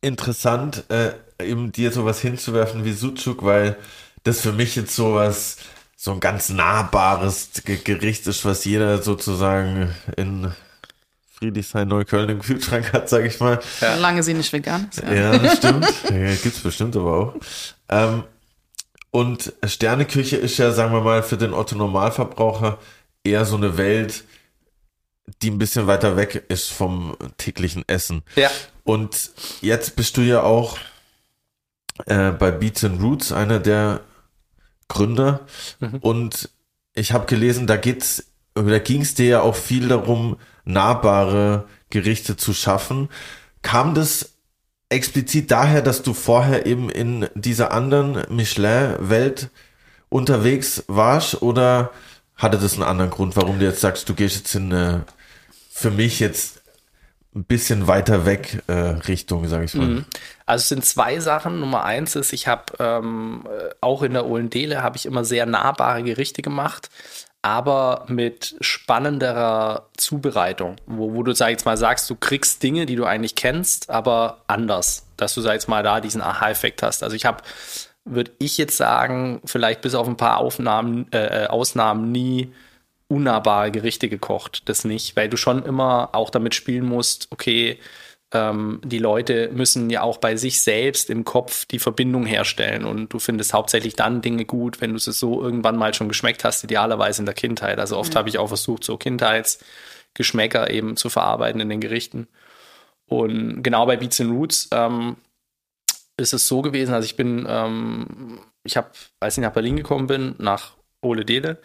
interessant, 0.00 0.84
äh, 0.90 1.12
eben 1.42 1.72
dir 1.72 1.90
sowas 1.90 2.20
hinzuwerfen 2.20 2.84
wie 2.84 2.92
Sucuk, 2.92 3.44
weil 3.44 3.76
das 4.22 4.40
für 4.40 4.52
mich 4.52 4.76
jetzt 4.76 4.94
sowas, 4.94 5.56
so 5.96 6.12
ein 6.12 6.20
ganz 6.20 6.50
nahbares 6.50 7.50
Ge- 7.64 7.78
Gericht 7.82 8.26
ist, 8.26 8.44
was 8.44 8.64
jeder 8.64 9.02
sozusagen 9.02 9.94
in 10.16 10.52
Friedrichshain, 11.38 11.88
Neukölln 11.88 12.28
im 12.28 12.40
Kühlschrank 12.40 12.92
hat, 12.92 13.08
sag 13.08 13.24
ich 13.24 13.40
mal. 13.40 13.60
Solange 13.80 14.22
sie 14.22 14.34
nicht 14.34 14.52
vegan 14.52 14.88
ist. 14.90 15.02
Ja. 15.02 15.12
Ja, 15.12 15.38
das 15.38 15.56
stimmt. 15.58 15.86
ja, 16.10 16.34
gibt's 16.36 16.60
bestimmt 16.60 16.96
aber 16.96 17.16
auch. 17.16 17.34
Ähm, 17.88 18.24
und 19.10 19.52
Sterneküche 19.64 20.36
ist 20.36 20.58
ja, 20.58 20.72
sagen 20.72 20.92
wir 20.92 21.00
mal, 21.00 21.22
für 21.22 21.36
den 21.36 21.52
Otto 21.52 21.76
Normalverbraucher 21.76 22.78
eher 23.24 23.44
so 23.44 23.56
eine 23.56 23.76
Welt, 23.76 24.24
die 25.42 25.50
ein 25.50 25.58
bisschen 25.58 25.86
weiter 25.86 26.16
weg 26.16 26.44
ist 26.48 26.70
vom 26.70 27.16
täglichen 27.36 27.84
Essen. 27.86 28.22
Ja. 28.36 28.50
Und 28.84 29.30
jetzt 29.60 29.96
bist 29.96 30.16
du 30.16 30.20
ja 30.20 30.42
auch 30.42 30.78
äh, 32.06 32.30
bei 32.30 32.50
Beats 32.50 32.84
and 32.84 33.00
Roots 33.02 33.32
einer 33.32 33.58
der 33.58 34.00
Gründer. 34.88 35.46
Und 36.00 36.50
ich 36.94 37.12
habe 37.12 37.26
gelesen, 37.26 37.66
da 37.66 37.76
geht's, 37.76 38.26
da 38.54 38.78
ging 38.78 39.02
es 39.02 39.14
dir 39.14 39.26
ja 39.26 39.40
auch 39.40 39.56
viel 39.56 39.88
darum, 39.88 40.36
nahbare 40.64 41.66
Gerichte 41.90 42.36
zu 42.36 42.54
schaffen. 42.54 43.08
Kam 43.62 43.94
das 43.94 44.34
explizit 44.88 45.50
daher, 45.50 45.82
dass 45.82 46.02
du 46.02 46.14
vorher 46.14 46.66
eben 46.66 46.90
in 46.90 47.28
dieser 47.34 47.72
anderen 47.72 48.22
Michelin-Welt 48.34 49.50
unterwegs 50.08 50.84
warst 50.86 51.42
oder 51.42 51.90
hatte 52.36 52.58
das 52.58 52.74
einen 52.74 52.82
anderen 52.82 53.10
Grund, 53.10 53.36
warum 53.36 53.58
du 53.58 53.64
jetzt 53.64 53.80
sagst, 53.80 54.08
du 54.08 54.14
gehst 54.14 54.36
jetzt 54.36 54.54
in 54.54 54.72
eine, 54.72 55.04
für 55.70 55.90
mich 55.90 56.20
jetzt 56.20 56.62
ein 57.34 57.44
bisschen 57.44 57.88
weiter 57.88 58.26
weg 58.26 58.62
äh, 58.68 58.72
Richtung, 58.72 59.48
sage 59.48 59.64
ich 59.64 59.74
mal. 59.74 60.04
Also 60.46 60.62
es 60.62 60.68
sind 60.68 60.84
zwei 60.84 61.18
Sachen. 61.18 61.58
Nummer 61.58 61.82
eins 61.84 62.14
ist, 62.14 62.32
ich 62.32 62.46
habe 62.46 62.64
ähm, 62.78 63.44
äh, 63.46 63.70
auch 63.80 64.02
in 64.02 64.12
der 64.12 64.26
Ohlendele 64.26 64.82
habe 64.82 64.96
ich 64.96 65.06
immer 65.06 65.24
sehr 65.24 65.44
nahbare 65.46 66.04
Gerichte 66.04 66.42
gemacht, 66.42 66.90
aber 67.44 68.06
mit 68.08 68.56
spannenderer 68.62 69.90
Zubereitung, 69.98 70.76
wo, 70.86 71.12
wo 71.12 71.22
du 71.22 71.34
sag 71.34 71.50
jetzt 71.50 71.66
mal 71.66 71.76
sagst, 71.76 72.08
du 72.08 72.16
kriegst 72.16 72.62
Dinge, 72.62 72.86
die 72.86 72.96
du 72.96 73.04
eigentlich 73.04 73.34
kennst, 73.34 73.90
aber 73.90 74.44
anders, 74.46 75.06
dass 75.18 75.34
du 75.34 75.42
sag 75.42 75.52
jetzt 75.52 75.68
mal 75.68 75.82
da 75.82 76.00
diesen 76.00 76.22
Aha-Effekt 76.22 76.82
hast. 76.82 77.02
Also 77.02 77.14
ich 77.14 77.26
habe, 77.26 77.44
würde 78.06 78.30
ich 78.38 78.56
jetzt 78.56 78.78
sagen, 78.78 79.42
vielleicht 79.44 79.82
bis 79.82 79.94
auf 79.94 80.08
ein 80.08 80.16
paar 80.16 80.38
Aufnahmen, 80.38 81.12
äh, 81.12 81.44
äh, 81.44 81.46
Ausnahmen 81.48 82.10
nie 82.10 82.50
unnahbare 83.08 83.70
Gerichte 83.70 84.08
gekocht. 84.08 84.62
Das 84.70 84.86
nicht, 84.86 85.14
weil 85.14 85.28
du 85.28 85.36
schon 85.36 85.66
immer 85.66 86.14
auch 86.14 86.30
damit 86.30 86.54
spielen 86.54 86.86
musst, 86.86 87.28
okay, 87.30 87.78
ähm, 88.34 88.80
die 88.84 88.98
Leute 88.98 89.48
müssen 89.52 89.88
ja 89.88 90.02
auch 90.02 90.18
bei 90.18 90.36
sich 90.36 90.62
selbst 90.62 91.08
im 91.08 91.24
Kopf 91.24 91.64
die 91.64 91.78
Verbindung 91.78 92.26
herstellen 92.26 92.84
und 92.84 93.12
du 93.12 93.18
findest 93.18 93.54
hauptsächlich 93.54 93.94
dann 93.94 94.20
Dinge 94.20 94.44
gut, 94.44 94.80
wenn 94.80 94.90
du 94.90 94.96
es 94.96 95.04
so 95.04 95.40
irgendwann 95.40 95.76
mal 95.76 95.94
schon 95.94 96.08
geschmeckt 96.08 96.44
hast, 96.44 96.64
idealerweise 96.64 97.22
in 97.22 97.26
der 97.26 97.34
Kindheit. 97.34 97.78
Also 97.78 97.96
oft 97.96 98.16
habe 98.16 98.28
ich 98.28 98.38
auch 98.38 98.48
versucht, 98.48 98.84
so 98.84 98.96
Kindheitsgeschmäcker 98.96 100.70
eben 100.70 100.96
zu 100.96 101.08
verarbeiten 101.08 101.60
in 101.60 101.68
den 101.68 101.80
Gerichten. 101.80 102.26
Und 103.06 103.62
genau 103.62 103.86
bei 103.86 103.96
Beats 103.96 104.20
and 104.20 104.32
Roots 104.32 104.68
ähm, 104.72 105.16
ist 106.16 106.34
es 106.34 106.48
so 106.48 106.60
gewesen, 106.62 106.92
also 106.92 107.06
ich 107.06 107.16
bin, 107.16 107.46
ähm, 107.48 108.40
ich 108.64 108.76
habe, 108.76 108.88
als 109.20 109.36
ich 109.36 109.42
nach 109.42 109.52
Berlin 109.52 109.76
gekommen 109.76 110.06
bin, 110.06 110.34
nach 110.38 110.72
Ole 111.02 111.24
Dele, 111.24 111.58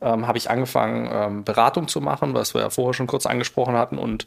ähm, 0.00 0.26
habe 0.26 0.38
ich 0.38 0.50
angefangen, 0.50 1.08
ähm, 1.10 1.44
Beratung 1.44 1.88
zu 1.88 2.00
machen, 2.00 2.34
was 2.34 2.54
wir 2.54 2.60
ja 2.60 2.70
vorher 2.70 2.94
schon 2.94 3.06
kurz 3.06 3.26
angesprochen 3.26 3.74
hatten. 3.74 3.98
Und 3.98 4.26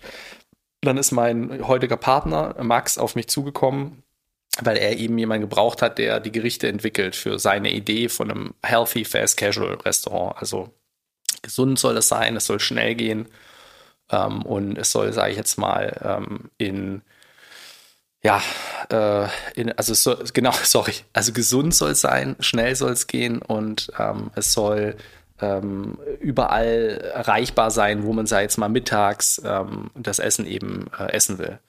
dann 0.85 0.97
ist 0.97 1.11
mein 1.11 1.67
heutiger 1.67 1.97
Partner, 1.97 2.55
Max, 2.61 2.97
auf 2.97 3.15
mich 3.15 3.27
zugekommen, 3.27 4.03
weil 4.61 4.77
er 4.77 4.97
eben 4.97 5.17
jemanden 5.17 5.49
gebraucht 5.49 5.81
hat, 5.81 5.97
der 5.97 6.19
die 6.19 6.31
Gerichte 6.31 6.67
entwickelt 6.67 7.15
für 7.15 7.39
seine 7.39 7.71
Idee 7.71 8.09
von 8.09 8.31
einem 8.31 8.53
Healthy 8.63 9.05
Fast 9.05 9.37
Casual 9.37 9.75
Restaurant. 9.75 10.37
Also 10.37 10.73
gesund 11.41 11.79
soll 11.79 11.97
es 11.97 12.07
sein, 12.07 12.35
es 12.35 12.45
soll 12.45 12.59
schnell 12.59 12.95
gehen 12.95 13.27
ähm, 14.11 14.43
und 14.43 14.77
es 14.77 14.91
soll, 14.91 15.11
sage 15.13 15.31
ich 15.31 15.37
jetzt 15.37 15.57
mal, 15.57 15.99
ähm, 16.03 16.51
in 16.57 17.01
ja, 18.23 18.41
äh, 18.89 19.27
in, 19.53 19.71
also 19.73 19.93
soll, 19.93 20.25
genau, 20.33 20.51
sorry, 20.63 20.93
also 21.13 21.31
gesund 21.31 21.75
soll 21.75 21.91
es 21.91 22.01
sein, 22.01 22.35
schnell 22.39 22.75
soll 22.75 22.91
es 22.91 23.07
gehen 23.07 23.41
und 23.41 23.91
ähm, 23.99 24.31
es 24.35 24.51
soll 24.51 24.95
ähm, 25.41 25.97
überall 26.19 27.11
erreichbar 27.13 27.71
sein, 27.71 28.03
wo 28.03 28.13
man, 28.13 28.25
ich 28.25 28.31
jetzt 28.31 28.57
mal, 28.57 28.69
mittags 28.69 29.41
ähm, 29.45 29.91
das 29.95 30.19
Essen 30.19 30.45
eben 30.45 30.87
äh, 30.97 31.11
essen 31.11 31.37
will. 31.37 31.59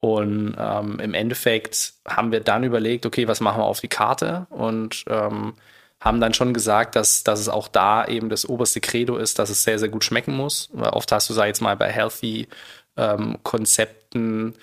Und 0.00 0.56
ähm, 0.58 0.98
im 0.98 1.14
Endeffekt 1.14 1.94
haben 2.08 2.32
wir 2.32 2.40
dann 2.40 2.64
überlegt, 2.64 3.06
okay, 3.06 3.28
was 3.28 3.40
machen 3.40 3.60
wir 3.60 3.66
auf 3.66 3.80
die 3.80 3.88
Karte? 3.88 4.46
Und 4.50 5.04
ähm, 5.08 5.54
haben 6.00 6.20
dann 6.20 6.34
schon 6.34 6.52
gesagt, 6.52 6.96
dass, 6.96 7.22
dass 7.22 7.38
es 7.38 7.48
auch 7.48 7.68
da 7.68 8.04
eben 8.06 8.28
das 8.28 8.48
oberste 8.48 8.80
Credo 8.80 9.16
ist, 9.16 9.38
dass 9.38 9.50
es 9.50 9.62
sehr, 9.62 9.78
sehr 9.78 9.88
gut 9.88 10.02
schmecken 10.02 10.34
muss. 10.34 10.70
Weil 10.72 10.90
oft 10.90 11.12
hast 11.12 11.30
du, 11.30 11.34
ich 11.34 11.38
jetzt 11.38 11.60
mal, 11.60 11.76
bei 11.76 11.88
Healthy 11.88 12.48
ähm, 12.96 13.38
Konzepten 13.44 14.54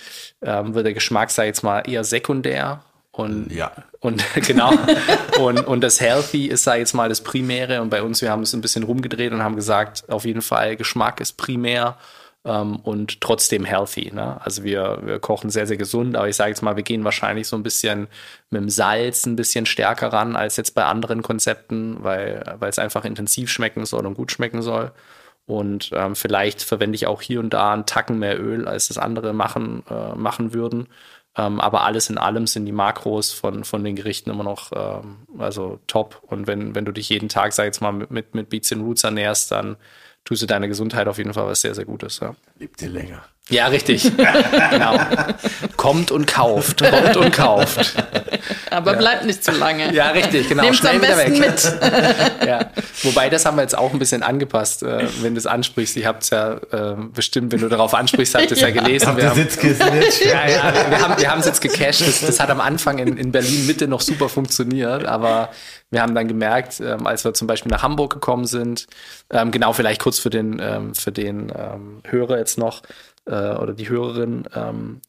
ähm, 0.41 0.73
wird 0.73 0.85
der 0.85 0.93
Geschmack, 0.93 1.29
ich 1.29 1.37
jetzt 1.37 1.63
mal, 1.63 1.81
eher 1.89 2.03
sekundär. 2.03 2.83
Und, 3.11 3.51
Ja. 3.51 3.71
und 3.99 4.23
genau. 4.47 4.71
und, 5.39 5.65
und 5.65 5.81
das 5.81 5.99
Healthy 5.99 6.47
ist, 6.47 6.67
ich 6.67 6.73
jetzt 6.73 6.93
mal, 6.93 7.09
das 7.09 7.21
Primäre. 7.21 7.81
Und 7.81 7.89
bei 7.89 8.01
uns, 8.01 8.21
wir 8.21 8.31
haben 8.31 8.43
es 8.43 8.53
ein 8.53 8.61
bisschen 8.61 8.83
rumgedreht 8.83 9.31
und 9.31 9.43
haben 9.43 9.55
gesagt, 9.55 10.09
auf 10.09 10.25
jeden 10.25 10.41
Fall, 10.41 10.75
Geschmack 10.75 11.19
ist 11.19 11.33
primär 11.37 11.97
ähm, 12.45 12.77
und 12.77 13.21
trotzdem 13.21 13.65
healthy. 13.65 14.11
Ne? 14.13 14.39
Also 14.43 14.63
wir, 14.63 14.99
wir 15.03 15.19
kochen 15.19 15.49
sehr, 15.49 15.67
sehr 15.67 15.77
gesund, 15.77 16.15
aber 16.15 16.29
ich 16.29 16.35
sage 16.35 16.51
jetzt 16.51 16.61
mal, 16.61 16.75
wir 16.75 16.83
gehen 16.83 17.03
wahrscheinlich 17.03 17.47
so 17.47 17.55
ein 17.55 17.63
bisschen 17.63 18.07
mit 18.49 18.61
dem 18.61 18.69
Salz 18.69 19.25
ein 19.25 19.35
bisschen 19.35 19.65
stärker 19.65 20.13
ran 20.13 20.35
als 20.35 20.57
jetzt 20.57 20.75
bei 20.75 20.85
anderen 20.85 21.21
Konzepten, 21.21 21.97
weil, 22.03 22.43
weil 22.59 22.69
es 22.69 22.79
einfach 22.79 23.05
intensiv 23.05 23.49
schmecken 23.49 23.85
soll 23.85 24.05
und 24.05 24.15
gut 24.15 24.31
schmecken 24.31 24.61
soll. 24.61 24.91
Und 25.45 25.89
ähm, 25.93 26.15
vielleicht 26.15 26.61
verwende 26.61 26.95
ich 26.95 27.07
auch 27.07 27.23
hier 27.23 27.39
und 27.39 27.49
da 27.55 27.73
einen 27.73 27.87
Tacken 27.87 28.19
mehr 28.19 28.39
Öl, 28.39 28.67
als 28.67 28.89
das 28.89 28.99
andere 28.99 29.33
machen, 29.33 29.83
äh, 29.89 30.13
machen 30.15 30.53
würden. 30.53 30.87
Ähm, 31.37 31.59
aber 31.59 31.83
alles 31.83 32.09
in 32.09 32.17
allem 32.17 32.47
sind 32.47 32.65
die 32.65 32.71
Makros 32.71 33.31
von, 33.31 33.63
von 33.63 33.83
den 33.83 33.95
Gerichten 33.95 34.29
immer 34.29 34.43
noch 34.43 34.71
ähm, 34.73 35.27
also 35.37 35.79
top. 35.87 36.21
Und 36.23 36.47
wenn, 36.47 36.75
wenn 36.75 36.85
du 36.85 36.91
dich 36.91 37.09
jeden 37.09 37.29
Tag, 37.29 37.53
sag 37.53 37.65
jetzt 37.65 37.81
mal, 37.81 37.91
mit, 37.91 38.33
mit, 38.33 38.49
Beats 38.49 38.71
and 38.71 38.83
Roots 38.83 39.03
ernährst, 39.03 39.51
dann 39.51 39.77
tust 40.25 40.41
du 40.41 40.47
deiner 40.47 40.67
Gesundheit 40.67 41.07
auf 41.07 41.17
jeden 41.17 41.33
Fall 41.33 41.45
was 41.45 41.61
sehr, 41.61 41.75
sehr 41.75 41.85
Gutes. 41.85 42.19
Ja, 42.19 42.35
Lebt 42.57 42.81
ihr 42.81 42.89
länger. 42.89 43.23
Ja 43.49 43.67
richtig. 43.67 44.11
genau. 44.71 44.99
Kommt 45.77 46.11
und 46.11 46.27
kauft. 46.27 46.83
Kommt 46.83 47.17
und 47.17 47.31
kauft. 47.35 47.95
Aber 48.69 48.93
bleibt 48.93 49.25
nicht 49.25 49.43
zu 49.43 49.51
lange. 49.51 49.93
Ja, 49.93 50.09
richtig, 50.09 50.49
genau. 50.49 50.63
Nehmt's 50.63 50.85
am 50.85 51.01
wieder 51.01 51.15
besten 51.15 51.39
mit. 51.39 51.77
ja. 52.47 52.71
Wobei, 53.03 53.29
das 53.29 53.45
haben 53.45 53.57
wir 53.57 53.61
jetzt 53.61 53.77
auch 53.77 53.91
ein 53.93 53.99
bisschen 53.99 54.23
angepasst, 54.23 54.83
äh, 54.83 55.07
wenn 55.21 55.33
du 55.33 55.39
es 55.39 55.47
ansprichst. 55.47 55.97
Ich 55.97 56.05
habe 56.05 56.19
es 56.19 56.29
ja 56.29 56.53
äh, 56.71 56.95
bestimmt, 57.13 57.51
wenn 57.51 57.61
du 57.61 57.69
darauf 57.69 57.93
ansprichst, 57.93 58.35
habt 58.35 58.45
ihr 58.45 58.51
es 58.51 58.61
ja. 58.61 58.69
gelesen. 58.69 59.07
Habt 59.07 59.17
Wir 59.17 59.29
haben, 59.29 59.47
ja, 60.23 60.47
ja, 60.47 60.73
wir 60.89 61.01
haben 61.01 61.21
wir 61.21 61.31
haben 61.31 61.39
es 61.39 61.45
jetzt 61.45 61.61
gecached. 61.61 62.07
Das, 62.07 62.21
das 62.21 62.39
hat 62.39 62.49
am 62.49 62.61
Anfang 62.61 62.99
in, 62.99 63.17
in 63.17 63.31
Berlin 63.31 63.65
Mitte 63.67 63.87
noch 63.87 64.01
super 64.01 64.29
funktioniert, 64.29 65.05
aber 65.05 65.49
wir 65.91 66.01
haben 66.01 66.13
dann 66.13 66.27
gemerkt, 66.27 66.79
ähm, 66.81 67.07
als 67.07 67.25
wir 67.25 67.33
zum 67.33 67.47
Beispiel 67.47 67.71
nach 67.71 67.81
Hamburg 67.81 68.13
gekommen 68.13 68.45
sind, 68.45 68.87
ähm, 69.31 69.51
genau 69.51 69.73
vielleicht 69.73 70.01
kurz 70.01 70.19
für 70.19 70.29
den 70.29 70.59
ähm, 70.61 70.93
für 70.93 71.11
den 71.11 71.51
ähm, 71.55 72.01
Hörer 72.07 72.37
jetzt 72.37 72.57
noch 72.57 72.83
äh, 73.29 73.55
oder 73.55 73.73
die 73.73 73.89
Hörerin. 73.89 74.47
Ähm, 74.53 75.01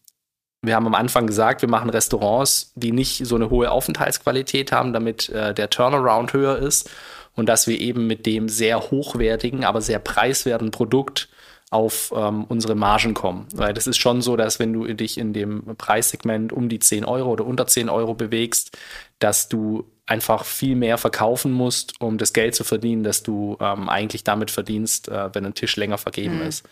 wir 0.63 0.75
haben 0.75 0.87
am 0.87 0.95
Anfang 0.95 1.27
gesagt, 1.27 1.63
wir 1.63 1.69
machen 1.69 1.91
Restaurants, 1.91 2.73
die 2.75 2.93
nicht 2.93 3.27
so 3.27 3.35
eine 3.35 3.51
hohe 3.51 3.71
Aufenthaltsqualität 3.71 4.73
haben, 4.73 4.93
damit 4.93 5.31
äh, 5.31 5.55
der 5.55 5.71
Turnaround 5.71 6.33
höher 6.33 6.59
ist 6.59 6.91
und 7.35 7.49
dass 7.49 7.67
wir 7.67 7.81
eben 7.81 8.07
mit 8.07 8.27
dem 8.27 8.49
sehr 8.49 8.91
hochwertigen, 8.91 9.65
aber 9.65 9.81
sehr 9.81 9.99
preiswerten 9.99 10.71
Produkt 10.71 11.29
auf 11.71 12.13
ähm, 12.15 12.45
unsere 12.45 12.75
Margen 12.75 13.15
kommen. 13.15 13.47
Weil 13.55 13.73
das 13.73 13.87
ist 13.87 13.99
schon 13.99 14.23
so, 14.23 14.37
dass 14.37 14.59
wenn 14.59 14.73
du 14.73 14.93
dich 14.93 15.17
in 15.17 15.33
dem 15.33 15.77
Preissegment 15.79 16.53
um 16.53 16.69
die 16.69 16.81
10 16.81 17.05
Euro 17.05 17.31
oder 17.31 17.47
unter 17.47 17.67
10 17.67 17.89
Euro 17.89 18.15
bewegst, 18.15 18.77
dass 19.21 19.49
du 19.49 19.89
einfach 20.05 20.45
viel 20.45 20.75
mehr 20.75 20.99
verkaufen 20.99 21.53
musst, 21.53 22.01
um 22.01 22.19
das 22.19 22.33
Geld 22.33 22.57
zu 22.57 22.65
verdienen, 22.65 23.05
das 23.05 23.23
du 23.23 23.57
ähm, 23.61 23.89
eigentlich 23.89 24.25
damit 24.25 24.51
verdienst, 24.51 25.09
äh, 25.09 25.33
wenn 25.33 25.47
ein 25.47 25.55
Tisch 25.55 25.77
länger 25.77 25.99
vergeben 25.99 26.41
mhm. 26.41 26.47
ist. 26.49 26.69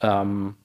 Ähm, 0.00 0.56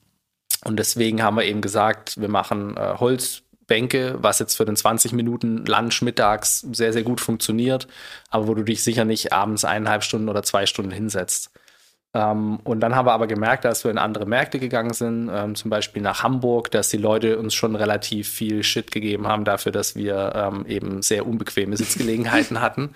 und 0.64 0.78
deswegen 0.78 1.22
haben 1.22 1.36
wir 1.36 1.44
eben 1.44 1.60
gesagt, 1.60 2.20
wir 2.20 2.28
machen 2.28 2.76
äh, 2.76 2.94
Holzbänke, 2.98 4.16
was 4.20 4.38
jetzt 4.38 4.56
für 4.56 4.64
den 4.64 4.76
20 4.76 5.12
Minuten 5.12 5.64
Lunch 5.64 6.02
mittags 6.02 6.60
sehr, 6.72 6.92
sehr 6.92 7.02
gut 7.02 7.20
funktioniert, 7.20 7.86
aber 8.30 8.46
wo 8.46 8.54
du 8.54 8.62
dich 8.62 8.82
sicher 8.82 9.04
nicht 9.04 9.32
abends 9.32 9.64
eineinhalb 9.64 10.04
Stunden 10.04 10.28
oder 10.28 10.42
zwei 10.42 10.66
Stunden 10.66 10.90
hinsetzt. 10.90 11.50
Ähm, 12.12 12.58
und 12.64 12.80
dann 12.80 12.96
haben 12.96 13.06
wir 13.06 13.12
aber 13.12 13.28
gemerkt, 13.28 13.64
als 13.64 13.84
wir 13.84 13.90
in 13.90 13.98
andere 13.98 14.26
Märkte 14.26 14.58
gegangen 14.58 14.92
sind, 14.92 15.30
ähm, 15.32 15.54
zum 15.54 15.70
Beispiel 15.70 16.02
nach 16.02 16.22
Hamburg, 16.22 16.70
dass 16.72 16.88
die 16.88 16.96
Leute 16.96 17.38
uns 17.38 17.54
schon 17.54 17.76
relativ 17.76 18.28
viel 18.28 18.64
Shit 18.64 18.90
gegeben 18.90 19.28
haben 19.28 19.44
dafür, 19.44 19.72
dass 19.72 19.94
wir 19.94 20.32
ähm, 20.34 20.66
eben 20.66 21.02
sehr 21.02 21.26
unbequeme 21.26 21.76
Sitzgelegenheiten 21.76 22.60
hatten 22.60 22.90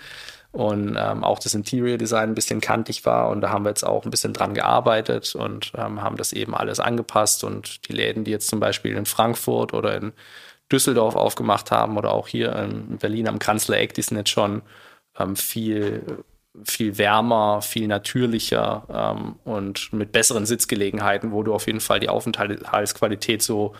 und 0.55 0.95
ähm, 0.97 1.25
auch 1.25 1.39
das 1.39 1.53
Interior 1.53 1.97
Design 1.97 2.29
ein 2.29 2.35
bisschen 2.35 2.61
kantig 2.61 3.05
war. 3.05 3.29
Und 3.29 3.41
da 3.41 3.49
haben 3.49 3.65
wir 3.65 3.69
jetzt 3.69 3.83
auch 3.83 4.05
ein 4.05 4.09
bisschen 4.09 4.31
dran 4.31 4.53
gearbeitet 4.53 5.35
und 5.35 5.73
ähm, 5.77 6.01
haben 6.01 6.15
das 6.15 6.31
eben 6.31 6.55
alles 6.55 6.79
angepasst. 6.79 7.43
Und 7.43 7.89
die 7.89 7.93
Läden, 7.93 8.23
die 8.23 8.31
jetzt 8.31 8.47
zum 8.47 8.61
Beispiel 8.61 8.95
in 8.95 9.05
Frankfurt 9.05 9.73
oder 9.73 9.97
in 9.97 10.13
Düsseldorf 10.71 11.17
aufgemacht 11.17 11.71
haben 11.71 11.97
oder 11.97 12.13
auch 12.13 12.29
hier 12.29 12.55
in 12.55 12.97
Berlin 12.99 13.27
am 13.27 13.37
Kanzlereck, 13.37 13.93
die 13.95 14.01
sind 14.01 14.15
jetzt 14.15 14.29
schon 14.29 14.61
ähm, 15.19 15.35
viel 15.35 16.23
viel 16.63 16.97
wärmer, 16.97 17.61
viel 17.61 17.87
natürlicher 17.87 18.83
ähm, 18.89 19.35
und 19.43 19.91
mit 19.91 20.13
besseren 20.13 20.45
Sitzgelegenheiten, 20.45 21.33
wo 21.33 21.43
du 21.43 21.53
auf 21.53 21.67
jeden 21.67 21.81
Fall 21.81 21.99
die 21.99 22.07
Aufenthaltsqualität 22.07 23.41
so 23.41 23.73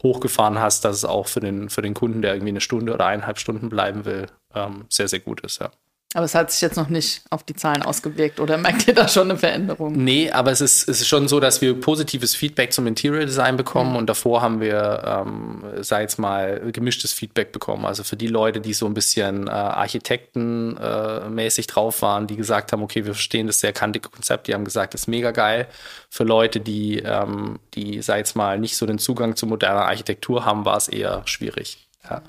hochgefahren 0.00 0.60
hast, 0.60 0.84
dass 0.84 0.94
es 0.94 1.04
auch 1.04 1.26
für 1.26 1.40
den, 1.40 1.70
für 1.70 1.82
den 1.82 1.94
Kunden, 1.94 2.22
der 2.22 2.34
irgendwie 2.34 2.50
eine 2.50 2.60
Stunde 2.60 2.94
oder 2.94 3.06
eineinhalb 3.06 3.40
Stunden 3.40 3.68
bleiben 3.68 4.04
will, 4.04 4.26
ähm, 4.54 4.84
sehr, 4.88 5.08
sehr 5.08 5.18
gut 5.18 5.40
ist, 5.40 5.60
ja. 5.60 5.72
Aber 6.14 6.24
es 6.24 6.34
hat 6.34 6.50
sich 6.50 6.60
jetzt 6.60 6.76
noch 6.76 6.88
nicht 6.88 7.22
auf 7.30 7.44
die 7.44 7.54
Zahlen 7.54 7.82
ausgewirkt 7.82 8.40
oder 8.40 8.58
merkt 8.58 8.88
ihr 8.88 8.94
da 8.94 9.06
schon 9.06 9.30
eine 9.30 9.38
Veränderung? 9.38 9.92
Nee, 9.92 10.32
aber 10.32 10.50
es 10.50 10.60
ist, 10.60 10.88
es 10.88 11.00
ist 11.00 11.06
schon 11.06 11.28
so, 11.28 11.38
dass 11.38 11.60
wir 11.60 11.78
positives 11.78 12.34
Feedback 12.34 12.72
zum 12.72 12.88
Interior 12.88 13.24
Design 13.24 13.56
bekommen 13.56 13.90
mhm. 13.90 13.96
und 13.96 14.08
davor 14.08 14.42
haben 14.42 14.60
wir, 14.60 15.04
ähm, 15.06 15.62
sei 15.82 16.00
jetzt 16.02 16.18
mal, 16.18 16.72
gemischtes 16.72 17.12
Feedback 17.12 17.52
bekommen. 17.52 17.84
Also 17.84 18.02
für 18.02 18.16
die 18.16 18.26
Leute, 18.26 18.60
die 18.60 18.72
so 18.72 18.86
ein 18.86 18.94
bisschen 18.94 19.46
äh, 19.46 19.50
architektenmäßig 19.50 21.66
äh, 21.66 21.68
drauf 21.68 22.02
waren, 22.02 22.26
die 22.26 22.36
gesagt 22.36 22.72
haben, 22.72 22.82
okay, 22.82 23.04
wir 23.04 23.14
verstehen 23.14 23.46
das 23.46 23.60
sehr 23.60 23.72
kantige 23.72 24.08
Konzept, 24.08 24.48
die 24.48 24.54
haben 24.54 24.64
gesagt, 24.64 24.94
das 24.94 25.02
ist 25.02 25.06
mega 25.06 25.30
geil. 25.30 25.68
Für 26.08 26.24
Leute, 26.24 26.58
die, 26.58 26.98
ähm, 26.98 27.60
die, 27.74 28.02
sei 28.02 28.18
jetzt 28.18 28.34
mal, 28.34 28.58
nicht 28.58 28.76
so 28.76 28.84
den 28.84 28.98
Zugang 28.98 29.36
zu 29.36 29.46
moderner 29.46 29.84
Architektur 29.84 30.44
haben, 30.44 30.64
war 30.64 30.76
es 30.76 30.88
eher 30.88 31.22
schwierig. 31.26 31.86
Ja 32.02 32.20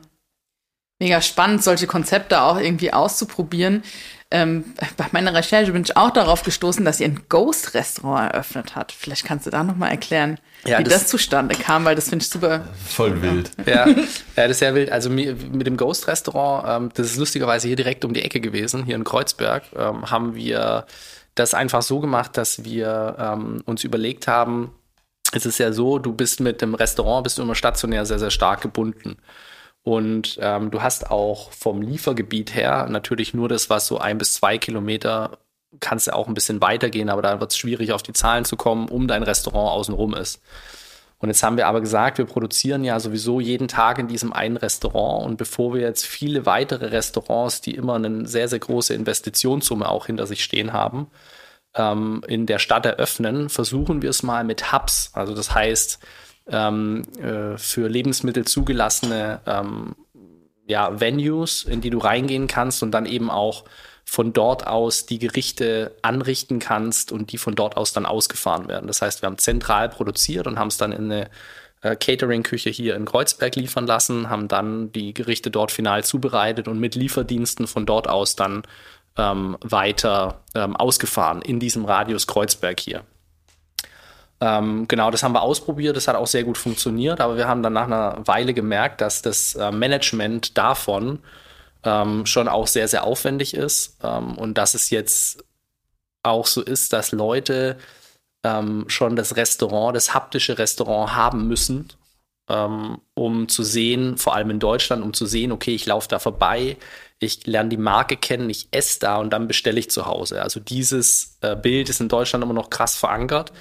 mega 1.01 1.19
spannend, 1.19 1.63
solche 1.63 1.87
Konzepte 1.87 2.41
auch 2.41 2.59
irgendwie 2.59 2.93
auszuprobieren. 2.93 3.81
Ähm, 4.29 4.63
bei 4.97 5.07
meiner 5.11 5.33
Recherche 5.33 5.71
bin 5.71 5.81
ich 5.81 5.97
auch 5.97 6.11
darauf 6.11 6.43
gestoßen, 6.43 6.85
dass 6.85 6.99
ihr 6.99 7.07
ein 7.07 7.21
Ghost-Restaurant 7.27 8.31
eröffnet 8.31 8.75
hat. 8.75 8.91
Vielleicht 8.93 9.25
kannst 9.25 9.47
du 9.47 9.49
da 9.49 9.63
nochmal 9.63 9.89
erklären, 9.89 10.37
ja, 10.63 10.77
wie 10.77 10.83
das, 10.83 10.93
das, 10.93 11.07
zustande 11.07 11.55
kam, 11.55 11.85
weil 11.85 11.95
das 11.95 12.07
finde 12.07 12.23
ich 12.23 12.29
super. 12.29 12.65
Voll 12.87 13.19
wild. 13.21 13.51
Ja, 13.65 13.89
ja, 13.89 13.95
das 14.35 14.51
ist 14.51 14.59
sehr 14.59 14.75
wild. 14.75 14.91
Also 14.91 15.09
mit 15.09 15.65
dem 15.65 15.75
Ghost-Restaurant, 15.75 16.65
ähm, 16.67 16.91
das 16.93 17.07
ist 17.07 17.17
lustigerweise 17.17 17.67
hier 17.67 17.75
direkt 17.75 18.05
um 18.05 18.13
die 18.13 18.21
Ecke 18.21 18.39
gewesen, 18.39 18.85
hier 18.85 18.95
in 18.95 19.03
Kreuzberg, 19.03 19.63
ähm, 19.75 20.11
haben 20.11 20.35
wir 20.35 20.85
das 21.33 21.55
einfach 21.55 21.81
so 21.81 21.99
gemacht, 21.99 22.37
dass 22.37 22.63
wir 22.63 23.15
ähm, 23.17 23.63
uns 23.65 23.83
überlegt 23.83 24.27
haben, 24.27 24.71
es 25.33 25.47
ist 25.47 25.57
ja 25.57 25.73
so, 25.73 25.97
du 25.97 26.13
bist 26.13 26.39
mit 26.41 26.61
dem 26.61 26.75
Restaurant, 26.75 27.23
bist 27.23 27.39
du 27.39 27.41
immer 27.41 27.55
stationär 27.55 28.05
sehr, 28.05 28.19
sehr 28.19 28.31
stark 28.31 28.61
gebunden. 28.61 29.17
Und 29.83 30.37
ähm, 30.41 30.69
du 30.69 30.81
hast 30.81 31.09
auch 31.09 31.51
vom 31.51 31.81
Liefergebiet 31.81 32.53
her 32.53 32.87
natürlich 32.89 33.33
nur 33.33 33.49
das, 33.49 33.69
was 33.69 33.87
so 33.87 33.97
ein 33.97 34.17
bis 34.17 34.35
zwei 34.35 34.57
Kilometer 34.57 35.39
kannst 35.79 36.07
du 36.07 36.13
auch 36.13 36.27
ein 36.27 36.33
bisschen 36.33 36.61
weitergehen, 36.61 37.09
aber 37.09 37.21
da 37.21 37.39
wird 37.39 37.51
es 37.51 37.57
schwierig, 37.57 37.93
auf 37.93 38.03
die 38.03 38.13
Zahlen 38.13 38.45
zu 38.45 38.57
kommen, 38.57 38.89
um 38.89 39.07
dein 39.07 39.23
Restaurant 39.23 39.71
außenrum 39.71 40.13
ist. 40.13 40.41
Und 41.17 41.29
jetzt 41.29 41.43
haben 41.43 41.55
wir 41.55 41.67
aber 41.67 41.81
gesagt, 41.81 42.17
wir 42.17 42.25
produzieren 42.25 42.83
ja 42.83 42.99
sowieso 42.99 43.39
jeden 43.39 43.67
Tag 43.67 43.99
in 43.99 44.07
diesem 44.07 44.33
einen 44.33 44.57
Restaurant. 44.57 45.23
Und 45.25 45.37
bevor 45.37 45.73
wir 45.75 45.81
jetzt 45.81 46.03
viele 46.03 46.47
weitere 46.47 46.87
Restaurants, 46.87 47.61
die 47.61 47.75
immer 47.75 47.95
eine 47.95 48.25
sehr, 48.27 48.47
sehr 48.47 48.57
große 48.57 48.95
Investitionssumme 48.95 49.87
auch 49.87 50.07
hinter 50.07 50.25
sich 50.25 50.43
stehen 50.43 50.73
haben, 50.73 51.11
ähm, 51.75 52.23
in 52.27 52.47
der 52.47 52.57
Stadt 52.57 52.87
eröffnen, 52.87 53.49
versuchen 53.49 54.01
wir 54.01 54.09
es 54.09 54.23
mal 54.23 54.43
mit 54.43 54.73
Hubs. 54.73 55.11
Also 55.13 55.35
das 55.35 55.53
heißt, 55.53 55.99
ähm, 56.51 57.03
äh, 57.17 57.57
für 57.57 57.87
Lebensmittel 57.87 58.45
zugelassene 58.45 59.41
ähm, 59.45 59.95
ja, 60.67 60.99
Venues, 60.99 61.63
in 61.63 61.81
die 61.81 61.89
du 61.89 61.97
reingehen 61.97 62.47
kannst 62.47 62.83
und 62.83 62.91
dann 62.91 63.05
eben 63.05 63.29
auch 63.29 63.65
von 64.05 64.33
dort 64.33 64.67
aus 64.67 65.05
die 65.05 65.19
Gerichte 65.19 65.95
anrichten 66.01 66.59
kannst 66.59 67.11
und 67.11 67.31
die 67.31 67.37
von 67.37 67.55
dort 67.55 67.77
aus 67.77 67.93
dann 67.93 68.05
ausgefahren 68.05 68.67
werden. 68.67 68.87
Das 68.87 69.01
heißt, 69.01 69.21
wir 69.21 69.27
haben 69.27 69.37
zentral 69.37 69.89
produziert 69.89 70.47
und 70.47 70.59
haben 70.59 70.67
es 70.67 70.77
dann 70.77 70.91
in 70.91 71.11
eine 71.11 71.29
äh, 71.81 71.95
Catering-Küche 71.95 72.69
hier 72.69 72.95
in 72.95 73.05
Kreuzberg 73.05 73.55
liefern 73.55 73.87
lassen, 73.87 74.29
haben 74.29 74.47
dann 74.47 74.91
die 74.91 75.13
Gerichte 75.13 75.51
dort 75.51 75.71
final 75.71 76.03
zubereitet 76.03 76.67
und 76.67 76.79
mit 76.79 76.95
Lieferdiensten 76.95 77.67
von 77.67 77.85
dort 77.85 78.09
aus 78.09 78.35
dann 78.35 78.63
ähm, 79.17 79.57
weiter 79.61 80.43
ähm, 80.55 80.75
ausgefahren 80.75 81.41
in 81.41 81.59
diesem 81.59 81.85
Radius 81.85 82.27
Kreuzberg 82.27 82.79
hier. 82.79 83.03
Ähm, 84.41 84.87
genau, 84.87 85.11
das 85.11 85.21
haben 85.21 85.33
wir 85.33 85.43
ausprobiert, 85.43 85.95
das 85.95 86.07
hat 86.07 86.15
auch 86.15 86.27
sehr 86.27 86.43
gut 86.43 86.57
funktioniert, 86.57 87.21
aber 87.21 87.37
wir 87.37 87.47
haben 87.47 87.61
dann 87.61 87.73
nach 87.73 87.85
einer 87.85 88.21
Weile 88.25 88.55
gemerkt, 88.55 88.99
dass 88.99 89.21
das 89.21 89.53
äh, 89.53 89.71
Management 89.71 90.57
davon 90.57 91.19
ähm, 91.83 92.25
schon 92.25 92.47
auch 92.47 92.65
sehr, 92.65 92.87
sehr 92.87 93.03
aufwendig 93.03 93.53
ist 93.53 93.97
ähm, 94.03 94.37
und 94.37 94.57
dass 94.57 94.73
es 94.73 94.89
jetzt 94.89 95.45
auch 96.23 96.47
so 96.47 96.61
ist, 96.61 96.91
dass 96.91 97.11
Leute 97.11 97.77
ähm, 98.43 98.85
schon 98.87 99.15
das 99.15 99.35
Restaurant, 99.35 99.95
das 99.95 100.15
haptische 100.15 100.57
Restaurant 100.57 101.15
haben 101.15 101.47
müssen, 101.47 101.89
ähm, 102.49 102.99
um 103.13 103.47
zu 103.47 103.63
sehen, 103.63 104.17
vor 104.17 104.35
allem 104.35 104.49
in 104.49 104.59
Deutschland, 104.59 105.03
um 105.03 105.13
zu 105.13 105.27
sehen, 105.27 105.51
okay, 105.51 105.75
ich 105.75 105.85
laufe 105.85 106.07
da 106.07 106.17
vorbei, 106.17 106.77
ich 107.19 107.45
lerne 107.45 107.69
die 107.69 107.77
Marke 107.77 108.17
kennen, 108.17 108.49
ich 108.49 108.69
esse 108.71 108.99
da 108.99 109.17
und 109.17 109.31
dann 109.31 109.47
bestelle 109.47 109.79
ich 109.79 109.91
zu 109.91 110.07
Hause. 110.07 110.41
Also 110.41 110.59
dieses 110.59 111.37
äh, 111.41 111.55
Bild 111.55 111.89
ist 111.89 112.01
in 112.01 112.09
Deutschland 112.09 112.43
immer 112.43 112.53
noch 112.53 112.71
krass 112.71 112.97
verankert. 112.97 113.51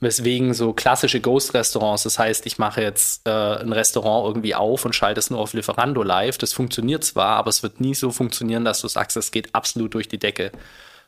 Weswegen 0.00 0.54
so 0.54 0.72
klassische 0.72 1.20
Ghost-Restaurants, 1.20 2.04
das 2.04 2.20
heißt, 2.20 2.46
ich 2.46 2.58
mache 2.58 2.82
jetzt 2.82 3.26
äh, 3.26 3.30
ein 3.30 3.72
Restaurant 3.72 4.26
irgendwie 4.28 4.54
auf 4.54 4.84
und 4.84 4.94
schalte 4.94 5.18
es 5.18 5.30
nur 5.30 5.40
auf 5.40 5.54
Lieferando 5.54 6.04
live. 6.04 6.38
Das 6.38 6.52
funktioniert 6.52 7.02
zwar, 7.02 7.36
aber 7.36 7.48
es 7.48 7.64
wird 7.64 7.80
nie 7.80 7.94
so 7.94 8.12
funktionieren, 8.12 8.64
dass 8.64 8.80
du 8.80 8.86
sagst, 8.86 9.16
es 9.16 9.32
geht 9.32 9.54
absolut 9.56 9.94
durch 9.94 10.06
die 10.06 10.18
Decke. 10.18 10.52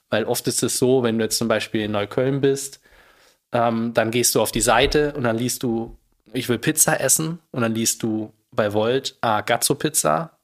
Weil 0.09 0.25
oft 0.25 0.49
ist 0.49 0.65
es 0.65 0.79
so, 0.79 1.05
wenn 1.05 1.19
du 1.19 1.25
jetzt 1.25 1.39
zum 1.39 1.47
Beispiel 1.47 1.83
in 1.83 1.93
Neukölln 1.93 2.41
bist, 2.41 2.81
ähm, 3.53 3.95
dann 3.95 4.11
gehst 4.11 4.35
du 4.35 4.41
auf 4.41 4.51
die 4.51 4.61
Seite 4.61 5.13
und 5.15 5.23
dann 5.23 5.39
liest 5.39 5.63
du, 5.63 5.97
ich 6.33 6.49
will 6.49 6.59
Pizza 6.59 7.01
essen 7.01 7.39
und 7.53 7.63
dann 7.63 7.75
liest 7.75 8.03
du 8.03 8.33
bei 8.51 8.73
Volt, 8.73 9.17
ah, 9.21 9.41
Gazzo 9.43 9.77
Pizza 9.77 10.37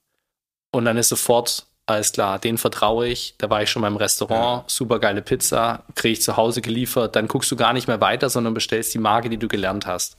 und 0.70 0.84
dann 0.84 0.96
ist 0.96 1.08
sofort 1.08 1.65
alles 1.86 2.12
klar, 2.12 2.40
den 2.40 2.58
vertraue 2.58 3.06
ich. 3.06 3.34
Da 3.38 3.48
war 3.48 3.62
ich 3.62 3.70
schon 3.70 3.82
beim 3.82 3.96
Restaurant, 3.96 4.62
ja. 4.62 4.64
super 4.66 4.98
geile 4.98 5.22
Pizza, 5.22 5.84
kriege 5.94 6.14
ich 6.14 6.22
zu 6.22 6.36
Hause 6.36 6.60
geliefert. 6.60 7.14
Dann 7.14 7.28
guckst 7.28 7.50
du 7.50 7.56
gar 7.56 7.72
nicht 7.72 7.86
mehr 7.86 8.00
weiter, 8.00 8.28
sondern 8.28 8.54
bestellst 8.54 8.92
die 8.92 8.98
Marke, 8.98 9.30
die 9.30 9.36
du 9.36 9.46
gelernt 9.46 9.86
hast. 9.86 10.16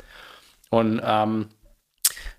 Und 0.70 1.01
ähm, 1.03 1.49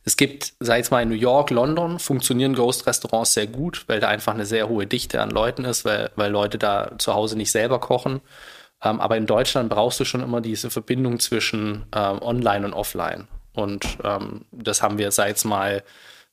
es 0.05 0.17
gibt, 0.17 0.55
sag 0.61 0.81
ich 0.81 0.91
mal, 0.91 1.03
in 1.03 1.11
New 1.11 1.15
York, 1.15 1.51
London 1.51 1.99
funktionieren 1.99 2.55
Ghost-Restaurants 2.55 3.35
sehr 3.35 3.47
gut, 3.47 3.85
weil 3.87 4.01
da 4.01 4.09
einfach 4.09 4.33
eine 4.33 4.47
sehr 4.47 4.71
hohe 4.71 4.87
Dichte 4.87 5.21
an 5.21 5.31
Leuten 5.31 5.67
ist, 5.67 5.85
weil, 5.85 6.11
weil 6.17 6.31
Leute 6.31 6.57
da 6.57 6.93
zu 6.99 7.15
Hause 7.15 7.37
nicht 7.37 7.53
selber 7.53 7.79
kochen. 7.81 8.23
Ähm, 8.83 9.01
aber 9.01 9.19
in 9.19 9.27
Deutschland 9.27 9.69
brauchst 9.69 10.01
du 10.01 10.07
schon 10.07 10.23
immer 10.23 10.41
diese 10.41 10.71
Verbindung 10.71 11.21
zwischen 11.21 11.85
ähm, 11.95 12.23
Online 12.23 12.65
und 12.65 12.73
Offline. 12.73 13.29
Und 13.53 13.99
ähm, 14.05 14.47
das 14.53 14.83
haben 14.83 14.97
wir, 14.97 15.11
sag 15.11 15.37
ich 15.37 15.45
mal, 15.45 15.83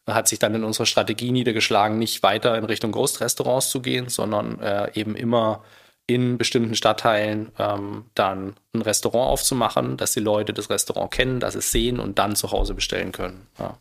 hat 0.08 0.28
sich 0.28 0.40
dann 0.40 0.54
in 0.56 0.64
unserer 0.64 0.86
Strategie 0.86 1.32
niedergeschlagen, 1.32 1.98
nicht 1.98 2.22
weiter 2.24 2.58
in 2.58 2.66
Richtung 2.66 2.92
Großrestaurants 2.92 3.70
zu 3.70 3.82
gehen, 3.82 4.10
sondern 4.10 4.60
äh, 4.62 4.92
eben 4.94 5.16
immer 5.16 5.64
in 6.08 6.38
bestimmten 6.38 6.76
Stadtteilen 6.76 7.52
ähm, 7.58 8.06
dann 8.14 8.56
ein 8.74 8.82
Restaurant 8.82 9.32
aufzumachen, 9.32 9.98
dass 9.98 10.12
die 10.12 10.20
Leute 10.20 10.54
das 10.54 10.70
Restaurant 10.70 11.12
kennen, 11.12 11.40
dass 11.40 11.56
es 11.56 11.72
sehen 11.72 12.00
und 12.00 12.20
dann 12.20 12.36
zu 12.36 12.52
Hause 12.52 12.76
bestellen 12.76 13.12
können. 13.12 13.48
Ja. 13.58 13.78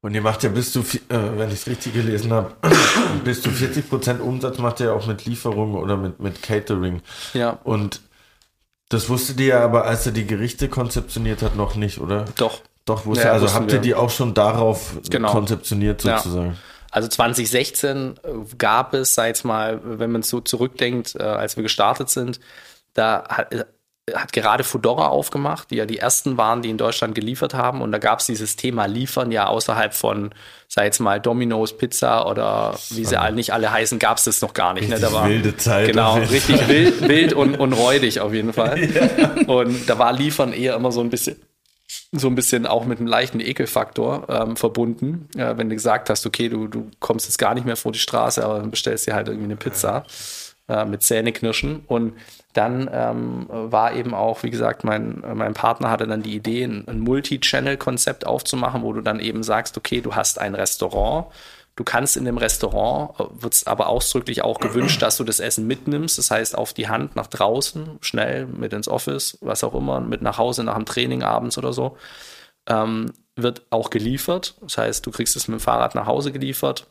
Und 0.00 0.14
ihr 0.14 0.22
macht 0.22 0.42
ja 0.42 0.50
bis 0.50 0.72
zu, 0.72 0.80
äh, 0.80 0.84
wenn 1.08 1.48
ich 1.48 1.54
es 1.54 1.66
richtig 1.66 1.94
gelesen 1.94 2.32
habe, 2.32 2.54
bis 3.24 3.42
zu 3.42 3.50
40 3.50 3.88
Prozent 3.88 4.20
Umsatz 4.20 4.58
macht 4.58 4.80
ihr 4.80 4.94
auch 4.94 5.06
mit 5.06 5.26
Lieferungen 5.26 5.76
oder 5.76 5.96
mit, 5.96 6.20
mit 6.20 6.42
Catering. 6.42 7.02
Ja. 7.34 7.58
Und 7.64 8.00
das 8.88 9.08
wusstet 9.08 9.40
ihr 9.40 9.46
ja 9.46 9.64
aber, 9.64 9.84
als 9.84 10.06
er 10.06 10.12
die 10.12 10.26
Gerichte 10.26 10.68
konzeptioniert 10.68 11.42
hat, 11.42 11.56
noch 11.56 11.74
nicht, 11.74 11.98
oder? 11.98 12.26
Doch. 12.36 12.60
Doch, 12.84 13.06
wusste, 13.06 13.24
ja, 13.24 13.32
also 13.32 13.52
habt 13.52 13.72
ihr 13.72 13.78
die 13.78 13.94
auch 13.94 14.10
schon 14.10 14.34
darauf 14.34 14.98
genau. 15.08 15.30
konzeptioniert 15.30 16.02
sozusagen? 16.02 16.50
Ja. 16.50 16.54
Also 16.90 17.08
2016 17.08 18.14
äh, 18.22 18.56
gab 18.56 18.94
es, 18.94 19.14
sei 19.14 19.28
jetzt 19.28 19.44
mal, 19.44 19.80
wenn 19.82 20.12
man 20.12 20.22
so 20.22 20.40
zurückdenkt, 20.40 21.16
äh, 21.16 21.22
als 21.22 21.56
wir 21.56 21.62
gestartet 21.62 22.10
sind, 22.10 22.40
da 22.92 23.24
hat 24.12 24.32
gerade 24.32 24.64
Fedora 24.64 25.08
aufgemacht, 25.08 25.70
die 25.70 25.76
ja 25.76 25.86
die 25.86 25.98
ersten 25.98 26.36
waren, 26.36 26.60
die 26.60 26.68
in 26.68 26.76
Deutschland 26.76 27.14
geliefert 27.14 27.54
haben. 27.54 27.80
Und 27.80 27.90
da 27.90 27.98
gab 27.98 28.20
es 28.20 28.26
dieses 28.26 28.56
Thema 28.56 28.84
Liefern 28.84 29.32
ja 29.32 29.46
außerhalb 29.46 29.94
von, 29.94 30.30
sei 30.68 30.84
jetzt 30.84 31.00
mal 31.00 31.20
Domino's 31.20 31.76
Pizza 31.76 32.28
oder 32.28 32.78
wie 32.90 33.04
sie 33.04 33.16
alle, 33.16 33.34
nicht 33.34 33.52
alle 33.52 33.72
heißen, 33.72 33.98
gab 33.98 34.18
es 34.18 34.24
das 34.24 34.42
noch 34.42 34.52
gar 34.52 34.74
nicht. 34.74 34.88
Ne? 34.90 35.00
da 35.00 35.12
war, 35.12 35.26
wilde 35.28 35.56
Zeit. 35.56 35.88
Genau, 35.88 36.16
richtig 36.16 36.68
wild, 36.68 37.08
wild 37.08 37.32
und, 37.32 37.58
und 37.58 37.72
räudig 37.72 38.20
auf 38.20 38.34
jeden 38.34 38.52
Fall. 38.52 38.78
Ja. 38.84 39.46
Und 39.46 39.88
da 39.88 39.98
war 39.98 40.12
Liefern 40.12 40.52
eher 40.52 40.74
immer 40.74 40.92
so 40.92 41.00
ein 41.00 41.08
bisschen 41.08 41.36
so 42.18 42.28
ein 42.28 42.34
bisschen 42.34 42.66
auch 42.66 42.84
mit 42.84 42.98
einem 42.98 43.08
leichten 43.08 43.40
Ekelfaktor 43.40 44.26
ähm, 44.28 44.56
verbunden. 44.56 45.28
Äh, 45.36 45.56
wenn 45.56 45.68
du 45.68 45.74
gesagt 45.74 46.10
hast, 46.10 46.26
okay, 46.26 46.48
du, 46.48 46.68
du 46.68 46.90
kommst 47.00 47.26
jetzt 47.26 47.38
gar 47.38 47.54
nicht 47.54 47.66
mehr 47.66 47.76
vor 47.76 47.92
die 47.92 47.98
Straße, 47.98 48.44
aber 48.44 48.60
bestellst 48.60 49.06
dir 49.06 49.14
halt 49.14 49.28
irgendwie 49.28 49.46
eine 49.46 49.56
Pizza 49.56 50.04
äh, 50.68 50.84
mit 50.84 51.02
Zähneknirschen. 51.02 51.84
Und 51.86 52.14
dann 52.52 52.88
ähm, 52.92 53.46
war 53.48 53.94
eben 53.94 54.14
auch, 54.14 54.42
wie 54.44 54.50
gesagt, 54.50 54.84
mein, 54.84 55.22
mein 55.34 55.54
Partner 55.54 55.90
hatte 55.90 56.06
dann 56.06 56.22
die 56.22 56.36
Idee, 56.36 56.64
ein, 56.64 56.84
ein 56.86 57.00
Multi-Channel-Konzept 57.00 58.26
aufzumachen, 58.26 58.82
wo 58.82 58.92
du 58.92 59.00
dann 59.00 59.18
eben 59.18 59.42
sagst, 59.42 59.76
okay, 59.76 60.00
du 60.00 60.14
hast 60.14 60.38
ein 60.38 60.54
Restaurant, 60.54 61.26
Du 61.76 61.82
kannst 61.82 62.16
in 62.16 62.24
dem 62.24 62.38
Restaurant, 62.38 63.18
äh, 63.18 63.42
wird 63.42 63.54
es 63.54 63.66
aber 63.66 63.88
ausdrücklich 63.88 64.42
auch 64.42 64.60
gewünscht, 64.60 65.02
dass 65.02 65.16
du 65.16 65.24
das 65.24 65.40
Essen 65.40 65.66
mitnimmst. 65.66 66.18
Das 66.18 66.30
heißt, 66.30 66.56
auf 66.56 66.72
die 66.72 66.88
Hand 66.88 67.16
nach 67.16 67.26
draußen, 67.26 67.98
schnell 68.00 68.46
mit 68.46 68.72
ins 68.72 68.88
Office, 68.88 69.38
was 69.40 69.64
auch 69.64 69.74
immer, 69.74 70.00
mit 70.00 70.22
nach 70.22 70.38
Hause 70.38 70.62
nach 70.64 70.76
dem 70.76 70.86
Training 70.86 71.22
abends 71.22 71.58
oder 71.58 71.72
so. 71.72 71.96
Ähm, 72.66 73.12
wird 73.36 73.62
auch 73.70 73.90
geliefert. 73.90 74.56
Das 74.60 74.78
heißt, 74.78 75.04
du 75.04 75.10
kriegst 75.10 75.36
es 75.36 75.48
mit 75.48 75.58
dem 75.58 75.60
Fahrrad 75.60 75.94
nach 75.94 76.06
Hause 76.06 76.30
geliefert. 76.30 76.86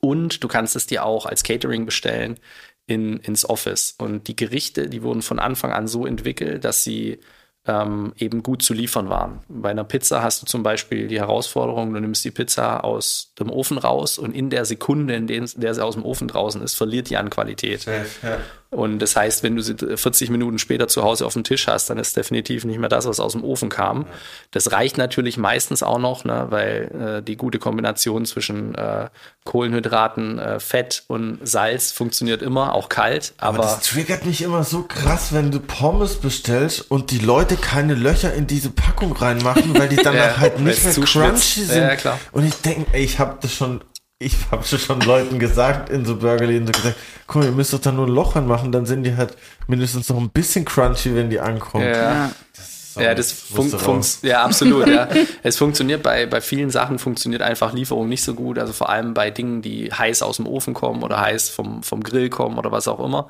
Und 0.00 0.42
du 0.42 0.48
kannst 0.48 0.76
es 0.76 0.86
dir 0.86 1.04
auch 1.04 1.26
als 1.26 1.42
Catering 1.42 1.86
bestellen 1.86 2.38
in, 2.86 3.18
ins 3.18 3.48
Office. 3.48 3.94
Und 3.98 4.26
die 4.28 4.36
Gerichte, 4.36 4.88
die 4.88 5.02
wurden 5.02 5.22
von 5.22 5.38
Anfang 5.38 5.72
an 5.72 5.86
so 5.86 6.06
entwickelt, 6.06 6.64
dass 6.64 6.82
sie 6.82 7.20
ähm, 7.68 8.12
eben 8.16 8.42
gut 8.42 8.62
zu 8.62 8.72
liefern 8.72 9.10
waren. 9.10 9.40
Bei 9.48 9.70
einer 9.70 9.84
Pizza 9.84 10.22
hast 10.22 10.42
du 10.42 10.46
zum 10.46 10.62
Beispiel 10.62 11.06
die 11.06 11.20
Herausforderung, 11.20 11.92
du 11.92 12.00
nimmst 12.00 12.24
die 12.24 12.30
Pizza 12.30 12.82
aus 12.82 13.32
dem 13.38 13.50
Ofen 13.50 13.78
raus 13.78 14.18
und 14.18 14.34
in 14.34 14.50
der 14.50 14.64
Sekunde, 14.64 15.14
in 15.14 15.26
der 15.26 15.74
sie 15.74 15.84
aus 15.84 15.94
dem 15.94 16.04
Ofen 16.04 16.28
draußen 16.28 16.62
ist, 16.62 16.74
verliert 16.74 17.10
die 17.10 17.16
an 17.16 17.30
Qualität. 17.30 17.84
Ja, 17.84 17.92
ja. 18.28 18.38
Und 18.70 18.98
das 18.98 19.16
heißt, 19.16 19.42
wenn 19.42 19.56
du 19.56 19.62
sie 19.62 19.74
40 19.74 20.28
Minuten 20.28 20.58
später 20.58 20.88
zu 20.88 21.02
Hause 21.02 21.24
auf 21.24 21.32
dem 21.32 21.42
Tisch 21.42 21.66
hast, 21.68 21.88
dann 21.88 21.96
ist 21.98 22.16
definitiv 22.18 22.66
nicht 22.66 22.78
mehr 22.78 22.90
das, 22.90 23.06
was 23.06 23.18
aus 23.18 23.32
dem 23.32 23.42
Ofen 23.42 23.70
kam. 23.70 24.06
Das 24.50 24.72
reicht 24.72 24.98
natürlich 24.98 25.38
meistens 25.38 25.82
auch 25.82 25.98
noch, 25.98 26.24
ne, 26.24 26.46
weil 26.50 27.18
äh, 27.18 27.22
die 27.22 27.36
gute 27.36 27.58
Kombination 27.58 28.26
zwischen 28.26 28.74
äh, 28.74 29.08
Kohlenhydraten, 29.44 30.38
äh, 30.38 30.60
Fett 30.60 31.04
und 31.06 31.38
Salz 31.42 31.92
funktioniert 31.92 32.42
immer, 32.42 32.74
auch 32.74 32.90
kalt. 32.90 33.32
Aber, 33.38 33.60
aber 33.60 33.68
das 33.68 33.80
triggert 33.80 34.26
mich 34.26 34.42
immer 34.42 34.64
so 34.64 34.82
krass, 34.82 35.32
wenn 35.32 35.50
du 35.50 35.60
Pommes 35.60 36.16
bestellst 36.16 36.90
und 36.90 37.10
die 37.10 37.20
Leute 37.20 37.56
keine 37.56 37.94
Löcher 37.94 38.34
in 38.34 38.46
diese 38.46 38.68
Packung 38.68 39.12
reinmachen, 39.12 39.78
weil 39.78 39.88
die 39.88 39.96
dann 40.02 40.14
ja, 40.14 40.36
halt 40.36 40.60
nicht 40.60 40.84
mehr 40.84 40.92
crunchy 40.92 41.62
sind. 41.62 41.80
Ja, 41.80 41.96
klar. 41.96 42.20
Und 42.32 42.44
ich 42.44 42.54
denke, 42.56 42.94
ich 42.98 43.18
habe 43.18 43.38
das 43.40 43.54
schon 43.54 43.80
ich 44.18 44.36
habe 44.50 44.64
schon 44.64 45.00
Leuten 45.00 45.38
gesagt 45.38 45.90
in 45.90 46.04
so 46.04 46.16
Burgerläden 46.16 46.66
so 46.66 46.72
gesagt, 46.72 46.96
guck 47.26 47.42
mal, 47.42 47.44
ihr 47.46 47.52
müsst 47.52 47.72
doch 47.72 47.80
da 47.80 47.92
nur 47.92 48.06
ein 48.06 48.12
Loch 48.12 48.36
ranmachen, 48.36 48.72
dann 48.72 48.86
sind 48.86 49.04
die 49.04 49.16
halt 49.16 49.36
mindestens 49.66 50.08
noch 50.08 50.18
ein 50.18 50.30
bisschen 50.30 50.64
crunchy, 50.64 51.14
wenn 51.14 51.30
die 51.30 51.40
ankommen. 51.40 51.84
Ja. 51.84 52.32
Das 52.56 52.78
ja, 52.98 53.14
das 53.14 53.30
funktioniert, 53.30 54.22
ja, 54.22 54.44
absolut, 54.44 54.88
ja. 54.88 55.08
Es 55.44 55.56
funktioniert 55.56 56.02
bei, 56.02 56.26
bei 56.26 56.40
vielen 56.40 56.70
Sachen 56.70 56.98
funktioniert 56.98 57.42
einfach 57.42 57.72
Lieferung 57.72 58.08
nicht 58.08 58.24
so 58.24 58.34
gut, 58.34 58.58
also 58.58 58.72
vor 58.72 58.88
allem 58.88 59.14
bei 59.14 59.30
Dingen, 59.30 59.62
die 59.62 59.92
heiß 59.92 60.22
aus 60.22 60.36
dem 60.36 60.48
Ofen 60.48 60.74
kommen 60.74 61.04
oder 61.04 61.20
heiß 61.20 61.48
vom, 61.48 61.84
vom 61.84 62.02
Grill 62.02 62.28
kommen 62.28 62.58
oder 62.58 62.72
was 62.72 62.88
auch 62.88 62.98
immer. 62.98 63.28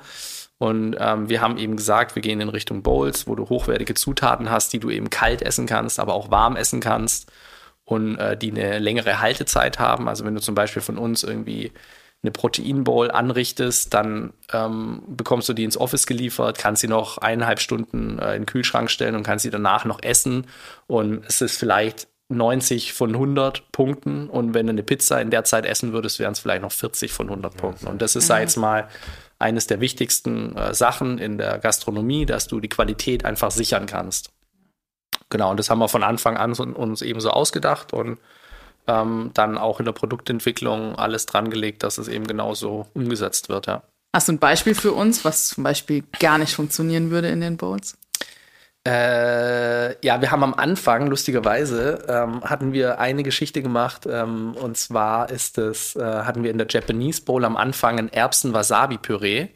Und 0.56 0.96
ähm, 0.98 1.28
wir 1.28 1.42
haben 1.42 1.58
eben 1.58 1.76
gesagt, 1.76 2.14
wir 2.14 2.22
gehen 2.22 2.40
in 2.40 2.48
Richtung 2.48 2.82
Bowls, 2.82 3.26
wo 3.26 3.34
du 3.34 3.48
hochwertige 3.48 3.94
Zutaten 3.94 4.50
hast, 4.50 4.72
die 4.72 4.80
du 4.80 4.90
eben 4.90 5.10
kalt 5.10 5.42
essen 5.42 5.66
kannst, 5.66 6.00
aber 6.00 6.14
auch 6.14 6.30
warm 6.30 6.56
essen 6.56 6.80
kannst 6.80 7.30
und 7.88 8.18
äh, 8.18 8.36
die 8.36 8.50
eine 8.50 8.78
längere 8.78 9.20
Haltezeit 9.20 9.78
haben. 9.78 10.08
Also 10.08 10.24
wenn 10.26 10.34
du 10.34 10.42
zum 10.42 10.54
Beispiel 10.54 10.82
von 10.82 10.98
uns 10.98 11.22
irgendwie 11.22 11.72
eine 12.22 12.32
Proteinbowl 12.32 13.10
anrichtest, 13.10 13.94
dann 13.94 14.34
ähm, 14.52 15.02
bekommst 15.06 15.48
du 15.48 15.54
die 15.54 15.64
ins 15.64 15.78
Office 15.78 16.06
geliefert, 16.06 16.58
kannst 16.58 16.82
sie 16.82 16.88
noch 16.88 17.16
eineinhalb 17.18 17.60
Stunden 17.60 18.18
äh, 18.18 18.34
in 18.34 18.42
den 18.42 18.46
Kühlschrank 18.46 18.90
stellen 18.90 19.14
und 19.14 19.22
kannst 19.22 19.44
sie 19.44 19.50
danach 19.50 19.86
noch 19.86 20.02
essen. 20.02 20.46
Und 20.86 21.24
es 21.26 21.40
ist 21.40 21.56
vielleicht 21.56 22.08
90 22.28 22.92
von 22.92 23.14
100 23.14 23.72
Punkten. 23.72 24.28
Und 24.28 24.52
wenn 24.52 24.66
du 24.66 24.72
eine 24.72 24.82
Pizza 24.82 25.22
in 25.22 25.30
der 25.30 25.44
Zeit 25.44 25.64
essen 25.64 25.94
würdest, 25.94 26.18
wären 26.18 26.32
es 26.32 26.40
vielleicht 26.40 26.62
noch 26.62 26.72
40 26.72 27.10
von 27.10 27.30
100 27.30 27.54
ja, 27.54 27.60
Punkten. 27.60 27.86
Und 27.86 28.02
das 28.02 28.16
ist, 28.16 28.26
sag 28.26 28.40
jetzt 28.40 28.56
mal, 28.56 28.88
eines 29.38 29.66
der 29.66 29.80
wichtigsten 29.80 30.54
äh, 30.56 30.74
Sachen 30.74 31.16
in 31.16 31.38
der 31.38 31.58
Gastronomie, 31.58 32.26
dass 32.26 32.48
du 32.48 32.60
die 32.60 32.68
Qualität 32.68 33.24
einfach 33.24 33.50
sichern 33.50 33.86
kannst. 33.86 34.30
Genau, 35.30 35.50
und 35.50 35.58
das 35.58 35.70
haben 35.70 35.78
wir 35.78 35.88
von 35.88 36.02
Anfang 36.02 36.36
an 36.36 36.52
uns 36.54 37.02
eben 37.02 37.20
so 37.20 37.30
ausgedacht 37.30 37.92
und 37.92 38.18
ähm, 38.86 39.30
dann 39.34 39.58
auch 39.58 39.78
in 39.78 39.84
der 39.84 39.92
Produktentwicklung 39.92 40.96
alles 40.96 41.26
dran 41.26 41.50
gelegt, 41.50 41.82
dass 41.82 41.98
es 41.98 42.08
eben 42.08 42.26
genauso 42.26 42.86
umgesetzt 42.94 43.48
wird, 43.48 43.66
ja. 43.66 43.82
Hast 44.14 44.28
du 44.28 44.32
ein 44.32 44.38
Beispiel 44.38 44.74
für 44.74 44.92
uns, 44.92 45.24
was 45.26 45.48
zum 45.48 45.64
Beispiel 45.64 46.02
gar 46.18 46.38
nicht 46.38 46.54
funktionieren 46.54 47.10
würde 47.10 47.28
in 47.28 47.42
den 47.42 47.58
Bowls? 47.58 47.98
Äh, 48.86 50.04
ja, 50.04 50.22
wir 50.22 50.30
haben 50.30 50.42
am 50.42 50.54
Anfang, 50.54 51.08
lustigerweise, 51.08 52.06
ähm, 52.08 52.42
hatten 52.42 52.72
wir 52.72 52.98
eine 53.00 53.22
Geschichte 53.22 53.60
gemacht. 53.60 54.06
Ähm, 54.10 54.54
und 54.54 54.78
zwar 54.78 55.28
ist 55.30 55.58
es, 55.58 55.94
äh, 55.94 56.02
hatten 56.02 56.42
wir 56.42 56.50
in 56.50 56.56
der 56.56 56.68
Japanese 56.70 57.22
Bowl 57.22 57.44
am 57.44 57.56
Anfang 57.56 57.98
ein 57.98 58.10
Erbsen-Wasabi-Püree. 58.10 59.48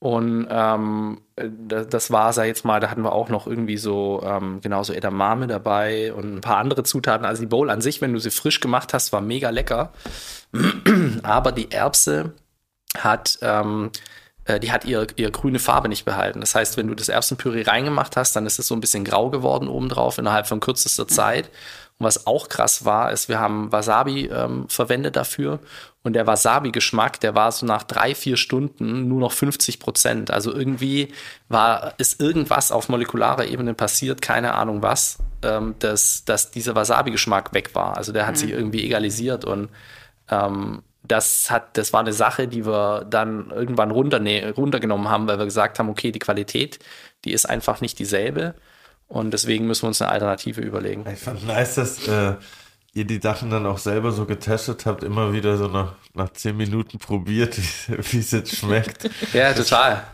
Und 0.00 0.46
ähm, 0.48 1.20
das 1.34 2.12
war, 2.12 2.32
sag 2.32 2.46
jetzt 2.46 2.64
mal, 2.64 2.78
da 2.78 2.88
hatten 2.88 3.02
wir 3.02 3.12
auch 3.12 3.28
noch 3.28 3.48
irgendwie 3.48 3.76
so 3.76 4.22
ähm, 4.24 4.60
genauso 4.60 4.92
Edamame 4.92 5.48
dabei 5.48 6.12
und 6.12 6.36
ein 6.36 6.40
paar 6.40 6.58
andere 6.58 6.84
Zutaten. 6.84 7.26
Also 7.26 7.42
die 7.42 7.48
Bowl 7.48 7.68
an 7.68 7.80
sich, 7.80 8.00
wenn 8.00 8.12
du 8.12 8.20
sie 8.20 8.30
frisch 8.30 8.60
gemacht 8.60 8.94
hast, 8.94 9.12
war 9.12 9.20
mega 9.20 9.50
lecker. 9.50 9.92
Aber 11.24 11.50
die 11.50 11.72
Erbse 11.72 12.32
hat, 12.96 13.38
ähm, 13.42 13.90
äh, 14.44 14.60
die 14.60 14.70
hat 14.70 14.84
ihre, 14.84 15.08
ihre 15.16 15.32
grüne 15.32 15.58
Farbe 15.58 15.88
nicht 15.88 16.04
behalten. 16.04 16.40
Das 16.40 16.54
heißt, 16.54 16.76
wenn 16.76 16.86
du 16.86 16.94
das 16.94 17.08
Erbsenpüree 17.08 17.62
reingemacht 17.62 18.16
hast, 18.16 18.36
dann 18.36 18.46
ist 18.46 18.60
es 18.60 18.68
so 18.68 18.76
ein 18.76 18.80
bisschen 18.80 19.04
grau 19.04 19.30
geworden 19.30 19.66
obendrauf 19.66 20.18
innerhalb 20.18 20.46
von 20.46 20.60
kürzester 20.60 21.08
Zeit. 21.08 21.50
Und 21.98 22.06
was 22.06 22.26
auch 22.26 22.48
krass 22.48 22.84
war, 22.84 23.10
ist, 23.12 23.28
wir 23.28 23.40
haben 23.40 23.72
Wasabi 23.72 24.26
ähm, 24.26 24.68
verwendet 24.68 25.16
dafür 25.16 25.58
und 26.02 26.14
der 26.14 26.26
Wasabi-Geschmack, 26.26 27.20
der 27.20 27.34
war 27.34 27.50
so 27.52 27.66
nach 27.66 27.82
drei, 27.82 28.14
vier 28.14 28.36
Stunden 28.36 29.08
nur 29.08 29.20
noch 29.20 29.32
50 29.32 29.80
Prozent. 29.80 30.30
Also 30.30 30.54
irgendwie 30.54 31.12
war, 31.48 31.94
ist 31.98 32.20
irgendwas 32.20 32.72
auf 32.72 32.88
molekularer 32.88 33.46
Ebene 33.46 33.74
passiert, 33.74 34.22
keine 34.22 34.54
Ahnung 34.54 34.80
was, 34.80 35.18
ähm, 35.42 35.74
dass, 35.80 36.24
dass 36.24 36.50
dieser 36.50 36.74
Wasabi-Geschmack 36.74 37.52
weg 37.52 37.74
war. 37.74 37.96
Also 37.96 38.12
der 38.12 38.26
hat 38.26 38.36
mhm. 38.36 38.38
sich 38.38 38.50
irgendwie 38.52 38.84
egalisiert 38.84 39.44
und 39.44 39.68
ähm, 40.30 40.82
das 41.02 41.50
hat, 41.50 41.76
das 41.76 41.92
war 41.92 42.00
eine 42.00 42.12
Sache, 42.12 42.48
die 42.48 42.64
wir 42.64 43.04
dann 43.04 43.50
irgendwann 43.50 43.90
runter, 43.90 44.20
runtergenommen 44.56 45.08
haben, 45.08 45.26
weil 45.26 45.38
wir 45.38 45.46
gesagt 45.46 45.78
haben, 45.78 45.88
okay, 45.88 46.12
die 46.12 46.18
Qualität, 46.18 46.78
die 47.24 47.32
ist 47.32 47.46
einfach 47.46 47.80
nicht 47.80 47.98
dieselbe. 47.98 48.54
Und 49.08 49.32
deswegen 49.32 49.66
müssen 49.66 49.82
wir 49.82 49.88
uns 49.88 50.02
eine 50.02 50.12
Alternative 50.12 50.60
überlegen. 50.60 51.04
Ich 51.10 51.18
fand 51.18 51.46
nice, 51.46 51.76
dass 51.76 52.06
äh, 52.06 52.34
ihr 52.92 53.04
die 53.04 53.20
Sachen 53.20 53.50
dann 53.50 53.66
auch 53.66 53.78
selber 53.78 54.12
so 54.12 54.26
getestet 54.26 54.84
habt, 54.86 55.02
immer 55.02 55.32
wieder 55.32 55.56
so 55.56 55.68
nach, 55.68 55.94
nach 56.14 56.30
zehn 56.34 56.56
Minuten 56.56 56.98
probiert, 56.98 57.56
wie 57.88 58.18
es 58.18 58.30
jetzt 58.30 58.56
schmeckt. 58.56 59.08
ja, 59.32 59.52
total. 59.54 60.04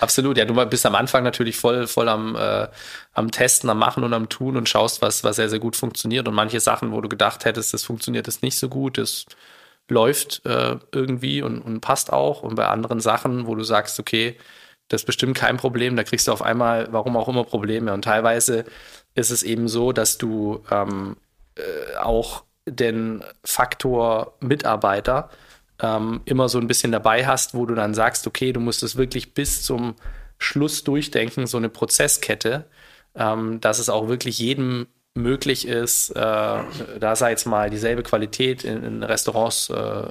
Absolut. 0.00 0.36
Ja, 0.38 0.44
du 0.44 0.54
bist 0.66 0.86
am 0.86 0.94
Anfang 0.94 1.24
natürlich 1.24 1.56
voll, 1.56 1.86
voll 1.86 2.08
am, 2.08 2.36
äh, 2.36 2.68
am 3.12 3.30
Testen, 3.30 3.70
am 3.70 3.78
Machen 3.78 4.02
und 4.02 4.12
am 4.12 4.28
Tun 4.28 4.56
und 4.56 4.68
schaust, 4.68 5.02
was, 5.02 5.24
was 5.24 5.36
sehr, 5.36 5.48
sehr 5.48 5.58
gut 5.58 5.76
funktioniert. 5.76 6.26
Und 6.26 6.34
manche 6.34 6.60
Sachen, 6.60 6.92
wo 6.92 7.00
du 7.00 7.08
gedacht 7.08 7.44
hättest, 7.44 7.74
das 7.74 7.84
funktioniert 7.84 8.26
das 8.26 8.42
nicht 8.42 8.58
so 8.58 8.68
gut, 8.68 8.98
das 8.98 9.26
läuft 9.88 10.44
äh, 10.46 10.76
irgendwie 10.92 11.42
und, 11.42 11.60
und 11.60 11.80
passt 11.80 12.12
auch. 12.12 12.42
Und 12.42 12.54
bei 12.54 12.66
anderen 12.66 13.00
Sachen, 13.00 13.46
wo 13.46 13.54
du 13.54 13.62
sagst, 13.62 14.00
okay, 14.00 14.36
das 14.88 15.02
ist 15.02 15.06
bestimmt 15.06 15.36
kein 15.36 15.56
Problem. 15.56 15.96
Da 15.96 16.04
kriegst 16.04 16.28
du 16.28 16.32
auf 16.32 16.42
einmal, 16.42 16.88
warum 16.92 17.16
auch 17.16 17.28
immer, 17.28 17.44
Probleme. 17.44 17.92
Und 17.92 18.02
teilweise 18.02 18.64
ist 19.14 19.30
es 19.30 19.42
eben 19.42 19.68
so, 19.68 19.92
dass 19.92 20.18
du 20.18 20.62
ähm, 20.70 21.16
äh, 21.56 21.96
auch 21.96 22.44
den 22.66 23.22
Faktor 23.44 24.36
Mitarbeiter 24.40 25.30
ähm, 25.80 26.20
immer 26.24 26.48
so 26.48 26.58
ein 26.58 26.66
bisschen 26.66 26.92
dabei 26.92 27.26
hast, 27.26 27.54
wo 27.54 27.66
du 27.66 27.74
dann 27.74 27.94
sagst, 27.94 28.26
okay, 28.26 28.52
du 28.52 28.60
musst 28.60 28.82
es 28.82 28.96
wirklich 28.96 29.34
bis 29.34 29.62
zum 29.62 29.94
Schluss 30.38 30.84
durchdenken, 30.84 31.46
so 31.46 31.56
eine 31.56 31.68
Prozesskette, 31.68 32.66
ähm, 33.14 33.60
dass 33.60 33.78
es 33.78 33.88
auch 33.88 34.08
wirklich 34.08 34.38
jedem 34.38 34.86
möglich 35.14 35.66
ist, 35.66 36.10
äh, 36.10 36.14
da 36.16 37.16
sei 37.16 37.30
jetzt 37.30 37.46
mal 37.46 37.70
dieselbe 37.70 38.02
Qualität 38.02 38.64
in, 38.64 38.82
in 38.82 39.02
Restaurants 39.02 39.70
äh, 39.70 40.06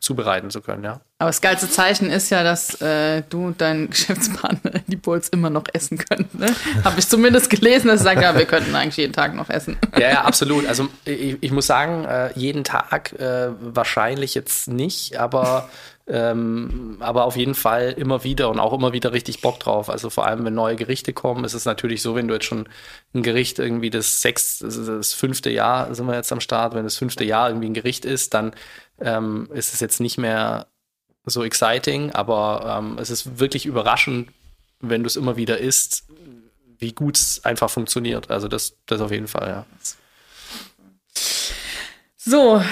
zubereiten 0.00 0.50
zu 0.50 0.60
können, 0.60 0.84
ja. 0.84 1.00
Aber 1.18 1.30
das 1.30 1.40
geilste 1.40 1.68
Zeichen 1.68 2.10
ist 2.10 2.30
ja, 2.30 2.44
dass 2.44 2.80
äh, 2.80 3.22
du 3.28 3.46
und 3.46 3.60
dein 3.60 3.90
Geschäftspartner 3.90 4.80
die 4.86 4.96
Bowls 4.96 5.28
immer 5.28 5.50
noch 5.50 5.64
essen 5.72 5.98
können. 5.98 6.28
Ne? 6.32 6.54
Habe 6.84 7.00
ich 7.00 7.08
zumindest 7.08 7.50
gelesen, 7.50 7.88
dass 7.88 8.00
sie 8.00 8.04
sagen, 8.04 8.22
ja, 8.22 8.36
wir 8.36 8.46
könnten 8.46 8.74
eigentlich 8.74 8.96
jeden 8.96 9.12
Tag 9.12 9.34
noch 9.34 9.50
essen. 9.50 9.76
Ja, 9.98 10.10
ja, 10.10 10.22
absolut. 10.22 10.66
Also 10.66 10.88
ich, 11.04 11.36
ich 11.40 11.50
muss 11.50 11.66
sagen, 11.66 12.04
äh, 12.04 12.32
jeden 12.34 12.62
Tag 12.64 13.12
äh, 13.18 13.48
wahrscheinlich 13.60 14.34
jetzt 14.34 14.68
nicht, 14.68 15.18
aber 15.18 15.68
ähm, 16.10 16.96
aber 17.00 17.24
auf 17.24 17.36
jeden 17.36 17.54
Fall 17.54 17.94
immer 17.98 18.24
wieder 18.24 18.48
und 18.48 18.58
auch 18.58 18.72
immer 18.72 18.94
wieder 18.94 19.12
richtig 19.12 19.42
Bock 19.42 19.60
drauf. 19.60 19.90
Also 19.90 20.08
vor 20.08 20.26
allem, 20.26 20.44
wenn 20.44 20.54
neue 20.54 20.76
Gerichte 20.76 21.12
kommen, 21.12 21.44
ist 21.44 21.52
es 21.52 21.66
natürlich 21.66 22.00
so, 22.00 22.14
wenn 22.14 22.28
du 22.28 22.34
jetzt 22.34 22.46
schon 22.46 22.66
ein 23.14 23.22
Gericht 23.22 23.58
irgendwie 23.58 23.90
das 23.90 24.22
sechs, 24.22 24.58
das 24.60 25.12
fünfte 25.12 25.50
Jahr 25.50 25.94
sind 25.94 26.06
wir 26.06 26.14
jetzt 26.14 26.32
am 26.32 26.40
Start, 26.40 26.74
wenn 26.74 26.84
das 26.84 26.96
fünfte 26.96 27.24
Jahr 27.24 27.50
irgendwie 27.50 27.68
ein 27.68 27.74
Gericht 27.74 28.06
ist, 28.06 28.32
dann 28.32 28.52
ähm, 29.00 29.48
ist 29.52 29.74
es 29.74 29.80
jetzt 29.80 30.00
nicht 30.00 30.18
mehr 30.18 30.66
so 31.24 31.44
exciting, 31.44 32.12
aber 32.12 32.78
ähm, 32.78 32.98
es 32.98 33.10
ist 33.10 33.38
wirklich 33.38 33.66
überraschend, 33.66 34.30
wenn 34.80 35.02
du 35.02 35.06
es 35.06 35.16
immer 35.16 35.36
wieder 35.36 35.58
isst, 35.58 36.04
wie 36.78 36.92
gut 36.92 37.18
es 37.18 37.44
einfach 37.44 37.70
funktioniert. 37.70 38.30
Also 38.30 38.48
das, 38.48 38.76
das 38.86 39.00
auf 39.00 39.10
jeden 39.10 39.28
Fall, 39.28 39.48
ja. 39.48 39.66
So, 42.16 42.62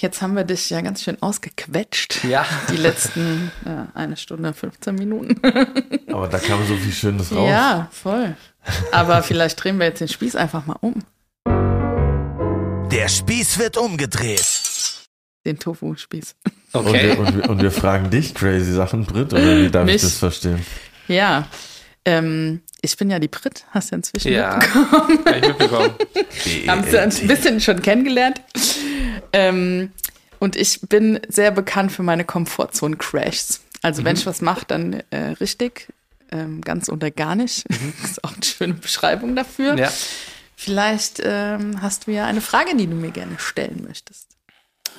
jetzt 0.00 0.22
haben 0.22 0.34
wir 0.34 0.44
dich 0.44 0.70
ja 0.70 0.80
ganz 0.80 1.02
schön 1.02 1.22
ausgequetscht. 1.22 2.24
Ja. 2.24 2.44
Die 2.70 2.76
letzten 2.76 3.52
ja, 3.64 3.88
eine 3.94 4.16
Stunde, 4.16 4.52
15 4.52 4.94
Minuten. 4.94 5.40
Aber 6.12 6.28
da 6.28 6.38
kam 6.38 6.66
so 6.66 6.76
viel 6.76 6.92
Schönes 6.92 7.32
raus. 7.32 7.48
Ja, 7.48 7.88
voll. 7.92 8.36
Aber 8.92 9.22
vielleicht 9.22 9.62
drehen 9.62 9.78
wir 9.78 9.86
jetzt 9.86 10.00
den 10.00 10.08
Spieß 10.08 10.36
einfach 10.36 10.66
mal 10.66 10.76
um. 10.80 11.04
Der 12.90 13.08
Spieß 13.08 13.58
wird 13.58 13.76
umgedreht. 13.76 14.73
Den 15.44 15.58
Tofu-Spieß. 15.58 16.34
Und, 16.72 16.86
Okay. 16.86 17.10
wir, 17.10 17.18
und, 17.18 17.36
wir, 17.36 17.50
und 17.50 17.62
wir 17.62 17.70
fragen 17.70 18.10
dich 18.10 18.34
crazy 18.34 18.72
Sachen, 18.72 19.04
Brit, 19.04 19.32
oder 19.32 19.58
wie 19.58 19.70
darf 19.70 19.84
Mich? 19.84 19.96
ich 19.96 20.02
das 20.02 20.16
verstehen? 20.18 20.64
Ja. 21.06 21.46
Ähm, 22.06 22.60
ich 22.82 22.96
bin 22.96 23.10
ja 23.10 23.18
die 23.18 23.28
Brit, 23.28 23.64
hast 23.70 23.90
du 23.92 23.96
inzwischen 23.96 24.32
Ja, 24.32 24.56
mitbekommen. 24.58 25.18
hab 25.24 25.36
ich 25.36 25.48
mitbekommen. 25.48 25.90
Haben 26.68 26.84
sie 26.90 27.02
uns 27.02 27.20
ein 27.20 27.28
bisschen 27.28 27.60
schon 27.60 27.80
kennengelernt. 27.80 28.42
Ähm, 29.32 29.92
und 30.38 30.56
ich 30.56 30.80
bin 30.82 31.20
sehr 31.28 31.50
bekannt 31.50 31.92
für 31.92 32.02
meine 32.02 32.24
Komfortzone-Crashs. 32.24 33.60
Also 33.82 34.04
wenn 34.04 34.16
ich 34.16 34.26
was 34.26 34.40
mache, 34.40 34.64
dann 34.66 35.02
äh, 35.10 35.16
richtig, 35.40 35.88
ähm, 36.32 36.60
ganz 36.60 36.88
oder 36.88 37.10
gar 37.10 37.34
nicht. 37.36 37.64
ist 38.04 38.22
auch 38.24 38.32
eine 38.34 38.42
schöne 38.44 38.74
Beschreibung 38.74 39.36
dafür. 39.36 39.76
Ja. 39.78 39.90
Vielleicht 40.56 41.20
ähm, 41.24 41.80
hast 41.82 42.06
du 42.06 42.12
ja 42.12 42.26
eine 42.26 42.40
Frage, 42.40 42.76
die 42.76 42.86
du 42.86 42.94
mir 42.94 43.10
gerne 43.10 43.36
stellen 43.38 43.84
möchtest. 43.86 44.26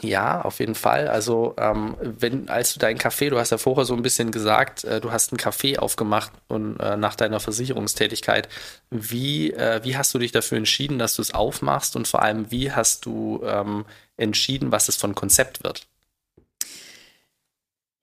Ja, 0.06 0.42
auf 0.42 0.60
jeden 0.60 0.76
Fall. 0.76 1.08
Also, 1.08 1.56
ähm, 1.58 1.96
wenn, 2.00 2.48
als 2.48 2.74
du 2.74 2.80
dein 2.80 2.98
Café, 3.00 3.30
du 3.30 3.40
hast 3.40 3.50
ja 3.50 3.58
vorher 3.58 3.86
so 3.86 3.96
ein 3.96 4.04
bisschen 4.04 4.32
gesagt, 4.32 4.84
äh, 4.84 5.02
du 5.02 5.12
hast 5.12 5.32
ein 5.32 5.38
Café 5.38 5.80
aufgemacht 5.80 6.32
und 6.48 6.80
äh, 6.80 6.96
nach 6.96 7.16
deiner 7.16 7.40
Versicherungstätigkeit. 7.40 8.48
Wie, 8.92 9.52
äh, 9.52 9.84
wie 9.84 9.98
hast 9.98 10.14
du 10.14 10.20
dich 10.20 10.32
dafür 10.32 10.60
entschieden, 10.60 11.00
dass 11.00 11.16
du 11.16 11.24
es 11.24 11.34
aufmachst 11.34 11.96
und 11.96 12.08
vor 12.08 12.22
allem, 12.22 12.52
wie 12.52 12.72
hast 12.72 13.06
du 13.06 13.42
ähm, 13.46 13.86
entschieden, 14.16 14.72
was 14.72 14.90
es 14.90 14.96
von 14.96 15.16
Konzept 15.16 15.64
wird? 15.64 15.88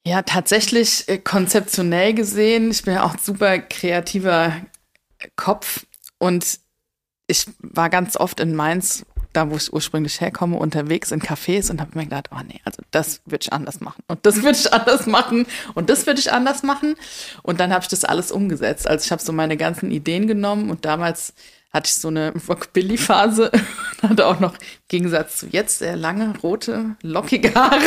Ja, 0.04 0.22
tatsächlich 0.22 1.08
äh, 1.08 1.18
konzeptionell 1.18 2.14
gesehen, 2.14 2.72
ich 2.72 2.82
bin 2.82 2.94
ja 2.94 3.04
auch 3.04 3.16
super 3.18 3.60
kreativer 3.60 4.56
Kopf 5.36 5.86
und 6.18 6.58
ich 7.28 7.46
war 7.60 7.88
ganz 7.90 8.16
oft 8.16 8.40
in 8.40 8.56
Mainz, 8.56 9.06
da 9.32 9.50
wo 9.50 9.56
ich 9.56 9.72
ursprünglich 9.72 10.20
herkomme, 10.20 10.56
unterwegs 10.56 11.10
in 11.10 11.20
Cafés 11.20 11.70
und 11.70 11.80
habe 11.80 11.98
mir 11.98 12.04
gedacht, 12.04 12.30
oh 12.32 12.40
nee, 12.46 12.60
also 12.64 12.82
das 12.90 13.22
würde 13.24 13.42
ich 13.42 13.52
anders 13.52 13.80
machen. 13.80 14.02
Und 14.08 14.24
das 14.26 14.36
würde 14.42 14.58
ich 14.58 14.72
anders 14.72 15.06
machen. 15.06 15.46
Und 15.74 15.90
das 15.90 16.06
würde 16.06 16.20
ich 16.20 16.32
anders 16.32 16.62
machen. 16.62 16.94
Und 17.42 17.60
dann 17.60 17.72
habe 17.72 17.82
ich 17.82 17.88
das 17.88 18.04
alles 18.04 18.32
umgesetzt. 18.32 18.86
Also 18.86 19.04
ich 19.04 19.12
habe 19.12 19.22
so 19.22 19.32
meine 19.32 19.56
ganzen 19.56 19.90
Ideen 19.90 20.26
genommen 20.26 20.70
und 20.70 20.84
damals 20.84 21.34
hatte 21.72 21.88
ich 21.88 21.94
so 21.94 22.08
eine 22.08 22.34
Rockabilly-Phase, 22.48 23.50
hatte 24.02 24.26
auch 24.26 24.40
noch 24.40 24.54
im 24.54 24.60
Gegensatz 24.88 25.38
zu 25.38 25.46
jetzt 25.46 25.78
sehr 25.78 25.96
lange, 25.96 26.34
rote, 26.42 26.96
lockige 27.02 27.54
Haare, 27.54 27.80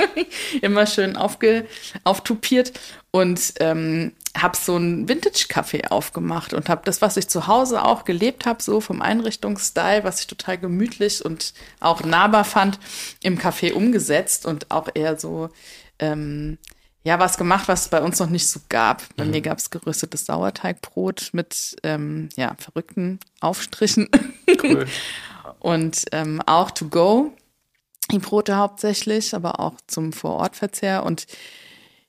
immer 0.62 0.86
schön 0.86 1.16
aufge, 1.16 1.66
auftupiert. 2.04 2.72
Und 3.10 3.54
ähm, 3.58 4.12
habe 4.36 4.56
so 4.56 4.76
ein 4.76 5.08
Vintage-Café 5.08 5.88
aufgemacht 5.88 6.54
und 6.54 6.68
habe 6.68 6.82
das, 6.84 7.02
was 7.02 7.16
ich 7.16 7.28
zu 7.28 7.46
Hause 7.46 7.84
auch 7.84 8.04
gelebt 8.04 8.46
habe, 8.46 8.62
so 8.62 8.80
vom 8.80 9.02
Einrichtungsstyle, 9.02 10.04
was 10.04 10.20
ich 10.20 10.26
total 10.26 10.58
gemütlich 10.58 11.24
und 11.24 11.52
auch 11.80 12.02
nahbar 12.02 12.44
fand, 12.44 12.78
im 13.22 13.38
Café 13.38 13.72
umgesetzt 13.72 14.46
und 14.46 14.70
auch 14.70 14.88
eher 14.94 15.18
so 15.18 15.50
ähm, 15.98 16.58
ja, 17.04 17.18
was 17.18 17.36
gemacht, 17.36 17.68
was 17.68 17.82
es 17.82 17.88
bei 17.88 18.00
uns 18.00 18.20
noch 18.20 18.30
nicht 18.30 18.48
so 18.48 18.60
gab. 18.68 19.02
Bei 19.16 19.24
mir 19.24 19.40
gab 19.40 19.58
es 19.58 19.70
geröstetes 19.70 20.26
Sauerteigbrot 20.26 21.30
mit 21.32 21.76
ähm, 21.82 22.28
ja, 22.36 22.54
verrückten 22.58 23.18
Aufstrichen 23.40 24.08
Cool. 24.62 24.86
und 25.58 26.04
ähm, 26.12 26.40
auch 26.46 26.70
to 26.70 26.86
go. 26.86 27.32
Die 28.12 28.18
Brote 28.18 28.56
hauptsächlich, 28.56 29.34
aber 29.34 29.58
auch 29.58 29.74
zum 29.86 30.12
Vorortverzehr. 30.12 31.04
Und 31.04 31.26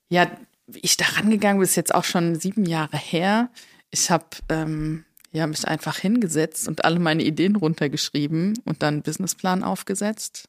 ja, 0.08 0.30
ich 0.66 0.96
da 0.96 1.04
rangegangen 1.16 1.58
bin, 1.58 1.64
ist 1.64 1.76
jetzt 1.76 1.94
auch 1.94 2.04
schon 2.04 2.38
sieben 2.38 2.66
Jahre 2.66 2.96
her. 2.96 3.50
Ich 3.90 4.10
habe 4.10 4.26
ähm, 4.48 5.04
ja, 5.32 5.46
mich 5.46 5.66
einfach 5.66 5.98
hingesetzt 5.98 6.68
und 6.68 6.84
alle 6.84 7.00
meine 7.00 7.22
Ideen 7.22 7.56
runtergeschrieben 7.56 8.58
und 8.64 8.82
dann 8.82 8.94
einen 8.94 9.02
Businessplan 9.02 9.64
aufgesetzt. 9.64 10.48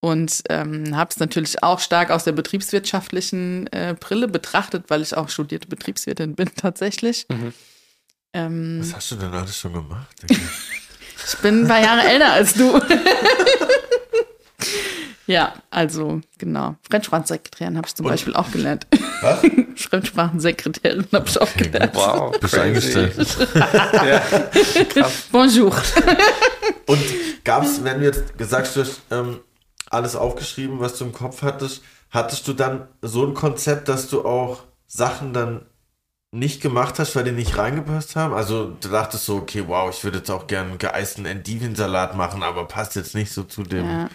Und 0.00 0.42
ähm, 0.48 0.96
habe 0.96 1.10
es 1.10 1.18
natürlich 1.18 1.62
auch 1.62 1.80
stark 1.80 2.10
aus 2.10 2.24
der 2.24 2.32
betriebswirtschaftlichen 2.32 3.66
äh, 3.68 3.96
Brille 3.98 4.28
betrachtet, 4.28 4.84
weil 4.88 5.02
ich 5.02 5.16
auch 5.16 5.28
studierte 5.28 5.68
Betriebswirtin 5.68 6.36
bin 6.36 6.50
tatsächlich. 6.56 7.26
Ähm, 8.32 8.78
Was 8.80 8.94
hast 8.94 9.10
du 9.10 9.16
denn 9.16 9.32
alles 9.32 9.56
schon 9.56 9.72
gemacht? 9.72 10.08
Ich 11.26 11.36
bin 11.38 11.64
ein 11.64 11.68
paar 11.68 11.80
Jahre 11.80 12.08
älter 12.08 12.32
als 12.32 12.54
du. 12.54 12.78
ja, 15.26 15.52
also 15.68 16.22
genau. 16.38 16.76
Fremdsprachensekretärin 16.88 17.76
habe 17.76 17.86
ich 17.86 17.94
zum 17.94 18.06
Beispiel 18.06 18.34
auch 18.34 18.50
gelernt. 18.50 18.86
Was? 19.20 19.40
Fremdsprachensekretärin 19.88 21.06
habe 21.12 21.28
ich 21.28 21.40
auch 21.40 21.54
gelernt. 21.54 21.94
Wow, 21.94 22.38
Bist 22.38 22.54
du 22.54 22.60
eingestellt? 22.60 23.14
Bonjour. 25.32 25.72
Und 26.86 27.04
gab 27.44 27.64
es, 27.64 27.82
wenn 27.84 28.00
du 28.00 28.06
jetzt 28.06 28.36
gesagt 28.38 28.74
hast, 28.76 29.00
ähm, 29.10 29.40
alles 29.90 30.16
aufgeschrieben, 30.16 30.80
was 30.80 30.96
du 30.98 31.04
im 31.04 31.12
Kopf 31.12 31.42
hattest, 31.42 31.82
hattest 32.10 32.46
du 32.48 32.52
dann 32.52 32.88
so 33.02 33.26
ein 33.26 33.34
Konzept, 33.34 33.88
dass 33.88 34.08
du 34.08 34.24
auch 34.24 34.62
Sachen 34.86 35.32
dann 35.32 35.62
nicht 36.30 36.60
gemacht 36.60 36.98
hast, 36.98 37.16
weil 37.16 37.24
die 37.24 37.32
nicht 37.32 37.56
reingepasst 37.56 38.16
haben? 38.16 38.34
Also 38.34 38.72
du 38.80 38.88
dachtest 38.88 39.24
so, 39.24 39.36
okay, 39.36 39.64
wow, 39.66 39.90
ich 39.90 40.02
würde 40.04 40.18
jetzt 40.18 40.30
auch 40.30 40.46
gerne 40.46 40.70
einen 40.70 40.78
geeisten 40.78 41.24
Endivensalat 41.26 42.16
machen, 42.16 42.42
aber 42.42 42.66
passt 42.68 42.96
jetzt 42.96 43.14
nicht 43.14 43.32
so 43.32 43.44
zu 43.44 43.62
dem 43.62 43.86
Ja. 43.86 44.08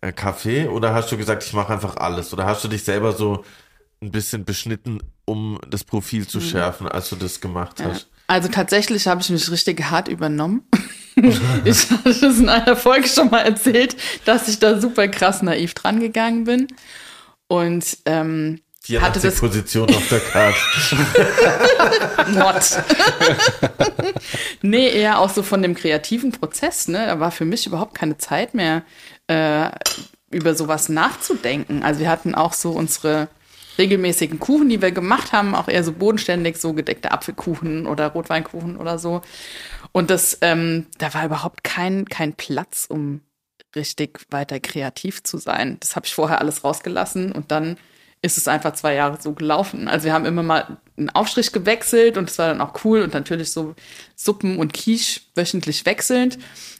äh, 0.00 0.12
Kaffee? 0.12 0.66
Oder 0.68 0.92
hast 0.94 1.10
du 1.12 1.16
gesagt, 1.16 1.44
ich 1.44 1.52
mache 1.52 1.72
einfach 1.72 1.96
alles? 1.96 2.32
Oder 2.32 2.46
hast 2.46 2.64
du 2.64 2.68
dich 2.68 2.82
selber 2.84 3.12
so 3.12 3.44
ein 4.02 4.10
bisschen 4.10 4.44
beschnitten, 4.44 4.98
um 5.24 5.58
das 5.68 5.84
Profil 5.84 6.26
zu 6.26 6.40
schärfen, 6.40 6.88
als 6.88 7.08
du 7.08 7.16
das 7.16 7.40
gemacht. 7.40 7.80
Ja. 7.80 7.86
hast? 7.86 8.08
Also 8.26 8.48
tatsächlich 8.48 9.06
habe 9.06 9.20
ich 9.20 9.30
mich 9.30 9.50
richtig 9.50 9.90
hart 9.90 10.08
übernommen. 10.08 10.62
ich 11.64 11.90
hatte 11.90 12.14
das 12.20 12.38
in 12.38 12.48
einer 12.48 12.76
Folge 12.76 13.08
schon 13.08 13.30
mal 13.30 13.40
erzählt, 13.40 13.96
dass 14.24 14.48
ich 14.48 14.58
da 14.58 14.80
super 14.80 15.08
krass 15.08 15.42
naiv 15.42 15.74
dran 15.74 16.00
gegangen 16.00 16.44
bin. 16.44 16.68
Und 17.46 17.98
ähm, 18.06 18.60
hatte 19.00 19.20
84 19.20 19.22
das 19.22 19.40
Position 19.40 19.94
auf 19.94 20.08
der 20.08 20.20
Karte. 20.20 20.58
Not. 22.32 22.82
nee, 24.62 24.88
eher 24.88 25.18
auch 25.18 25.30
so 25.30 25.42
von 25.42 25.62
dem 25.62 25.74
kreativen 25.74 26.32
Prozess, 26.32 26.88
ne? 26.88 27.06
Da 27.06 27.20
war 27.20 27.30
für 27.30 27.44
mich 27.44 27.66
überhaupt 27.66 27.94
keine 27.94 28.18
Zeit 28.18 28.54
mehr, 28.54 28.82
äh, 29.26 29.70
über 30.30 30.54
sowas 30.54 30.88
nachzudenken. 30.88 31.82
Also 31.82 32.00
wir 32.00 32.08
hatten 32.08 32.34
auch 32.34 32.54
so 32.54 32.70
unsere 32.70 33.28
regelmäßigen 33.78 34.38
Kuchen, 34.38 34.68
die 34.68 34.82
wir 34.82 34.92
gemacht 34.92 35.32
haben, 35.32 35.54
auch 35.54 35.68
eher 35.68 35.84
so 35.84 35.92
bodenständig, 35.92 36.56
so 36.56 36.72
gedeckte 36.72 37.12
Apfelkuchen 37.12 37.86
oder 37.86 38.08
Rotweinkuchen 38.08 38.76
oder 38.76 38.98
so. 38.98 39.22
Und 39.92 40.10
das, 40.10 40.38
ähm, 40.40 40.86
da 40.98 41.12
war 41.14 41.24
überhaupt 41.24 41.64
kein, 41.64 42.06
kein 42.06 42.34
Platz, 42.34 42.86
um 42.88 43.20
richtig 43.74 44.20
weiter 44.30 44.60
kreativ 44.60 45.22
zu 45.22 45.38
sein. 45.38 45.78
Das 45.80 45.96
habe 45.96 46.06
ich 46.06 46.14
vorher 46.14 46.40
alles 46.40 46.64
rausgelassen 46.64 47.32
und 47.32 47.50
dann 47.50 47.76
ist 48.22 48.38
es 48.38 48.46
einfach 48.46 48.74
zwei 48.74 48.94
Jahre 48.94 49.18
so 49.20 49.32
gelaufen. 49.32 49.88
Also 49.88 50.04
wir 50.04 50.12
haben 50.12 50.26
immer 50.26 50.44
mal 50.44 50.78
einen 50.96 51.10
Aufstrich 51.10 51.52
gewechselt 51.52 52.16
und 52.16 52.30
es 52.30 52.38
war 52.38 52.48
dann 52.48 52.60
auch 52.60 52.84
cool 52.84 53.02
und 53.02 53.14
natürlich 53.14 53.50
so 53.50 53.74
Suppen 54.14 54.58
und 54.58 54.72
Quiche 54.72 55.20
wöchentlich 55.34 55.84
wechselnd. 55.84 56.38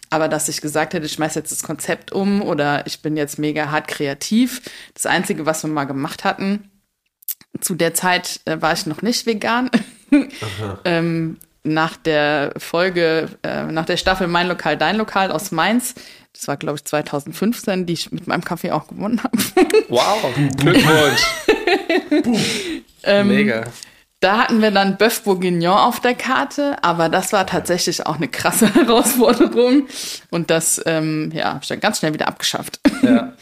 Aber 0.09 0.29
dass 0.29 0.49
ich 0.49 0.61
gesagt 0.61 0.95
hätte, 0.95 1.07
ich 1.07 1.13
schmeiß 1.13 1.35
jetzt 1.35 1.51
das 1.51 1.63
Konzept 1.63 2.13
um 2.13 2.43
oder 2.43 2.87
ich 2.87 3.01
bin 3.01 3.17
jetzt 3.17 3.39
mega 3.39 3.71
hart 3.71 3.89
kreativ. 3.89 4.63
Das 4.95 5.07
Einzige, 5.07 5.47
was 5.47 5.65
wir 5.65 5.71
mal 5.71 5.85
gemacht 5.85 6.23
hatten, 6.23 6.71
zu 7.61 7.75
der 7.75 7.95
Zeit 7.95 8.41
äh, 8.45 8.61
war 8.61 8.73
ich 8.73 8.87
noch 8.87 9.03
nicht 9.03 9.27
vegan. 9.27 9.71
ähm, 10.85 11.39
nach 11.65 11.97
der 11.97 12.53
Folge, 12.57 13.29
äh, 13.43 13.65
nach 13.65 13.87
der 13.87 13.97
Staffel 13.97 14.27
Mein 14.27 14.49
Lokal, 14.49 14.77
Dein 14.77 14.97
Lokal 14.97 15.31
aus 15.31 15.53
Mainz, 15.53 15.95
Das 16.33 16.49
war, 16.49 16.57
glaube 16.57 16.77
ich, 16.77 16.85
2015, 16.85 17.87
die 17.87 17.93
ich 17.93 18.11
mit 18.11 18.27
meinem 18.27 18.45
Kaffee 18.45 18.73
auch 18.73 18.89
gewonnen 18.89 19.23
habe. 19.23 19.39
Wow, 19.89 20.35
Glückwunsch. 20.57 21.27
Ähm, 23.05 23.29
Mega. 23.29 23.65
Da 24.21 24.39
hatten 24.39 24.63
wir 24.63 24.71
dann 24.71 24.97
Bœuf 24.97 25.25
Bourguignon 25.25 25.77
auf 25.77 25.99
der 25.99 26.15
Karte, 26.15 26.77
aber 26.83 27.09
das 27.09 27.33
war 27.33 27.45
tatsächlich 27.45 28.07
auch 28.07 28.15
eine 28.15 28.29
krasse 28.29 28.73
Herausforderung. 28.73 29.89
Und 30.31 30.51
das, 30.51 30.81
ähm, 30.87 31.33
ja, 31.35 31.47
habe 31.55 31.59
ich 31.63 31.69
dann 31.69 31.81
ganz 31.81 31.99
schnell 31.99 32.15
wieder 32.15 32.29
abgeschafft. 32.29 32.79
Ja. 33.03 33.33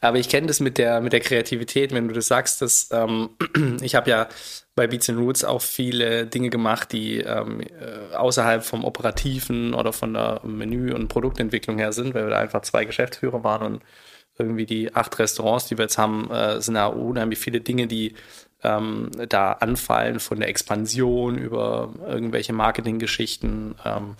Aber 0.00 0.18
ich 0.18 0.28
kenne 0.28 0.46
das 0.46 0.60
mit 0.60 0.78
der, 0.78 1.00
mit 1.00 1.12
der 1.12 1.20
Kreativität, 1.20 1.92
wenn 1.92 2.08
du 2.08 2.14
das 2.14 2.26
sagst, 2.26 2.62
dass 2.62 2.88
ähm, 2.90 3.30
ich 3.82 3.94
habe 3.94 4.10
ja 4.10 4.28
bei 4.74 4.86
Beats 4.86 5.10
and 5.10 5.18
Roots 5.18 5.44
auch 5.44 5.60
viele 5.60 6.26
Dinge 6.26 6.48
gemacht, 6.48 6.92
die 6.92 7.18
ähm, 7.18 7.60
äh, 7.60 8.14
außerhalb 8.14 8.64
vom 8.64 8.84
Operativen 8.84 9.74
oder 9.74 9.92
von 9.92 10.14
der 10.14 10.40
Menü- 10.42 10.94
und 10.94 11.08
Produktentwicklung 11.08 11.78
her 11.78 11.92
sind, 11.92 12.14
weil 12.14 12.24
wir 12.24 12.30
da 12.30 12.38
einfach 12.38 12.62
zwei 12.62 12.86
Geschäftsführer 12.86 13.44
waren 13.44 13.74
und 13.74 13.82
irgendwie 14.38 14.64
die 14.64 14.94
acht 14.94 15.18
Restaurants, 15.18 15.66
die 15.66 15.76
wir 15.76 15.84
jetzt 15.84 15.98
haben, 15.98 16.30
äh, 16.30 16.62
sind 16.62 16.76
ja 16.76 16.86
unheimlich 16.86 17.38
viele 17.38 17.60
Dinge, 17.60 17.86
die 17.86 18.14
ähm, 18.62 19.10
da 19.28 19.52
anfallen, 19.52 20.18
von 20.18 20.40
der 20.40 20.48
Expansion 20.48 21.36
über 21.36 21.92
irgendwelche 22.06 22.54
Marketinggeschichten. 22.54 23.74
Ähm, 23.84 24.16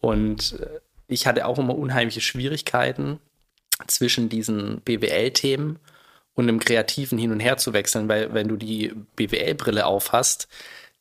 und 0.00 0.58
äh, 0.60 0.80
ich 1.06 1.26
hatte 1.26 1.46
auch 1.46 1.58
immer 1.58 1.76
unheimliche 1.76 2.20
Schwierigkeiten, 2.20 3.18
zwischen 3.86 4.28
diesen 4.28 4.80
BWL-Themen 4.82 5.78
und 6.34 6.48
einem 6.48 6.60
kreativen 6.60 7.18
Hin 7.18 7.32
und 7.32 7.40
Her 7.40 7.56
zu 7.56 7.72
wechseln, 7.72 8.08
weil 8.08 8.32
wenn 8.34 8.48
du 8.48 8.56
die 8.56 8.92
BWL-Brille 9.16 9.86
aufhast, 9.86 10.48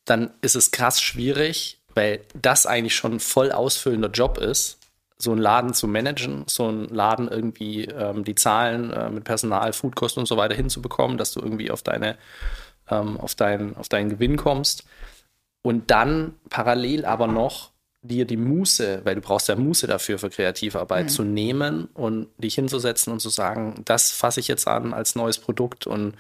dann 0.06 0.32
ist 0.42 0.56
es 0.56 0.72
krass 0.72 1.02
schwierig, 1.02 1.80
weil 1.94 2.22
das 2.40 2.66
eigentlich 2.66 2.96
schon 2.96 3.14
ein 3.14 3.20
voll 3.20 3.52
ausfüllender 3.52 4.10
Job 4.10 4.38
ist, 4.38 4.80
so 5.18 5.32
einen 5.32 5.42
Laden 5.42 5.74
zu 5.74 5.88
managen, 5.88 6.44
so 6.48 6.68
einen 6.68 6.90
Laden 6.90 7.28
irgendwie 7.28 7.86
ähm, 7.86 8.24
die 8.24 8.36
Zahlen 8.36 8.92
äh, 8.92 9.10
mit 9.10 9.24
Personal, 9.24 9.74
Foodkosten 9.74 10.22
und 10.22 10.28
so 10.28 10.38
weiter 10.38 10.54
hinzubekommen, 10.54 11.18
dass 11.18 11.34
du 11.34 11.40
irgendwie 11.42 11.72
auf 11.72 11.82
deine 11.82 12.18
ähm, 12.90 13.20
auf, 13.20 13.36
dein, 13.36 13.76
auf 13.78 13.90
deinen 13.90 14.10
Gewinn 14.10 14.38
kommst. 14.38 14.84
Und 15.62 15.92
dann 15.92 16.36
parallel 16.50 17.06
aber 17.06 17.28
noch 17.28 17.72
dir 18.02 18.26
die 18.26 18.38
Muße, 18.38 19.02
weil 19.04 19.16
du 19.16 19.22
brauchst 19.22 19.48
ja 19.50 19.56
Muße 19.56 19.88
dafür 19.88 20.20
für 20.20 20.30
Kreativarbeit, 20.30 21.06
mhm. 21.06 21.10
zu 21.10 21.24
nehmen 21.24 21.86
und 21.94 22.28
dich 22.38 22.56
hinzusetzen 22.56 23.12
und 23.12 23.20
zu 23.20 23.30
sagen, 23.30 23.82
das 23.86 24.12
fasse 24.12 24.40
ich 24.40 24.48
jetzt 24.48 24.68
an 24.68 24.94
als 24.94 25.16
neues 25.16 25.40
Produkt 25.40 25.88
und 25.88 26.14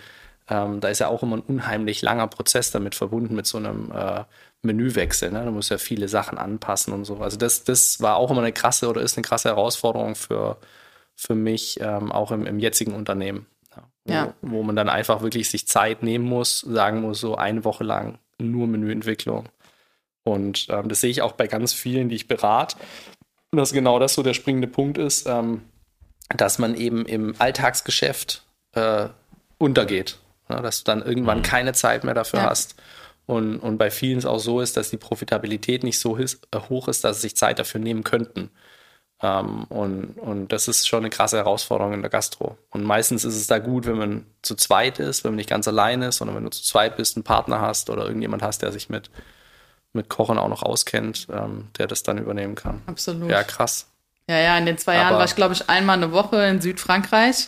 ähm, 0.49 0.79
da 0.79 0.87
ist 0.89 0.99
ja 0.99 1.07
auch 1.07 1.23
immer 1.23 1.37
ein 1.37 1.41
unheimlich 1.41 2.01
langer 2.01 2.27
Prozess 2.27 2.71
damit 2.71 2.95
verbunden 2.95 3.35
mit 3.35 3.45
so 3.45 3.57
einem 3.57 3.91
äh, 3.91 4.23
Menüwechsel. 4.61 5.31
Ne? 5.31 5.43
Du 5.45 5.51
musst 5.51 5.71
ja 5.71 5.77
viele 5.77 6.07
Sachen 6.07 6.37
anpassen 6.37 6.93
und 6.93 7.05
so. 7.05 7.17
Also 7.17 7.37
das, 7.37 7.63
das 7.63 8.01
war 8.01 8.15
auch 8.15 8.31
immer 8.31 8.41
eine 8.41 8.53
krasse 8.53 8.87
oder 8.89 9.01
ist 9.01 9.17
eine 9.17 9.23
krasse 9.23 9.49
Herausforderung 9.49 10.15
für, 10.15 10.57
für 11.15 11.35
mich, 11.35 11.79
ähm, 11.81 12.11
auch 12.11 12.31
im, 12.31 12.45
im 12.45 12.59
jetzigen 12.59 12.93
Unternehmen. 12.93 13.45
Ja, 13.75 13.83
wo, 14.05 14.13
Ja. 14.13 14.33
wo 14.41 14.63
man 14.63 14.75
dann 14.75 14.89
einfach 14.89 15.21
wirklich 15.21 15.49
sich 15.49 15.67
Zeit 15.67 16.01
nehmen 16.01 16.25
muss, 16.25 16.61
sagen 16.61 17.01
muss, 17.01 17.19
so 17.19 17.35
eine 17.35 17.65
Woche 17.65 17.83
lang 17.83 18.17
nur 18.39 18.67
Menüentwicklung. 18.67 19.49
Und 20.27 20.67
ähm, 20.69 20.89
das 20.89 21.01
sehe 21.01 21.09
ich 21.09 21.21
auch 21.21 21.31
bei 21.31 21.47
ganz 21.47 21.73
vielen, 21.73 22.09
die 22.09 22.15
ich 22.15 22.27
berate, 22.27 22.77
dass 23.51 23.71
genau 23.71 23.97
das 23.97 24.13
so 24.13 24.23
der 24.23 24.33
springende 24.33 24.67
Punkt 24.67 24.97
ist, 24.97 25.25
ähm, 25.27 25.63
dass 26.35 26.59
man 26.59 26.75
eben 26.75 27.05
im 27.05 27.33
Alltagsgeschäft 27.39 28.43
äh, 28.73 29.07
untergeht. 29.57 30.19
Ja, 30.49 30.61
dass 30.61 30.83
du 30.83 30.83
dann 30.85 31.01
irgendwann 31.01 31.41
keine 31.41 31.73
Zeit 31.73 32.03
mehr 32.03 32.13
dafür 32.13 32.39
Ja. 32.39 32.49
hast. 32.49 32.75
Und, 33.25 33.59
und 33.59 33.77
bei 33.77 33.91
vielen 33.91 34.17
es 34.17 34.25
auch 34.25 34.39
so 34.39 34.61
ist, 34.61 34.77
dass 34.77 34.89
die 34.89 34.97
Profitabilität 34.97 35.83
nicht 35.83 35.99
so 35.99 36.17
his, 36.17 36.41
äh, 36.51 36.59
hoch 36.69 36.87
ist, 36.87 37.03
dass 37.03 37.17
sie 37.17 37.23
sich 37.23 37.35
Zeit 37.35 37.59
dafür 37.59 37.81
nehmen 37.81 38.03
könnten. 38.03 38.49
Ähm, 39.21 39.63
und, 39.65 40.17
und 40.19 40.51
das 40.51 40.67
ist 40.67 40.87
schon 40.87 40.99
eine 40.99 41.09
krasse 41.09 41.37
Herausforderung 41.37 41.93
in 41.93 42.01
der 42.01 42.11
Gastro. 42.11 42.57
Und 42.69 42.83
meistens 42.83 43.25
ist 43.25 43.35
es 43.35 43.47
da 43.47 43.59
gut, 43.59 43.85
wenn 43.85 43.97
man 43.97 44.25
zu 44.41 44.55
zweit 44.55 44.99
ist, 44.99 45.23
wenn 45.23 45.31
man 45.31 45.37
nicht 45.37 45.49
ganz 45.49 45.67
alleine 45.67 46.07
ist, 46.09 46.17
sondern 46.17 46.35
wenn 46.35 46.43
du 46.43 46.49
zu 46.51 46.63
zweit 46.63 46.97
bist, 46.97 47.17
einen 47.17 47.23
Partner 47.23 47.59
hast 47.61 47.89
oder 47.89 48.05
irgendjemand 48.05 48.43
hast, 48.43 48.61
der 48.61 48.71
sich 48.71 48.89
mit, 48.89 49.09
mit 49.97 50.07
Kochen 50.09 50.37
auch 50.37 50.47
noch 50.47 50.63
auskennt, 50.63 51.27
ähm, 51.31 51.67
der 51.77 51.87
das 51.87 52.03
dann 52.03 52.17
übernehmen 52.17 52.55
kann. 52.55 52.81
Absolut. 52.85 53.29
Ja, 53.29 53.43
krass. 53.43 53.87
Ja, 54.29 54.37
ja, 54.39 54.57
in 54.57 54.65
den 54.65 54.77
zwei 54.77 54.95
Jahren 54.95 55.07
Aber- 55.09 55.17
war 55.19 55.25
ich, 55.25 55.35
glaube 55.35 55.53
ich, 55.53 55.69
einmal 55.69 55.97
eine 55.97 56.11
Woche 56.13 56.37
in 56.45 56.61
Südfrankreich. 56.61 57.47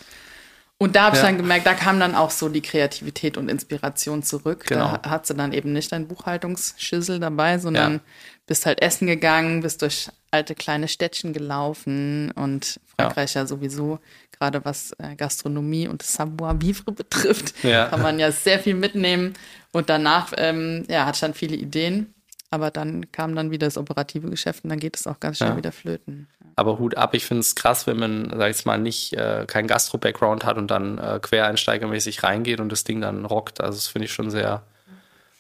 Und 0.81 0.95
da 0.95 1.03
habe 1.07 1.17
ich 1.17 1.21
Ja. 1.21 1.27
dann 1.27 1.35
gemerkt, 1.38 1.65
da 1.65 1.73
kam 1.73 1.99
dann 1.99 2.15
auch 2.15 2.31
so 2.31 2.47
die 2.47 2.61
Kreativität 2.61 3.35
und 3.35 3.49
Inspiration 3.49 4.23
zurück. 4.23 4.63
Genau. 4.65 4.97
Da 5.03 5.09
hat 5.09 5.27
sie 5.27 5.34
dann 5.35 5.51
eben 5.51 5.73
nicht 5.73 5.91
ein 5.91 6.07
Buchhaltungsschüssel 6.07 7.19
dabei, 7.19 7.57
sondern 7.57 7.93
Ja. 7.95 7.99
bist 8.47 8.65
halt 8.65 8.81
essen 8.81 9.05
gegangen, 9.07 9.61
bist 9.61 9.81
durch 9.81 10.07
alte 10.31 10.55
kleine 10.55 10.88
Städtchen 10.88 11.34
gelaufen 11.34 12.31
und 12.31 12.80
Frankreich 12.95 13.34
ja, 13.34 13.45
sowieso, 13.45 13.99
gerade 14.39 14.63
was 14.63 14.93
äh, 14.99 15.15
Gastronomie 15.17 15.89
und 15.89 16.01
Savoir-vivre 16.01 16.91
betrifft, 16.93 17.61
Ja. 17.63 17.88
kann 17.88 18.01
man 18.01 18.17
ja 18.19 18.31
sehr 18.31 18.59
viel 18.59 18.76
mitnehmen. 18.76 19.34
Und 19.73 19.89
danach, 19.89 20.31
ähm, 20.38 20.85
ja, 20.89 21.05
hatte 21.05 21.17
ich 21.17 21.21
dann 21.21 21.34
viele 21.34 21.57
Ideen. 21.57 22.13
Aber 22.51 22.71
dann 22.71 23.11
kam 23.11 23.35
dann 23.35 23.51
wieder 23.51 23.67
das 23.67 23.77
operative 23.77 24.30
Geschäft 24.30 24.63
und 24.63 24.71
dann 24.71 24.80
geht 24.80 24.95
es 24.95 25.05
auch 25.05 25.19
ganz 25.19 25.38
schnell 25.38 25.51
Ja. 25.51 25.57
wieder 25.57 25.71
flöten. 25.71 26.27
Aber 26.55 26.80
Hut 26.80 26.97
ab, 26.97 27.13
ich 27.13 27.26
finde 27.26 27.41
es 27.41 27.55
krass, 27.55 27.85
wenn 27.88 27.97
man, 27.97 28.26
sag 28.31 28.49
ich 28.49 28.57
jetzt 28.57 28.65
mal, 28.65 28.77
nicht 28.80 29.13
äh, 29.13 29.45
kein 29.47 29.67
Gastro-Background 29.67 30.43
hat 30.45 30.57
und 30.57 30.69
dann 30.71 30.97
äh, 30.97 31.19
quereinsteigermäßig 31.21 32.23
reingeht 32.23 32.59
und 32.59 32.69
das 32.71 32.84
Ding 32.84 33.01
dann 33.01 33.23
rockt. 33.26 33.61
Also 33.61 33.77
das 33.77 33.88
finde 33.88 34.05
ich 34.07 34.13
schon 34.13 34.30
sehr, 34.31 34.63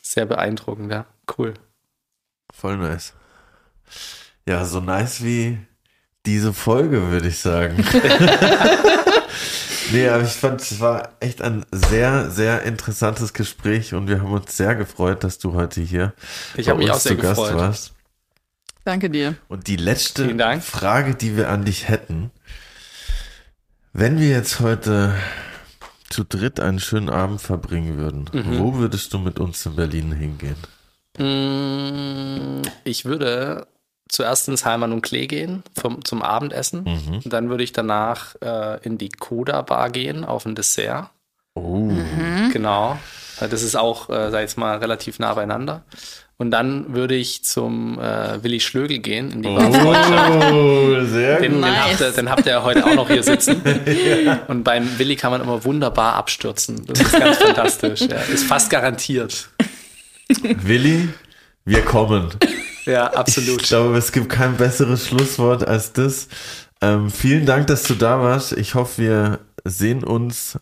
sehr 0.01 0.25
beeindruckend, 0.25 0.91
ja. 0.91 1.05
Cool. 1.37 1.55
Voll 2.53 2.77
nice. 2.77 3.13
Ja, 4.47 4.63
so 4.65 4.79
nice 4.79 5.23
wie 5.23 5.59
diese 6.25 6.53
Folge, 6.53 7.09
würde 7.11 7.27
ich 7.27 7.39
sagen. 7.39 7.83
nee, 9.91 10.07
aber 10.07 10.23
ich 10.23 10.29
fand, 10.31 10.61
es 10.61 10.79
war 10.79 11.13
echt 11.19 11.41
ein 11.41 11.65
sehr, 11.71 12.29
sehr 12.31 12.63
interessantes 12.63 13.33
Gespräch 13.33 13.93
und 13.93 14.07
wir 14.07 14.21
haben 14.21 14.31
uns 14.31 14.55
sehr 14.55 14.75
gefreut, 14.75 15.23
dass 15.23 15.37
du 15.39 15.53
heute 15.53 15.81
hier 15.81 16.13
Ich 16.55 16.65
bei 16.65 16.71
habe 16.71 16.79
mich 16.79 16.89
uns 16.89 16.97
auch 16.97 17.01
sehr 17.01 17.15
zu 17.15 17.21
Gast 17.21 17.35
gefreut. 17.41 17.55
warst. 17.57 17.93
Danke 18.85 19.09
dir. 19.09 19.35
Und 19.49 19.67
die 19.67 19.75
letzte. 19.75 20.35
Frage, 20.61 21.13
die 21.15 21.35
wir 21.37 21.49
an 21.49 21.65
dich 21.65 21.87
hätten, 21.89 22.31
wenn 23.93 24.19
wir 24.19 24.29
jetzt 24.29 24.59
heute 24.61 25.13
zu 26.09 26.23
dritt 26.23 26.59
einen 26.59 26.79
schönen 26.79 27.09
Abend 27.09 27.41
verbringen 27.41 27.97
würden, 27.97 28.29
Mhm. 28.33 28.57
wo 28.59 28.75
würdest 28.75 29.13
du 29.13 29.19
mit 29.19 29.39
uns 29.39 29.65
in 29.65 29.75
Berlin 29.75 30.11
hingehen? 30.11 30.55
Mm, 31.17 32.61
Ich 32.83 33.05
würde 33.05 33.67
zuerst 34.09 34.47
ins 34.49 34.65
Heimann 34.65 34.91
und 34.91 35.01
Klee 35.01 35.27
gehen 35.27 35.63
vom, 35.79 36.03
zum 36.03 36.21
Abendessen. 36.21 36.83
Mhm. 36.83 37.21
Dann 37.29 37.49
würde 37.49 37.63
ich 37.63 37.71
danach 37.71 38.35
äh, 38.41 38.79
in 38.83 38.97
die 38.97 39.09
Koda 39.09 39.61
Bar 39.61 39.89
gehen 39.91 40.25
auf 40.25 40.45
ein 40.45 40.55
Dessert. 40.55 41.09
Oh, 41.55 41.91
Genau. 42.51 42.97
Äh, 43.39 43.47
Das 43.47 43.63
ist 43.63 43.75
auch, 43.75 44.09
äh, 44.09 44.29
sag 44.31 44.39
ich 44.39 44.49
jetzt 44.49 44.57
mal, 44.57 44.77
relativ 44.79 45.19
nah 45.19 45.33
beieinander. 45.33 45.83
Und 46.41 46.51
dann 46.51 46.93
würde 46.95 47.15
ich 47.15 47.43
zum 47.43 47.99
äh, 47.99 48.41
Willi 48.41 48.61
Schlögel 48.61 48.99
gehen 48.99 49.29
in 49.31 49.41
die 49.41 49.49
Bar 49.49 49.69
oh 50.53 51.03
sehr 51.05 51.41
Den, 51.41 51.51
gut. 51.55 51.55
den, 51.55 51.59
Nice. 51.59 51.79
habt 51.91 51.99
ihr, 52.01 52.11
den 52.11 52.29
habt 52.29 52.45
ihr 52.45 52.51
ja 52.53 52.63
heute 52.63 52.85
auch 52.85 52.95
noch 52.95 53.09
hier 53.09 53.23
sitzen. 53.23 53.61
Und 54.47 54.63
beim 54.63 54.97
Willi 54.97 55.17
kann 55.17 55.31
man 55.31 55.41
immer 55.41 55.65
wunderbar 55.65 56.13
abstürzen. 56.13 56.85
Das 56.87 56.99
ist 57.01 57.11
ganz 57.19 57.37
fantastisch. 57.37 58.01
Ja. 58.01 58.15
Ist 58.33 58.45
fast 58.45 58.69
garantiert. 58.69 59.49
Willi, 60.43 61.09
wir 61.65 61.81
kommen. 61.83 62.29
Ja, 62.85 63.09
Ich 63.11 63.17
absolut. 63.17 63.63
glaube, 63.63 63.97
es 63.97 64.11
gibt 64.11 64.29
kein 64.29 64.57
besseres 64.57 65.07
Schlusswort 65.07 65.67
als 65.67 65.93
das. 65.93 66.27
Ähm, 66.81 67.09
vielen 67.11 67.45
Dank, 67.45 67.67
dass 67.67 67.83
du 67.83 67.93
da 67.95 68.21
warst. 68.21 68.53
Ich 68.53 68.75
hoffe, 68.75 69.01
wir 69.01 69.39
sehen 69.65 70.03
uns 70.03 70.57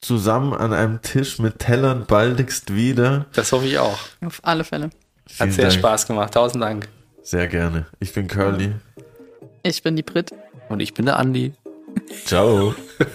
zusammen 0.00 0.52
an 0.52 0.72
einem 0.72 1.02
Tisch 1.02 1.38
mit 1.38 1.58
Tellern 1.58 2.06
baldigst 2.06 2.74
wieder. 2.74 3.26
Das 3.34 3.52
hoffe 3.52 3.66
ich 3.66 3.78
auch. 3.78 3.98
Auf 4.24 4.40
alle 4.42 4.64
Fälle. 4.64 4.84
Hat 4.86 4.92
Vielen 5.26 5.52
sehr 5.52 5.68
Dank. 5.68 5.78
Spaß 5.78 6.06
gemacht. 6.06 6.34
Tausend 6.34 6.62
Dank. 6.62 6.88
Sehr 7.22 7.46
gerne. 7.48 7.86
Ich 8.00 8.12
bin 8.12 8.26
Curly. 8.28 8.72
Ich 9.62 9.82
bin 9.82 9.96
die 9.96 10.02
Brit. 10.02 10.32
Und 10.68 10.80
ich 10.80 10.94
bin 10.94 11.06
der 11.06 11.18
Andi. 11.18 11.52
Ciao. 12.24 12.74